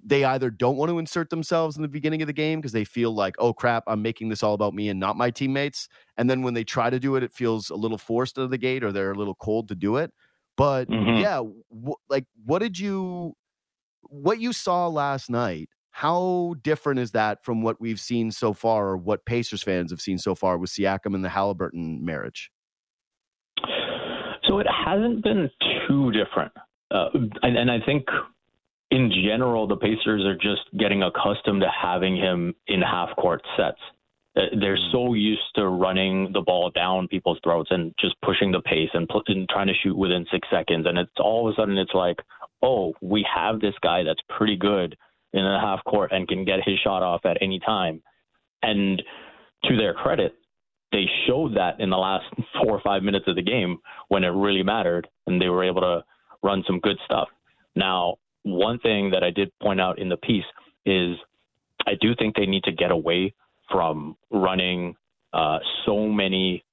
they 0.03 0.23
either 0.23 0.49
don't 0.49 0.77
want 0.77 0.89
to 0.89 0.99
insert 0.99 1.29
themselves 1.29 1.75
in 1.75 1.81
the 1.81 1.87
beginning 1.87 2.21
of 2.21 2.27
the 2.27 2.33
game 2.33 2.59
because 2.59 2.71
they 2.71 2.83
feel 2.83 3.13
like, 3.13 3.35
oh 3.39 3.53
crap, 3.53 3.83
I'm 3.87 4.01
making 4.01 4.29
this 4.29 4.43
all 4.43 4.53
about 4.53 4.73
me 4.73 4.89
and 4.89 4.99
not 4.99 5.17
my 5.17 5.29
teammates. 5.31 5.87
And 6.17 6.29
then 6.29 6.41
when 6.41 6.53
they 6.53 6.63
try 6.63 6.89
to 6.89 6.99
do 6.99 7.15
it, 7.15 7.23
it 7.23 7.33
feels 7.33 7.69
a 7.69 7.75
little 7.75 7.97
forced 7.97 8.37
out 8.37 8.43
of 8.43 8.49
the 8.49 8.57
gate 8.57 8.83
or 8.83 8.91
they're 8.91 9.11
a 9.11 9.17
little 9.17 9.35
cold 9.35 9.67
to 9.69 9.75
do 9.75 9.97
it. 9.97 10.11
But 10.57 10.87
Mhm. 10.89 11.21
yeah, 11.21 11.35
w- 11.37 11.95
like 12.09 12.25
what 12.45 12.59
did 12.59 12.79
you, 12.79 13.33
what 14.03 14.39
you 14.39 14.53
saw 14.53 14.87
last 14.87 15.29
night? 15.29 15.69
How 15.91 16.55
different 16.61 16.99
is 16.99 17.11
that 17.11 17.43
from 17.43 17.61
what 17.61 17.79
we've 17.79 17.99
seen 17.99 18.29
so 18.31 18.51
far, 18.53 18.89
or 18.89 18.97
what 18.97 19.25
Pacers 19.25 19.63
fans 19.63 19.91
have 19.91 20.01
seen 20.01 20.17
so 20.17 20.35
far 20.35 20.57
with 20.57 20.69
Siakam 20.69 21.15
and 21.15 21.23
the 21.23 21.29
Halliburton 21.29 22.03
marriage? 22.03 22.51
So 24.43 24.59
it 24.59 24.67
hasn't 24.67 25.23
been 25.23 25.49
too 25.87 26.11
different. 26.11 26.51
Uh, 26.91 27.09
and, 27.41 27.57
and 27.57 27.71
I 27.71 27.79
think 27.85 28.05
in 28.91 29.11
general, 29.25 29.67
the 29.67 29.77
Pacers 29.77 30.23
are 30.23 30.35
just 30.35 30.61
getting 30.77 31.03
accustomed 31.03 31.61
to 31.61 31.69
having 31.69 32.15
him 32.15 32.53
in 32.67 32.81
half 32.81 33.15
court 33.15 33.41
sets. 33.57 33.79
Uh, 34.35 34.41
They're 34.59 34.77
so 34.91 35.13
used 35.13 35.41
to 35.55 35.67
running 35.67 36.31
the 36.33 36.41
ball 36.41 36.69
down 36.69 37.07
people's 37.07 37.39
throats 37.43 37.71
and 37.71 37.93
just 37.99 38.15
pushing 38.21 38.51
the 38.51 38.61
pace 38.61 38.89
and, 38.93 39.09
and 39.27 39.49
trying 39.49 39.67
to 39.67 39.73
shoot 39.81 39.97
within 39.97 40.25
six 40.31 40.47
seconds. 40.51 40.85
And 40.87 40.97
it's 40.97 41.11
all 41.19 41.47
of 41.47 41.53
a 41.53 41.55
sudden 41.55 41.77
it's 41.77 41.93
like, 41.93 42.17
oh, 42.61 42.93
we 43.01 43.25
have 43.33 43.59
this 43.59 43.73
guy 43.81 44.03
that's 44.03 44.21
pretty 44.29 44.55
good 44.55 44.95
in 45.33 45.43
the 45.43 45.59
half 45.59 45.83
court 45.83 46.11
and 46.11 46.27
can 46.27 46.45
get 46.45 46.59
his 46.65 46.79
shot 46.83 47.03
off 47.03 47.25
at 47.25 47.37
any 47.41 47.59
time. 47.59 48.01
And 48.61 49.01
to 49.65 49.77
their 49.77 49.93
credit, 49.93 50.35
they 50.91 51.05
showed 51.27 51.55
that 51.57 51.79
in 51.79 51.89
the 51.89 51.97
last 51.97 52.25
four 52.53 52.71
or 52.71 52.81
five 52.81 53.03
minutes 53.03 53.25
of 53.27 53.35
the 53.35 53.41
game 53.41 53.77
when 54.09 54.23
it 54.23 54.29
really 54.29 54.63
mattered, 54.63 55.07
and 55.27 55.41
they 55.41 55.49
were 55.49 55.63
able 55.63 55.81
to 55.81 56.03
run 56.43 56.63
some 56.67 56.79
good 56.79 56.97
stuff. 57.03 57.27
Now, 57.75 58.15
one 58.45 58.77
thing 58.79 59.11
that 59.11 59.23
I 59.23 59.31
did 59.31 59.51
point 59.59 59.81
out 59.81 59.97
in 59.97 60.07
the 60.07 60.17
piece 60.17 60.45
is 60.85 61.17
I 61.85 61.93
do 61.99 62.15
think 62.15 62.35
they 62.35 62.45
need 62.45 62.63
to 62.65 62.71
get 62.71 62.91
away 62.91 63.33
from 63.71 64.15
running 64.31 64.95
uh, 65.33 65.57
so 65.85 66.07
many 66.07 66.63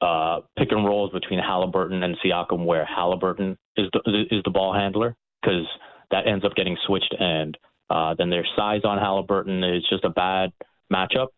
uh, 0.00 0.40
pick 0.56 0.70
and 0.70 0.84
rolls 0.84 1.10
between 1.10 1.40
Halliburton 1.40 2.02
and 2.02 2.16
Siakam, 2.24 2.64
where 2.64 2.84
Halliburton 2.84 3.56
is 3.76 3.88
the 3.92 4.24
is 4.30 4.42
the 4.44 4.50
ball 4.50 4.72
handler, 4.74 5.16
because 5.40 5.66
that 6.10 6.26
ends 6.26 6.44
up 6.44 6.54
getting 6.54 6.76
switched, 6.86 7.14
and 7.18 7.56
uh, 7.90 8.14
then 8.16 8.30
their 8.30 8.46
size 8.54 8.82
on 8.84 8.98
Halliburton 8.98 9.64
is 9.64 9.84
just 9.88 10.04
a 10.04 10.10
bad 10.10 10.52
matchup. 10.92 11.28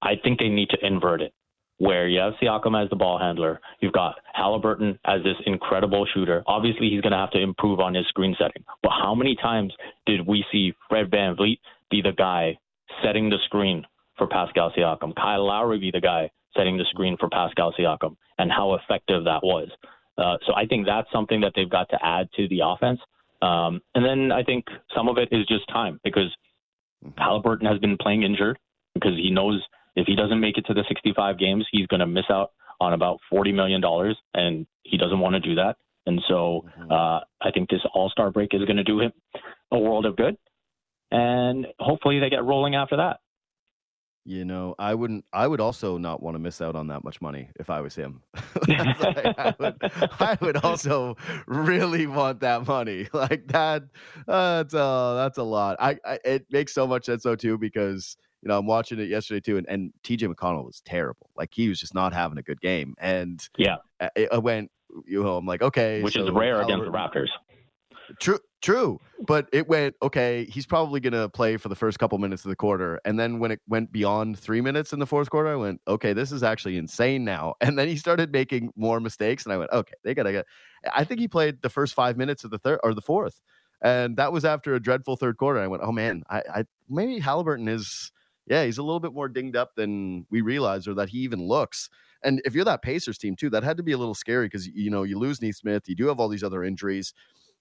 I 0.00 0.14
think 0.22 0.38
they 0.38 0.48
need 0.48 0.70
to 0.70 0.86
invert 0.86 1.20
it 1.20 1.34
where 1.80 2.06
you 2.06 2.20
have 2.20 2.34
Siakam 2.42 2.80
as 2.80 2.90
the 2.90 2.96
ball 2.96 3.18
handler. 3.18 3.58
You've 3.80 3.94
got 3.94 4.16
Halliburton 4.34 4.98
as 5.06 5.22
this 5.22 5.36
incredible 5.46 6.06
shooter. 6.12 6.42
Obviously, 6.46 6.90
he's 6.90 7.00
going 7.00 7.12
to 7.12 7.18
have 7.18 7.30
to 7.30 7.40
improve 7.40 7.80
on 7.80 7.94
his 7.94 8.06
screen 8.08 8.36
setting. 8.38 8.62
But 8.82 8.92
how 8.92 9.14
many 9.14 9.34
times 9.34 9.72
did 10.04 10.26
we 10.26 10.44
see 10.52 10.74
Fred 10.90 11.10
VanVleet 11.10 11.58
be 11.90 12.02
the 12.02 12.12
guy 12.12 12.58
setting 13.02 13.30
the 13.30 13.38
screen 13.46 13.86
for 14.18 14.26
Pascal 14.26 14.70
Siakam? 14.76 15.16
Kyle 15.16 15.46
Lowry 15.46 15.78
be 15.78 15.90
the 15.90 16.02
guy 16.02 16.30
setting 16.54 16.76
the 16.76 16.84
screen 16.90 17.16
for 17.18 17.30
Pascal 17.30 17.72
Siakam, 17.72 18.14
and 18.36 18.52
how 18.52 18.74
effective 18.74 19.24
that 19.24 19.42
was. 19.42 19.68
Uh, 20.18 20.36
so 20.46 20.52
I 20.54 20.66
think 20.66 20.84
that's 20.84 21.10
something 21.10 21.40
that 21.40 21.52
they've 21.56 21.70
got 21.70 21.88
to 21.90 21.98
add 22.02 22.28
to 22.36 22.46
the 22.48 22.60
offense. 22.62 23.00
Um, 23.40 23.80
and 23.94 24.04
then 24.04 24.32
I 24.32 24.42
think 24.42 24.66
some 24.94 25.08
of 25.08 25.16
it 25.16 25.28
is 25.32 25.46
just 25.46 25.66
time 25.68 25.98
because 26.04 26.30
Halliburton 27.16 27.66
has 27.66 27.78
been 27.78 27.96
playing 27.96 28.22
injured 28.22 28.58
because 28.92 29.14
he 29.16 29.30
knows 29.30 29.62
if 29.96 30.06
he 30.06 30.14
doesn't 30.14 30.40
make 30.40 30.58
it 30.58 30.66
to 30.66 30.74
the 30.74 30.84
65 30.88 31.38
games, 31.38 31.66
he's 31.70 31.86
going 31.86 32.00
to 32.00 32.06
miss 32.06 32.24
out 32.30 32.52
on 32.80 32.92
about 32.92 33.18
40 33.28 33.52
million 33.52 33.80
dollars, 33.80 34.16
and 34.34 34.66
he 34.82 34.96
doesn't 34.96 35.20
want 35.20 35.34
to 35.34 35.40
do 35.40 35.54
that. 35.56 35.76
And 36.06 36.20
so 36.28 36.64
uh, 36.90 37.20
I 37.40 37.50
think 37.52 37.68
this 37.68 37.80
All 37.94 38.08
Star 38.10 38.30
break 38.30 38.54
is 38.54 38.64
going 38.64 38.78
to 38.78 38.84
do 38.84 39.00
him 39.00 39.12
a 39.70 39.78
world 39.78 40.06
of 40.06 40.16
good, 40.16 40.36
and 41.10 41.66
hopefully 41.78 42.18
they 42.20 42.30
get 42.30 42.44
rolling 42.44 42.74
after 42.74 42.96
that. 42.96 43.20
You 44.26 44.44
know, 44.44 44.74
I 44.78 44.94
wouldn't. 44.94 45.24
I 45.32 45.46
would 45.46 45.60
also 45.60 45.96
not 45.96 46.22
want 46.22 46.34
to 46.34 46.38
miss 46.38 46.60
out 46.60 46.76
on 46.76 46.88
that 46.88 47.04
much 47.04 47.22
money 47.22 47.48
if 47.58 47.70
I 47.70 47.80
was 47.80 47.94
him. 47.94 48.22
I, 48.68 49.54
would, 49.58 49.76
I 49.82 50.38
would 50.40 50.56
also 50.58 51.16
really 51.46 52.06
want 52.06 52.40
that 52.40 52.66
money. 52.66 53.08
Like 53.14 53.48
that. 53.48 53.82
Uh, 54.28 54.62
that's 54.62 54.74
a 54.74 55.14
that's 55.16 55.38
a 55.38 55.42
lot. 55.42 55.76
I, 55.80 55.98
I 56.04 56.18
it 56.24 56.46
makes 56.50 56.72
so 56.72 56.86
much 56.86 57.06
sense 57.06 57.22
though 57.22 57.36
too 57.36 57.58
because 57.58 58.16
you 58.42 58.48
know 58.48 58.58
I'm 58.58 58.66
watching 58.66 58.98
it 58.98 59.08
yesterday 59.08 59.40
too, 59.40 59.58
and, 59.58 59.68
and 59.68 59.92
T.J. 60.02 60.28
McConnell 60.28 60.64
was 60.64 60.82
terrible. 60.84 61.30
Like 61.36 61.50
he 61.52 61.68
was 61.68 61.78
just 61.78 61.94
not 61.94 62.12
having 62.12 62.38
a 62.38 62.42
good 62.42 62.60
game, 62.60 62.94
and 62.98 63.40
Yeah, 63.56 63.76
I, 64.00 64.28
I 64.32 64.38
went. 64.38 64.70
You 65.06 65.22
know, 65.22 65.36
I'm 65.36 65.46
like, 65.46 65.62
okay, 65.62 66.02
which 66.02 66.16
is 66.16 66.26
so 66.26 66.32
rare 66.32 66.60
against 66.60 66.84
the 66.84 66.90
Raptors. 66.90 67.28
True, 68.18 68.38
true. 68.60 68.98
But 69.26 69.48
it 69.52 69.68
went 69.68 69.94
okay. 70.02 70.46
He's 70.46 70.66
probably 70.66 71.00
going 71.00 71.12
to 71.12 71.28
play 71.28 71.56
for 71.56 71.68
the 71.68 71.74
first 71.74 71.98
couple 71.98 72.18
minutes 72.18 72.44
of 72.44 72.48
the 72.48 72.56
quarter, 72.56 73.00
and 73.04 73.18
then 73.18 73.38
when 73.38 73.50
it 73.50 73.60
went 73.68 73.92
beyond 73.92 74.38
three 74.38 74.60
minutes 74.60 74.92
in 74.92 74.98
the 74.98 75.06
fourth 75.06 75.30
quarter, 75.30 75.50
I 75.50 75.56
went, 75.56 75.80
okay, 75.86 76.12
this 76.12 76.32
is 76.32 76.42
actually 76.42 76.76
insane 76.76 77.24
now. 77.24 77.54
And 77.60 77.78
then 77.78 77.88
he 77.88 77.96
started 77.96 78.32
making 78.32 78.72
more 78.74 79.00
mistakes, 79.00 79.44
and 79.44 79.52
I 79.52 79.58
went, 79.58 79.70
okay, 79.70 79.94
they 80.02 80.14
gotta 80.14 80.32
get. 80.32 80.46
I 80.92 81.04
think 81.04 81.20
he 81.20 81.28
played 81.28 81.62
the 81.62 81.68
first 81.68 81.94
five 81.94 82.16
minutes 82.16 82.42
of 82.42 82.50
the 82.50 82.58
third 82.58 82.80
or 82.82 82.94
the 82.94 83.02
fourth, 83.02 83.40
and 83.82 84.16
that 84.16 84.32
was 84.32 84.44
after 84.44 84.74
a 84.74 84.80
dreadful 84.80 85.16
third 85.16 85.36
quarter. 85.36 85.60
I 85.60 85.66
went, 85.66 85.82
oh 85.84 85.92
man, 85.92 86.22
I, 86.28 86.42
I 86.54 86.64
maybe 86.88 87.18
Halliburton 87.18 87.68
is, 87.68 88.10
yeah, 88.50 88.64
he's 88.64 88.76
a 88.76 88.82
little 88.82 89.00
bit 89.00 89.14
more 89.14 89.28
dinged 89.28 89.56
up 89.56 89.74
than 89.76 90.26
we 90.30 90.42
realize, 90.42 90.86
or 90.86 90.92
that 90.94 91.08
he 91.08 91.18
even 91.20 91.42
looks. 91.42 91.88
And 92.22 92.42
if 92.44 92.54
you're 92.54 92.66
that 92.66 92.82
Pacers 92.82 93.16
team 93.16 93.34
too, 93.34 93.48
that 93.48 93.62
had 93.62 93.78
to 93.78 93.82
be 93.82 93.92
a 93.92 93.98
little 93.98 94.14
scary 94.14 94.44
because 94.46 94.66
you 94.66 94.90
know 94.90 95.04
you 95.04 95.18
lose 95.18 95.40
Nesmith, 95.40 95.88
you 95.88 95.96
do 95.96 96.08
have 96.08 96.20
all 96.20 96.28
these 96.28 96.44
other 96.44 96.62
injuries 96.62 97.14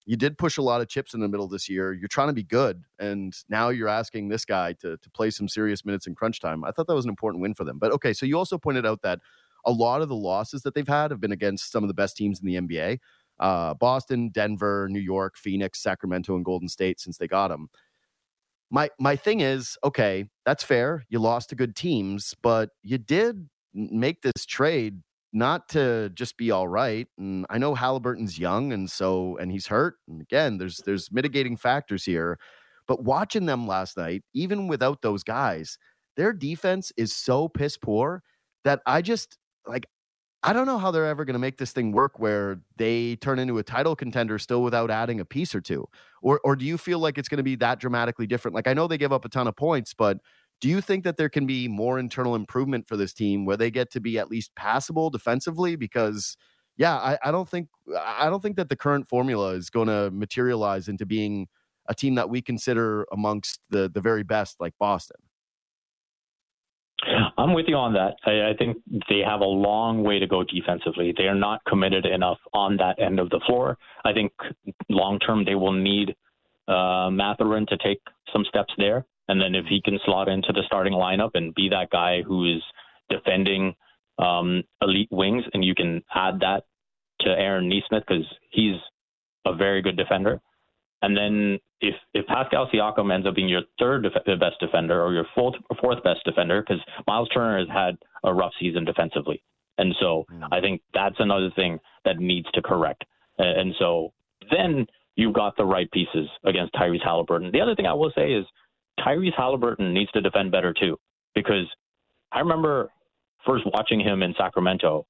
you 0.10 0.18
did 0.18 0.40
push 0.40 0.58
a 0.58 0.62
lot 0.64 0.82
of 0.82 0.88
chips 0.88 1.14
in 1.14 1.20
the 1.20 1.28
middle 1.28 1.48
this 1.48 1.70
year. 1.70 1.94
You're 1.94 2.08
trying 2.08 2.30
to 2.30 2.34
be 2.34 2.42
good, 2.42 2.84
and 2.98 3.32
now 3.48 3.70
you're 3.70 3.88
asking 3.88 4.28
this 4.28 4.44
guy 4.44 4.74
to 4.74 4.98
to 4.98 5.10
play 5.12 5.30
some 5.30 5.48
serious 5.48 5.86
minutes 5.86 6.08
in 6.08 6.16
crunch 6.16 6.40
time. 6.40 6.64
I 6.64 6.72
thought 6.72 6.88
that 6.88 6.96
was 6.96 7.06
an 7.06 7.10
important 7.10 7.44
win 7.44 7.54
for 7.54 7.64
them. 7.64 7.78
But 7.78 7.92
okay, 7.92 8.14
so 8.14 8.26
you 8.26 8.36
also 8.36 8.58
pointed 8.58 8.88
out 8.88 9.04
that 9.04 9.20
a 9.66 9.72
lot 9.72 10.02
of 10.02 10.10
the 10.10 10.16
losses 10.16 10.64
that 10.64 10.74
they've 10.74 10.88
had 10.88 11.12
have 11.12 11.20
been 11.20 11.32
against 11.32 11.72
some 11.72 11.84
of 11.84 11.90
the 11.90 11.94
best 11.94 12.18
teams 12.18 12.40
in 12.40 12.48
the 12.48 12.56
NBA: 12.56 13.00
uh, 13.40 13.76
Boston, 13.76 14.30
Denver, 14.30 14.88
New 14.90 15.00
York, 15.00 15.38
Phoenix, 15.38 15.80
Sacramento, 15.80 16.36
and 16.36 16.44
Golden 16.44 16.70
State. 16.70 17.00
Since 17.00 17.20
they 17.20 17.28
got 17.28 17.50
them, 17.50 17.70
my 18.72 18.90
my 19.00 19.16
thing 19.16 19.42
is 19.42 19.78
okay. 19.84 20.26
That's 20.46 20.64
fair. 20.64 21.06
You 21.10 21.20
lost 21.20 21.50
to 21.50 21.56
good 21.56 21.76
teams, 21.76 22.36
but 22.42 22.70
you 22.84 22.98
did 22.98 23.50
make 23.74 24.22
this 24.22 24.46
trade 24.46 25.02
not 25.34 25.70
to 25.70 26.10
just 26.14 26.38
be 26.38 26.52
all 26.52 26.68
right. 26.68 27.08
And 27.18 27.46
I 27.50 27.58
know 27.60 27.76
Halliburton's 27.76 28.40
young 28.40 28.74
and 28.74 28.90
so 28.90 29.38
and 29.38 29.52
he's 29.52 29.68
hurt. 29.68 29.96
And 30.08 30.22
again, 30.22 30.58
there's 30.58 30.78
there's 30.86 31.12
mitigating 31.12 31.58
factors 31.58 32.06
here. 32.06 32.40
But 32.88 33.04
watching 33.04 33.46
them 33.46 33.68
last 33.68 33.98
night, 33.98 34.24
even 34.34 34.68
without 34.68 35.02
those 35.02 35.24
guys, 35.24 35.78
their 36.18 36.34
defense 36.34 36.92
is 36.98 37.16
so 37.16 37.48
piss 37.48 37.78
poor 37.78 38.24
that 38.64 38.82
I 38.86 39.02
just 39.02 39.38
like 39.68 39.86
I 40.42 40.54
don't 40.54 40.66
know 40.66 40.78
how 40.78 40.92
they're 40.92 41.06
ever 41.06 41.26
going 41.26 41.34
to 41.34 41.40
make 41.40 41.58
this 41.58 41.74
thing 41.74 41.92
work 41.92 42.18
where 42.18 42.62
they 42.78 43.18
turn 43.18 43.40
into 43.40 43.58
a 43.58 43.64
title 43.64 43.96
contender 43.96 44.40
still 44.40 44.64
without 44.64 44.90
adding 44.90 45.20
a 45.20 45.26
piece 45.26 45.54
or 45.54 45.60
two. 45.62 45.86
Or 46.22 46.40
or 46.46 46.56
do 46.56 46.66
you 46.66 46.78
feel 46.78 47.00
like 47.00 47.18
it's 47.18 47.28
going 47.28 47.38
to 47.38 47.44
be 47.44 47.56
that 47.58 47.80
dramatically 47.80 48.26
different? 48.28 48.56
Like 48.56 48.68
I 48.68 48.74
know 48.74 48.88
they 48.88 48.98
give 48.98 49.12
up 49.12 49.26
a 49.26 49.30
ton 49.30 49.48
of 49.48 49.56
points, 49.58 49.94
but 49.94 50.20
do 50.62 50.70
you 50.70 50.80
think 50.82 51.04
that 51.04 51.18
there 51.18 51.30
can 51.30 51.46
be 51.46 51.68
more 51.68 52.00
internal 52.00 52.36
improvement 52.36 52.88
for 52.88 52.96
this 52.98 53.14
team 53.14 53.46
where 53.46 53.58
they 53.58 53.72
get 53.72 53.92
to 53.92 54.00
be 54.00 54.18
at 54.18 54.30
least 54.30 54.56
passable 54.56 55.10
defensively? 55.10 55.76
Because 55.76 56.38
yeah, 56.78 56.96
I, 56.96 57.18
I 57.24 57.32
don't 57.32 57.48
think 57.50 57.68
I 57.98 58.30
don't 58.30 58.42
think 58.42 58.56
that 58.58 58.70
the 58.70 58.76
current 58.78 59.08
formula 59.10 59.52
is 59.56 59.70
going 59.70 59.88
to 59.88 60.10
materialize 60.12 60.88
into 60.88 61.06
being 61.06 61.48
a 61.88 61.96
team 61.96 62.16
that 62.16 62.30
we 62.30 62.42
consider 62.42 63.06
amongst 63.12 63.60
the 63.70 63.90
the 63.90 64.02
very 64.02 64.24
best, 64.24 64.58
like 64.62 64.74
Boston. 64.80 65.18
I'm 67.38 67.54
with 67.54 67.66
you 67.68 67.76
on 67.76 67.94
that. 67.94 68.16
I, 68.26 68.50
I 68.50 68.54
think 68.58 68.78
they 69.10 69.20
have 69.26 69.42
a 69.42 69.46
long 69.46 70.04
way 70.04 70.20
to 70.20 70.28
go 70.28 70.44
defensively. 70.44 71.14
They 71.18 71.26
are 71.26 71.36
not 71.36 71.64
committed 71.66 72.06
enough 72.06 72.40
on 72.54 72.78
that 72.78 73.02
end 73.02 73.20
of 73.20 73.30
the 73.30 73.42
floor. 73.48 73.78
I 74.04 74.14
think 74.14 74.32
long 74.90 75.20
term 75.20 75.46
they 75.46 75.56
will 75.56 75.72
need 75.72 76.16
uh, 76.68 77.10
Mathurin 77.12 77.66
to 77.68 77.78
take 77.78 78.02
some 78.34 78.44
steps 78.48 78.74
there. 78.78 79.06
And 79.28 79.40
then 79.40 79.56
if 79.56 79.66
he 79.68 79.82
can 79.82 80.00
slot 80.06 80.28
into 80.28 80.52
the 80.52 80.64
starting 80.66 80.94
lineup 80.94 81.32
and 81.36 81.54
be 81.54 81.70
that 81.70 81.90
guy 81.92 82.22
who 82.22 82.56
is 82.56 82.62
defending 83.10 83.76
um, 84.18 84.64
elite 84.82 85.10
wings, 85.12 85.44
and 85.54 85.64
you 85.64 85.76
can 85.76 86.04
add 86.14 86.40
that 86.42 86.64
to 87.22 87.30
Aaron 87.30 87.70
Nesmith 87.70 88.04
because 88.08 88.26
he's 88.52 88.76
a 89.46 89.56
very 89.56 89.82
good 89.82 89.98
defender. 89.98 90.42
And 91.02 91.16
then 91.16 91.60
if 91.82 91.96
if 92.14 92.26
Pascal 92.28 92.70
Siakam 92.74 93.14
ends 93.14 93.26
up 93.26 93.36
being 93.36 93.48
your 93.48 93.62
third 93.80 94.04
def- 94.04 94.16
uh, 94.16 94.36
best 94.36 94.60
defender 94.60 95.02
or 95.02 95.14
your 95.14 95.26
fourth 95.34 95.56
fourth 95.82 96.04
best 96.04 96.24
defender, 96.26 96.62
because 96.62 96.84
Miles 97.08 97.30
Turner 97.30 97.60
has 97.60 97.70
had 97.70 97.98
a 98.24 98.34
rough 98.34 98.52
season 98.60 98.84
defensively, 98.84 99.42
and 99.78 99.96
so 100.00 100.26
hmm. 100.30 100.44
I 100.52 100.60
think 100.60 100.82
that's 100.94 101.16
another 101.20 101.52
thing 101.56 101.80
that 102.06 102.18
needs 102.18 102.52
to 102.54 102.62
correct. 102.62 103.06
And, 103.38 103.62
and 103.62 103.76
so 103.80 104.12
then 104.52 104.88
you've 105.16 105.34
got 105.34 105.56
the 105.56 105.66
right 105.66 105.90
pieces 105.92 106.28
against 106.46 106.74
Tyrese 106.74 107.04
Halliburton. 107.04 107.52
The 107.52 107.62
other 107.62 107.76
thing 107.76 107.86
I 107.86 107.94
will 107.94 108.12
say 108.16 108.34
is 108.34 108.46
Tyrese 109.00 109.36
Halliburton 109.38 109.94
needs 109.94 110.12
to 110.12 110.22
defend 110.22 110.52
better 110.52 110.74
too, 110.74 110.98
because 111.34 111.66
I 112.32 112.40
remember 112.40 112.92
first 113.46 113.64
watching 113.74 114.02
him 114.02 114.22
in 114.22 114.34
Sacramento, 114.38 115.08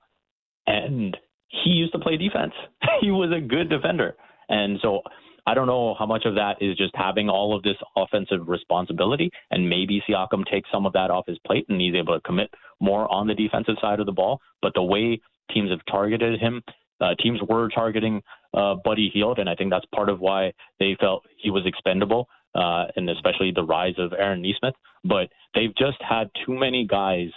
and 0.68 1.18
he 1.48 1.72
used 1.72 1.94
to 1.94 2.00
play 2.00 2.16
defense. 2.16 2.54
he 3.02 3.10
was 3.10 3.32
a 3.36 3.42
good 3.42 3.70
defender, 3.70 4.16
and 4.50 4.78
so 4.84 5.02
I 5.50 5.56
don't 5.56 5.66
know 5.66 5.96
how 5.98 6.06
much 6.06 6.26
of 6.26 6.36
that 6.36 6.62
is 6.62 6.78
just 6.78 6.96
having 6.96 7.28
all 7.28 7.56
of 7.56 7.64
this 7.64 7.78
offensive 7.98 8.48
responsibility, 8.48 9.32
and 9.50 9.68
maybe 9.68 10.00
Siakam 10.08 10.46
takes 10.46 10.70
some 10.72 10.86
of 10.86 10.94
that 10.94 11.10
off 11.10 11.26
his 11.26 11.40
plate 11.40 11.66
and 11.70 11.82
he's 11.82 11.96
able 11.96 12.14
to 12.14 12.22
commit 12.22 12.54
more 12.80 13.12
on 13.12 13.26
the 13.26 13.34
defensive 13.34 13.74
side 13.82 14.00
of 14.00 14.06
the 14.06 14.12
ball. 14.12 14.40
But 14.62 14.74
the 14.76 14.84
way 14.84 15.20
teams 15.52 15.72
have 15.72 15.80
targeted 15.90 16.40
him, 16.40 16.62
uh, 17.02 17.16
teams 17.20 17.40
were 17.50 17.68
targeting 17.70 18.22
uh, 18.54 18.76
Buddy 18.86 19.10
Hield, 19.12 19.40
and 19.40 19.50
I 19.50 19.56
think 19.56 19.72
that's 19.72 19.88
part 19.88 20.10
of 20.10 20.20
why 20.20 20.54
they 20.80 20.96
felt 21.00 21.26
he 21.36 21.50
was 21.50 21.66
expendable, 21.66 22.30
uh, 22.54 22.86
and 22.96 23.10
especially 23.10 23.52
the 23.52 23.64
rise 23.64 23.96
of 23.98 24.14
Aaron 24.14 24.44
Nesmith. 24.44 24.76
But 25.04 25.30
they've 25.56 25.76
just 25.76 25.98
had 26.08 26.30
too 26.46 26.54
many 26.54 26.86
guys 26.86 27.30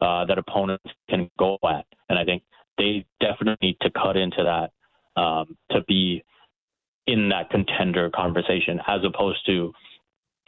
uh, 0.00 0.24
that 0.24 0.36
opponents 0.36 0.90
can 1.08 1.30
go 1.38 1.58
at, 1.62 1.86
and 2.08 2.18
I 2.18 2.24
think 2.24 2.42
they 2.76 3.06
definitely 3.20 3.68
need 3.68 3.76
to 3.82 3.90
cut 3.92 4.16
into 4.16 4.42
that 4.42 5.20
um, 5.20 5.56
to 5.70 5.82
be 5.86 6.24
in 7.06 7.28
that 7.30 7.50
contender 7.50 8.10
conversation, 8.14 8.80
as 8.86 9.00
opposed 9.04 9.44
to 9.46 9.72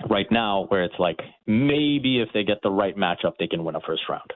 right 0.08 0.30
now 0.30 0.66
where 0.68 0.84
it's 0.84 0.98
like 0.98 1.20
maybe 1.46 2.20
if 2.20 2.28
they 2.32 2.44
get 2.44 2.58
the 2.62 2.70
right 2.70 2.96
matchup, 2.96 3.34
they 3.38 3.46
can 3.46 3.64
win 3.64 3.76
a 3.76 3.80
first 3.80 4.02
round. 4.08 4.32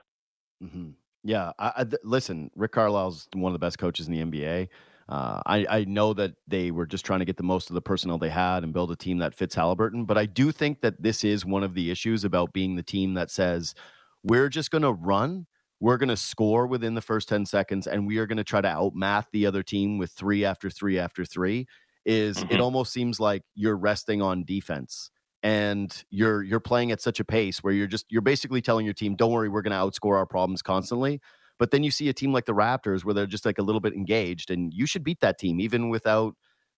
Mm-hmm. 0.62 0.90
Yeah, 1.24 1.52
I, 1.58 1.72
I, 1.76 1.86
listen, 2.04 2.50
Rick 2.56 2.72
Carlisle's 2.72 3.28
one 3.34 3.50
of 3.50 3.54
the 3.54 3.64
best 3.64 3.78
coaches 3.78 4.08
in 4.08 4.14
the 4.14 4.24
NBA. 4.24 4.68
Uh, 5.08 5.40
I, 5.46 5.66
I 5.68 5.84
know 5.84 6.12
that 6.14 6.34
they 6.46 6.70
were 6.70 6.86
just 6.86 7.04
trying 7.04 7.20
to 7.20 7.24
get 7.24 7.38
the 7.38 7.42
most 7.42 7.70
of 7.70 7.74
the 7.74 7.80
personnel 7.80 8.18
they 8.18 8.28
had 8.28 8.62
and 8.62 8.74
build 8.74 8.90
a 8.90 8.96
team 8.96 9.18
that 9.18 9.34
fits 9.34 9.54
Halliburton, 9.54 10.04
but 10.04 10.18
I 10.18 10.26
do 10.26 10.52
think 10.52 10.82
that 10.82 11.02
this 11.02 11.24
is 11.24 11.46
one 11.46 11.62
of 11.62 11.74
the 11.74 11.90
issues 11.90 12.24
about 12.24 12.52
being 12.52 12.76
the 12.76 12.82
team 12.82 13.14
that 13.14 13.30
says 13.30 13.74
we're 14.22 14.50
just 14.50 14.70
going 14.70 14.82
to 14.82 14.92
run, 14.92 15.46
we're 15.80 15.96
going 15.96 16.10
to 16.10 16.16
score 16.16 16.66
within 16.66 16.94
the 16.94 17.00
first 17.00 17.28
10 17.28 17.46
seconds, 17.46 17.86
and 17.86 18.06
we 18.06 18.18
are 18.18 18.26
going 18.26 18.36
to 18.36 18.44
try 18.44 18.60
to 18.60 18.68
outmath 18.68 19.28
the 19.32 19.46
other 19.46 19.62
team 19.62 19.96
with 19.96 20.12
three 20.12 20.44
after 20.44 20.68
three 20.68 20.98
after 20.98 21.24
three. 21.24 21.66
Is 22.04 22.38
mm-hmm. 22.38 22.54
it 22.54 22.60
almost 22.60 22.92
seems 22.92 23.20
like 23.20 23.42
you're 23.54 23.76
resting 23.76 24.22
on 24.22 24.44
defense 24.44 25.10
and 25.42 26.04
you're 26.10 26.42
you're 26.42 26.60
playing 26.60 26.90
at 26.90 27.00
such 27.00 27.20
a 27.20 27.24
pace 27.24 27.58
where 27.58 27.72
you're 27.72 27.86
just 27.86 28.06
you're 28.08 28.22
basically 28.22 28.60
telling 28.60 28.84
your 28.84 28.94
team 28.94 29.14
don't 29.14 29.32
worry 29.32 29.48
we're 29.48 29.62
going 29.62 29.72
to 29.72 29.76
outscore 29.76 30.16
our 30.16 30.26
problems 30.26 30.62
constantly. 30.62 31.20
But 31.58 31.72
then 31.72 31.82
you 31.82 31.90
see 31.90 32.08
a 32.08 32.12
team 32.12 32.32
like 32.32 32.44
the 32.44 32.54
raptors 32.54 33.04
where 33.04 33.14
they're 33.14 33.26
just 33.26 33.44
like 33.44 33.58
a 33.58 33.62
little 33.62 33.80
bit 33.80 33.92
engaged 33.92 34.50
and 34.50 34.72
you 34.72 34.86
should 34.86 35.02
beat 35.02 35.20
that 35.20 35.38
team 35.38 35.60
even 35.60 35.88
without 35.88 36.34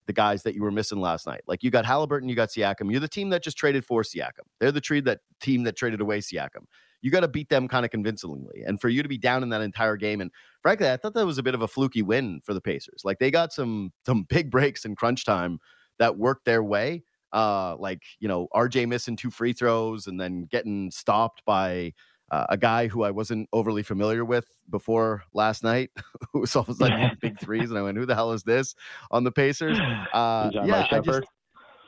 the 0.07 0.13
guys 0.15 0.43
that 0.43 0.55
you 0.55 0.63
were 0.63 0.71
missing 0.71 1.01
last 1.01 1.27
night. 1.27 1.43
Like 1.47 1.63
you 1.63 1.71
got 1.71 1.85
halliburton 1.85 2.29
you 2.29 2.35
got 2.35 2.49
siakam. 2.49 2.91
You're 2.91 3.01
the 3.01 3.09
team 3.09 3.31
that 3.31 3.43
just 3.43 3.57
traded 3.57 3.85
for 3.85 4.03
siakam. 4.03 4.47
They're 4.59 4.73
the 4.73 4.81
tree 4.81 5.01
that 5.03 5.21
team 5.41 5.65
that 5.65 5.77
traded 5.77 6.01
away 6.01 6.21
siakam 6.21 6.65
you 7.03 7.11
got 7.11 7.21
to 7.21 7.29
beat 7.29 7.49
them 7.49 7.69
kind 7.69 7.85
of 7.85 7.91
convincingly 7.91 8.63
and 8.67 8.81
for 8.81 8.89
you 8.89 9.03
to 9.03 9.09
be 9.09 9.19
down 9.19 9.43
in 9.43 9.49
that 9.49 9.61
entire 9.61 9.97
game 9.97 10.21
and 10.21 10.31
frankly 10.63 10.89
i 10.91 10.97
thought 10.97 11.15
that 11.15 11.27
was 11.27 11.39
a 11.39 11.43
bit 11.43 11.55
of 11.55 11.63
a 11.63 11.69
fluky 11.69 12.03
win 12.03 12.41
for 12.45 12.55
the 12.55 12.61
pacers 12.61 13.03
like 13.05 13.19
they 13.19 13.31
got 13.31 13.53
some 13.53 13.93
some 14.05 14.25
big 14.29 14.51
breaks 14.51 14.85
in 14.85 14.95
crunch 14.95 15.25
time 15.25 15.59
that 15.99 16.17
worked 16.17 16.45
their 16.45 16.63
way 16.63 17.03
uh, 17.33 17.77
like 17.79 18.03
you 18.19 18.29
know 18.29 18.49
RJ 18.55 18.89
missing 18.89 19.17
two 19.17 19.31
free 19.31 19.53
throws 19.53 20.07
and 20.07 20.21
then 20.21 20.47
getting 20.51 20.91
stopped 20.91 21.45
by 21.45 21.93
uh, 22.31 22.47
a 22.49 22.57
guy 22.57 22.87
who 22.87 23.03
I 23.03 23.11
wasn't 23.11 23.49
overly 23.53 23.83
familiar 23.83 24.25
with 24.25 24.47
before 24.69 25.25
last 25.35 25.65
night, 25.65 25.91
who 26.33 26.41
was 26.41 26.55
all 26.55 26.63
of 26.63 26.69
a 26.69 26.75
sudden 26.75 27.17
big 27.21 27.39
threes, 27.41 27.71
and 27.71 27.79
I 27.79 27.83
went, 27.83 27.99
"Who 27.99 28.07
the 28.07 28.15
hell 28.15 28.33
is 28.33 28.43
this?" 28.43 28.75
on 29.11 29.25
the 29.25 29.33
Pacers. 29.33 29.79
Uh, 30.13 30.51
yeah, 30.53 30.87
I 30.91 31.01
just, 31.01 31.23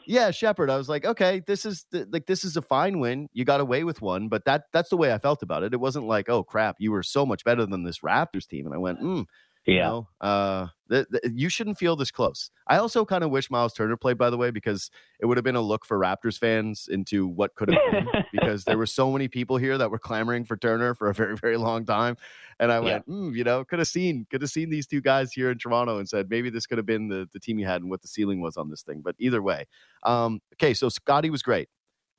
yeah, 0.06 0.30
Sheppard. 0.30 0.70
I 0.70 0.76
was 0.76 0.88
like, 0.88 1.04
okay, 1.04 1.42
this 1.46 1.64
is 1.64 1.86
the, 1.90 2.06
like 2.10 2.26
this 2.26 2.44
is 2.44 2.56
a 2.56 2.62
fine 2.62 3.00
win. 3.00 3.28
You 3.32 3.44
got 3.44 3.60
away 3.60 3.84
with 3.84 4.02
one, 4.02 4.28
but 4.28 4.44
that 4.44 4.64
that's 4.72 4.90
the 4.90 4.96
way 4.96 5.12
I 5.12 5.18
felt 5.18 5.42
about 5.42 5.62
it. 5.62 5.72
It 5.74 5.80
wasn't 5.80 6.06
like, 6.06 6.28
oh 6.28 6.42
crap, 6.42 6.76
you 6.78 6.92
were 6.92 7.02
so 7.02 7.24
much 7.26 7.44
better 7.44 7.66
than 7.66 7.84
this 7.84 8.00
Raptors 8.00 8.46
team, 8.46 8.66
and 8.66 8.74
I 8.74 8.78
went, 8.78 9.00
mm, 9.00 9.26
yeah. 9.66 9.74
You, 9.74 9.80
know, 9.80 10.08
uh, 10.20 10.66
th- 10.90 11.06
th- 11.10 11.32
you 11.34 11.48
shouldn't 11.48 11.78
feel 11.78 11.94
this 11.94 12.10
close. 12.10 12.50
I 12.66 12.78
also 12.78 13.04
kind 13.04 13.22
of 13.22 13.30
wish 13.30 13.50
Miles 13.50 13.72
Turner 13.72 13.96
played, 13.96 14.18
by 14.18 14.28
the 14.28 14.36
way, 14.36 14.50
because 14.50 14.90
it 15.20 15.26
would 15.26 15.36
have 15.36 15.44
been 15.44 15.56
a 15.56 15.60
look 15.60 15.84
for 15.84 15.98
Raptors 15.98 16.36
fans 16.36 16.88
into 16.90 17.28
what 17.28 17.54
could 17.54 17.72
have 17.72 17.92
been. 17.92 18.06
because 18.32 18.64
there 18.64 18.76
were 18.76 18.86
so 18.86 19.12
many 19.12 19.28
people 19.28 19.56
here 19.56 19.78
that 19.78 19.90
were 19.90 19.98
clamoring 19.98 20.44
for 20.44 20.56
Turner 20.56 20.94
for 20.94 21.08
a 21.10 21.14
very, 21.14 21.36
very 21.36 21.56
long 21.56 21.84
time, 21.84 22.16
and 22.58 22.72
I 22.72 22.80
went, 22.80 23.04
yeah. 23.06 23.14
mm, 23.14 23.36
you 23.36 23.44
know, 23.44 23.64
could 23.64 23.78
have 23.78 23.88
seen, 23.88 24.26
could 24.30 24.42
have 24.42 24.50
seen 24.50 24.68
these 24.68 24.86
two 24.86 25.00
guys 25.00 25.32
here 25.32 25.50
in 25.50 25.58
Toronto 25.58 25.98
and 25.98 26.08
said 26.08 26.28
maybe 26.28 26.50
this 26.50 26.66
could 26.66 26.78
have 26.78 26.86
been 26.86 27.08
the 27.08 27.28
the 27.32 27.38
team 27.40 27.58
you 27.58 27.66
had 27.66 27.82
and 27.82 27.90
what 27.90 28.02
the 28.02 28.08
ceiling 28.08 28.40
was 28.40 28.56
on 28.56 28.68
this 28.68 28.82
thing. 28.82 29.00
But 29.00 29.14
either 29.18 29.42
way, 29.42 29.66
um, 30.02 30.40
okay, 30.54 30.74
so 30.74 30.88
Scottie 30.88 31.30
was 31.30 31.42
great. 31.42 31.68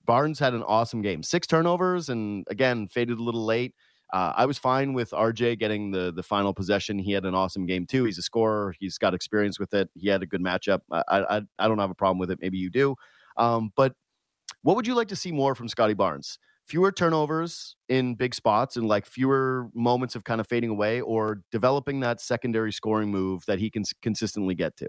Barnes 0.05 0.39
had 0.39 0.53
an 0.53 0.63
awesome 0.63 1.01
game, 1.01 1.23
six 1.23 1.47
turnovers, 1.47 2.09
and 2.09 2.45
again 2.49 2.87
faded 2.87 3.19
a 3.19 3.23
little 3.23 3.45
late. 3.45 3.73
Uh, 4.13 4.31
I 4.35 4.45
was 4.45 4.59
fine 4.59 4.93
with 4.93 5.11
RJ 5.11 5.59
getting 5.59 5.91
the 5.91 6.13
the 6.13 6.23
final 6.23 6.53
possession. 6.53 6.99
He 6.99 7.13
had 7.13 7.25
an 7.25 7.33
awesome 7.35 7.65
game 7.65 7.87
too. 7.87 8.05
He's 8.05 8.19
a 8.19 8.21
scorer. 8.21 8.75
He's 8.79 8.99
got 8.99 9.15
experience 9.15 9.59
with 9.59 9.73
it. 9.73 9.89
He 9.95 10.07
had 10.07 10.21
a 10.23 10.27
good 10.27 10.41
matchup. 10.41 10.81
I 10.91 11.03
I, 11.09 11.41
I 11.59 11.67
don't 11.67 11.79
have 11.79 11.89
a 11.91 11.95
problem 11.95 12.19
with 12.19 12.31
it. 12.31 12.39
Maybe 12.41 12.59
you 12.59 12.69
do. 12.69 12.95
Um, 13.37 13.71
but 13.75 13.95
what 14.61 14.75
would 14.75 14.87
you 14.87 14.95
like 14.95 15.09
to 15.09 15.15
see 15.15 15.31
more 15.31 15.55
from 15.55 15.67
Scottie 15.67 15.95
Barnes? 15.95 16.39
Fewer 16.67 16.91
turnovers 16.91 17.75
in 17.89 18.15
big 18.15 18.35
spots 18.35 18.77
and 18.77 18.87
like 18.87 19.05
fewer 19.05 19.69
moments 19.75 20.15
of 20.15 20.23
kind 20.23 20.39
of 20.41 20.47
fading 20.47 20.69
away, 20.69 21.01
or 21.01 21.41
developing 21.51 21.99
that 22.01 22.21
secondary 22.21 22.71
scoring 22.71 23.11
move 23.11 23.45
that 23.47 23.59
he 23.59 23.69
can 23.69 23.83
consistently 24.01 24.55
get 24.55 24.77
to. 24.77 24.87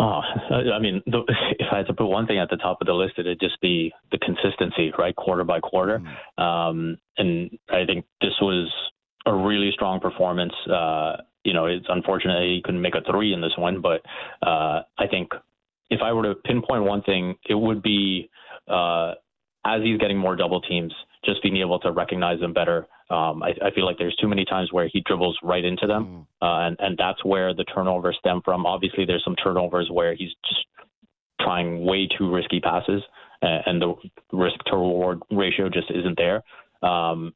Oh, 0.00 0.20
I 0.50 0.78
mean, 0.78 1.02
the, 1.06 1.22
if 1.58 1.66
I 1.72 1.78
had 1.78 1.86
to 1.88 1.94
put 1.94 2.06
one 2.06 2.26
thing 2.26 2.38
at 2.38 2.50
the 2.50 2.56
top 2.56 2.80
of 2.80 2.86
the 2.86 2.92
list, 2.92 3.14
it'd 3.18 3.40
just 3.40 3.60
be 3.60 3.92
the 4.12 4.18
consistency, 4.18 4.92
right, 4.98 5.14
quarter 5.14 5.44
by 5.44 5.60
quarter. 5.60 6.00
Mm. 6.38 6.42
Um, 6.42 6.98
and 7.16 7.58
I 7.70 7.84
think 7.84 8.04
this 8.20 8.34
was 8.40 8.72
a 9.26 9.34
really 9.34 9.70
strong 9.72 10.00
performance. 10.00 10.52
Uh, 10.70 11.16
you 11.44 11.52
know, 11.52 11.66
it's 11.66 11.86
unfortunate 11.88 12.42
he 12.42 12.60
couldn't 12.64 12.80
make 12.80 12.94
a 12.94 13.02
three 13.10 13.32
in 13.32 13.40
this 13.40 13.56
one, 13.56 13.80
but 13.80 14.02
uh, 14.46 14.82
I 14.98 15.06
think 15.10 15.30
if 15.90 16.00
I 16.02 16.12
were 16.12 16.22
to 16.22 16.34
pinpoint 16.34 16.84
one 16.84 17.02
thing, 17.02 17.34
it 17.48 17.54
would 17.54 17.82
be 17.82 18.30
uh, 18.68 19.14
as 19.68 19.82
he's 19.82 19.98
getting 19.98 20.18
more 20.18 20.36
double 20.36 20.60
teams, 20.60 20.92
just 21.24 21.42
being 21.42 21.58
able 21.58 21.78
to 21.80 21.92
recognize 21.92 22.40
them 22.40 22.52
better. 22.52 22.86
Um, 23.10 23.42
I, 23.42 23.50
I, 23.64 23.70
feel 23.74 23.86
like 23.86 23.96
there's 23.98 24.16
too 24.16 24.28
many 24.28 24.44
times 24.44 24.72
where 24.72 24.88
he 24.92 25.02
dribbles 25.06 25.38
right 25.42 25.64
into 25.64 25.86
them, 25.86 26.26
mm. 26.42 26.46
uh, 26.46 26.66
and 26.66 26.76
and 26.78 26.98
that's 26.98 27.24
where 27.24 27.54
the 27.54 27.64
turnovers 27.64 28.16
stem 28.20 28.42
from. 28.44 28.66
Obviously, 28.66 29.06
there's 29.06 29.24
some 29.24 29.36
turnovers 29.36 29.88
where 29.90 30.14
he's 30.14 30.30
just 30.46 30.66
trying 31.40 31.84
way 31.84 32.06
too 32.18 32.30
risky 32.30 32.60
passes, 32.60 33.02
and, 33.40 33.62
and 33.66 33.82
the 33.82 33.94
risk 34.36 34.56
to 34.66 34.76
reward 34.76 35.20
ratio 35.30 35.70
just 35.70 35.90
isn't 35.90 36.18
there. 36.18 36.42
Um, 36.82 37.32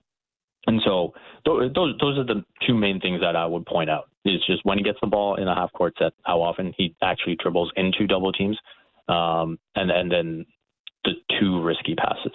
and 0.67 0.81
so 0.85 1.13
th- 1.45 1.73
those 1.75 1.95
those 2.01 2.19
are 2.19 2.25
the 2.25 2.45
two 2.67 2.75
main 2.75 3.01
things 3.01 3.21
that 3.21 3.35
I 3.35 3.47
would 3.47 3.67
point 3.67 3.91
out. 3.91 4.09
Is 4.25 4.41
just 4.47 4.65
when 4.65 4.79
he 4.79 4.85
gets 4.85 4.99
the 5.01 5.09
ball 5.09 5.37
in 5.37 5.49
a 5.49 5.55
half 5.55 5.73
court 5.73 5.95
set, 5.99 6.13
how 6.25 6.43
often 6.43 6.73
he 6.77 6.95
actually 7.03 7.37
dribbles 7.43 7.73
into 7.77 8.07
double 8.07 8.33
teams, 8.33 8.59
um, 9.09 9.59
and 9.75 9.91
and 9.91 10.11
then 10.11 10.47
the 11.05 11.13
two 11.39 11.63
risky 11.63 11.95
passes. 11.95 12.33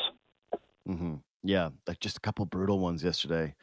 Mm-hmm. 0.88 1.16
Yeah, 1.44 1.70
like 1.88 2.00
just 2.00 2.18
a 2.18 2.22
couple 2.22 2.46
brutal 2.46 2.80
ones 2.80 3.04
yesterday. 3.04 3.56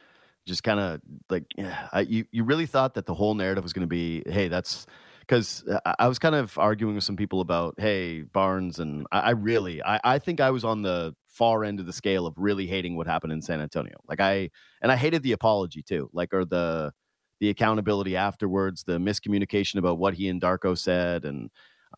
Just 0.46 0.62
kind 0.62 0.78
of 0.78 1.00
like, 1.30 1.44
yeah, 1.56 1.88
I, 1.92 2.00
you 2.00 2.26
you 2.30 2.44
really 2.44 2.66
thought 2.66 2.94
that 2.94 3.06
the 3.06 3.14
whole 3.14 3.34
narrative 3.34 3.64
was 3.64 3.72
going 3.72 3.86
to 3.86 3.86
be, 3.86 4.22
hey, 4.26 4.48
that's 4.48 4.86
because 5.20 5.64
I, 5.86 5.94
I 6.00 6.08
was 6.08 6.18
kind 6.18 6.34
of 6.34 6.58
arguing 6.58 6.94
with 6.94 7.04
some 7.04 7.16
people 7.16 7.40
about, 7.40 7.74
hey, 7.78 8.22
Barnes, 8.22 8.78
and 8.78 9.06
I, 9.10 9.20
I 9.20 9.30
really, 9.30 9.82
I, 9.82 10.00
I 10.04 10.18
think 10.18 10.40
I 10.40 10.50
was 10.50 10.64
on 10.64 10.82
the 10.82 11.14
far 11.28 11.64
end 11.64 11.80
of 11.80 11.86
the 11.86 11.92
scale 11.92 12.26
of 12.26 12.34
really 12.36 12.66
hating 12.66 12.94
what 12.94 13.06
happened 13.06 13.32
in 13.32 13.40
San 13.40 13.60
Antonio. 13.60 13.96
Like 14.06 14.20
I, 14.20 14.50
and 14.82 14.92
I 14.92 14.96
hated 14.96 15.22
the 15.22 15.32
apology 15.32 15.82
too, 15.82 16.10
like 16.12 16.34
or 16.34 16.44
the 16.44 16.92
the 17.40 17.48
accountability 17.50 18.16
afterwards, 18.16 18.84
the 18.84 18.98
miscommunication 18.98 19.76
about 19.76 19.98
what 19.98 20.14
he 20.14 20.28
and 20.28 20.40
Darko 20.40 20.78
said, 20.78 21.24
and 21.24 21.50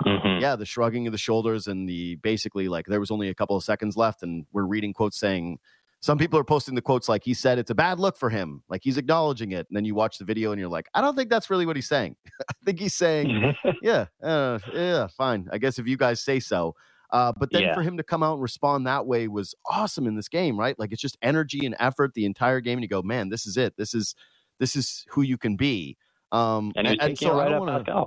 Mm-hmm. 0.04 0.40
yeah, 0.40 0.56
the 0.56 0.66
shrugging 0.66 1.06
of 1.06 1.12
the 1.12 1.18
shoulders 1.18 1.66
and 1.66 1.88
the 1.88 2.16
basically 2.16 2.68
like 2.68 2.86
there 2.86 3.00
was 3.00 3.10
only 3.10 3.28
a 3.28 3.34
couple 3.34 3.56
of 3.56 3.64
seconds 3.64 3.96
left, 3.96 4.22
and 4.22 4.46
we're 4.52 4.66
reading 4.66 4.92
quotes 4.92 5.18
saying 5.18 5.58
some 6.00 6.18
people 6.18 6.38
are 6.38 6.44
posting 6.44 6.74
the 6.74 6.82
quotes 6.82 7.08
like 7.08 7.24
he 7.24 7.34
said 7.34 7.58
it's 7.58 7.70
a 7.70 7.74
bad 7.74 7.98
look 7.98 8.16
for 8.16 8.30
him, 8.30 8.62
like 8.68 8.82
he's 8.84 8.98
acknowledging 8.98 9.52
it, 9.52 9.66
and 9.68 9.76
then 9.76 9.84
you 9.84 9.94
watch 9.94 10.18
the 10.18 10.24
video 10.24 10.52
and 10.52 10.60
you're 10.60 10.68
like, 10.68 10.88
I 10.94 11.00
don't 11.00 11.16
think 11.16 11.30
that's 11.30 11.50
really 11.50 11.66
what 11.66 11.76
he's 11.76 11.88
saying. 11.88 12.16
I 12.48 12.54
think 12.64 12.78
he's 12.78 12.94
saying, 12.94 13.28
mm-hmm. 13.28 13.70
yeah, 13.82 14.06
uh, 14.22 14.58
yeah, 14.72 15.06
fine. 15.16 15.48
I 15.52 15.58
guess 15.58 15.78
if 15.78 15.86
you 15.86 15.96
guys 15.96 16.22
say 16.22 16.40
so. 16.40 16.74
Uh, 17.10 17.32
but 17.38 17.50
then 17.52 17.62
yeah. 17.62 17.74
for 17.74 17.82
him 17.82 17.96
to 17.96 18.02
come 18.02 18.24
out 18.24 18.34
and 18.34 18.42
respond 18.42 18.84
that 18.86 19.06
way 19.06 19.28
was 19.28 19.54
awesome 19.64 20.08
in 20.08 20.16
this 20.16 20.28
game, 20.28 20.58
right? 20.58 20.76
Like 20.76 20.90
it's 20.92 21.00
just 21.00 21.16
energy 21.22 21.64
and 21.64 21.76
effort 21.78 22.14
the 22.14 22.24
entire 22.24 22.60
game, 22.60 22.78
and 22.78 22.82
you 22.82 22.88
go, 22.88 23.02
man, 23.02 23.28
this 23.28 23.46
is 23.46 23.56
it. 23.56 23.74
This 23.76 23.94
is 23.94 24.14
this 24.58 24.76
is 24.76 25.04
who 25.08 25.22
you 25.22 25.38
can 25.38 25.56
be. 25.56 25.96
Um, 26.32 26.72
and, 26.76 26.86
and, 26.86 27.00
and 27.00 27.18
so 27.18 27.36
right 27.36 27.46
I 27.46 27.50
don't 27.50 27.66
want 27.66 27.86
to. 27.86 28.06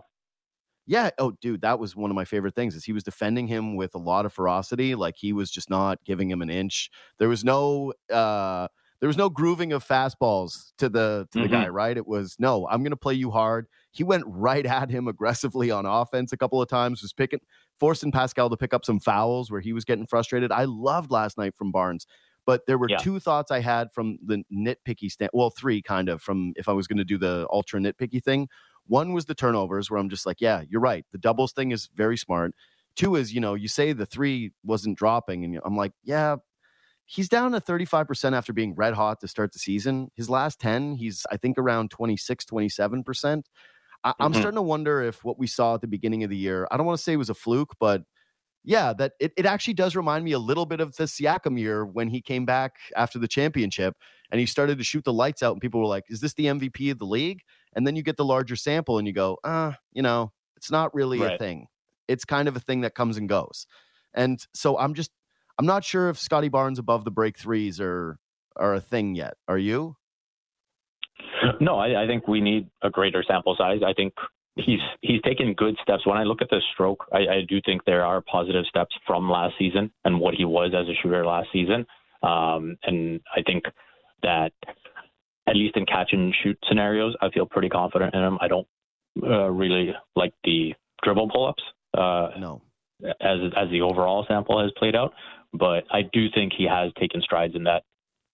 Yeah. 0.90 1.12
Oh, 1.20 1.34
dude, 1.40 1.62
that 1.62 1.78
was 1.78 1.96
one 1.96 2.10
of 2.10 2.16
my 2.16 2.26
favorite 2.26 2.56
things. 2.56 2.76
Is 2.76 2.84
he 2.84 2.94
was 2.94 3.04
defending 3.04 3.46
him 3.48 3.76
with 3.76 3.94
a 3.94 4.00
lot 4.00 4.26
of 4.26 4.34
ferocity. 4.34 4.96
Like 4.96 5.16
he 5.18 5.34
was 5.34 5.52
just 5.52 5.70
not 5.70 6.04
giving 6.04 6.32
him 6.32 6.42
an 6.42 6.50
inch. 6.50 6.90
There 7.20 7.30
was 7.30 7.46
no. 7.46 7.94
uh 8.12 8.68
there 9.00 9.08
was 9.08 9.16
no 9.16 9.30
grooving 9.30 9.72
of 9.72 9.88
fastballs 9.88 10.74
to 10.80 10.90
the 10.90 11.28
to 11.32 11.40
the 11.40 11.46
mm-hmm. 11.46 11.54
guy, 11.54 11.70
right? 11.70 11.96
It 11.96 12.08
was 12.08 12.36
no, 12.40 12.68
I'm 12.68 12.82
going 12.82 12.90
to 12.90 12.98
play 12.98 13.14
you 13.14 13.30
hard. 13.30 13.68
He 13.92 14.04
went 14.04 14.24
right 14.28 14.66
at 14.80 14.90
him 14.90 15.08
aggressively 15.08 15.70
on 15.70 15.86
offense 15.86 16.34
a 16.34 16.38
couple 16.38 16.60
of 16.60 16.68
times, 16.68 17.04
was 17.04 17.14
picking 17.14 17.40
forcing 17.80 18.12
Pascal 18.12 18.50
to 18.50 18.58
pick 18.58 18.74
up 18.74 18.84
some 18.84 19.00
fouls 19.00 19.52
where 19.52 19.62
he 19.62 19.74
was 19.74 19.86
getting 19.86 20.08
frustrated. 20.08 20.52
I 20.52 20.66
loved 20.66 21.12
last 21.12 21.38
night 21.38 21.56
from 21.56 21.72
Barnes, 21.72 22.08
but 22.48 22.66
there 22.66 22.80
were 22.80 22.90
yeah. 22.90 22.98
two 22.98 23.20
thoughts 23.20 23.52
I 23.52 23.60
had 23.60 23.94
from 23.94 24.18
the 24.26 24.44
nitpicky 24.52 25.12
stand. 25.12 25.30
Well, 25.34 25.52
three 25.52 25.84
kind 25.84 26.10
of 26.10 26.20
from 26.20 26.54
if 26.56 26.68
I 26.68 26.74
was 26.74 26.88
going 26.88 26.98
to 26.98 27.06
do 27.06 27.20
the 27.20 27.48
ultra 27.52 27.80
nitpicky 27.80 28.24
thing. 28.24 28.50
One 28.90 29.14
was 29.14 29.26
the 29.26 29.36
turnovers, 29.36 29.90
where 29.90 30.00
I'm 30.00 30.10
just 30.10 30.26
like, 30.26 30.42
yeah, 30.42 30.64
you're 30.68 30.82
right. 30.82 31.06
The 31.12 31.18
doubles 31.18 31.54
thing 31.54 31.72
is 31.72 31.90
very 31.96 32.18
smart. 32.18 32.54
Two 32.96 33.16
is, 33.16 33.32
you 33.34 33.40
know, 33.40 33.54
you 33.54 33.68
say 33.68 33.94
the 33.94 34.06
three 34.06 34.52
wasn't 34.64 34.98
dropping, 34.98 35.46
and 35.46 35.60
I'm 35.64 35.78
like, 35.78 35.94
yeah, 36.04 36.38
he's 37.06 37.30
down 37.30 37.52
to 37.54 37.62
35% 37.62 38.34
after 38.34 38.52
being 38.52 38.76
red 38.76 38.94
hot 38.94 39.20
to 39.22 39.28
start 39.28 39.54
the 39.54 39.60
season. 39.60 40.10
His 40.16 40.30
last 40.30 40.60
10, 40.60 40.96
he's, 40.96 41.26
I 41.32 41.38
think, 41.38 41.58
around 41.58 41.92
26, 41.92 42.46
27%. 42.46 43.44
I, 44.04 44.10
am 44.20 44.32
mm-hmm. 44.32 44.40
starting 44.40 44.56
to 44.56 44.62
wonder 44.62 45.02
if 45.02 45.24
what 45.24 45.38
we 45.38 45.48
saw 45.48 45.76
at 45.76 45.82
the 45.82 45.88
beginning 45.88 46.24
of 46.24 46.30
the 46.30 46.38
year, 46.38 46.68
I 46.72 46.78
don't 46.78 46.86
want 46.86 46.98
to 46.98 47.04
say 47.04 47.14
it 47.14 47.18
was 47.18 47.30
a 47.30 47.36
fluke, 47.36 47.76
but 47.80 48.04
yeah, 48.64 48.94
that 48.94 49.14
it, 49.20 49.34
it 49.38 49.46
actually 49.46 49.74
does 49.74 49.96
remind 49.96 50.26
me 50.26 50.34
a 50.34 50.40
little 50.40 50.66
bit 50.66 50.82
of 50.82 50.96
the 50.96 51.06
Siakam 51.06 51.60
year 51.60 51.86
when 51.86 52.10
he 52.10 52.22
came 52.22 52.46
back 52.46 52.76
after 52.96 53.18
the 53.18 53.28
championship 53.28 53.96
and 54.32 54.40
he 54.40 54.46
started 54.46 54.78
to 54.78 54.84
shoot 54.84 55.04
the 55.04 55.14
lights 55.14 55.42
out, 55.42 55.54
and 55.54 55.62
people 55.62 55.80
were 55.80 55.88
like, 55.88 56.06
Is 56.10 56.22
this 56.22 56.34
the 56.34 56.46
MVP 56.46 56.92
of 56.92 57.00
the 57.00 57.06
league? 57.06 57.42
And 57.76 57.86
then 57.86 57.96
you 57.96 58.04
get 58.04 58.18
the 58.18 58.26
larger 58.26 58.56
sample 58.56 58.98
and 58.98 59.08
you 59.08 59.14
go, 59.14 59.38
uh, 59.44 59.74
you 59.94 60.02
know, 60.02 60.32
it's 60.56 60.72
not 60.72 60.94
really 60.94 61.20
right. 61.20 61.36
a 61.36 61.38
thing. 61.38 61.68
It's 62.08 62.26
kind 62.26 62.48
of 62.48 62.56
a 62.56 62.60
thing 62.60 62.82
that 62.82 62.96
comes 62.96 63.18
and 63.18 63.30
goes. 63.30 63.68
And 64.14 64.44
so 64.54 64.78
I'm 64.78 64.94
just 64.94 65.12
I'm 65.60 65.66
not 65.66 65.84
sure 65.84 66.10
if 66.10 66.18
Scottie 66.18 66.50
Barnes 66.50 66.80
above 66.80 67.06
the 67.06 67.12
break 67.12 67.38
threes 67.38 67.80
are 67.80 68.18
are 68.56 68.74
a 68.74 68.82
thing 68.82 69.16
yet. 69.16 69.36
Are 69.48 69.58
you? 69.58 69.96
No, 71.60 71.78
I, 71.78 72.04
I 72.04 72.08
think 72.08 72.28
we 72.28 72.42
need 72.42 72.70
a 72.82 72.90
greater 72.90 73.24
sample 73.28 73.56
size. 73.58 73.82
I 73.86 73.94
think 73.94 74.14
he's 74.56 74.80
he's 75.02 75.22
taken 75.22 75.54
good 75.54 75.76
steps. 75.82 76.06
When 76.06 76.18
I 76.18 76.24
look 76.24 76.42
at 76.42 76.50
the 76.50 76.62
stroke, 76.74 77.06
I, 77.14 77.18
I 77.18 77.42
do 77.48 77.62
think 77.66 77.86
there 77.86 78.06
are 78.06 78.22
positive 78.22 78.66
steps 78.68 78.96
from 79.06 79.30
last 79.30 79.56
season 79.60 79.92
and 80.06 80.20
what 80.20 80.34
he 80.34 80.46
was 80.46 80.72
as 80.74 80.88
a 80.88 80.96
shooter 81.02 81.26
last 81.26 81.50
season. 81.52 81.86
Um, 82.24 82.78
and 82.84 83.22
I 83.36 83.42
think 83.46 83.64
that 84.24 84.52
at 85.50 85.56
least 85.56 85.78
in 85.78 85.86
catch 85.86 86.10
and 86.12 86.34
shoot 86.44 86.58
scenarios, 86.68 87.16
I 87.22 87.30
feel 87.32 87.46
pretty 87.46 87.70
confident 87.70 88.14
in 88.14 88.22
him. 88.22 88.38
I 88.40 88.48
don't 88.48 88.68
uh, 89.24 89.50
really 89.50 89.94
like 90.16 90.34
the 90.44 90.74
dribble 91.04 91.30
pull 91.30 91.48
ups. 91.48 91.64
Uh, 91.98 92.30
no. 92.40 92.62
As 93.22 93.40
as 93.56 93.70
the 93.72 93.82
overall 93.82 94.26
sample 94.28 94.62
has 94.62 94.72
played 94.78 94.96
out, 94.96 95.14
but 95.54 95.86
I 95.90 96.02
do 96.12 96.28
think 96.34 96.52
he 96.58 96.66
has 96.66 96.92
taken 97.00 97.22
strides 97.22 97.56
in 97.56 97.64
that 97.64 97.84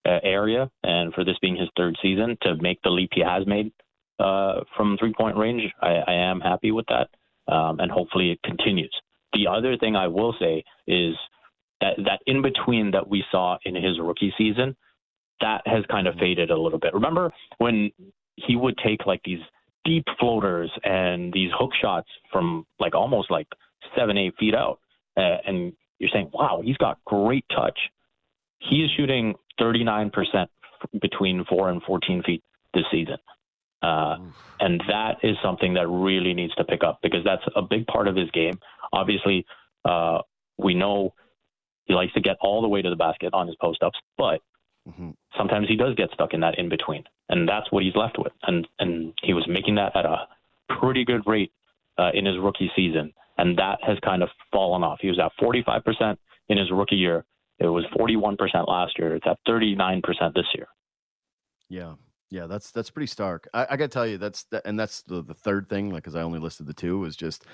uh, 0.04 0.18
area, 0.24 0.68
and 0.82 1.14
for 1.14 1.24
this 1.24 1.36
being 1.40 1.54
his 1.54 1.68
third 1.76 1.96
season, 2.02 2.36
to 2.42 2.56
make 2.56 2.82
the 2.82 2.90
leap 2.90 3.10
he 3.14 3.22
has 3.22 3.46
made 3.46 3.70
uh, 4.18 4.60
from 4.76 4.96
three 4.98 5.14
point 5.16 5.36
range, 5.36 5.62
I, 5.80 6.02
I, 6.06 6.12
am 6.14 6.40
happy 6.40 6.72
with 6.72 6.86
that, 6.86 7.08
um, 7.52 7.78
and 7.78 7.92
hopefully 7.92 8.32
it 8.32 8.42
continues. 8.42 8.94
The 9.34 9.46
other 9.46 9.76
thing 9.76 9.94
I 9.94 10.08
will 10.08 10.34
say 10.40 10.64
is 10.86 11.14
that 11.80 11.96
that 11.98 12.20
in 12.26 12.42
between 12.42 12.90
that 12.90 13.08
we 13.08 13.24
saw 13.30 13.58
in 13.64 13.74
his 13.74 14.00
rookie 14.00 14.34
season, 14.36 14.76
that 15.40 15.62
has 15.66 15.84
kind 15.90 16.06
of 16.06 16.14
mm-hmm. 16.14 16.20
faded 16.20 16.50
a 16.50 16.58
little 16.58 16.78
bit. 16.78 16.94
Remember 16.94 17.32
when 17.58 17.90
he 18.36 18.56
would 18.56 18.76
take 18.84 19.06
like 19.06 19.20
these 19.24 19.40
deep 19.84 20.04
floaters 20.18 20.70
and 20.84 21.32
these 21.32 21.50
hook 21.56 21.70
shots 21.80 22.08
from 22.32 22.66
like 22.78 22.94
almost 22.94 23.30
like 23.30 23.46
seven, 23.96 24.18
eight 24.18 24.34
feet 24.38 24.54
out, 24.54 24.80
uh, 25.16 25.36
and 25.46 25.72
you're 25.98 26.10
saying, 26.12 26.30
wow, 26.32 26.60
he's 26.64 26.76
got 26.76 26.98
great 27.04 27.44
touch. 27.54 27.78
He 28.58 28.76
is 28.76 28.90
shooting 28.96 29.34
39% 29.60 30.10
between 31.00 31.44
four 31.44 31.70
and 31.70 31.82
14 31.82 32.22
feet 32.24 32.42
this 32.74 32.84
season. 32.90 33.16
Uh, 33.82 34.16
and 34.60 34.82
that 34.88 35.16
is 35.22 35.36
something 35.42 35.74
that 35.74 35.86
really 35.86 36.34
needs 36.34 36.54
to 36.54 36.64
pick 36.64 36.82
up 36.82 36.98
because 37.02 37.20
that's 37.24 37.42
a 37.54 37.62
big 37.62 37.86
part 37.86 38.08
of 38.08 38.16
his 38.16 38.30
game. 38.30 38.58
Obviously, 38.92 39.46
uh, 39.84 40.18
we 40.58 40.74
know 40.74 41.14
he 41.84 41.94
likes 41.94 42.12
to 42.14 42.20
get 42.20 42.36
all 42.40 42.62
the 42.62 42.68
way 42.68 42.82
to 42.82 42.90
the 42.90 42.96
basket 42.96 43.30
on 43.32 43.46
his 43.46 43.56
post 43.60 43.82
ups, 43.82 43.98
but 44.18 44.40
mm-hmm. 44.88 45.10
sometimes 45.36 45.68
he 45.68 45.76
does 45.76 45.94
get 45.94 46.10
stuck 46.12 46.34
in 46.34 46.40
that 46.40 46.58
in 46.58 46.68
between, 46.68 47.04
and 47.28 47.48
that's 47.48 47.70
what 47.70 47.82
he's 47.82 47.96
left 47.96 48.18
with. 48.18 48.32
And 48.42 48.66
and 48.78 49.12
he 49.22 49.34
was 49.34 49.46
making 49.48 49.76
that 49.76 49.96
at 49.96 50.04
a 50.04 50.26
pretty 50.80 51.04
good 51.04 51.22
rate 51.26 51.52
uh, 51.98 52.10
in 52.14 52.26
his 52.26 52.36
rookie 52.38 52.70
season, 52.76 53.12
and 53.38 53.58
that 53.58 53.78
has 53.82 53.98
kind 54.04 54.22
of 54.22 54.28
fallen 54.52 54.82
off. 54.82 54.98
He 55.00 55.08
was 55.08 55.18
at 55.18 55.32
45% 55.42 56.16
in 56.48 56.58
his 56.58 56.70
rookie 56.70 56.96
year. 56.96 57.24
It 57.58 57.66
was 57.66 57.84
41% 57.98 58.36
last 58.68 58.98
year. 58.98 59.16
It's 59.16 59.26
at 59.26 59.38
39% 59.48 60.02
this 60.34 60.44
year. 60.54 60.68
Yeah. 61.68 61.94
Yeah, 62.28 62.48
that's 62.48 62.72
that's 62.72 62.90
pretty 62.90 63.06
stark. 63.06 63.48
I, 63.54 63.66
I 63.70 63.76
gotta 63.76 63.86
tell 63.86 64.06
you, 64.06 64.18
that's 64.18 64.46
and 64.64 64.78
that's 64.78 65.02
the, 65.02 65.22
the 65.22 65.32
third 65.32 65.68
thing, 65.68 65.90
like 65.90 66.02
because 66.02 66.16
I 66.16 66.22
only 66.22 66.40
listed 66.40 66.66
the 66.66 66.74
two, 66.74 67.04
is 67.04 67.14
just 67.14 67.44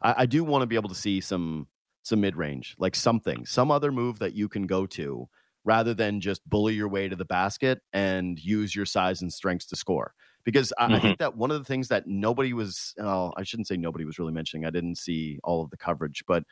I, 0.00 0.14
I 0.18 0.26
do 0.26 0.42
want 0.42 0.62
to 0.62 0.66
be 0.66 0.74
able 0.74 0.88
to 0.88 0.94
see 0.94 1.20
some 1.20 1.66
some 2.02 2.22
mid 2.22 2.34
range, 2.34 2.74
like 2.78 2.96
something, 2.96 3.44
some 3.44 3.70
other 3.70 3.92
move 3.92 4.20
that 4.20 4.32
you 4.32 4.48
can 4.48 4.66
go 4.66 4.86
to 4.86 5.28
rather 5.64 5.94
than 5.94 6.20
just 6.20 6.48
bully 6.48 6.74
your 6.74 6.88
way 6.88 7.08
to 7.08 7.16
the 7.16 7.24
basket 7.24 7.80
and 7.92 8.38
use 8.38 8.74
your 8.74 8.86
size 8.86 9.22
and 9.22 9.32
strengths 9.32 9.66
to 9.66 9.76
score. 9.76 10.14
Because 10.44 10.72
I, 10.76 10.86
mm-hmm. 10.86 10.94
I 10.94 11.00
think 11.00 11.18
that 11.18 11.36
one 11.36 11.50
of 11.50 11.58
the 11.58 11.64
things 11.64 11.88
that 11.88 12.06
nobody 12.06 12.52
was, 12.52 12.94
well, 12.98 13.32
I 13.36 13.44
shouldn't 13.44 13.68
say 13.68 13.76
nobody 13.76 14.04
was 14.04 14.18
really 14.18 14.32
mentioning. 14.32 14.66
I 14.66 14.70
didn't 14.70 14.98
see 14.98 15.38
all 15.44 15.62
of 15.62 15.70
the 15.70 15.76
coverage, 15.76 16.24
but 16.26 16.44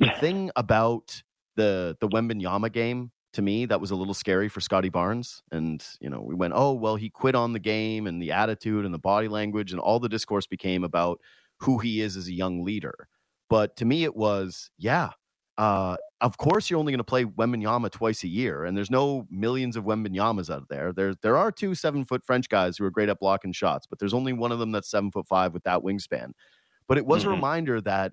the 0.00 0.10
thing 0.18 0.50
about 0.56 1.22
the 1.56 1.96
the 2.00 2.08
Wembanyama 2.08 2.72
game 2.72 3.12
to 3.34 3.42
me 3.42 3.66
that 3.66 3.80
was 3.80 3.90
a 3.90 3.96
little 3.96 4.14
scary 4.14 4.48
for 4.48 4.60
Scottie 4.60 4.88
Barnes. 4.88 5.42
And 5.52 5.84
you 6.00 6.08
know, 6.08 6.22
we 6.22 6.34
went, 6.34 6.54
oh 6.56 6.72
well, 6.72 6.96
he 6.96 7.10
quit 7.10 7.34
on 7.34 7.52
the 7.52 7.58
game 7.58 8.06
and 8.06 8.22
the 8.22 8.32
attitude 8.32 8.84
and 8.84 8.94
the 8.94 8.98
body 8.98 9.28
language 9.28 9.72
and 9.72 9.80
all 9.80 10.00
the 10.00 10.08
discourse 10.08 10.46
became 10.46 10.84
about 10.84 11.20
who 11.60 11.78
he 11.78 12.00
is 12.00 12.16
as 12.16 12.28
a 12.28 12.32
young 12.32 12.64
leader. 12.64 13.08
But 13.50 13.76
to 13.76 13.84
me, 13.84 14.04
it 14.04 14.16
was, 14.16 14.70
yeah, 14.78 15.10
uh, 15.56 15.96
of 16.20 16.36
course, 16.36 16.68
you're 16.68 16.80
only 16.80 16.92
going 16.92 16.98
to 16.98 17.04
play 17.04 17.24
Wembanyama 17.24 17.90
twice 17.90 18.24
a 18.24 18.28
year, 18.28 18.64
and 18.64 18.76
there's 18.76 18.90
no 18.90 19.26
millions 19.30 19.76
of 19.76 19.84
Wembanyama's 19.84 20.50
out 20.50 20.68
there. 20.68 20.92
There, 20.92 21.14
there 21.22 21.36
are 21.36 21.52
two 21.52 21.74
seven 21.74 22.04
foot 22.04 22.24
French 22.24 22.48
guys 22.48 22.76
who 22.76 22.84
are 22.84 22.90
great 22.90 23.08
at 23.08 23.20
blocking 23.20 23.52
shots, 23.52 23.86
but 23.86 23.98
there's 23.98 24.14
only 24.14 24.32
one 24.32 24.50
of 24.50 24.58
them 24.58 24.72
that's 24.72 24.90
seven 24.90 25.10
foot 25.10 25.28
five 25.28 25.52
with 25.52 25.62
that 25.64 25.80
wingspan. 25.80 26.32
But 26.88 26.98
it 26.98 27.06
was 27.06 27.22
mm-hmm. 27.22 27.32
a 27.32 27.34
reminder 27.34 27.80
that, 27.82 28.12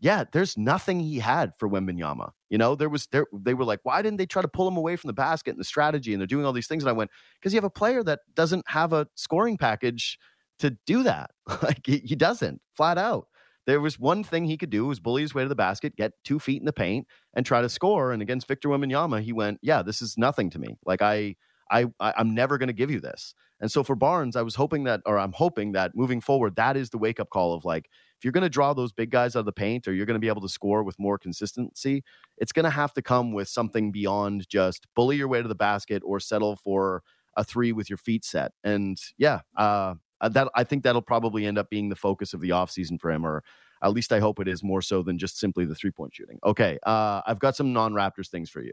yeah, 0.00 0.24
there's 0.32 0.58
nothing 0.58 1.00
he 1.00 1.18
had 1.18 1.52
for 1.58 1.68
Wembanyama. 1.68 2.30
You 2.50 2.58
know, 2.58 2.74
there 2.74 2.88
was 2.88 3.06
there 3.06 3.26
they 3.32 3.54
were 3.54 3.64
like, 3.64 3.80
why 3.84 4.02
didn't 4.02 4.18
they 4.18 4.26
try 4.26 4.42
to 4.42 4.48
pull 4.48 4.68
him 4.68 4.76
away 4.76 4.96
from 4.96 5.08
the 5.08 5.14
basket 5.14 5.52
and 5.52 5.60
the 5.60 5.64
strategy? 5.64 6.12
And 6.12 6.20
they're 6.20 6.26
doing 6.26 6.44
all 6.44 6.52
these 6.52 6.66
things, 6.66 6.82
and 6.82 6.90
I 6.90 6.92
went 6.92 7.10
because 7.40 7.54
you 7.54 7.58
have 7.58 7.64
a 7.64 7.70
player 7.70 8.02
that 8.02 8.20
doesn't 8.34 8.64
have 8.68 8.92
a 8.92 9.06
scoring 9.14 9.56
package 9.56 10.18
to 10.58 10.76
do 10.86 11.04
that. 11.04 11.30
like 11.62 11.86
he, 11.86 11.98
he 11.98 12.16
doesn't 12.16 12.60
flat 12.76 12.98
out 12.98 13.28
there 13.66 13.80
was 13.80 13.98
one 13.98 14.24
thing 14.24 14.44
he 14.44 14.56
could 14.56 14.70
do 14.70 14.86
was 14.86 15.00
bully 15.00 15.22
his 15.22 15.34
way 15.34 15.42
to 15.42 15.48
the 15.48 15.54
basket, 15.54 15.96
get 15.96 16.12
two 16.24 16.38
feet 16.38 16.60
in 16.60 16.66
the 16.66 16.72
paint, 16.72 17.06
and 17.34 17.46
try 17.46 17.62
to 17.62 17.68
score. 17.68 18.12
And 18.12 18.22
against 18.22 18.48
Victor 18.48 18.68
Wembanyama, 18.68 19.22
he 19.22 19.32
went, 19.32 19.58
"Yeah, 19.62 19.82
this 19.82 20.02
is 20.02 20.16
nothing 20.18 20.50
to 20.50 20.58
me. 20.58 20.76
Like 20.84 21.02
I, 21.02 21.36
I, 21.70 21.86
I 22.00 22.20
am 22.20 22.34
never 22.34 22.58
going 22.58 22.68
to 22.68 22.72
give 22.72 22.90
you 22.90 23.00
this." 23.00 23.34
And 23.62 23.70
so 23.70 23.84
for 23.84 23.94
Barnes, 23.94 24.34
I 24.34 24.42
was 24.42 24.56
hoping 24.56 24.84
that, 24.84 25.02
or 25.06 25.16
I'm 25.18 25.32
hoping 25.32 25.72
that 25.72 25.92
moving 25.94 26.20
forward, 26.20 26.56
that 26.56 26.76
is 26.76 26.90
the 26.90 26.98
wake 26.98 27.20
up 27.20 27.30
call 27.30 27.54
of 27.54 27.64
like, 27.64 27.88
if 28.18 28.24
you're 28.24 28.32
going 28.32 28.42
to 28.42 28.50
draw 28.50 28.74
those 28.74 28.92
big 28.92 29.10
guys 29.10 29.36
out 29.36 29.40
of 29.40 29.46
the 29.46 29.52
paint, 29.52 29.86
or 29.86 29.92
you're 29.92 30.06
going 30.06 30.16
to 30.16 30.20
be 30.20 30.28
able 30.28 30.40
to 30.42 30.48
score 30.48 30.82
with 30.82 30.98
more 30.98 31.16
consistency, 31.16 32.02
it's 32.38 32.52
going 32.52 32.64
to 32.64 32.70
have 32.70 32.92
to 32.94 33.02
come 33.02 33.32
with 33.32 33.46
something 33.48 33.92
beyond 33.92 34.48
just 34.48 34.88
bully 34.96 35.16
your 35.16 35.28
way 35.28 35.40
to 35.40 35.46
the 35.48 35.54
basket 35.54 36.02
or 36.04 36.18
settle 36.18 36.56
for 36.56 37.04
a 37.36 37.44
three 37.44 37.72
with 37.72 37.88
your 37.88 37.96
feet 37.96 38.24
set. 38.24 38.50
And 38.64 38.98
yeah, 39.16 39.40
uh, 39.56 39.94
uh, 40.22 40.28
that 40.30 40.48
I 40.54 40.64
think 40.64 40.84
that'll 40.84 41.02
probably 41.02 41.44
end 41.44 41.58
up 41.58 41.68
being 41.68 41.88
the 41.88 41.96
focus 41.96 42.32
of 42.32 42.40
the 42.40 42.50
offseason 42.50 43.00
for 43.00 43.10
him, 43.10 43.26
or 43.26 43.42
at 43.82 43.92
least 43.92 44.12
I 44.12 44.20
hope 44.20 44.40
it 44.40 44.48
is 44.48 44.62
more 44.62 44.80
so 44.80 45.02
than 45.02 45.18
just 45.18 45.38
simply 45.38 45.64
the 45.64 45.74
three 45.74 45.90
point 45.90 46.14
shooting. 46.14 46.38
Okay, 46.44 46.78
uh, 46.84 47.20
I've 47.26 47.40
got 47.40 47.56
some 47.56 47.72
non 47.72 47.92
Raptors 47.92 48.28
things 48.28 48.48
for 48.48 48.62
you. 48.62 48.72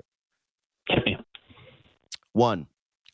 One, 2.33 2.67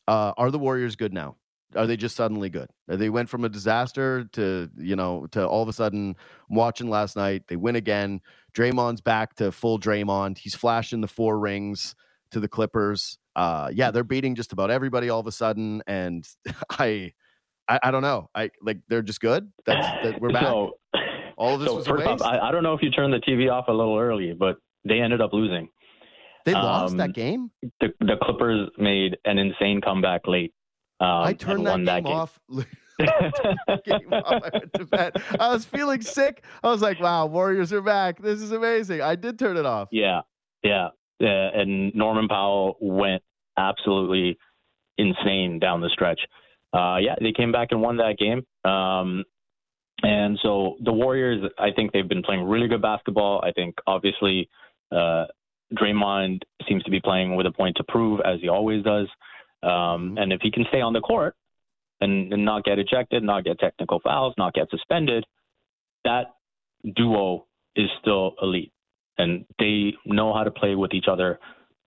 uh, 0.06 0.32
are 0.36 0.50
the 0.50 0.58
Warriors 0.58 0.94
good 0.94 1.12
now? 1.12 1.36
Are 1.74 1.86
they 1.86 1.96
just 1.96 2.14
suddenly 2.14 2.48
good? 2.48 2.68
They 2.86 3.10
went 3.10 3.28
from 3.28 3.44
a 3.44 3.48
disaster 3.48 4.24
to 4.32 4.70
you 4.76 4.94
know 4.94 5.26
to 5.32 5.46
all 5.46 5.62
of 5.62 5.68
a 5.68 5.72
sudden 5.72 6.14
watching 6.48 6.88
last 6.88 7.16
night. 7.16 7.44
They 7.48 7.56
win 7.56 7.76
again. 7.76 8.20
Draymond's 8.54 9.00
back 9.00 9.34
to 9.36 9.50
full 9.50 9.78
Draymond. 9.78 10.38
He's 10.38 10.54
flashing 10.54 11.00
the 11.00 11.08
four 11.08 11.38
rings 11.38 11.94
to 12.30 12.40
the 12.40 12.48
Clippers. 12.48 13.18
Uh, 13.34 13.70
yeah, 13.72 13.90
they're 13.90 14.04
beating 14.04 14.34
just 14.34 14.52
about 14.52 14.70
everybody 14.70 15.10
all 15.10 15.20
of 15.20 15.26
a 15.26 15.32
sudden, 15.32 15.82
and 15.86 16.26
I 16.70 17.12
I, 17.68 17.80
I 17.84 17.90
don't 17.90 18.02
know. 18.02 18.30
I 18.34 18.50
like 18.62 18.78
they're 18.88 19.02
just 19.02 19.20
good. 19.20 19.50
That's 19.64 19.86
that 20.04 20.20
we're 20.20 20.30
back. 20.32 20.44
So, 20.44 20.78
All 21.36 21.54
of 21.54 21.60
this 21.60 21.68
so 21.68 21.76
was 21.76 21.86
first 21.86 22.06
off, 22.06 22.22
I, 22.22 22.38
I, 22.38 22.50
don't 22.50 22.62
know 22.62 22.72
if 22.74 22.82
you 22.82 22.90
turned 22.90 23.12
the 23.12 23.18
TV 23.18 23.52
off 23.52 23.66
a 23.68 23.72
little 23.72 23.98
early, 23.98 24.32
but 24.32 24.56
they 24.84 25.00
ended 25.00 25.20
up 25.20 25.32
losing. 25.32 25.68
They 26.44 26.54
um, 26.54 26.62
lost 26.62 26.96
that 26.96 27.12
game. 27.12 27.50
The, 27.80 27.92
the 28.00 28.16
Clippers 28.22 28.70
made 28.78 29.18
an 29.24 29.38
insane 29.38 29.80
comeback 29.80 30.26
late. 30.26 30.54
Um, 31.00 31.08
I 31.08 31.32
turned 31.34 31.66
that, 31.66 32.04
game, 32.04 32.26
that 32.98 33.82
game 33.84 34.12
off. 34.12 34.42
I 34.44 34.50
went 34.52 34.72
to 34.74 34.84
bed. 34.86 35.12
I 35.38 35.52
was 35.52 35.64
feeling 35.66 36.00
sick. 36.00 36.42
I 36.62 36.68
was 36.68 36.80
like, 36.80 37.00
"Wow, 37.00 37.26
Warriors 37.26 37.72
are 37.72 37.82
back! 37.82 38.22
This 38.22 38.40
is 38.40 38.52
amazing." 38.52 39.02
I 39.02 39.14
did 39.16 39.38
turn 39.38 39.58
it 39.58 39.66
off. 39.66 39.88
Yeah, 39.92 40.22
yeah. 40.62 40.88
Uh, 41.20 41.26
and 41.26 41.94
Norman 41.94 42.28
Powell 42.28 42.76
went 42.80 43.22
absolutely 43.58 44.38
insane 44.98 45.58
down 45.58 45.80
the 45.80 45.90
stretch 45.90 46.20
uh, 46.76 46.98
yeah, 46.98 47.14
they 47.20 47.32
came 47.32 47.52
back 47.52 47.68
and 47.70 47.80
won 47.80 47.96
that 47.96 48.16
game. 48.18 48.44
Um, 48.70 49.24
and 50.02 50.38
so 50.42 50.76
the 50.84 50.92
Warriors, 50.92 51.42
I 51.58 51.70
think 51.74 51.92
they've 51.92 52.08
been 52.08 52.22
playing 52.22 52.44
really 52.44 52.68
good 52.68 52.82
basketball. 52.82 53.40
I 53.42 53.52
think 53.52 53.76
obviously 53.86 54.48
uh, 54.92 55.24
Draymond 55.74 56.42
seems 56.68 56.82
to 56.84 56.90
be 56.90 57.00
playing 57.00 57.34
with 57.34 57.46
a 57.46 57.52
point 57.52 57.76
to 57.78 57.84
prove, 57.88 58.20
as 58.24 58.40
he 58.40 58.48
always 58.48 58.84
does. 58.84 59.08
Um, 59.62 59.70
mm-hmm. 59.70 60.18
and 60.18 60.32
if 60.32 60.40
he 60.42 60.50
can 60.50 60.64
stay 60.68 60.80
on 60.80 60.92
the 60.92 61.00
court, 61.00 61.34
and, 62.00 62.32
and 62.32 62.44
not 62.44 62.64
get 62.64 62.78
ejected, 62.78 63.22
not 63.22 63.44
get 63.44 63.58
technical 63.58 64.00
fouls, 64.00 64.34
not 64.36 64.54
get 64.54 64.68
suspended, 64.70 65.24
that 66.04 66.34
duo 66.94 67.46
is 67.74 67.88
still 68.00 68.34
elite. 68.42 68.72
And 69.18 69.46
they 69.58 69.94
know 70.04 70.34
how 70.34 70.44
to 70.44 70.50
play 70.50 70.74
with 70.74 70.92
each 70.92 71.06
other 71.10 71.38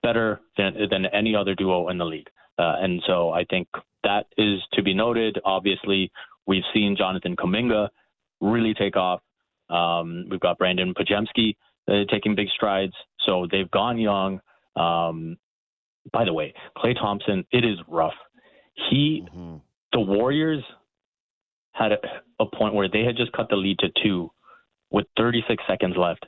better 0.02 0.42
than, 0.58 0.74
than 0.90 1.06
any 1.08 1.36
other 1.36 1.54
duo 1.54 1.90
in 1.90 1.98
the 1.98 2.06
league. 2.06 2.30
Uh, 2.58 2.76
and 2.82 3.02
so 3.06 3.30
I 3.30 3.46
think 3.46 3.68
that 4.04 4.28
is 4.38 4.60
to 4.74 4.84
be 4.84 4.94
noted. 4.94 5.40
Obviously, 5.44 6.12
we've 6.46 6.64
seen 6.74 6.96
Jonathan 6.98 7.36
Kuminga 7.36 7.90
really 8.42 8.74
take 8.74 8.96
off. 8.96 9.22
Um, 9.70 10.26
we've 10.30 10.40
got 10.40 10.58
Brandon 10.58 10.94
Podziemski 10.94 11.56
uh, 11.88 12.06
taking 12.12 12.36
big 12.36 12.48
strides. 12.56 12.94
So 13.26 13.48
they've 13.52 13.70
gone 13.70 14.00
young. 14.00 14.42
Um, 14.76 15.38
by 16.12 16.26
the 16.26 16.34
way, 16.34 16.54
Klay 16.78 16.96
Thompson, 16.96 17.46
it 17.52 17.66
is 17.66 17.78
rough. 17.88 18.14
He, 18.90 19.26
mm-hmm. 19.28 19.58
the 19.94 20.00
Warriors 20.00 20.64
had 21.74 21.92
a, 21.92 21.98
a 22.40 22.46
point 22.46 22.74
where 22.74 22.90
they 22.90 23.04
had 23.04 23.16
just 23.16 23.32
cut 23.34 23.50
the 23.50 23.56
lead 23.56 23.80
to 23.80 23.90
two 24.04 24.32
with 24.92 25.06
36 25.18 25.62
seconds 25.68 25.96
left. 25.98 26.26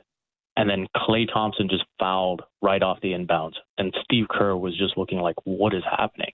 And 0.56 0.68
then 0.68 0.86
Klay 0.96 1.26
Thompson 1.32 1.68
just 1.68 1.84
fouled 1.98 2.42
right 2.60 2.82
off 2.82 3.00
the 3.00 3.12
inbounds. 3.12 3.54
And 3.78 3.94
Steve 4.04 4.26
Kerr 4.28 4.54
was 4.54 4.76
just 4.76 4.98
looking 4.98 5.18
like, 5.18 5.36
what 5.44 5.74
is 5.74 5.82
happening? 5.90 6.32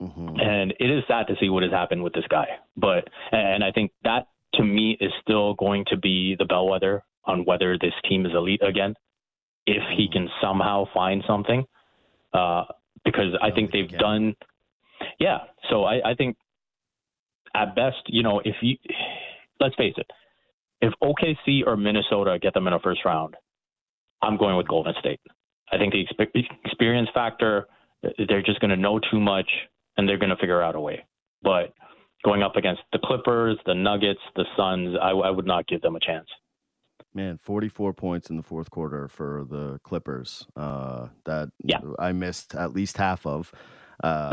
Mm-hmm. 0.00 0.40
And 0.40 0.74
it 0.78 0.90
is 0.90 1.04
sad 1.08 1.26
to 1.28 1.34
see 1.40 1.48
what 1.48 1.62
has 1.62 1.72
happened 1.72 2.02
with 2.02 2.12
this 2.12 2.26
guy. 2.28 2.46
But, 2.76 3.08
and 3.32 3.64
I 3.64 3.72
think 3.72 3.92
that 4.04 4.28
to 4.54 4.62
me 4.62 4.96
is 5.00 5.12
still 5.22 5.54
going 5.54 5.84
to 5.88 5.96
be 5.96 6.36
the 6.38 6.44
bellwether 6.44 7.02
on 7.24 7.44
whether 7.44 7.78
this 7.78 7.94
team 8.08 8.26
is 8.26 8.32
elite 8.34 8.62
again. 8.62 8.94
If 9.66 9.82
he 9.96 10.04
mm-hmm. 10.04 10.12
can 10.12 10.28
somehow 10.40 10.84
find 10.92 11.22
something, 11.26 11.64
uh, 12.32 12.64
because 13.04 13.36
I 13.42 13.50
think 13.50 13.72
they've 13.72 13.88
done, 13.98 14.34
yeah. 15.18 15.38
So 15.70 15.84
I, 15.84 16.10
I 16.10 16.14
think 16.14 16.36
at 17.54 17.74
best, 17.74 17.96
you 18.06 18.22
know, 18.22 18.40
if 18.44 18.56
you, 18.60 18.76
let's 19.60 19.74
face 19.76 19.94
it, 19.96 20.10
if 20.80 20.92
OKC 21.02 21.66
or 21.66 21.76
Minnesota 21.76 22.38
get 22.40 22.52
them 22.52 22.66
in 22.66 22.74
a 22.74 22.78
first 22.80 23.00
round, 23.04 23.34
I'm 24.22 24.36
going 24.36 24.56
with 24.56 24.68
Golden 24.68 24.94
State. 25.00 25.20
I 25.72 25.78
think 25.78 25.94
the 25.94 26.06
experience 26.64 27.08
factor, 27.12 27.66
they're 28.28 28.42
just 28.42 28.60
going 28.60 28.70
to 28.70 28.76
know 28.76 29.00
too 29.10 29.18
much 29.18 29.48
and 29.96 30.08
they're 30.08 30.18
going 30.18 30.30
to 30.30 30.36
figure 30.36 30.62
out 30.62 30.74
a 30.74 30.80
way. 30.80 31.04
But 31.42 31.74
going 32.24 32.42
up 32.42 32.56
against 32.56 32.82
the 32.92 32.98
Clippers, 33.02 33.58
the 33.66 33.74
Nuggets, 33.74 34.20
the 34.34 34.44
Suns, 34.56 34.96
I, 35.00 35.10
I 35.10 35.30
would 35.30 35.46
not 35.46 35.66
give 35.66 35.82
them 35.82 35.96
a 35.96 36.00
chance. 36.00 36.28
Man, 37.14 37.38
44 37.42 37.94
points 37.94 38.28
in 38.28 38.36
the 38.36 38.42
fourth 38.42 38.70
quarter 38.70 39.08
for 39.08 39.46
the 39.48 39.80
Clippers. 39.84 40.46
Uh, 40.54 41.08
that 41.24 41.50
yeah. 41.64 41.78
I 41.98 42.12
missed 42.12 42.54
at 42.54 42.74
least 42.74 42.98
half 42.98 43.24
of. 43.26 43.52
Uh, 44.02 44.30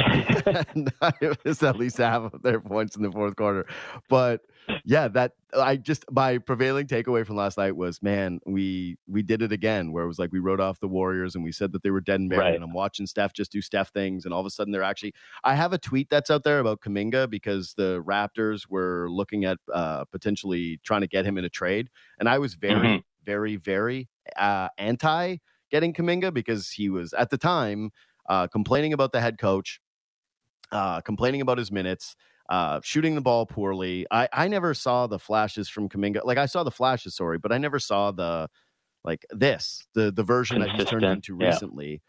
missed 1.45 1.63
at 1.63 1.77
least 1.77 1.97
half 1.97 2.33
of 2.33 2.41
their 2.41 2.59
points 2.59 2.95
in 2.95 3.03
the 3.03 3.11
fourth 3.11 3.35
quarter. 3.35 3.65
But 4.09 4.41
yeah, 4.85 5.07
that 5.09 5.33
I 5.53 5.77
just 5.77 6.05
my 6.11 6.37
prevailing 6.37 6.87
takeaway 6.87 7.25
from 7.25 7.35
last 7.35 7.57
night 7.57 7.75
was, 7.75 8.01
man, 8.01 8.39
we 8.45 8.97
we 9.07 9.21
did 9.21 9.41
it 9.41 9.51
again. 9.51 9.91
Where 9.91 10.03
it 10.03 10.07
was 10.07 10.19
like 10.19 10.31
we 10.31 10.39
wrote 10.39 10.59
off 10.59 10.79
the 10.79 10.87
Warriors 10.87 11.35
and 11.35 11.43
we 11.43 11.51
said 11.51 11.71
that 11.73 11.83
they 11.83 11.91
were 11.91 12.01
dead 12.01 12.19
and 12.19 12.29
buried. 12.29 12.41
Right. 12.41 12.55
And 12.55 12.63
I'm 12.63 12.73
watching 12.73 13.07
Steph 13.07 13.33
just 13.33 13.51
do 13.51 13.61
Steph 13.61 13.89
things, 13.89 14.25
and 14.25 14.33
all 14.33 14.39
of 14.39 14.45
a 14.45 14.49
sudden 14.49 14.71
they're 14.71 14.83
actually. 14.83 15.13
I 15.43 15.55
have 15.55 15.73
a 15.73 15.77
tweet 15.77 16.09
that's 16.09 16.29
out 16.29 16.43
there 16.43 16.59
about 16.59 16.81
Kuminga 16.81 17.29
because 17.29 17.73
the 17.75 18.01
Raptors 18.03 18.69
were 18.69 19.07
looking 19.09 19.45
at 19.45 19.57
uh, 19.73 20.05
potentially 20.05 20.79
trying 20.83 21.01
to 21.01 21.07
get 21.07 21.25
him 21.25 21.37
in 21.37 21.45
a 21.45 21.49
trade, 21.49 21.89
and 22.19 22.27
I 22.27 22.39
was 22.39 22.55
very, 22.55 22.87
mm-hmm. 22.87 22.97
very, 23.25 23.55
very 23.55 24.09
uh, 24.37 24.69
anti 24.77 25.37
getting 25.71 25.93
Kuminga 25.93 26.31
because 26.33 26.69
he 26.69 26.89
was 26.89 27.13
at 27.13 27.31
the 27.31 27.37
time 27.37 27.91
uh, 28.27 28.47
complaining 28.47 28.93
about 28.93 29.11
the 29.11 29.21
head 29.21 29.37
coach, 29.37 29.79
uh, 30.71 31.01
complaining 31.01 31.41
about 31.41 31.57
his 31.57 31.71
minutes 31.71 32.15
uh, 32.49 32.79
shooting 32.83 33.15
the 33.15 33.21
ball 33.21 33.45
poorly. 33.45 34.05
I, 34.11 34.27
I 34.33 34.47
never 34.47 34.73
saw 34.73 35.07
the 35.07 35.19
flashes 35.19 35.69
from 35.69 35.89
Kuminga. 35.89 36.25
Like 36.25 36.37
I 36.37 36.45
saw 36.45 36.63
the 36.63 36.71
flashes, 36.71 37.15
sorry, 37.15 37.37
but 37.37 37.51
I 37.51 37.57
never 37.57 37.79
saw 37.79 38.11
the 38.11 38.49
like 39.03 39.25
this, 39.31 39.85
the 39.93 40.11
the 40.11 40.23
version 40.23 40.59
that 40.59 40.69
he's 40.71 40.85
turned 40.85 41.03
into 41.03 41.37
yeah. 41.39 41.47
recently. 41.47 42.01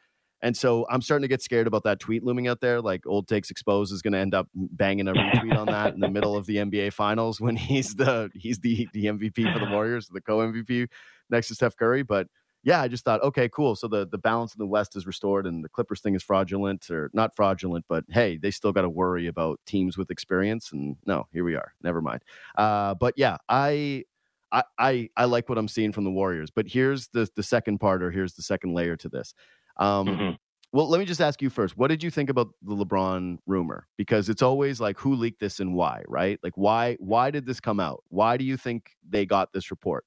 And 0.42 0.54
so 0.54 0.86
I'm 0.90 1.00
starting 1.00 1.22
to 1.22 1.28
get 1.28 1.40
scared 1.40 1.66
about 1.66 1.84
that 1.84 2.00
tweet 2.00 2.22
looming 2.22 2.48
out 2.48 2.60
there. 2.60 2.82
Like 2.82 3.06
old 3.06 3.26
takes 3.28 3.50
exposed 3.50 3.92
is 3.92 4.02
going 4.02 4.12
to 4.12 4.18
end 4.18 4.34
up 4.34 4.48
banging 4.54 5.08
a 5.08 5.12
retweet 5.14 5.56
on 5.56 5.66
that 5.66 5.94
in 5.94 6.00
the 6.00 6.10
middle 6.10 6.36
of 6.36 6.44
the 6.44 6.56
NBA 6.56 6.92
finals 6.92 7.40
when 7.40 7.56
he's 7.56 7.94
the 7.94 8.30
he's 8.34 8.58
the 8.58 8.88
the 8.92 9.06
MVP 9.06 9.52
for 9.52 9.58
the 9.58 9.66
Warriors, 9.70 10.08
the 10.08 10.20
co 10.20 10.38
MVP 10.38 10.88
next 11.30 11.48
to 11.48 11.54
Steph 11.54 11.76
Curry. 11.76 12.02
But 12.02 12.26
yeah, 12.64 12.80
I 12.80 12.88
just 12.88 13.04
thought, 13.04 13.22
okay, 13.22 13.48
cool. 13.50 13.76
So 13.76 13.86
the 13.86 14.06
the 14.06 14.18
balance 14.18 14.54
in 14.54 14.58
the 14.58 14.66
West 14.66 14.96
is 14.96 15.06
restored, 15.06 15.46
and 15.46 15.62
the 15.62 15.68
Clippers 15.68 16.00
thing 16.00 16.14
is 16.14 16.22
fraudulent, 16.22 16.90
or 16.90 17.10
not 17.12 17.36
fraudulent, 17.36 17.84
but 17.88 18.04
hey, 18.08 18.38
they 18.38 18.50
still 18.50 18.72
got 18.72 18.82
to 18.82 18.88
worry 18.88 19.26
about 19.26 19.60
teams 19.66 19.98
with 19.98 20.10
experience. 20.10 20.72
And 20.72 20.96
no, 21.06 21.26
here 21.32 21.44
we 21.44 21.54
are. 21.54 21.74
Never 21.82 22.00
mind. 22.00 22.22
Uh, 22.56 22.94
but 22.94 23.14
yeah, 23.16 23.36
I. 23.48 24.04
I, 24.52 24.62
I, 24.78 25.08
I 25.16 25.24
like 25.24 25.48
what 25.48 25.58
I'm 25.58 25.66
seeing 25.66 25.90
from 25.90 26.04
the 26.04 26.12
Warriors, 26.12 26.48
but 26.48 26.68
here's 26.68 27.08
the 27.08 27.28
the 27.34 27.42
second 27.42 27.78
part, 27.78 28.04
or 28.04 28.12
here's 28.12 28.34
the 28.34 28.42
second 28.42 28.72
layer 28.72 28.96
to 28.98 29.08
this. 29.08 29.34
Um, 29.78 30.06
mm-hmm. 30.06 30.30
Well, 30.70 30.88
let 30.88 31.00
me 31.00 31.06
just 31.06 31.20
ask 31.20 31.42
you 31.42 31.50
first. 31.50 31.76
What 31.76 31.88
did 31.88 32.04
you 32.04 32.10
think 32.10 32.30
about 32.30 32.50
the 32.62 32.76
LeBron 32.76 33.38
rumor? 33.46 33.88
Because 33.96 34.28
it's 34.28 34.42
always 34.42 34.80
like 34.80 34.96
who 34.96 35.16
leaked 35.16 35.40
this 35.40 35.58
and 35.58 35.74
why, 35.74 36.02
right? 36.06 36.38
Like 36.44 36.52
why 36.56 36.96
why 37.00 37.32
did 37.32 37.46
this 37.46 37.58
come 37.58 37.80
out? 37.80 38.04
Why 38.10 38.36
do 38.36 38.44
you 38.44 38.56
think 38.56 38.90
they 39.08 39.26
got 39.26 39.52
this 39.52 39.72
report? 39.72 40.04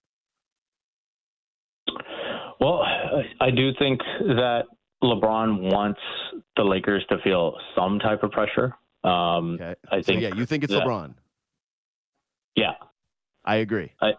Well, 2.60 2.82
I 3.40 3.52
do 3.52 3.72
think 3.78 4.00
that 4.20 4.64
LeBron 5.04 5.72
wants 5.72 6.00
the 6.56 6.64
Lakers 6.64 7.06
to 7.10 7.18
feel 7.24 7.56
some 7.76 8.00
type 8.00 8.24
of 8.24 8.32
pressure. 8.32 8.74
Um, 9.04 9.56
okay. 9.56 9.76
I 9.92 10.02
think. 10.02 10.06
So 10.06 10.14
yeah, 10.14 10.36
you 10.36 10.46
think 10.46 10.64
it's 10.64 10.74
that, 10.74 10.84
LeBron? 10.84 11.14
Yeah, 12.56 12.74
I 13.46 13.58
agree. 13.58 13.92
I, 14.02 14.14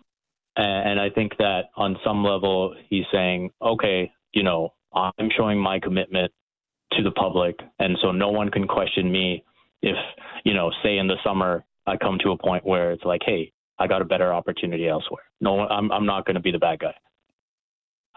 and 0.56 1.00
I 1.00 1.10
think 1.10 1.36
that 1.38 1.66
on 1.76 1.96
some 2.04 2.24
level, 2.24 2.74
he's 2.88 3.04
saying, 3.12 3.50
okay, 3.60 4.12
you 4.32 4.42
know, 4.42 4.72
I'm 4.92 5.30
showing 5.36 5.58
my 5.58 5.78
commitment 5.80 6.32
to 6.92 7.02
the 7.02 7.10
public, 7.12 7.56
and 7.78 7.96
so 8.00 8.12
no 8.12 8.30
one 8.30 8.50
can 8.50 8.66
question 8.66 9.10
me 9.10 9.44
if, 9.82 9.96
you 10.44 10.54
know, 10.54 10.70
say 10.82 10.98
in 10.98 11.06
the 11.06 11.16
summer 11.24 11.64
I 11.86 11.96
come 11.96 12.18
to 12.22 12.30
a 12.30 12.38
point 12.38 12.64
where 12.64 12.92
it's 12.92 13.04
like, 13.04 13.22
hey, 13.24 13.52
I 13.78 13.86
got 13.86 14.02
a 14.02 14.04
better 14.04 14.32
opportunity 14.32 14.88
elsewhere. 14.88 15.22
No, 15.40 15.60
I'm 15.60 15.90
I'm 15.92 16.06
not 16.06 16.24
going 16.24 16.34
to 16.34 16.40
be 16.40 16.50
the 16.50 16.58
bad 16.58 16.80
guy. 16.80 16.94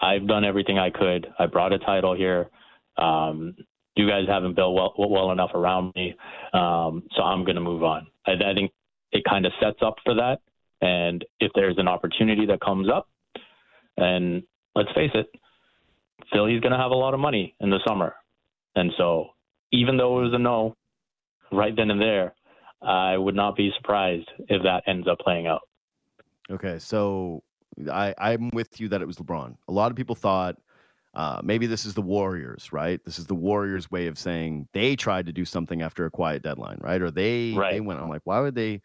I've 0.01 0.27
done 0.27 0.43
everything 0.43 0.79
I 0.79 0.89
could. 0.89 1.27
I 1.37 1.45
brought 1.45 1.73
a 1.73 1.79
title 1.79 2.15
here. 2.15 2.49
Um, 2.97 3.55
you 3.95 4.07
guys 4.07 4.23
haven't 4.27 4.55
built 4.55 4.73
well, 4.73 4.93
well 4.97 5.31
enough 5.31 5.51
around 5.53 5.93
me, 5.95 6.15
um, 6.53 7.03
so 7.15 7.23
I'm 7.23 7.43
going 7.43 7.55
to 7.55 7.61
move 7.61 7.83
on. 7.83 8.07
I, 8.25 8.31
I 8.31 8.53
think 8.53 8.71
it 9.11 9.23
kind 9.29 9.45
of 9.45 9.51
sets 9.61 9.79
up 9.81 9.95
for 10.03 10.15
that. 10.15 10.39
And 10.81 11.23
if 11.39 11.51
there's 11.53 11.77
an 11.77 11.87
opportunity 11.87 12.45
that 12.47 12.61
comes 12.61 12.89
up, 12.89 13.07
and 13.97 14.43
let's 14.75 14.91
face 14.93 15.11
it, 15.13 15.27
Philly's 16.33 16.61
going 16.61 16.71
to 16.71 16.77
have 16.77 16.91
a 16.91 16.95
lot 16.95 17.13
of 17.13 17.19
money 17.19 17.55
in 17.59 17.69
the 17.69 17.79
summer. 17.85 18.15
And 18.75 18.91
so, 18.97 19.27
even 19.71 19.97
though 19.97 20.19
it 20.19 20.23
was 20.23 20.33
a 20.33 20.39
no 20.39 20.75
right 21.51 21.75
then 21.75 21.91
and 21.91 22.01
there, 22.01 22.33
I 22.81 23.17
would 23.17 23.35
not 23.35 23.55
be 23.55 23.71
surprised 23.77 24.29
if 24.47 24.63
that 24.63 24.83
ends 24.87 25.07
up 25.07 25.19
playing 25.19 25.47
out. 25.47 25.61
Okay, 26.49 26.79
so 26.79 27.43
I, 27.91 28.13
I'm 28.17 28.49
with 28.53 28.79
you 28.79 28.89
that 28.89 29.01
it 29.01 29.05
was 29.05 29.17
LeBron. 29.17 29.55
A 29.67 29.71
lot 29.71 29.91
of 29.91 29.97
people 29.97 30.15
thought 30.15 30.57
uh, 31.13 31.41
maybe 31.43 31.67
this 31.67 31.85
is 31.85 31.93
the 31.93 32.01
Warriors, 32.01 32.71
right? 32.71 33.03
This 33.03 33.19
is 33.19 33.27
the 33.27 33.35
Warriors' 33.35 33.91
way 33.91 34.07
of 34.07 34.17
saying 34.17 34.67
they 34.73 34.95
tried 34.95 35.25
to 35.25 35.33
do 35.33 35.43
something 35.43 35.81
after 35.81 36.05
a 36.05 36.11
quiet 36.11 36.41
deadline, 36.41 36.77
right? 36.81 37.01
Or 37.01 37.11
they 37.11 37.53
right. 37.55 37.73
they 37.73 37.81
went. 37.81 37.99
I'm 37.99 38.09
like, 38.09 38.21
why 38.23 38.39
would 38.39 38.55
they? 38.55 38.81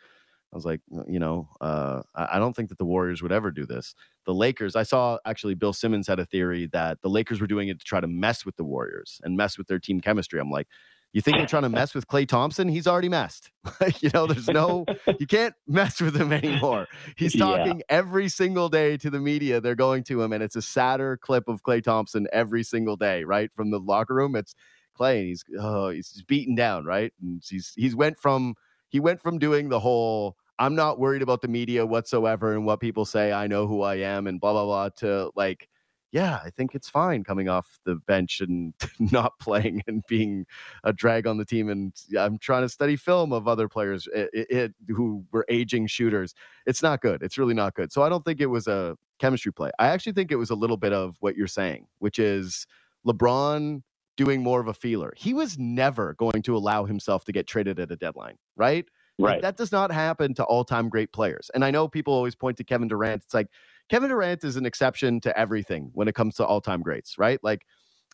I 0.53 0.57
was 0.57 0.65
like, 0.65 0.81
you 1.09 1.19
know, 1.19 1.49
uh, 1.61 2.03
I 2.15 2.39
don't 2.39 2.55
think 2.55 2.69
that 2.71 2.79
the 2.79 2.85
Warriors 2.85 3.23
would 3.23 3.33
ever 3.33 3.51
do 3.51 3.67
this. 3.67 3.95
The 4.25 4.33
Lakers, 4.33 4.75
I 4.75 4.85
saw 4.85 5.19
actually 5.27 5.55
Bill 5.55 5.73
Simmons 5.73 6.07
had 6.07 6.19
a 6.19 6.25
theory 6.25 6.67
that 6.73 7.03
the 7.03 7.11
Lakers 7.11 7.41
were 7.41 7.47
doing 7.47 7.69
it 7.69 7.79
to 7.79 7.85
try 7.85 8.01
to 8.01 8.07
mess 8.07 8.47
with 8.47 8.57
the 8.57 8.65
Warriors 8.65 9.21
and 9.23 9.37
mess 9.37 9.59
with 9.59 9.67
their 9.67 9.79
team 9.79 10.01
chemistry. 10.01 10.41
I'm 10.41 10.51
like, 10.51 10.69
you 11.17 11.23
think 11.23 11.39
you're 11.39 11.47
trying 11.47 11.63
to 11.63 11.71
mess 11.71 11.95
with 11.95 12.07
Klay 12.07 12.29
Thompson? 12.29 12.69
He's 12.69 12.87
already 12.87 13.09
messed. 13.09 13.51
you 14.01 14.11
know, 14.13 14.27
there's 14.27 14.49
no, 14.49 14.85
you 15.19 15.27
can't 15.27 15.55
mess 15.67 15.99
with 15.99 16.15
him 16.15 16.31
anymore. 16.31 16.89
He's 17.17 17.35
talking 17.35 17.79
yeah. 17.79 17.85
every 17.89 18.29
single 18.29 18.69
day 18.69 18.99
to 18.99 19.09
the 19.09 19.19
media. 19.19 19.63
They're 19.63 19.75
going 19.75 20.05
to 20.05 20.21
him, 20.21 20.35
and 20.35 20.43
it's 20.43 20.57
a 20.57 20.61
sadder 20.61 21.17
clip 21.17 21.49
of 21.49 21.63
Klay 21.63 21.83
Thompson 21.83 22.27
every 22.35 22.63
single 22.63 22.97
day, 22.97 23.25
right? 23.25 23.51
From 23.55 23.71
the 23.71 23.79
locker 23.79 24.13
room. 24.13 24.37
It's 24.37 24.55
Klay, 24.95 25.21
and 25.21 25.29
he's, 25.29 25.43
oh, 25.59 25.89
he's 25.89 26.23
beaten 26.29 26.55
down, 26.55 26.85
right? 26.85 27.15
And 27.23 27.43
he's, 27.49 27.73
he's 27.75 27.97
went 27.97 28.19
from, 28.21 28.55
he 28.91 29.01
went 29.01 29.23
from 29.23 29.39
doing 29.39 29.71
the 29.71 29.81
whole, 29.81 30.37
I'm 30.59 30.75
not 30.75 30.99
worried 30.99 31.23
about 31.23 31.41
the 31.41 31.49
media 31.49 31.87
whatsoever 31.87 32.53
and 32.53 32.67
what 32.67 32.79
people 32.79 33.07
say. 33.07 33.33
I 33.33 33.47
know 33.47 33.67
who 33.67 33.81
I 33.81 33.95
am 34.01 34.27
and 34.27 34.39
blah, 34.39 34.53
blah, 34.53 34.67
blah, 34.67 34.91
to 34.99 35.31
like, 35.35 35.71
yeah, 36.13 36.39
I 36.45 36.51
think 36.51 36.75
it's 36.75 36.89
fine 36.89 37.25
coming 37.25 37.49
off 37.49 37.79
the 37.85 37.97
bench 37.97 38.41
and 38.41 38.73
not 39.13 39.39
playing 39.39 39.83
and 39.87 40.03
being 40.09 40.47
a 40.85 40.93
drag 40.93 41.27
on 41.27 41.37
the 41.39 41.45
team. 41.45 41.69
And 41.69 41.93
I'm 42.19 42.39
trying 42.39 42.63
to 42.63 42.69
study 42.69 42.97
film 42.97 43.33
of 43.33 43.49
other 43.49 43.69
players 43.69 44.09
it, 44.15 44.31
it, 44.33 44.75
who 44.89 45.25
were 45.33 45.45
aging 45.49 45.89
shooters. 45.89 46.35
It's 46.65 46.83
not 46.83 47.01
good. 47.01 47.23
It's 47.23 47.39
really 47.39 47.55
not 47.55 47.75
good. 47.75 47.93
So 47.93 48.03
I 48.03 48.09
don't 48.09 48.25
think 48.25 48.41
it 48.41 48.47
was 48.47 48.67
a 48.67 48.97
chemistry 49.19 49.53
play. 49.53 49.71
I 49.79 49.89
actually 49.89 50.13
think 50.13 50.31
it 50.31 50.37
was 50.37 50.51
a 50.51 50.55
little 50.55 50.77
bit 50.77 50.93
of 50.93 51.17
what 51.21 51.37
you're 51.37 51.47
saying, 51.47 51.87
which 51.99 52.19
is 52.19 52.67
LeBron 53.07 53.83
doing 54.17 54.43
more 54.43 54.61
of 54.61 54.69
a 54.69 54.75
feeler. 54.75 55.13
He 55.17 55.35
was 55.35 55.59
never 55.59 56.15
going 56.15 56.43
to 56.43 56.57
allow 56.57 56.85
himself 56.85 57.25
to 57.27 57.33
get 57.33 57.47
traded 57.47 57.79
at 57.79 57.91
a 57.91 57.97
deadline, 57.97 58.39
right? 58.57 58.87
Like, 59.19 59.33
Right. 59.35 59.43
that 59.43 59.57
does 59.57 59.73
not 59.73 59.91
happen 59.91 60.35
to 60.35 60.45
all-time 60.45 60.89
great 60.91 61.13
players. 61.13 61.51
And 61.55 61.65
I 61.65 61.71
know 61.71 61.89
people 61.89 62.13
always 62.13 62.35
point 62.35 62.59
to 62.59 62.65
Kevin 62.65 62.89
Durant. 62.89 63.23
It's 63.25 63.35
like 63.35 63.49
Kevin 63.89 64.11
Durant 64.11 64.45
is 64.45 64.57
an 64.57 64.67
exception 64.67 65.21
to 65.21 65.39
everything 65.39 65.91
when 65.95 66.09
it 66.09 66.15
comes 66.15 66.35
to 66.37 66.45
all-time 66.47 66.83
greats, 66.83 67.17
right? 67.19 67.39
Like 67.43 67.63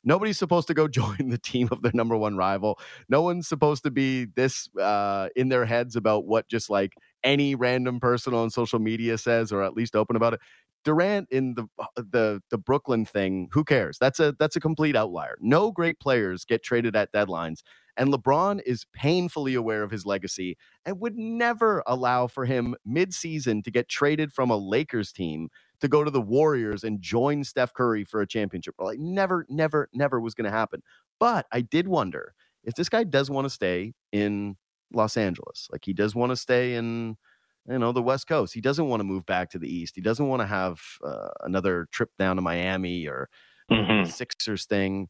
nobody's 0.04 0.38
supposed 0.38 0.68
to 0.68 0.74
go 0.74 0.88
join 0.88 1.28
the 1.28 1.38
team 1.38 1.68
of 1.70 1.82
their 1.82 1.92
number 1.94 2.16
one 2.16 2.36
rival. 2.36 2.78
No 3.08 3.22
one's 3.22 3.48
supposed 3.48 3.82
to 3.84 3.90
be 3.90 4.26
this 4.36 4.68
uh, 4.80 5.28
in 5.36 5.48
their 5.48 5.64
heads 5.64 5.96
about 5.96 6.26
what 6.26 6.48
just 6.48 6.70
like 6.70 6.94
any 7.24 7.54
random 7.54 8.00
person 8.00 8.34
on 8.34 8.50
social 8.50 8.78
media 8.78 9.16
says, 9.18 9.52
or 9.52 9.62
at 9.62 9.74
least 9.74 9.96
open 9.96 10.16
about 10.16 10.34
it. 10.34 10.40
Durant 10.84 11.28
in 11.30 11.54
the 11.54 11.66
the 11.96 12.42
the 12.50 12.58
Brooklyn 12.58 13.04
thing, 13.04 13.48
who 13.52 13.62
cares? 13.62 13.98
That's 14.00 14.18
a 14.18 14.34
that's 14.40 14.56
a 14.56 14.60
complete 14.60 14.96
outlier. 14.96 15.36
No 15.40 15.70
great 15.70 16.00
players 16.00 16.44
get 16.44 16.64
traded 16.64 16.96
at 16.96 17.12
deadlines, 17.12 17.60
and 17.96 18.12
LeBron 18.12 18.60
is 18.66 18.86
painfully 18.94 19.54
aware 19.54 19.82
of 19.82 19.90
his 19.90 20.06
legacy 20.06 20.56
and 20.86 21.00
would 21.00 21.16
never 21.16 21.82
allow 21.86 22.26
for 22.26 22.46
him 22.46 22.76
mid-season 22.84 23.62
to 23.62 23.70
get 23.70 23.88
traded 23.88 24.32
from 24.32 24.50
a 24.50 24.56
Lakers 24.56 25.12
team 25.12 25.50
to 25.80 25.88
go 25.88 26.04
to 26.04 26.10
the 26.10 26.20
Warriors 26.22 26.84
and 26.84 27.00
join 27.02 27.44
Steph 27.44 27.74
Curry 27.74 28.04
for 28.04 28.20
a 28.22 28.26
championship. 28.26 28.76
Like 28.78 28.98
never, 29.00 29.46
never, 29.50 29.88
never 29.94 30.20
was 30.20 30.34
going 30.34 30.46
to 30.46 30.56
happen. 30.56 30.82
But 31.20 31.46
I 31.52 31.62
did 31.62 31.88
wonder 31.88 32.34
if 32.64 32.74
this 32.74 32.88
guy 32.88 33.04
does 33.04 33.30
want 33.30 33.46
to 33.46 33.50
stay 33.50 33.94
in 34.12 34.56
Los 34.92 35.16
Angeles, 35.16 35.68
like 35.72 35.84
he 35.84 35.92
does 35.94 36.14
want 36.14 36.30
to 36.30 36.36
stay 36.36 36.74
in, 36.74 37.16
you 37.68 37.78
know, 37.78 37.92
the 37.92 38.02
West 38.02 38.26
Coast. 38.28 38.54
He 38.54 38.60
doesn't 38.62 38.88
want 38.88 39.00
to 39.00 39.04
move 39.04 39.26
back 39.26 39.50
to 39.50 39.58
the 39.58 39.72
East. 39.72 39.94
He 39.96 40.02
doesn't 40.02 40.28
want 40.28 40.40
to 40.42 40.46
have 40.46 40.80
uh, 41.04 41.30
another 41.42 41.88
trip 41.92 42.10
down 42.18 42.36
to 42.36 42.42
Miami 42.42 43.06
or 43.06 43.28
Mhm. 43.70 44.06
Sixers 44.06 44.66
thing. 44.66 45.08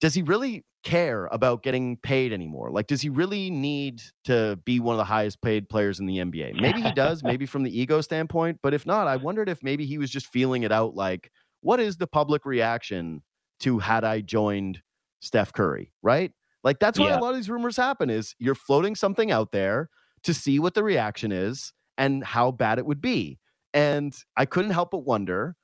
Does 0.00 0.14
he 0.14 0.22
really 0.22 0.64
care 0.84 1.26
about 1.26 1.62
getting 1.62 1.96
paid 1.96 2.32
anymore? 2.32 2.70
Like, 2.70 2.86
does 2.86 3.00
he 3.00 3.08
really 3.08 3.50
need 3.50 4.02
to 4.24 4.58
be 4.64 4.78
one 4.78 4.94
of 4.94 4.98
the 4.98 5.04
highest 5.04 5.40
paid 5.42 5.68
players 5.68 5.98
in 5.98 6.06
the 6.06 6.20
NBA? 6.20 6.52
Maybe 6.52 6.82
he 6.82 6.92
does, 6.92 7.22
maybe 7.24 7.46
from 7.46 7.62
the 7.62 7.78
ego 7.78 8.00
standpoint. 8.00 8.60
But 8.62 8.74
if 8.74 8.86
not, 8.86 9.08
I 9.08 9.16
wondered 9.16 9.48
if 9.48 9.62
maybe 9.62 9.86
he 9.86 9.98
was 9.98 10.10
just 10.10 10.26
feeling 10.26 10.62
it 10.62 10.72
out 10.72 10.94
like, 10.94 11.30
what 11.60 11.80
is 11.80 11.96
the 11.96 12.06
public 12.06 12.44
reaction 12.44 13.22
to 13.60 13.78
had 13.78 14.04
I 14.04 14.20
joined 14.20 14.82
Steph 15.20 15.52
Curry, 15.52 15.92
right? 16.02 16.32
Like, 16.62 16.78
that's 16.78 16.98
why 16.98 17.10
Yeah. 17.10 17.14
a 17.14 17.16
lot 17.16 17.30
of 17.30 17.36
these 17.36 17.50
rumors 17.50 17.76
happen 17.76 18.10
is 18.10 18.34
you're 18.38 18.54
floating 18.54 18.94
something 18.94 19.30
out 19.32 19.52
there 19.52 19.88
to 20.24 20.34
see 20.34 20.58
what 20.58 20.74
the 20.74 20.84
reaction 20.84 21.32
is 21.32 21.72
and 21.96 22.22
how 22.24 22.50
bad 22.50 22.78
it 22.78 22.86
would 22.86 23.00
be. 23.00 23.38
And 23.72 24.14
I 24.36 24.44
couldn't 24.46 24.72
help 24.72 24.90
but 24.90 24.98
wonder 25.04 25.56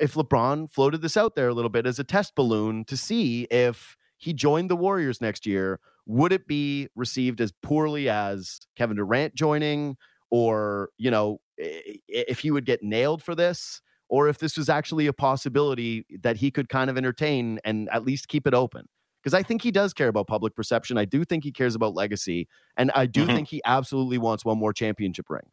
if 0.00 0.14
LeBron 0.14 0.70
floated 0.70 1.02
this 1.02 1.16
out 1.16 1.34
there 1.34 1.48
a 1.48 1.54
little 1.54 1.70
bit 1.70 1.86
as 1.86 1.98
a 1.98 2.04
test 2.04 2.34
balloon 2.34 2.84
to 2.86 2.96
see 2.96 3.44
if 3.50 3.96
he 4.18 4.32
joined 4.32 4.70
the 4.70 4.76
Warriors 4.76 5.20
next 5.20 5.46
year, 5.46 5.80
would 6.06 6.32
it 6.32 6.46
be 6.46 6.88
received 6.94 7.40
as 7.40 7.52
poorly 7.62 8.08
as 8.08 8.60
Kevin 8.76 8.96
Durant 8.96 9.34
joining, 9.34 9.96
or 10.30 10.90
you 10.98 11.10
know, 11.10 11.40
if 11.56 12.40
he 12.40 12.50
would 12.50 12.64
get 12.66 12.82
nailed 12.82 13.22
for 13.22 13.34
this, 13.34 13.80
or 14.08 14.28
if 14.28 14.38
this 14.38 14.56
was 14.56 14.68
actually 14.68 15.06
a 15.06 15.12
possibility 15.12 16.04
that 16.22 16.36
he 16.36 16.50
could 16.50 16.68
kind 16.68 16.90
of 16.90 16.96
entertain 16.96 17.60
and 17.64 17.88
at 17.90 18.04
least 18.04 18.28
keep 18.28 18.46
it 18.46 18.54
open. 18.54 18.86
Because 19.22 19.34
I 19.34 19.42
think 19.42 19.62
he 19.62 19.70
does 19.70 19.92
care 19.92 20.08
about 20.08 20.26
public 20.26 20.54
perception. 20.56 20.96
I 20.96 21.04
do 21.04 21.24
think 21.24 21.44
he 21.44 21.52
cares 21.52 21.74
about 21.74 21.94
legacy, 21.94 22.48
and 22.76 22.90
I 22.92 23.06
do 23.06 23.28
Mhm. 23.28 23.34
think 23.34 23.48
he 23.48 23.60
absolutely 23.66 24.18
wants 24.18 24.44
one 24.44 24.58
more 24.58 24.72
championship 24.72 25.28
ring. 25.28 25.50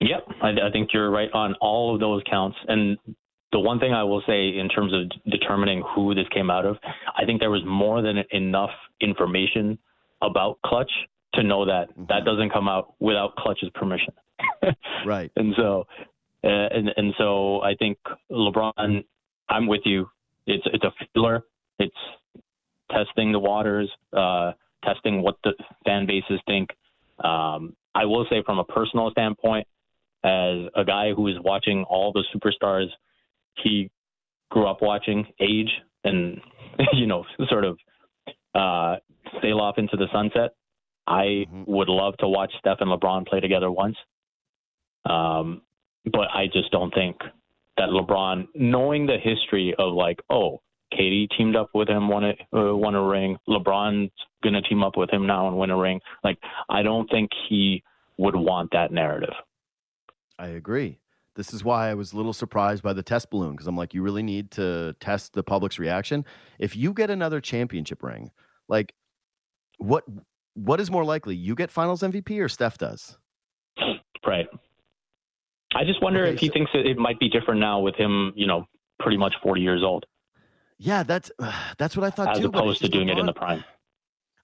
Yep, 0.00 0.26
I, 0.42 0.48
I 0.50 0.70
think 0.72 0.90
you're 0.92 1.10
right 1.10 1.30
on 1.32 1.54
all 1.60 1.94
of 1.94 2.00
those 2.00 2.22
counts. 2.28 2.56
And 2.68 2.98
the 3.52 3.60
one 3.60 3.78
thing 3.80 3.92
I 3.94 4.02
will 4.02 4.22
say 4.26 4.56
in 4.58 4.68
terms 4.68 4.92
of 4.92 5.10
determining 5.30 5.82
who 5.94 6.14
this 6.14 6.26
came 6.34 6.50
out 6.50 6.66
of, 6.66 6.76
I 7.16 7.24
think 7.24 7.40
there 7.40 7.50
was 7.50 7.62
more 7.66 8.02
than 8.02 8.18
enough 8.30 8.70
information 9.00 9.78
about 10.22 10.58
Klutch 10.64 10.90
to 11.34 11.42
know 11.42 11.64
that 11.66 11.88
Mhm. 11.96 12.08
that 12.08 12.24
doesn't 12.24 12.50
come 12.50 12.68
out 12.68 12.94
without 13.00 13.36
Klutch's 13.36 13.70
permission. 13.74 14.12
Right. 15.06 15.30
and 15.36 15.54
so, 15.56 15.86
uh, 16.44 16.48
and 16.48 16.90
and 16.96 17.14
so 17.18 17.62
I 17.62 17.74
think 17.74 17.98
LeBron, 18.30 19.04
I'm 19.48 19.66
with 19.66 19.82
you. 19.84 20.10
It's 20.46 20.64
it's 20.72 20.84
a 20.84 20.92
feeler. 21.14 21.44
It's 21.78 21.96
testing 22.90 23.32
the 23.32 23.38
waters, 23.38 23.90
uh, 24.12 24.52
testing 24.84 25.22
what 25.22 25.36
the 25.44 25.52
fan 25.84 26.06
bases 26.06 26.40
think. 26.46 26.70
Um, 27.22 27.74
I 27.94 28.04
will 28.04 28.26
say, 28.30 28.42
from 28.44 28.58
a 28.58 28.64
personal 28.64 29.10
standpoint, 29.10 29.66
as 30.26 30.68
a 30.74 30.84
guy 30.84 31.12
who 31.14 31.28
is 31.28 31.36
watching 31.44 31.84
all 31.88 32.12
the 32.12 32.24
superstars 32.34 32.88
he 33.62 33.88
grew 34.50 34.66
up 34.66 34.82
watching 34.82 35.24
age 35.40 35.70
and 36.04 36.40
you 36.92 37.06
know 37.06 37.24
sort 37.48 37.64
of 37.64 37.78
uh, 38.54 38.96
sail 39.40 39.60
off 39.60 39.78
into 39.78 39.96
the 39.96 40.06
sunset. 40.12 40.50
I 41.06 41.46
Mhm. 41.48 41.66
would 41.68 41.88
love 41.88 42.16
to 42.18 42.28
watch 42.28 42.52
Steph 42.58 42.80
and 42.80 42.90
LeBron 42.90 43.26
play 43.28 43.38
together 43.40 43.70
once. 43.70 43.96
Um, 45.04 45.62
but 46.04 46.28
I 46.34 46.46
just 46.52 46.70
don't 46.72 46.92
think 46.94 47.16
that 47.76 47.90
LeBron, 47.90 48.48
knowing 48.54 49.06
the 49.06 49.18
history 49.18 49.74
of 49.78 49.92
like, 49.92 50.20
oh, 50.30 50.60
KD 50.92 51.28
teamed 51.36 51.56
up 51.56 51.70
with 51.74 51.88
him, 51.88 52.08
won 52.08 52.24
a 52.24 52.34
uh, 52.56 52.74
won 52.74 52.94
a 52.94 53.02
ring. 53.02 53.36
LeBron's 53.48 54.10
gonna 54.42 54.62
team 54.62 54.82
up 54.82 54.96
with 54.96 55.10
him 55.10 55.26
now 55.26 55.48
and 55.48 55.56
win 55.58 55.70
a 55.70 55.76
ring. 55.76 56.00
Like, 56.24 56.38
I 56.68 56.82
don't 56.82 57.08
think 57.10 57.30
he 57.48 57.82
would 58.18 58.36
want 58.36 58.70
that 58.72 58.92
narrative. 58.92 59.34
I 60.38 60.48
agree. 60.48 60.98
This 61.34 61.52
is 61.52 61.62
why 61.62 61.90
I 61.90 61.94
was 61.94 62.12
a 62.12 62.16
little 62.16 62.32
surprised 62.32 62.82
by 62.82 62.92
the 62.94 63.02
test 63.02 63.30
balloon 63.30 63.52
because 63.52 63.66
I'm 63.66 63.76
like, 63.76 63.92
you 63.92 64.02
really 64.02 64.22
need 64.22 64.50
to 64.52 64.94
test 65.00 65.34
the 65.34 65.42
public's 65.42 65.78
reaction. 65.78 66.24
If 66.58 66.74
you 66.76 66.92
get 66.94 67.10
another 67.10 67.40
championship 67.40 68.02
ring, 68.02 68.30
like, 68.68 68.94
what 69.78 70.04
what 70.54 70.80
is 70.80 70.90
more 70.90 71.04
likely? 71.04 71.36
You 71.36 71.54
get 71.54 71.70
Finals 71.70 72.02
MVP 72.02 72.40
or 72.42 72.48
Steph 72.48 72.78
does? 72.78 73.18
Right. 74.26 74.46
I 75.74 75.84
just 75.84 76.02
wonder 76.02 76.22
Okay, 76.24 76.32
if 76.34 76.40
he 76.40 76.46
so- 76.46 76.52
thinks 76.54 76.70
that 76.72 76.86
it 76.86 76.96
might 76.96 77.20
be 77.20 77.28
different 77.28 77.60
now 77.60 77.80
with 77.80 77.94
him, 77.96 78.32
you 78.34 78.46
know, 78.46 78.66
pretty 78.98 79.18
much 79.18 79.34
40 79.42 79.60
years 79.60 79.82
old, 79.84 80.06
Yeah, 80.78 81.02
that's 81.02 81.30
that's 81.78 81.96
what 81.96 82.06
I 82.06 82.10
thought 82.10 82.28
as 82.30 82.38
too. 82.38 82.46
it's 82.46 82.56
opposed 82.56 82.80
to 82.80 82.88
doing 82.88 83.08
it 83.10 83.18
in 83.18 83.26
the 83.26 83.34
prime. 83.34 83.62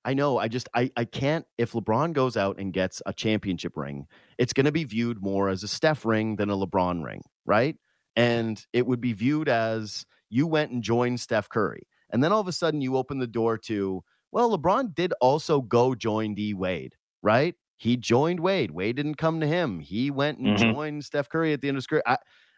I 0.04 0.14
know. 0.14 0.38
I 0.38 0.48
just 0.48 0.68
I 0.74 0.90
I 0.96 1.04
can't. 1.04 1.46
If 1.58 1.72
LeBron 1.72 2.12
goes 2.12 2.36
out 2.36 2.58
and 2.58 2.72
gets 2.72 3.00
a 3.06 3.12
championship 3.12 3.76
ring, 3.76 4.06
it's 4.38 4.52
going 4.52 4.66
to 4.66 4.72
be 4.72 4.84
viewed 4.84 5.22
more 5.22 5.48
as 5.48 5.62
a 5.62 5.68
Steph 5.68 6.04
ring 6.04 6.36
than 6.36 6.50
a 6.50 6.56
LeBron 6.56 7.04
ring, 7.04 7.22
right? 7.46 7.76
And 8.16 8.64
it 8.72 8.86
would 8.86 9.00
be 9.00 9.12
viewed 9.12 9.48
as 9.48 10.04
you 10.28 10.46
went 10.46 10.72
and 10.72 10.82
joined 10.82 11.20
Steph 11.20 11.48
Curry, 11.48 11.86
and 12.10 12.22
then 12.22 12.32
all 12.32 12.40
of 12.40 12.48
a 12.48 12.52
sudden 12.52 12.80
you 12.80 12.96
open 12.96 13.18
the 13.18 13.26
door 13.26 13.56
to 13.58 14.02
well, 14.32 14.56
LeBron 14.56 14.94
did 14.94 15.12
also 15.20 15.60
go 15.60 15.94
join 15.94 16.34
D 16.34 16.52
Wade, 16.54 16.94
right? 17.22 17.54
He 17.76 17.96
joined 17.96 18.40
Wade. 18.40 18.70
Wade 18.72 18.96
didn't 18.96 19.16
come 19.16 19.40
to 19.40 19.46
him. 19.46 19.80
He 19.80 20.10
went 20.10 20.38
and 20.38 20.56
Mhm. 20.56 20.56
joined 20.56 21.04
Steph 21.04 21.28
Curry 21.28 21.52
at 21.52 21.60
the 21.60 21.68
end 21.68 21.76
of 21.76 21.78
his 21.80 21.86
career. 21.86 22.02
I, 22.06 22.16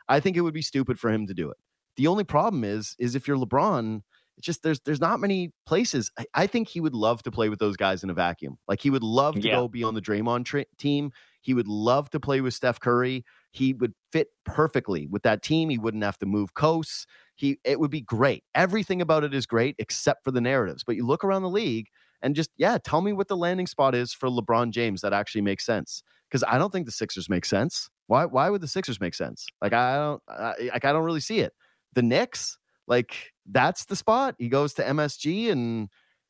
I 0.08 0.20
think 0.20 0.36
it 0.36 0.42
would 0.42 0.54
be 0.54 0.62
stupid 0.62 0.98
for 0.98 1.10
him 1.10 1.26
to 1.26 1.34
do 1.34 1.50
it. 1.50 1.56
The 1.96 2.06
only 2.06 2.24
problem 2.24 2.64
is, 2.64 2.94
is 2.98 3.14
if 3.14 3.26
you're 3.26 3.36
LeBron, 3.38 4.02
it's 4.36 4.46
just 4.46 4.62
there's 4.62 4.80
there's 4.80 5.00
not 5.00 5.20
many 5.20 5.52
places. 5.66 6.10
I, 6.18 6.26
I 6.34 6.46
think 6.46 6.68
he 6.68 6.80
would 6.80 6.94
love 6.94 7.22
to 7.24 7.30
play 7.30 7.48
with 7.48 7.58
those 7.58 7.76
guys 7.76 8.02
in 8.02 8.10
a 8.10 8.14
vacuum. 8.14 8.58
Like 8.68 8.80
he 8.80 8.90
would 8.90 9.02
love 9.02 9.34
to 9.36 9.40
Yeah. 9.40 9.56
go 9.56 9.68
be 9.68 9.84
on 9.84 9.94
the 9.94 10.02
Draymond 10.02 10.44
tra- 10.44 10.66
team. 10.78 11.12
He 11.40 11.54
would 11.54 11.68
love 11.68 12.10
to 12.10 12.20
play 12.20 12.40
with 12.40 12.54
Steph 12.54 12.80
Curry. 12.80 13.24
He 13.52 13.74
would 13.74 13.92
fit 14.12 14.28
perfectly 14.44 15.06
with 15.06 15.22
that 15.22 15.42
team. 15.42 15.68
He 15.68 15.78
wouldn't 15.78 16.02
have 16.02 16.18
to 16.18 16.26
move 16.26 16.54
coasts. 16.54 17.06
He 17.36 17.58
it 17.64 17.78
would 17.78 17.90
be 17.90 18.00
great. 18.00 18.44
Everything 18.54 19.00
about 19.00 19.24
it 19.24 19.34
is 19.34 19.46
great 19.46 19.76
except 19.78 20.24
for 20.24 20.30
the 20.30 20.40
narratives. 20.40 20.82
But 20.84 20.96
you 20.96 21.06
look 21.06 21.22
around 21.24 21.42
the 21.42 21.50
league 21.50 21.86
and 22.22 22.34
just 22.34 22.50
yeah, 22.56 22.78
tell 22.82 23.02
me 23.02 23.12
what 23.12 23.28
the 23.28 23.36
landing 23.36 23.66
spot 23.66 23.94
is 23.94 24.12
for 24.12 24.28
LeBron 24.28 24.70
James 24.70 25.00
that 25.02 25.12
actually 25.12 25.42
makes 25.42 25.64
sense. 25.66 26.02
Because 26.30 26.42
I 26.48 26.58
don't 26.58 26.72
think 26.72 26.86
the 26.86 26.92
Sixers 26.92 27.28
make 27.28 27.44
sense. 27.44 27.88
Why 28.08 28.24
why 28.24 28.50
would 28.50 28.62
the 28.62 28.68
Sixers 28.68 29.00
make 29.00 29.14
sense? 29.14 29.46
Like 29.62 29.72
I 29.72 29.96
don't 29.96 30.22
I, 30.28 30.54
like 30.72 30.84
I 30.84 30.92
don't 30.92 31.04
really 31.04 31.20
see 31.20 31.38
it. 31.40 31.52
The 31.92 32.02
Knicks, 32.02 32.58
like 32.88 33.32
that's 33.46 33.84
the 33.84 33.96
spot. 33.96 34.34
He 34.38 34.48
goes 34.48 34.74
to 34.74 34.82
MSG 34.82 35.50
and 35.50 35.88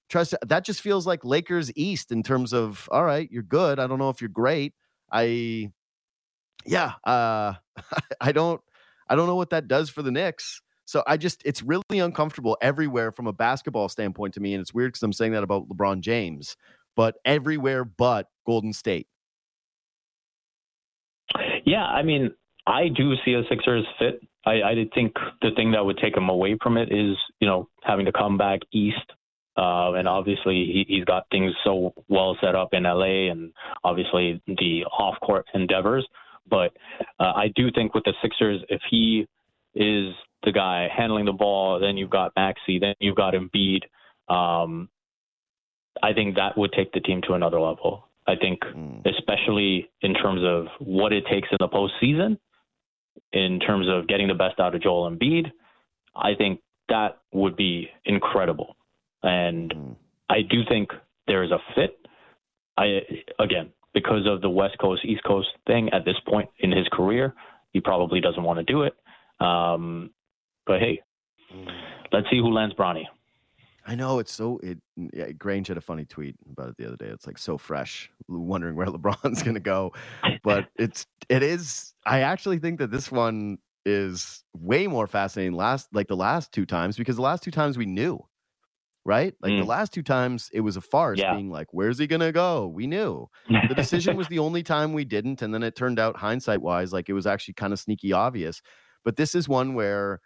tries 0.09 0.31
to. 0.31 0.39
That 0.47 0.65
just 0.65 0.81
feels 0.81 1.07
like 1.07 1.25
Lakers 1.25 1.71
East 1.77 2.13
in 2.13 2.23
terms 2.23 2.53
of 2.53 2.89
all 2.91 3.05
right, 3.05 3.29
you're 3.31 3.43
good. 3.43 3.79
I 3.79 3.87
don't 3.87 3.99
know 3.99 4.11
if 4.11 4.21
you're 4.21 4.29
great. 4.29 4.75
I, 5.13 5.71
yeah, 6.67 6.93
uh, 7.05 7.55
I 8.21 8.33
don't, 8.33 8.61
I 9.09 9.15
don't 9.15 9.27
know 9.27 9.37
what 9.37 9.51
that 9.51 9.69
does 9.69 9.91
for 9.91 10.03
the 10.03 10.11
Knicks. 10.11 10.61
So 10.87 11.03
I 11.07 11.17
just, 11.17 11.41
it's 11.45 11.63
really 11.63 11.83
uncomfortable 12.01 12.59
everywhere 12.61 13.11
from 13.11 13.27
a 13.27 13.33
basketball 13.33 13.89
standpoint 13.89 14.35
to 14.35 14.41
me, 14.41 14.55
and 14.55 14.61
it's 14.61 14.75
weird 14.75 14.93
because 14.93 15.03
I'm 15.03 15.13
saying 15.13 15.33
that 15.33 15.43
about 15.43 15.69
LeBron 15.69 16.01
James, 16.01 16.57
but 16.95 17.17
everywhere 17.25 17.85
but 17.85 18.29
Golden 18.47 18.73
State. 18.73 19.07
Yeah, 21.65 21.85
I 21.85 22.03
mean, 22.03 22.33
I 22.67 22.89
do 22.89 23.15
see 23.25 23.33
a 23.33 23.43
Sixers 23.49 23.87
fit. 23.99 24.21
I, 24.47 24.63
I 24.63 24.75
did 24.75 24.93
think 24.93 25.15
the 25.43 25.51
thing 25.57 25.73
that 25.73 25.85
would 25.85 25.99
take 25.99 26.17
him 26.17 26.29
away 26.29 26.57
from 26.63 26.77
it 26.77 26.93
is, 26.93 27.17
you 27.41 27.47
know, 27.49 27.69
having 27.83 28.07
to 28.07 28.13
come 28.13 28.37
back 28.37 28.61
east. 28.73 29.13
Uh, 29.57 29.93
and 29.93 30.09
obviously, 30.09 30.65
he, 30.67 30.85
he's 30.89 31.05
got 31.05 31.27
things 31.31 31.53
so 31.63 31.95
well 32.09 32.37
set 32.41 32.55
up 32.55 32.71
in 32.73 32.83
LA 32.83 33.31
and 33.31 33.53
obviously 33.85 34.43
the 34.47 34.85
off 34.99 35.19
court 35.21 35.47
endeavors. 35.55 36.07
But 36.49 36.73
uh, 37.21 37.33
I 37.37 37.53
do 37.55 37.71
think 37.71 37.95
with 37.95 38.05
the 38.05 38.13
Sixers, 38.21 38.63
if 38.69 38.81
he 38.91 39.27
is 39.75 40.15
the 40.45 40.53
guy 40.53 40.89
handling 40.95 41.25
the 41.25 41.33
ball. 41.33 41.81
Then 41.81 41.97
you've 41.97 42.11
got 42.11 42.33
Maxey. 42.37 42.79
Then 42.79 42.95
you've 43.01 43.17
got 43.17 43.35
Embiid. 43.35 43.83
Um, 44.29 44.89
I 46.03 46.13
think 46.13 46.37
that 46.37 46.57
would 46.57 46.73
take 46.73 46.93
the 46.93 47.01
team 47.01 47.23
to 47.27 47.35
another 47.35 47.61
level. 47.61 48.09
I 48.27 48.37
think, 48.37 48.61
Mm. 48.61 49.07
especially 49.07 49.91
in 50.01 50.15
terms 50.15 50.43
of 50.43 50.69
what 50.79 51.13
it 51.13 51.27
takes 51.27 51.49
in 51.51 51.59
the 51.61 51.69
postseason, 51.69 52.39
in 53.33 53.61
terms 53.61 53.87
of 53.89 54.07
getting 54.07 54.29
the 54.29 54.35
best 54.35 54.61
out 54.61 54.75
of 54.75 54.83
Joel 54.83 55.11
Embiid, 55.11 55.51
I 56.15 56.35
think 56.35 56.61
that 56.89 57.19
would 57.33 57.57
be 57.57 57.91
incredible. 58.05 58.77
And 59.23 59.73
Mm. 59.73 59.97
I 60.29 60.43
do 60.43 60.65
think 60.65 60.93
there 61.27 61.43
is 61.43 61.51
a 61.51 61.59
fit. 61.75 61.99
I 62.77 63.03
again 63.39 63.73
because 63.93 64.27
of 64.27 64.41
the 64.41 64.51
West 64.51 64.77
Coast 64.79 65.05
East 65.05 65.23
Coast 65.25 65.49
thing 65.67 65.89
at 65.91 66.05
this 66.05 66.19
point 66.27 66.51
in 66.59 66.73
his 66.73 66.87
career, 66.89 67.35
he 67.73 67.81
probably 67.81 68.21
doesn't 68.21 68.43
want 68.43 68.59
to 68.59 68.65
do 68.65 68.83
it. 68.83 68.95
Um, 69.41 70.11
but 70.67 70.81
hey, 70.81 71.01
let's 72.13 72.29
see 72.31 72.39
who 72.39 72.53
lands 72.53 72.75
Bronny. 72.75 73.05
I 73.87 73.95
know 73.95 74.19
it's 74.19 74.33
so. 74.33 74.59
It 74.63 74.79
yeah, 74.97 75.33
Grange 75.33 75.69
had 75.69 75.77
a 75.77 75.83
funny 75.83 76.05
tweet 76.07 76.37
about 76.51 76.71
it 76.71 76.77
the 76.79 76.87
other 76.87 76.97
day. 76.97 77.07
It's 77.09 77.27
like 77.27 77.39
so 77.39 77.59
fresh, 77.59 78.11
wondering 78.29 78.77
where 78.77 78.87
LeBron's 78.89 79.43
going 79.43 79.55
to 79.55 79.61
go, 79.61 79.93
but 80.43 80.67
it's 80.79 81.07
it 81.29 81.43
is. 81.43 81.95
I 82.07 82.21
actually 82.21 82.59
think 82.59 82.79
that 82.79 82.91
this 82.91 83.11
one 83.13 83.59
is 83.85 84.43
way 84.55 84.87
more 84.87 85.07
fascinating. 85.07 85.53
Last 85.55 85.89
like 85.93 86.09
the 86.09 86.17
last 86.17 86.53
two 86.53 86.65
times 86.67 86.97
because 86.97 87.17
the 87.17 87.23
last 87.23 87.43
two 87.43 87.51
times 87.51 87.77
we 87.77 87.85
knew, 87.87 88.21
right? 89.05 89.35
Like 89.43 89.57
the 89.57 89.65
Mm. 89.65 89.67
last 89.67 89.93
two 89.93 90.03
times 90.03 90.51
it 90.53 90.61
was 90.61 90.77
a 90.77 90.81
farce, 90.81 91.23
Yeah. 91.23 91.25
being 91.25 91.51
like, 91.51 91.69
"Where's 91.73 91.99
he 91.99 92.07
going 92.07 92.21
to 92.21 92.33
go?" 92.33 92.69
We 92.69 92.87
knew 92.87 93.29
the 93.69 93.75
decision 93.75 94.17
was 94.17 94.29
the 94.29 94.39
only 94.41 94.63
time 94.63 94.93
we 94.95 95.05
didn't, 95.05 95.43
and 95.43 95.55
then 95.55 95.63
it 95.63 95.77
turned 95.77 95.99
out 95.99 96.17
hindsight 96.17 96.63
wise, 96.63 96.93
like 96.93 97.09
it 97.09 97.15
was 97.15 97.27
actually 97.27 97.55
kind 97.55 97.73
of 97.73 97.81
sneaky 97.81 98.13
obvious. 98.13 98.63
But 99.05 99.17
this 99.17 99.35
is 99.35 99.49
one 99.49 99.75
where, 99.75 100.21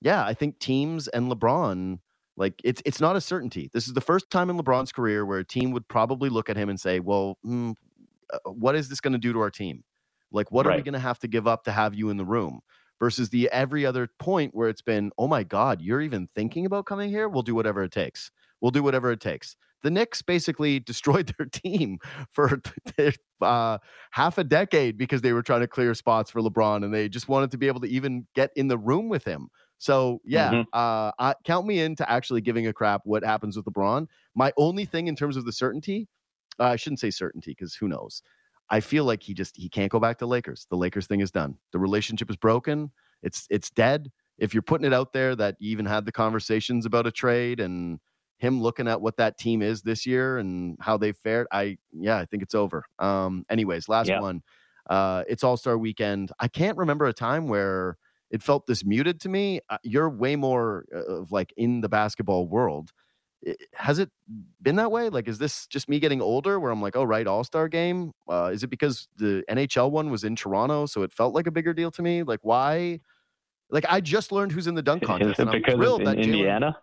yeah, 0.00 0.24
I 0.24 0.34
think 0.34 0.58
teams 0.58 1.08
and 1.08 1.30
LeBron 1.30 2.00
like 2.36 2.60
it's 2.64 2.82
it's 2.84 3.00
not 3.00 3.16
a 3.16 3.20
certainty. 3.20 3.70
This 3.72 3.86
is 3.86 3.94
the 3.94 4.00
first 4.00 4.30
time 4.30 4.50
in 4.50 4.56
LeBron's 4.56 4.92
career 4.92 5.24
where 5.26 5.38
a 5.38 5.44
team 5.44 5.70
would 5.72 5.86
probably 5.88 6.28
look 6.28 6.48
at 6.48 6.56
him 6.56 6.68
and 6.68 6.80
say, 6.80 7.00
"Well, 7.00 7.38
hmm, 7.42 7.72
uh, 8.32 8.50
what 8.50 8.74
is 8.74 8.88
this 8.88 9.00
going 9.00 9.12
to 9.12 9.18
do 9.18 9.32
to 9.32 9.40
our 9.40 9.50
team? 9.50 9.84
Like, 10.30 10.50
what 10.50 10.66
are 10.66 10.74
we 10.74 10.82
going 10.82 10.94
to 10.94 10.98
have 10.98 11.18
to 11.20 11.28
give 11.28 11.46
up 11.46 11.64
to 11.64 11.72
have 11.72 11.94
you 11.94 12.10
in 12.10 12.16
the 12.16 12.24
room?" 12.24 12.60
Versus 12.98 13.30
the 13.30 13.50
every 13.50 13.84
other 13.84 14.08
point 14.18 14.54
where 14.54 14.68
it's 14.68 14.82
been, 14.82 15.10
"Oh 15.18 15.28
my 15.28 15.42
God, 15.42 15.82
you're 15.82 16.00
even 16.00 16.28
thinking 16.34 16.66
about 16.66 16.86
coming 16.86 17.10
here? 17.10 17.28
We'll 17.28 17.42
do 17.42 17.54
whatever 17.54 17.82
it 17.82 17.92
takes. 17.92 18.30
We'll 18.60 18.70
do 18.70 18.82
whatever 18.82 19.12
it 19.12 19.20
takes." 19.20 19.56
The 19.82 19.90
Knicks 19.90 20.22
basically 20.22 20.80
destroyed 20.92 21.34
their 21.36 21.46
team 21.46 21.98
for 22.30 22.62
uh, 23.42 23.78
half 24.12 24.38
a 24.38 24.44
decade 24.44 24.96
because 24.96 25.20
they 25.20 25.32
were 25.32 25.42
trying 25.42 25.60
to 25.60 25.68
clear 25.68 25.94
spots 25.94 26.30
for 26.30 26.40
LeBron 26.40 26.84
and 26.84 26.94
they 26.94 27.08
just 27.08 27.28
wanted 27.28 27.50
to 27.50 27.58
be 27.58 27.66
able 27.66 27.80
to 27.80 27.88
even 27.88 28.26
get 28.34 28.50
in 28.56 28.68
the 28.68 28.78
room 28.78 29.08
with 29.08 29.24
him. 29.24 29.48
So 29.82 30.20
yeah, 30.24 30.52
Mhm. 30.52 30.66
uh, 30.72 31.10
I, 31.18 31.34
count 31.42 31.66
me 31.66 31.80
into 31.80 32.08
actually 32.08 32.40
giving 32.40 32.68
a 32.68 32.72
crap 32.72 33.00
what 33.04 33.24
happens 33.24 33.56
with 33.56 33.66
LeBron. 33.66 34.06
My 34.36 34.52
only 34.56 34.84
thing 34.84 35.08
in 35.08 35.16
terms 35.16 35.36
of 35.36 35.44
the 35.44 35.52
certainty, 35.52 36.08
uh, 36.60 36.66
I 36.66 36.76
shouldn't 36.76 37.00
say 37.00 37.10
certainty 37.10 37.50
because 37.50 37.74
who 37.74 37.88
knows. 37.88 38.22
I 38.70 38.78
feel 38.78 39.04
like 39.04 39.24
he 39.24 39.34
just 39.34 39.56
he 39.56 39.68
can't 39.68 39.90
go 39.90 39.98
back 39.98 40.18
to 40.18 40.26
Lakers. 40.26 40.66
The 40.70 40.76
Lakers 40.76 41.08
thing 41.08 41.18
is 41.20 41.32
done. 41.32 41.58
The 41.72 41.80
relationship 41.80 42.30
is 42.30 42.36
broken. 42.36 42.92
It's 43.24 43.48
it's 43.50 43.70
dead. 43.70 44.12
If 44.38 44.54
you're 44.54 44.62
putting 44.62 44.86
it 44.86 44.94
out 44.94 45.12
there 45.12 45.34
that 45.34 45.56
you 45.58 45.70
even 45.72 45.86
had 45.86 46.04
the 46.06 46.12
conversations 46.12 46.86
about 46.86 47.08
a 47.08 47.10
trade 47.10 47.58
and 47.58 47.98
him 48.38 48.62
looking 48.62 48.86
at 48.86 49.00
what 49.00 49.16
that 49.16 49.36
team 49.36 49.62
is 49.62 49.82
this 49.82 50.06
year 50.06 50.38
and 50.38 50.76
how 50.80 50.96
they 50.96 51.10
fared, 51.12 51.48
I 51.50 51.78
yeah, 51.92 52.18
I 52.18 52.24
think 52.26 52.44
it's 52.44 52.54
over. 52.54 52.84
Um, 53.00 53.44
anyways, 53.50 53.88
last 53.88 54.10
Yeah. 54.10 54.16
one. 54.16 54.42
Uh, 54.88 55.24
it's 55.28 55.42
All 55.44 55.56
Star 55.56 55.76
Weekend. 55.76 56.30
I 56.38 56.46
can't 56.48 56.78
remember 56.78 57.06
a 57.06 57.12
time 57.12 57.48
where 57.48 57.98
it 58.32 58.42
felt 58.42 58.66
this 58.66 58.84
muted 58.84 59.20
to 59.20 59.28
me. 59.28 59.60
Uh, 59.68 59.76
you're 59.84 60.10
way 60.10 60.34
more 60.34 60.86
uh, 60.92 61.20
of 61.20 61.30
like 61.30 61.52
in 61.56 61.82
the 61.82 61.88
basketball 61.88 62.48
world. 62.48 62.90
Has 63.74 63.98
it 63.98 64.10
been 64.62 64.76
that 64.76 64.90
way? 64.90 65.08
Like, 65.08 65.28
is 65.28 65.36
this 65.36 65.66
just 65.66 65.88
me 65.88 65.98
getting 66.00 66.22
older 66.22 66.58
where 66.58 66.70
I'm 66.70 66.80
like, 66.80 66.96
oh, 66.96 67.04
right, 67.04 67.26
All 67.26 67.44
Star 67.44 67.68
game? 67.68 68.12
Uh, 68.28 68.50
is 68.52 68.62
it 68.62 68.68
because 68.68 69.08
the 69.16 69.44
NHL 69.50 69.90
one 69.90 70.10
was 70.10 70.24
in 70.24 70.34
Toronto, 70.34 70.86
so 70.86 71.02
it 71.02 71.12
felt 71.12 71.34
like 71.34 71.46
a 71.46 71.50
bigger 71.50 71.74
deal 71.74 71.90
to 71.90 72.02
me? 72.02 72.22
Like, 72.22 72.40
why? 72.42 73.00
Like, 73.68 73.84
I 73.88 74.00
just 74.00 74.32
learned 74.32 74.52
who's 74.52 74.68
in 74.68 74.74
the 74.74 74.82
dunk 74.82 75.02
contest, 75.06 75.40
and 75.40 75.50
I'm 75.50 75.62
thrilled 75.62 76.02
in 76.02 76.06
that 76.06 76.18
Indiana? 76.18 76.76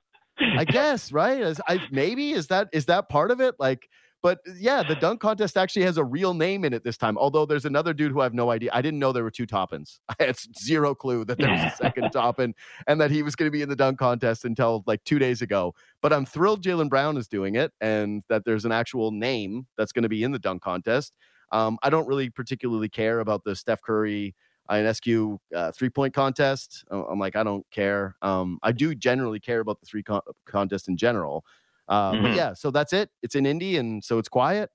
I 0.57 0.63
guess, 0.65 1.11
right? 1.11 1.41
As 1.41 1.59
I 1.67 1.81
maybe 1.91 2.31
is 2.31 2.47
that 2.47 2.67
is 2.73 2.85
that 2.85 3.09
part 3.09 3.31
of 3.31 3.39
it? 3.39 3.55
Like, 3.57 3.89
but 4.21 4.39
yeah, 4.57 4.83
the 4.83 4.95
dunk 4.95 5.21
contest 5.21 5.57
actually 5.57 5.83
has 5.83 5.97
a 5.97 6.03
real 6.03 6.33
name 6.33 6.65
in 6.65 6.73
it 6.73 6.83
this 6.83 6.97
time. 6.97 7.17
Although 7.17 7.45
there's 7.45 7.65
another 7.65 7.93
dude 7.93 8.11
who 8.11 8.19
I 8.19 8.23
have 8.23 8.33
no 8.33 8.51
idea. 8.51 8.69
I 8.73 8.81
didn't 8.81 8.99
know 8.99 9.11
there 9.11 9.23
were 9.23 9.31
two 9.31 9.45
Toppins. 9.45 9.99
I 10.09 10.15
had 10.25 10.37
zero 10.57 10.93
clue 10.93 11.23
that 11.25 11.37
there 11.37 11.49
was 11.49 11.61
a 11.61 11.75
second 11.75 12.09
Toppin 12.13 12.53
and 12.87 12.99
that 12.99 13.11
he 13.11 13.23
was 13.23 13.35
going 13.35 13.47
to 13.47 13.51
be 13.51 13.61
in 13.61 13.69
the 13.69 13.75
dunk 13.75 13.99
contest 13.99 14.45
until 14.45 14.83
like 14.87 15.03
two 15.05 15.19
days 15.19 15.41
ago. 15.41 15.73
But 16.01 16.11
I'm 16.11 16.25
thrilled 16.25 16.63
Jaylen 16.63 16.89
Brown 16.89 17.17
is 17.17 17.27
doing 17.27 17.55
it 17.55 17.71
and 17.79 18.23
that 18.29 18.43
there's 18.45 18.65
an 18.65 18.71
actual 18.71 19.11
name 19.11 19.67
that's 19.77 19.91
going 19.91 20.03
to 20.03 20.09
be 20.09 20.23
in 20.23 20.31
the 20.31 20.39
dunk 20.39 20.61
contest. 20.61 21.13
Um, 21.51 21.77
I 21.81 21.89
don't 21.89 22.07
really 22.07 22.29
particularly 22.29 22.89
care 22.89 23.21
about 23.21 23.43
the 23.43 23.55
Steph 23.55 23.81
Curry 23.81 24.35
Ionescu 24.69 25.37
uh, 25.55 25.71
three 25.71 25.89
point 25.89 26.13
contest. 26.13 26.83
Uh, 26.91 27.05
I'm 27.05 27.19
like, 27.19 27.35
I 27.35 27.43
don't 27.43 27.65
care. 27.71 28.15
Um, 28.21 28.59
I 28.61 28.71
do 28.71 28.93
generally 28.93 29.39
care 29.39 29.61
about 29.61 29.79
the 29.79 29.85
three 29.85 30.03
con- 30.03 30.21
contest 30.45 30.87
in 30.87 30.97
general. 30.97 31.43
Uh, 31.89 32.11
But 32.21 32.31
Mhm. 32.31 32.35
yeah, 32.35 32.53
so 32.53 32.69
that's 32.71 32.93
it. 32.93 33.09
It's 33.23 33.35
in 33.35 33.45
Indy, 33.45 33.75
and 33.77 34.03
so 34.03 34.19
it's 34.19 34.29
quiet. 34.29 34.69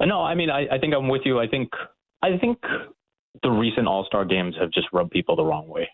Uh, 0.00 0.04
No, 0.06 0.22
I 0.22 0.34
mean, 0.34 0.48
I, 0.48 0.68
I 0.74 0.78
think 0.78 0.94
I'm 0.94 1.08
with 1.08 1.22
you. 1.26 1.40
I 1.40 1.48
think 1.48 1.68
I 2.22 2.38
think 2.38 2.58
the 3.42 3.50
recent 3.50 3.88
All 3.88 4.04
Star 4.04 4.24
games 4.24 4.54
have 4.60 4.70
just 4.70 4.86
rubbed 4.92 5.10
people 5.10 5.34
the 5.34 5.44
wrong 5.44 5.66
way, 5.68 5.88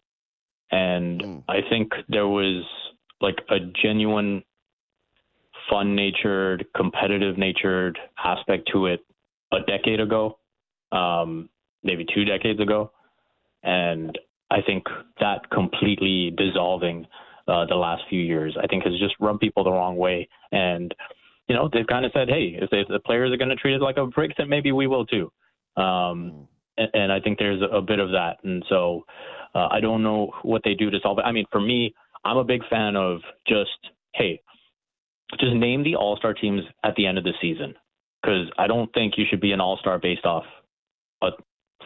and 0.71 1.23
Mm. 1.23 1.45
I 1.49 1.63
think 1.71 1.95
there 2.09 2.29
was 2.29 2.65
like 3.21 3.41
a 3.49 3.59
genuine, 3.83 4.45
fun-natured, 5.71 6.67
competitive-natured 6.77 7.99
aspect 8.23 8.69
to 8.73 8.87
it 8.87 9.01
a 9.53 9.61
decade 9.61 10.01
ago, 10.01 10.39
um, 10.93 11.49
maybe 11.83 12.05
two 12.15 12.25
decades 12.25 12.61
ago, 12.61 12.93
and 13.63 14.17
I 14.51 14.61
think 14.63 14.85
that 15.21 15.49
completely 15.51 16.31
dissolving 16.31 17.07
uh, 17.49 17.67
the 17.67 17.75
last 17.75 18.03
few 18.09 18.21
years, 18.21 18.57
I 18.63 18.67
think, 18.67 18.85
has 18.85 18.99
just 18.99 19.15
rubbed 19.21 19.41
people 19.41 19.65
the 19.65 19.73
wrong 19.73 19.97
way, 19.97 20.29
and 20.53 20.95
you 21.49 21.57
know, 21.57 21.69
they've 21.73 21.87
kind 21.87 22.05
of 22.05 22.13
said, 22.13 22.29
hey, 22.29 22.59
if, 22.61 22.71
they, 22.71 22.81
if 22.81 22.89
the 22.89 23.01
players 23.01 23.33
are 23.33 23.39
going 23.39 23.49
to 23.49 23.57
treat 23.57 23.75
it 23.75 23.81
like 23.81 23.97
a 23.97 24.07
brick, 24.07 24.33
then 24.37 24.49
maybe 24.49 24.71
we 24.71 24.87
will 24.87 25.07
too. 25.07 25.33
Um, 25.77 26.47
and, 26.77 26.91
and 26.93 27.13
I 27.13 27.21
think 27.21 27.39
there's 27.39 27.63
a 27.73 27.81
bit 27.81 27.99
of 27.99 28.11
that. 28.11 28.37
And 28.45 28.63
so 28.69 29.07
uh, 29.55 29.69
I 29.71 29.81
don't 29.81 30.03
know 30.03 30.31
what 30.43 30.63
they 30.65 30.75
do 30.75 30.91
to 30.91 30.99
solve 31.03 31.19
it. 31.19 31.25
I 31.25 31.33
mean, 31.33 31.47
for 31.51 31.61
me, 31.61 31.95
I'm 32.25 32.37
a 32.37 32.45
big 32.45 32.61
fan 32.69 32.97
of 32.97 33.21
just, 33.47 33.71
hey, 34.15 34.43
just 35.41 35.55
name 35.55 35.83
the 35.85 35.97
all 35.97 36.17
star 36.17 36.35
teams 36.35 36.63
at 36.85 36.95
the 36.97 37.07
end 37.07 37.17
of 37.17 37.25
the 37.25 37.33
season. 37.41 37.75
Because 38.23 38.51
I 38.59 38.67
don't 38.67 38.93
think 38.93 39.15
you 39.17 39.25
should 39.31 39.41
be 39.41 39.53
an 39.53 39.61
all 39.61 39.79
star 39.79 39.99
based 39.99 40.27
off 40.27 40.45
a 41.23 41.31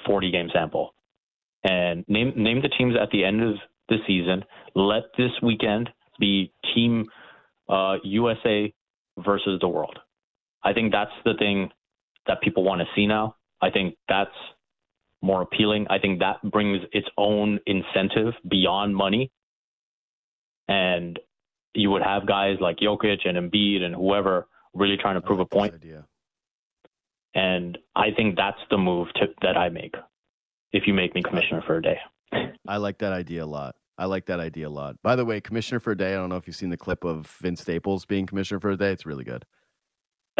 40 0.07 0.31
game 0.33 0.49
sample. 0.53 0.95
And 1.63 2.05
name 2.09 2.33
name 2.35 2.61
the 2.63 2.69
teams 2.69 2.95
at 3.01 3.11
the 3.11 3.25
end 3.25 3.43
of 3.43 3.55
the 3.89 3.97
season. 4.07 4.45
Let 4.75 5.05
this 5.17 5.31
weekend 5.43 5.91
be 6.19 6.53
Team 6.75 7.07
uh, 7.69 7.97
USA 8.05 8.73
versus 9.19 9.59
the 9.61 9.69
world. 9.69 9.99
I 10.63 10.73
think 10.73 10.93
that's 10.93 11.13
the 11.25 11.35
thing 11.39 11.71
that 12.27 12.41
people 12.41 12.63
want 12.63 12.81
to 12.81 12.87
see 12.95 13.07
now. 13.07 13.37
I 13.61 13.71
think 13.71 13.97
that's 14.09 14.31
more 15.21 15.43
appealing. 15.43 15.87
I 15.91 15.99
think 15.99 16.21
that 16.21 16.43
brings 16.43 16.83
its 16.93 17.07
own 17.17 17.61
incentive 17.67 18.35
beyond 18.49 18.95
money. 18.95 19.31
And 20.69 21.19
you 21.75 21.91
would 21.91 22.03
have 22.03 22.27
guys 22.27 22.57
like 22.61 22.79
Jokic 22.79 23.27
and 23.27 23.37
Embiid 23.39 23.83
and 23.83 23.95
whoever 23.95 24.47
really 24.75 24.97
trying 24.97 25.15
to 25.15 25.21
prove 25.21 25.41
a 25.41 25.43
I 25.43 25.45
like 25.45 25.51
this 25.51 25.59
point. 25.59 25.75
Idea. 25.75 26.07
And 27.35 27.79
I 27.97 28.11
think 28.15 28.37
that's 28.37 28.59
the 28.71 28.79
move 28.79 29.09
to, 29.15 29.29
that 29.43 29.57
I 29.57 29.69
make 29.71 29.95
if 30.73 30.87
you 30.87 30.95
make 30.95 31.15
me 31.15 31.23
commissioner 31.23 31.63
for 31.67 31.77
a 31.77 31.83
day. 31.83 31.99
I 32.69 32.77
like 32.77 32.99
that 32.99 33.13
idea 33.13 33.45
a 33.45 33.47
lot. 33.47 33.75
I 33.99 34.07
like 34.07 34.27
that 34.27 34.41
idea 34.41 34.69
a 34.69 34.71
lot. 34.71 34.97
By 35.03 35.17
the 35.17 35.25
way, 35.25 35.41
commissioner 35.41 35.81
for 35.81 35.93
a 35.93 35.97
day. 35.97 36.13
I 36.13 36.17
don't 36.17 36.29
know 36.29 36.37
if 36.37 36.47
you've 36.47 36.57
seen 36.57 36.71
the 36.71 36.77
clip 36.77 37.05
of 37.05 37.27
Vince 37.41 37.61
Staples 37.61 38.07
being 38.07 38.27
commissioner 38.27 38.61
for 38.61 38.71
a 38.71 38.77
day. 38.77 38.93
It's 38.93 39.07
really 39.07 39.25
good. 39.25 39.45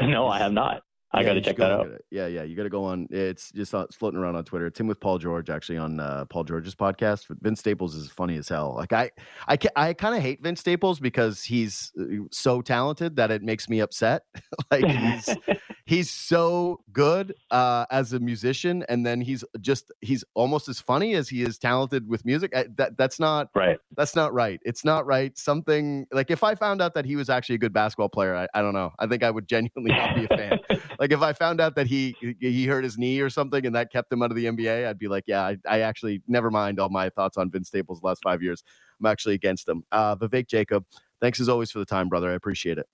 No, 0.03 0.27
I 0.27 0.39
have 0.39 0.53
not. 0.53 0.83
I 1.15 1.21
Yeah, 1.21 1.27
got 1.27 1.35
to 1.35 1.41
check 1.43 1.57
that 1.59 1.71
out. 1.71 1.89
Yeah, 2.11 2.27
yeah, 2.27 2.43
you 2.43 2.57
got 2.57 2.63
to 2.63 2.71
go 2.71 2.85
on. 2.85 3.07
It's 3.11 3.53
just 3.53 3.75
uh, 3.75 3.81
it's 3.81 3.97
floating 3.97 4.19
around 4.19 4.37
on 4.37 4.45
Twitter. 4.45 4.67
It's 4.67 4.81
him 4.81 4.87
with 4.87 4.99
Paul 4.99 5.19
George 5.19 5.51
actually 5.51 5.79
on 5.79 6.01
uh, 6.01 6.25
Paul 6.27 6.45
George's 6.45 6.75
podcast. 6.75 7.27
But 7.29 7.39
Vince 7.43 7.61
Staples 7.61 7.95
is 7.95 8.11
funny 8.11 8.37
as 8.39 8.49
hell. 8.49 8.75
Like 8.77 8.93
I, 8.93 9.11
I, 9.47 9.59
I 9.77 9.93
kind 9.93 10.17
of 10.17 10.23
hate 10.23 10.43
Vince 10.43 10.61
Staples 10.61 11.01
because 11.01 11.43
he's 11.43 11.93
uh, 12.01 12.25
so 12.31 12.63
talented 12.63 13.17
that 13.17 13.31
it 13.31 13.43
makes 13.43 13.69
me 13.69 13.81
upset. 13.81 14.23
like 14.71 14.85
he's 14.85 15.29
he's 15.85 16.11
so 16.11 16.81
good 16.93 17.35
uh, 17.51 17.85
as 17.91 18.13
a 18.13 18.21
musician, 18.21 18.85
and 18.89 19.05
then 19.05 19.21
he's 19.21 19.45
just 19.61 19.93
he's 20.01 20.25
almost 20.35 20.69
as 20.69 20.81
funny 20.81 21.15
as 21.15 21.29
he 21.29 21.43
is 21.43 21.59
talented 21.59 22.09
with 22.09 22.25
music. 22.25 22.57
I, 22.57 22.67
that 22.77 22.97
that's 22.97 23.21
not 23.21 23.49
right. 23.55 23.79
that's 23.97 24.17
not 24.17 24.33
right. 24.33 24.61
It's 24.65 24.85
not 24.85 25.07
right. 25.07 25.37
Something 25.37 26.07
like 26.13 26.31
if 26.31 26.43
I 26.43 26.55
found 26.55 26.81
out 26.81 26.95
that 26.95 27.05
he 27.05 27.17
was 27.17 27.29
actually 27.29 27.57
a 27.57 27.59
good 27.59 27.73
basketball 27.73 28.09
player, 28.09 28.35
I, 28.35 28.49
I 28.55 28.63
don't 28.63 28.75
know. 28.75 28.93
I 28.99 29.07
think 29.07 29.23
I 29.23 29.31
would 29.31 29.47
genuinely 29.47 29.93
not 29.93 30.17
be 30.17 30.25
a 30.25 30.29
fan. 30.29 30.59
like 31.03 31.11
if 31.11 31.21
I 31.21 31.33
found 31.33 31.61
out 31.61 31.75
that 31.75 31.89
he 31.89 32.15
he 32.39 32.65
hurt 32.65 32.85
his 32.85 32.97
knee 32.97 33.19
or 33.19 33.29
something 33.29 33.67
and 33.67 33.75
that 33.75 33.91
kept 33.91 34.13
him 34.13 34.23
out 34.23 34.31
of 34.31 34.37
the 34.37 34.45
NBA, 34.45 34.87
I'd 34.87 35.01
be 35.01 35.09
like, 35.09 35.25
yeah, 35.27 35.43
I, 35.43 35.57
I 35.69 35.81
actually 35.81 36.23
never 36.29 36.49
mind 36.49 36.79
all 36.79 36.91
my 36.91 37.09
thoughts 37.09 37.37
on 37.37 37.51
Vince 37.51 37.67
Staples 37.67 38.01
the 38.01 38.07
last 38.07 38.23
five 38.23 38.41
years. 38.41 38.63
I'm 39.01 39.07
actually 39.07 39.35
against 39.35 39.69
him. 39.69 39.83
Uh, 39.91 40.15
Vivek 40.15 40.47
Jacob, 40.47 40.85
thanks 41.21 41.41
as 41.41 41.49
always 41.49 41.73
for 41.73 41.81
the 41.81 41.85
time, 41.85 42.09
brother. 42.09 42.31
I 42.31 42.35
appreciate 42.35 42.79
it. 42.79 42.87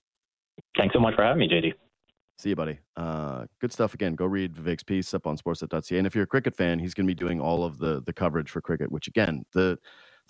Thanks 0.75 0.93
so 0.93 0.99
much 0.99 1.13
for 1.13 1.23
having 1.23 1.37
me, 1.37 1.47
JD. 1.47 1.73
See 2.39 2.49
you, 2.49 2.55
buddy. 2.55 2.79
Uh, 2.97 3.45
good 3.61 3.71
stuff 3.71 3.93
again. 3.93 4.15
Go 4.15 4.25
read 4.25 4.55
Vivek's 4.55 4.81
piece 4.81 5.13
up 5.13 5.27
on 5.27 5.37
sportsnet.ca. 5.37 5.95
And 5.95 6.07
if 6.07 6.15
you're 6.15 6.23
a 6.23 6.27
cricket 6.27 6.55
fan, 6.55 6.79
he's 6.79 6.95
going 6.95 7.05
to 7.05 7.13
be 7.13 7.15
doing 7.15 7.39
all 7.39 7.63
of 7.63 7.77
the 7.77 8.01
the 8.07 8.13
coverage 8.13 8.49
for 8.49 8.59
cricket, 8.59 8.91
which 8.91 9.07
again, 9.07 9.45
the 9.53 9.77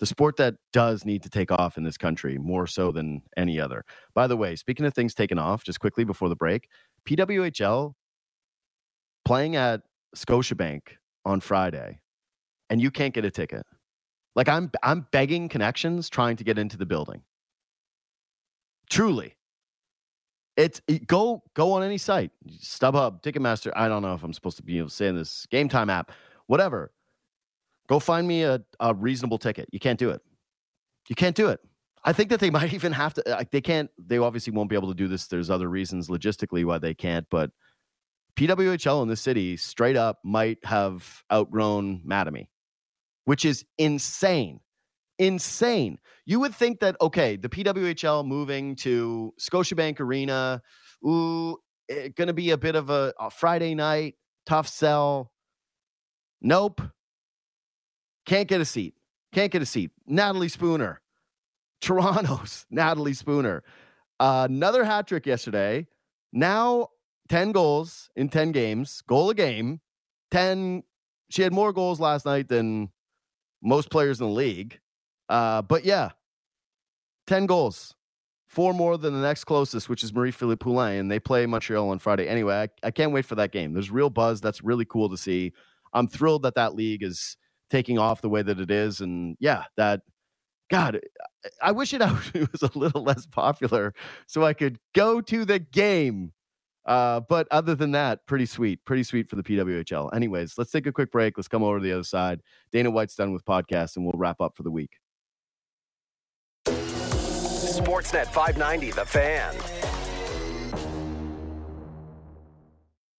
the 0.00 0.06
sport 0.06 0.36
that 0.38 0.54
does 0.72 1.04
need 1.04 1.22
to 1.22 1.28
take 1.28 1.52
off 1.52 1.76
in 1.76 1.84
this 1.84 1.98
country 1.98 2.38
more 2.38 2.66
so 2.66 2.90
than 2.90 3.22
any 3.36 3.60
other. 3.60 3.84
By 4.14 4.26
the 4.26 4.36
way, 4.36 4.56
speaking 4.56 4.86
of 4.86 4.94
things 4.94 5.14
taking 5.14 5.38
off, 5.38 5.62
just 5.62 5.78
quickly 5.78 6.04
before 6.04 6.30
the 6.30 6.36
break, 6.36 6.68
PWHL 7.06 7.94
playing 9.24 9.56
at 9.56 9.82
Scotiabank 10.16 10.80
on 11.24 11.40
Friday, 11.40 12.00
and 12.68 12.80
you 12.80 12.90
can't 12.90 13.14
get 13.14 13.24
a 13.24 13.30
ticket. 13.30 13.64
Like 14.36 14.48
I'm 14.48 14.70
I'm 14.82 15.06
begging 15.12 15.48
connections 15.48 16.08
trying 16.08 16.36
to 16.36 16.44
get 16.44 16.58
into 16.58 16.76
the 16.76 16.86
building. 16.86 17.22
Truly. 18.88 19.34
It's 20.56 20.80
it, 20.88 21.06
go 21.06 21.42
go 21.54 21.72
on 21.72 21.82
any 21.82 21.98
site, 21.98 22.32
StubHub, 22.48 23.22
Ticketmaster. 23.22 23.72
I 23.74 23.88
don't 23.88 24.02
know 24.02 24.14
if 24.14 24.22
I'm 24.22 24.32
supposed 24.32 24.56
to 24.58 24.62
be 24.62 24.78
able 24.78 24.88
to 24.88 24.94
say 24.94 25.06
in 25.06 25.16
this 25.16 25.46
Game 25.50 25.68
Time 25.68 25.88
app, 25.90 26.12
whatever. 26.46 26.92
Go 27.88 27.98
find 27.98 28.26
me 28.26 28.44
a, 28.44 28.60
a 28.78 28.94
reasonable 28.94 29.38
ticket. 29.38 29.68
You 29.72 29.80
can't 29.80 29.98
do 29.98 30.10
it. 30.10 30.20
You 31.08 31.16
can't 31.16 31.34
do 31.34 31.48
it. 31.48 31.60
I 32.04 32.12
think 32.12 32.30
that 32.30 32.40
they 32.40 32.50
might 32.58 32.72
even 32.72 32.92
have 32.92 33.14
to. 33.14 33.22
Like, 33.26 33.50
they 33.50 33.60
can't. 33.60 33.90
They 33.98 34.18
obviously 34.18 34.52
won't 34.52 34.70
be 34.70 34.76
able 34.76 34.88
to 34.88 34.94
do 34.94 35.08
this. 35.08 35.26
There's 35.26 35.50
other 35.50 35.68
reasons 35.68 36.08
logistically 36.08 36.64
why 36.64 36.78
they 36.78 36.94
can't. 36.94 37.26
But 37.30 37.50
PWHL 38.36 39.02
in 39.02 39.08
the 39.08 39.16
city 39.16 39.56
straight 39.56 39.96
up 39.96 40.18
might 40.24 40.58
have 40.64 41.22
outgrown 41.32 42.00
Mattamy, 42.06 42.48
which 43.24 43.44
is 43.44 43.64
insane. 43.78 44.60
Insane. 45.18 45.98
You 46.24 46.40
would 46.40 46.54
think 46.54 46.80
that 46.80 46.96
okay, 47.00 47.36
the 47.36 47.48
PWHL 47.48 48.26
moving 48.26 48.74
to 48.76 49.34
Scotiabank 49.38 50.00
Arena, 50.00 50.62
ooh, 51.06 51.58
eh, 51.90 52.08
going 52.08 52.28
to 52.28 52.32
be 52.32 52.50
a 52.50 52.56
bit 52.56 52.74
of 52.74 52.88
a, 52.88 53.12
a 53.18 53.30
Friday 53.30 53.74
night 53.74 54.14
tough 54.46 54.68
sell. 54.68 55.30
Nope. 56.40 56.80
Can't 58.26 58.48
get 58.48 58.60
a 58.60 58.64
seat. 58.64 58.94
Can't 59.32 59.52
get 59.52 59.62
a 59.62 59.66
seat. 59.66 59.90
Natalie 60.06 60.48
Spooner, 60.48 61.00
Toronto's 61.80 62.66
Natalie 62.70 63.14
Spooner. 63.14 63.62
Uh, 64.18 64.46
another 64.48 64.84
hat 64.84 65.06
trick 65.06 65.26
yesterday. 65.26 65.86
Now 66.32 66.88
10 67.28 67.52
goals 67.52 68.10
in 68.16 68.28
10 68.28 68.52
games, 68.52 69.02
goal 69.06 69.30
a 69.30 69.34
game. 69.34 69.80
10, 70.30 70.82
she 71.30 71.42
had 71.42 71.52
more 71.52 71.72
goals 71.72 72.00
last 72.00 72.26
night 72.26 72.48
than 72.48 72.90
most 73.62 73.90
players 73.90 74.20
in 74.20 74.26
the 74.26 74.32
league. 74.32 74.78
Uh, 75.28 75.62
but 75.62 75.84
yeah, 75.84 76.10
10 77.28 77.46
goals, 77.46 77.94
four 78.48 78.74
more 78.74 78.98
than 78.98 79.14
the 79.14 79.20
next 79.20 79.44
closest, 79.44 79.88
which 79.88 80.02
is 80.02 80.12
Marie-Philippe 80.12 80.58
Poulin, 80.58 80.98
and 80.98 81.10
they 81.10 81.20
play 81.20 81.46
Montreal 81.46 81.90
on 81.90 81.98
Friday. 82.00 82.26
Anyway, 82.28 82.54
I, 82.54 82.68
I 82.86 82.90
can't 82.90 83.12
wait 83.12 83.24
for 83.24 83.36
that 83.36 83.52
game. 83.52 83.72
There's 83.72 83.90
real 83.90 84.10
buzz. 84.10 84.40
That's 84.40 84.62
really 84.62 84.84
cool 84.84 85.08
to 85.08 85.16
see. 85.16 85.52
I'm 85.92 86.08
thrilled 86.08 86.42
that 86.42 86.56
that 86.56 86.74
league 86.74 87.02
is 87.02 87.36
taking 87.70 87.98
off 87.98 88.20
the 88.20 88.28
way 88.28 88.42
that 88.42 88.58
it 88.58 88.70
is. 88.70 89.00
And 89.00 89.36
yeah, 89.38 89.64
that, 89.76 90.00
God, 90.68 91.00
I 91.62 91.72
wish 91.72 91.94
it, 91.94 92.00
was 92.52 92.62
a 92.62 92.78
little 92.78 93.02
less 93.02 93.26
popular 93.26 93.94
so 94.26 94.44
I 94.44 94.52
could 94.52 94.78
go 94.94 95.20
to 95.22 95.44
the 95.44 95.58
game. 95.58 96.32
Uh, 96.86 97.20
but 97.20 97.46
other 97.50 97.74
than 97.74 97.92
that, 97.92 98.26
pretty 98.26 98.46
sweet, 98.46 98.84
pretty 98.84 99.02
sweet 99.02 99.28
for 99.28 99.36
the 99.36 99.42
PWHL. 99.42 100.14
Anyways, 100.14 100.54
let's 100.56 100.70
take 100.70 100.86
a 100.86 100.92
quick 100.92 101.10
break. 101.12 101.36
Let's 101.36 101.46
come 101.46 101.62
over 101.62 101.78
to 101.78 101.84
the 101.84 101.92
other 101.92 102.04
side. 102.04 102.40
Dana 102.72 102.90
White's 102.90 103.14
done 103.14 103.32
with 103.32 103.44
podcasts, 103.44 103.96
and 103.96 104.04
we'll 104.04 104.14
wrap 104.16 104.40
up 104.40 104.56
for 104.56 104.62
the 104.62 104.70
week. 104.70 104.96
Sportsnet 106.66 108.26
590, 108.26 108.90
The 108.92 109.04
Fan. 109.04 109.54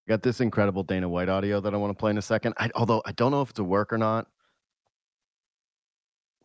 Got 0.08 0.24
this 0.24 0.42
incredible 0.42 0.84
Dana 0.84 1.08
White 1.08 1.30
audio 1.30 1.62
that 1.62 1.74
I 1.74 1.78
want 1.78 1.92
to 1.92 1.98
play 1.98 2.12
in 2.12 2.18
a 2.18 2.22
second. 2.22 2.56
I, 2.58 2.70
although 2.76 3.02
I 3.06 3.12
don't 3.14 3.32
know 3.32 3.42
if 3.42 3.52
it's 3.52 3.60
a 3.60 3.64
work 3.64 3.94
or 3.94 3.98
not, 3.98 4.28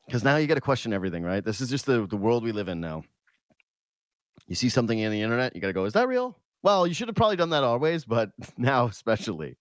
because 0.07 0.25
now 0.25 0.37
you 0.37 0.47
got 0.47 0.55
to 0.55 0.61
question 0.61 0.93
everything, 0.93 1.23
right? 1.23 1.45
This 1.45 1.61
is 1.61 1.71
just 1.71 1.87
the 1.87 2.07
the 2.07 2.17
world 2.17 2.45
we 2.45 2.53
live 2.53 2.69
in 2.69 2.81
now. 2.81 3.03
You 4.47 4.55
see 4.55 4.69
something 4.69 4.99
in 4.99 5.11
the 5.11 5.23
internet, 5.23 5.55
you 5.55 5.61
got 5.61 5.69
to 5.69 5.73
go, 5.73 5.85
"Is 5.85 5.95
that 5.95 6.09
real?" 6.09 6.39
Well, 6.63 6.87
you 6.87 6.95
should 6.95 7.09
have 7.09 7.15
probably 7.15 7.37
done 7.37 7.51
that 7.51 7.65
always, 7.65 8.05
but 8.05 8.31
now 8.57 8.87
especially. 8.87 9.57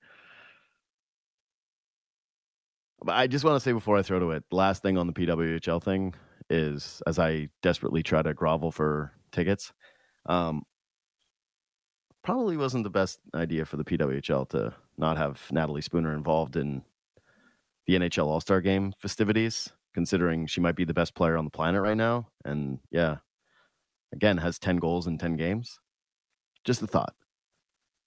But 3.03 3.15
I 3.15 3.27
just 3.27 3.45
want 3.45 3.55
to 3.55 3.59
say 3.59 3.72
before 3.72 3.97
I 3.97 4.01
throw 4.01 4.19
to 4.19 4.31
it, 4.31 4.43
the 4.49 4.55
last 4.55 4.81
thing 4.81 4.97
on 4.97 5.05
the 5.05 5.13
PWHL 5.13 5.84
thing 5.84 6.15
is 6.49 7.01
as 7.05 7.19
I 7.19 7.49
desperately 7.61 8.01
try 8.01 8.22
to 8.22 8.34
grovel 8.34 8.72
for 8.72 9.11
tickets, 9.31 9.73
um, 10.27 10.63
probably 12.23 12.57
wasn't 12.57 12.84
the 12.84 12.89
best 12.89 13.19
idea 13.35 13.65
for 13.65 13.77
the 13.77 13.84
PWHL 13.84 14.49
to 14.49 14.73
not 14.97 15.17
have 15.17 15.41
Natalie 15.51 15.81
Spooner 15.81 16.13
involved 16.13 16.55
in 16.55 16.84
the 17.85 17.93
NHL 17.93 18.26
All 18.26 18.41
Star 18.41 18.61
Game 18.61 18.93
festivities, 18.97 19.69
considering 19.95 20.45
she 20.45 20.61
might 20.61 20.76
be 20.76 20.85
the 20.85 20.93
best 20.93 21.15
player 21.15 21.38
on 21.38 21.45
the 21.45 21.51
planet 21.51 21.81
right 21.81 21.97
now. 21.97 22.27
And 22.43 22.80
yeah, 22.91 23.17
again, 24.13 24.38
has 24.38 24.59
10 24.59 24.77
goals 24.77 25.07
in 25.07 25.17
10 25.17 25.38
games. 25.38 25.80
Just 26.63 26.84
a 26.84 26.88
thought. 26.88 27.15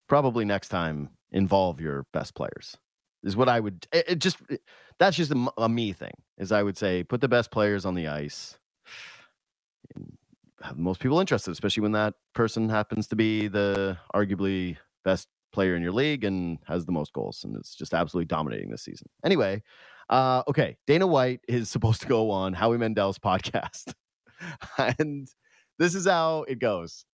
Probably 0.09 0.45
next 0.45 0.69
time, 0.69 1.11
involve 1.33 1.81
your 1.81 2.07
best 2.13 2.37
players 2.37 2.77
is 3.25 3.37
what 3.37 3.49
I 3.49 3.61
would. 3.61 3.87
It, 3.93 4.05
it 4.09 4.19
just 4.19 4.39
it, 4.49 4.63
that's 4.99 5.17
just 5.17 5.33
a, 5.33 5.53
a, 5.59 5.69
me 5.69 5.93
thing. 5.93 6.13
Is 6.39 6.53
I 6.53 6.63
would 6.63 6.79
say 6.79 7.03
put 7.03 7.21
the 7.21 7.29
best 7.29 7.51
players 7.51 7.85
on 7.85 7.95
the 7.95 8.09
ice. 8.09 8.59
Have 10.63 10.79
most 10.79 11.01
people 11.01 11.21
interested, 11.21 11.51
especially 11.51 11.83
when 11.83 11.93
that 11.93 12.15
person 12.35 12.69
happens 12.69 13.07
to 13.09 13.17
be 13.17 13.49
the 13.49 13.97
arguably 14.15 14.77
best 15.05 15.29
player 15.53 15.77
in 15.77 15.83
your 15.83 15.93
league 15.93 16.25
and 16.25 16.59
has 16.67 16.85
the 16.85 16.93
most 16.93 17.13
goals, 17.13 17.45
and 17.45 17.57
it's 17.57 17.75
just 17.75 17.95
absolutely 17.95 18.27
dominating 18.27 18.71
this 18.71 18.83
season. 18.83 19.09
Anyway, 19.25 19.63
uh, 20.09 20.43
okay, 20.49 20.77
Dana 20.87 21.07
White 21.07 21.41
is 21.49 21.71
supposed 21.71 22.03
to 22.03 22.09
go 22.09 22.31
on 22.31 22.53
Howie 22.53 22.79
Mandel's 22.79 23.19
podcast, 23.19 23.93
and 24.99 25.29
this 25.79 25.95
is 25.95 26.07
how 26.07 26.45
it 26.49 26.59
goes 26.59 27.05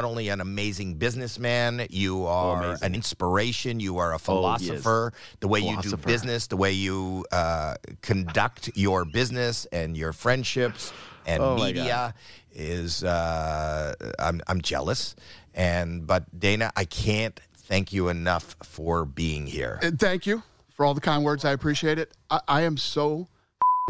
not 0.00 0.08
only 0.08 0.30
an 0.30 0.40
amazing 0.40 0.94
businessman, 0.94 1.86
you 1.90 2.24
are 2.24 2.64
oh, 2.64 2.76
an 2.80 2.94
inspiration. 2.94 3.80
You 3.80 3.98
are 3.98 4.14
a 4.14 4.18
philosopher. 4.18 5.12
Oh, 5.14 5.18
the 5.40 5.48
way 5.48 5.60
philosopher. 5.60 5.88
you 5.88 5.96
do 5.96 6.02
business, 6.02 6.46
the 6.46 6.56
way 6.56 6.72
you 6.72 7.26
uh, 7.32 7.74
conduct 8.00 8.70
your 8.74 9.04
business 9.04 9.66
and 9.66 9.96
your 9.96 10.14
friendships 10.14 10.92
and 11.26 11.42
oh, 11.42 11.56
media 11.56 12.14
is. 12.52 13.04
Uh, 13.04 13.94
I'm 14.18 14.40
I'm 14.46 14.62
jealous, 14.62 15.16
and 15.54 16.06
but 16.06 16.24
Dana, 16.38 16.72
I 16.76 16.86
can't 16.86 17.38
thank 17.54 17.92
you 17.92 18.08
enough 18.08 18.56
for 18.62 19.04
being 19.04 19.46
here. 19.46 19.78
And 19.82 20.00
thank 20.00 20.26
you 20.26 20.42
for 20.80 20.86
all 20.86 20.94
the 20.94 21.00
kind 21.02 21.22
words. 21.22 21.44
I 21.44 21.52
appreciate 21.52 21.98
it. 21.98 22.16
I, 22.30 22.40
I 22.48 22.60
am 22.62 22.78
so 22.78 23.28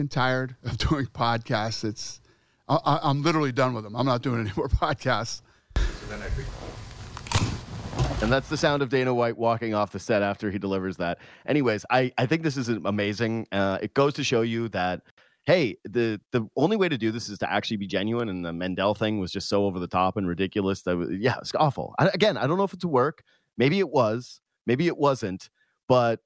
tired 0.08 0.56
of 0.64 0.76
doing 0.76 1.06
podcasts. 1.06 1.84
It's 1.84 2.20
I, 2.68 2.98
I'm 3.04 3.22
literally 3.22 3.52
done 3.52 3.74
with 3.74 3.84
them. 3.84 3.94
I'm 3.94 4.06
not 4.06 4.22
doing 4.22 4.40
any 4.40 4.50
more 4.56 4.68
podcasts. 4.68 5.42
And 8.20 8.32
that's 8.32 8.48
the 8.48 8.56
sound 8.56 8.82
of 8.82 8.88
Dana 8.88 9.14
White 9.14 9.38
walking 9.38 9.72
off 9.72 9.92
the 9.92 10.00
set 10.00 10.20
after 10.22 10.50
he 10.50 10.58
delivers 10.58 10.96
that. 10.96 11.18
Anyways, 11.46 11.86
I, 11.90 12.10
I 12.18 12.26
think 12.26 12.42
this 12.42 12.56
is 12.56 12.68
amazing. 12.68 13.46
Uh, 13.52 13.78
it 13.80 13.94
goes 13.94 14.14
to 14.14 14.24
show 14.24 14.40
you 14.40 14.68
that, 14.70 15.02
hey, 15.44 15.76
the 15.84 16.20
the 16.32 16.48
only 16.56 16.76
way 16.76 16.88
to 16.88 16.98
do 16.98 17.12
this 17.12 17.28
is 17.28 17.38
to 17.38 17.52
actually 17.52 17.76
be 17.76 17.86
genuine. 17.86 18.28
And 18.28 18.44
the 18.44 18.52
Mandel 18.52 18.94
thing 18.96 19.20
was 19.20 19.30
just 19.30 19.48
so 19.48 19.64
over 19.64 19.78
the 19.78 19.86
top 19.86 20.16
and 20.16 20.26
ridiculous. 20.26 20.82
That 20.82 21.16
yeah, 21.20 21.36
it's 21.38 21.52
awful. 21.54 21.94
I, 22.00 22.08
again, 22.08 22.36
I 22.36 22.48
don't 22.48 22.58
know 22.58 22.64
if 22.64 22.74
it's 22.74 22.82
a 22.82 22.88
work. 22.88 23.22
Maybe 23.56 23.78
it 23.78 23.90
was. 23.90 24.40
Maybe 24.66 24.88
it 24.88 24.98
wasn't. 24.98 25.50
But 25.86 26.18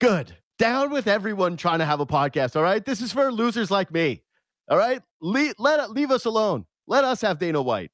good. 0.00 0.36
Down 0.58 0.90
with 0.90 1.06
everyone 1.06 1.56
trying 1.56 1.78
to 1.78 1.84
have 1.84 2.00
a 2.00 2.06
podcast. 2.06 2.56
All 2.56 2.62
right, 2.62 2.84
this 2.84 3.00
is 3.00 3.12
for 3.12 3.30
losers 3.30 3.70
like 3.70 3.92
me. 3.92 4.22
All 4.68 4.76
right, 4.76 5.00
Le- 5.20 5.54
let 5.58 5.90
leave 5.90 6.10
us 6.10 6.24
alone. 6.24 6.66
Let 6.86 7.04
us 7.04 7.20
have 7.20 7.38
Dana 7.38 7.62
White. 7.62 7.90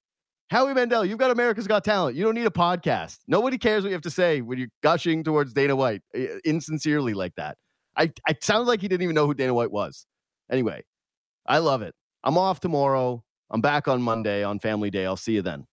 Howie 0.50 0.74
Mandel, 0.74 1.04
you've 1.04 1.18
got 1.18 1.30
America's 1.30 1.66
Got 1.66 1.84
Talent. 1.84 2.16
You 2.16 2.24
don't 2.24 2.34
need 2.34 2.46
a 2.46 2.50
podcast. 2.50 3.18
Nobody 3.26 3.58
cares 3.58 3.82
what 3.82 3.88
you 3.88 3.94
have 3.94 4.02
to 4.02 4.10
say 4.10 4.40
when 4.40 4.58
you're 4.58 4.68
gushing 4.82 5.24
towards 5.24 5.52
Dana 5.52 5.74
White 5.74 6.02
insincerely 6.44 7.14
like 7.14 7.34
that. 7.36 7.56
I, 7.96 8.12
I 8.28 8.34
sounded 8.40 8.66
like 8.66 8.80
he 8.80 8.88
didn't 8.88 9.02
even 9.02 9.14
know 9.14 9.26
who 9.26 9.34
Dana 9.34 9.54
White 9.54 9.70
was. 9.70 10.06
Anyway, 10.50 10.82
I 11.46 11.58
love 11.58 11.82
it. 11.82 11.94
I'm 12.22 12.38
off 12.38 12.60
tomorrow. 12.60 13.22
I'm 13.50 13.60
back 13.60 13.88
on 13.88 14.02
Monday 14.02 14.42
on 14.42 14.58
Family 14.58 14.90
Day. 14.90 15.06
I'll 15.06 15.16
see 15.16 15.34
you 15.34 15.42
then. 15.42 15.66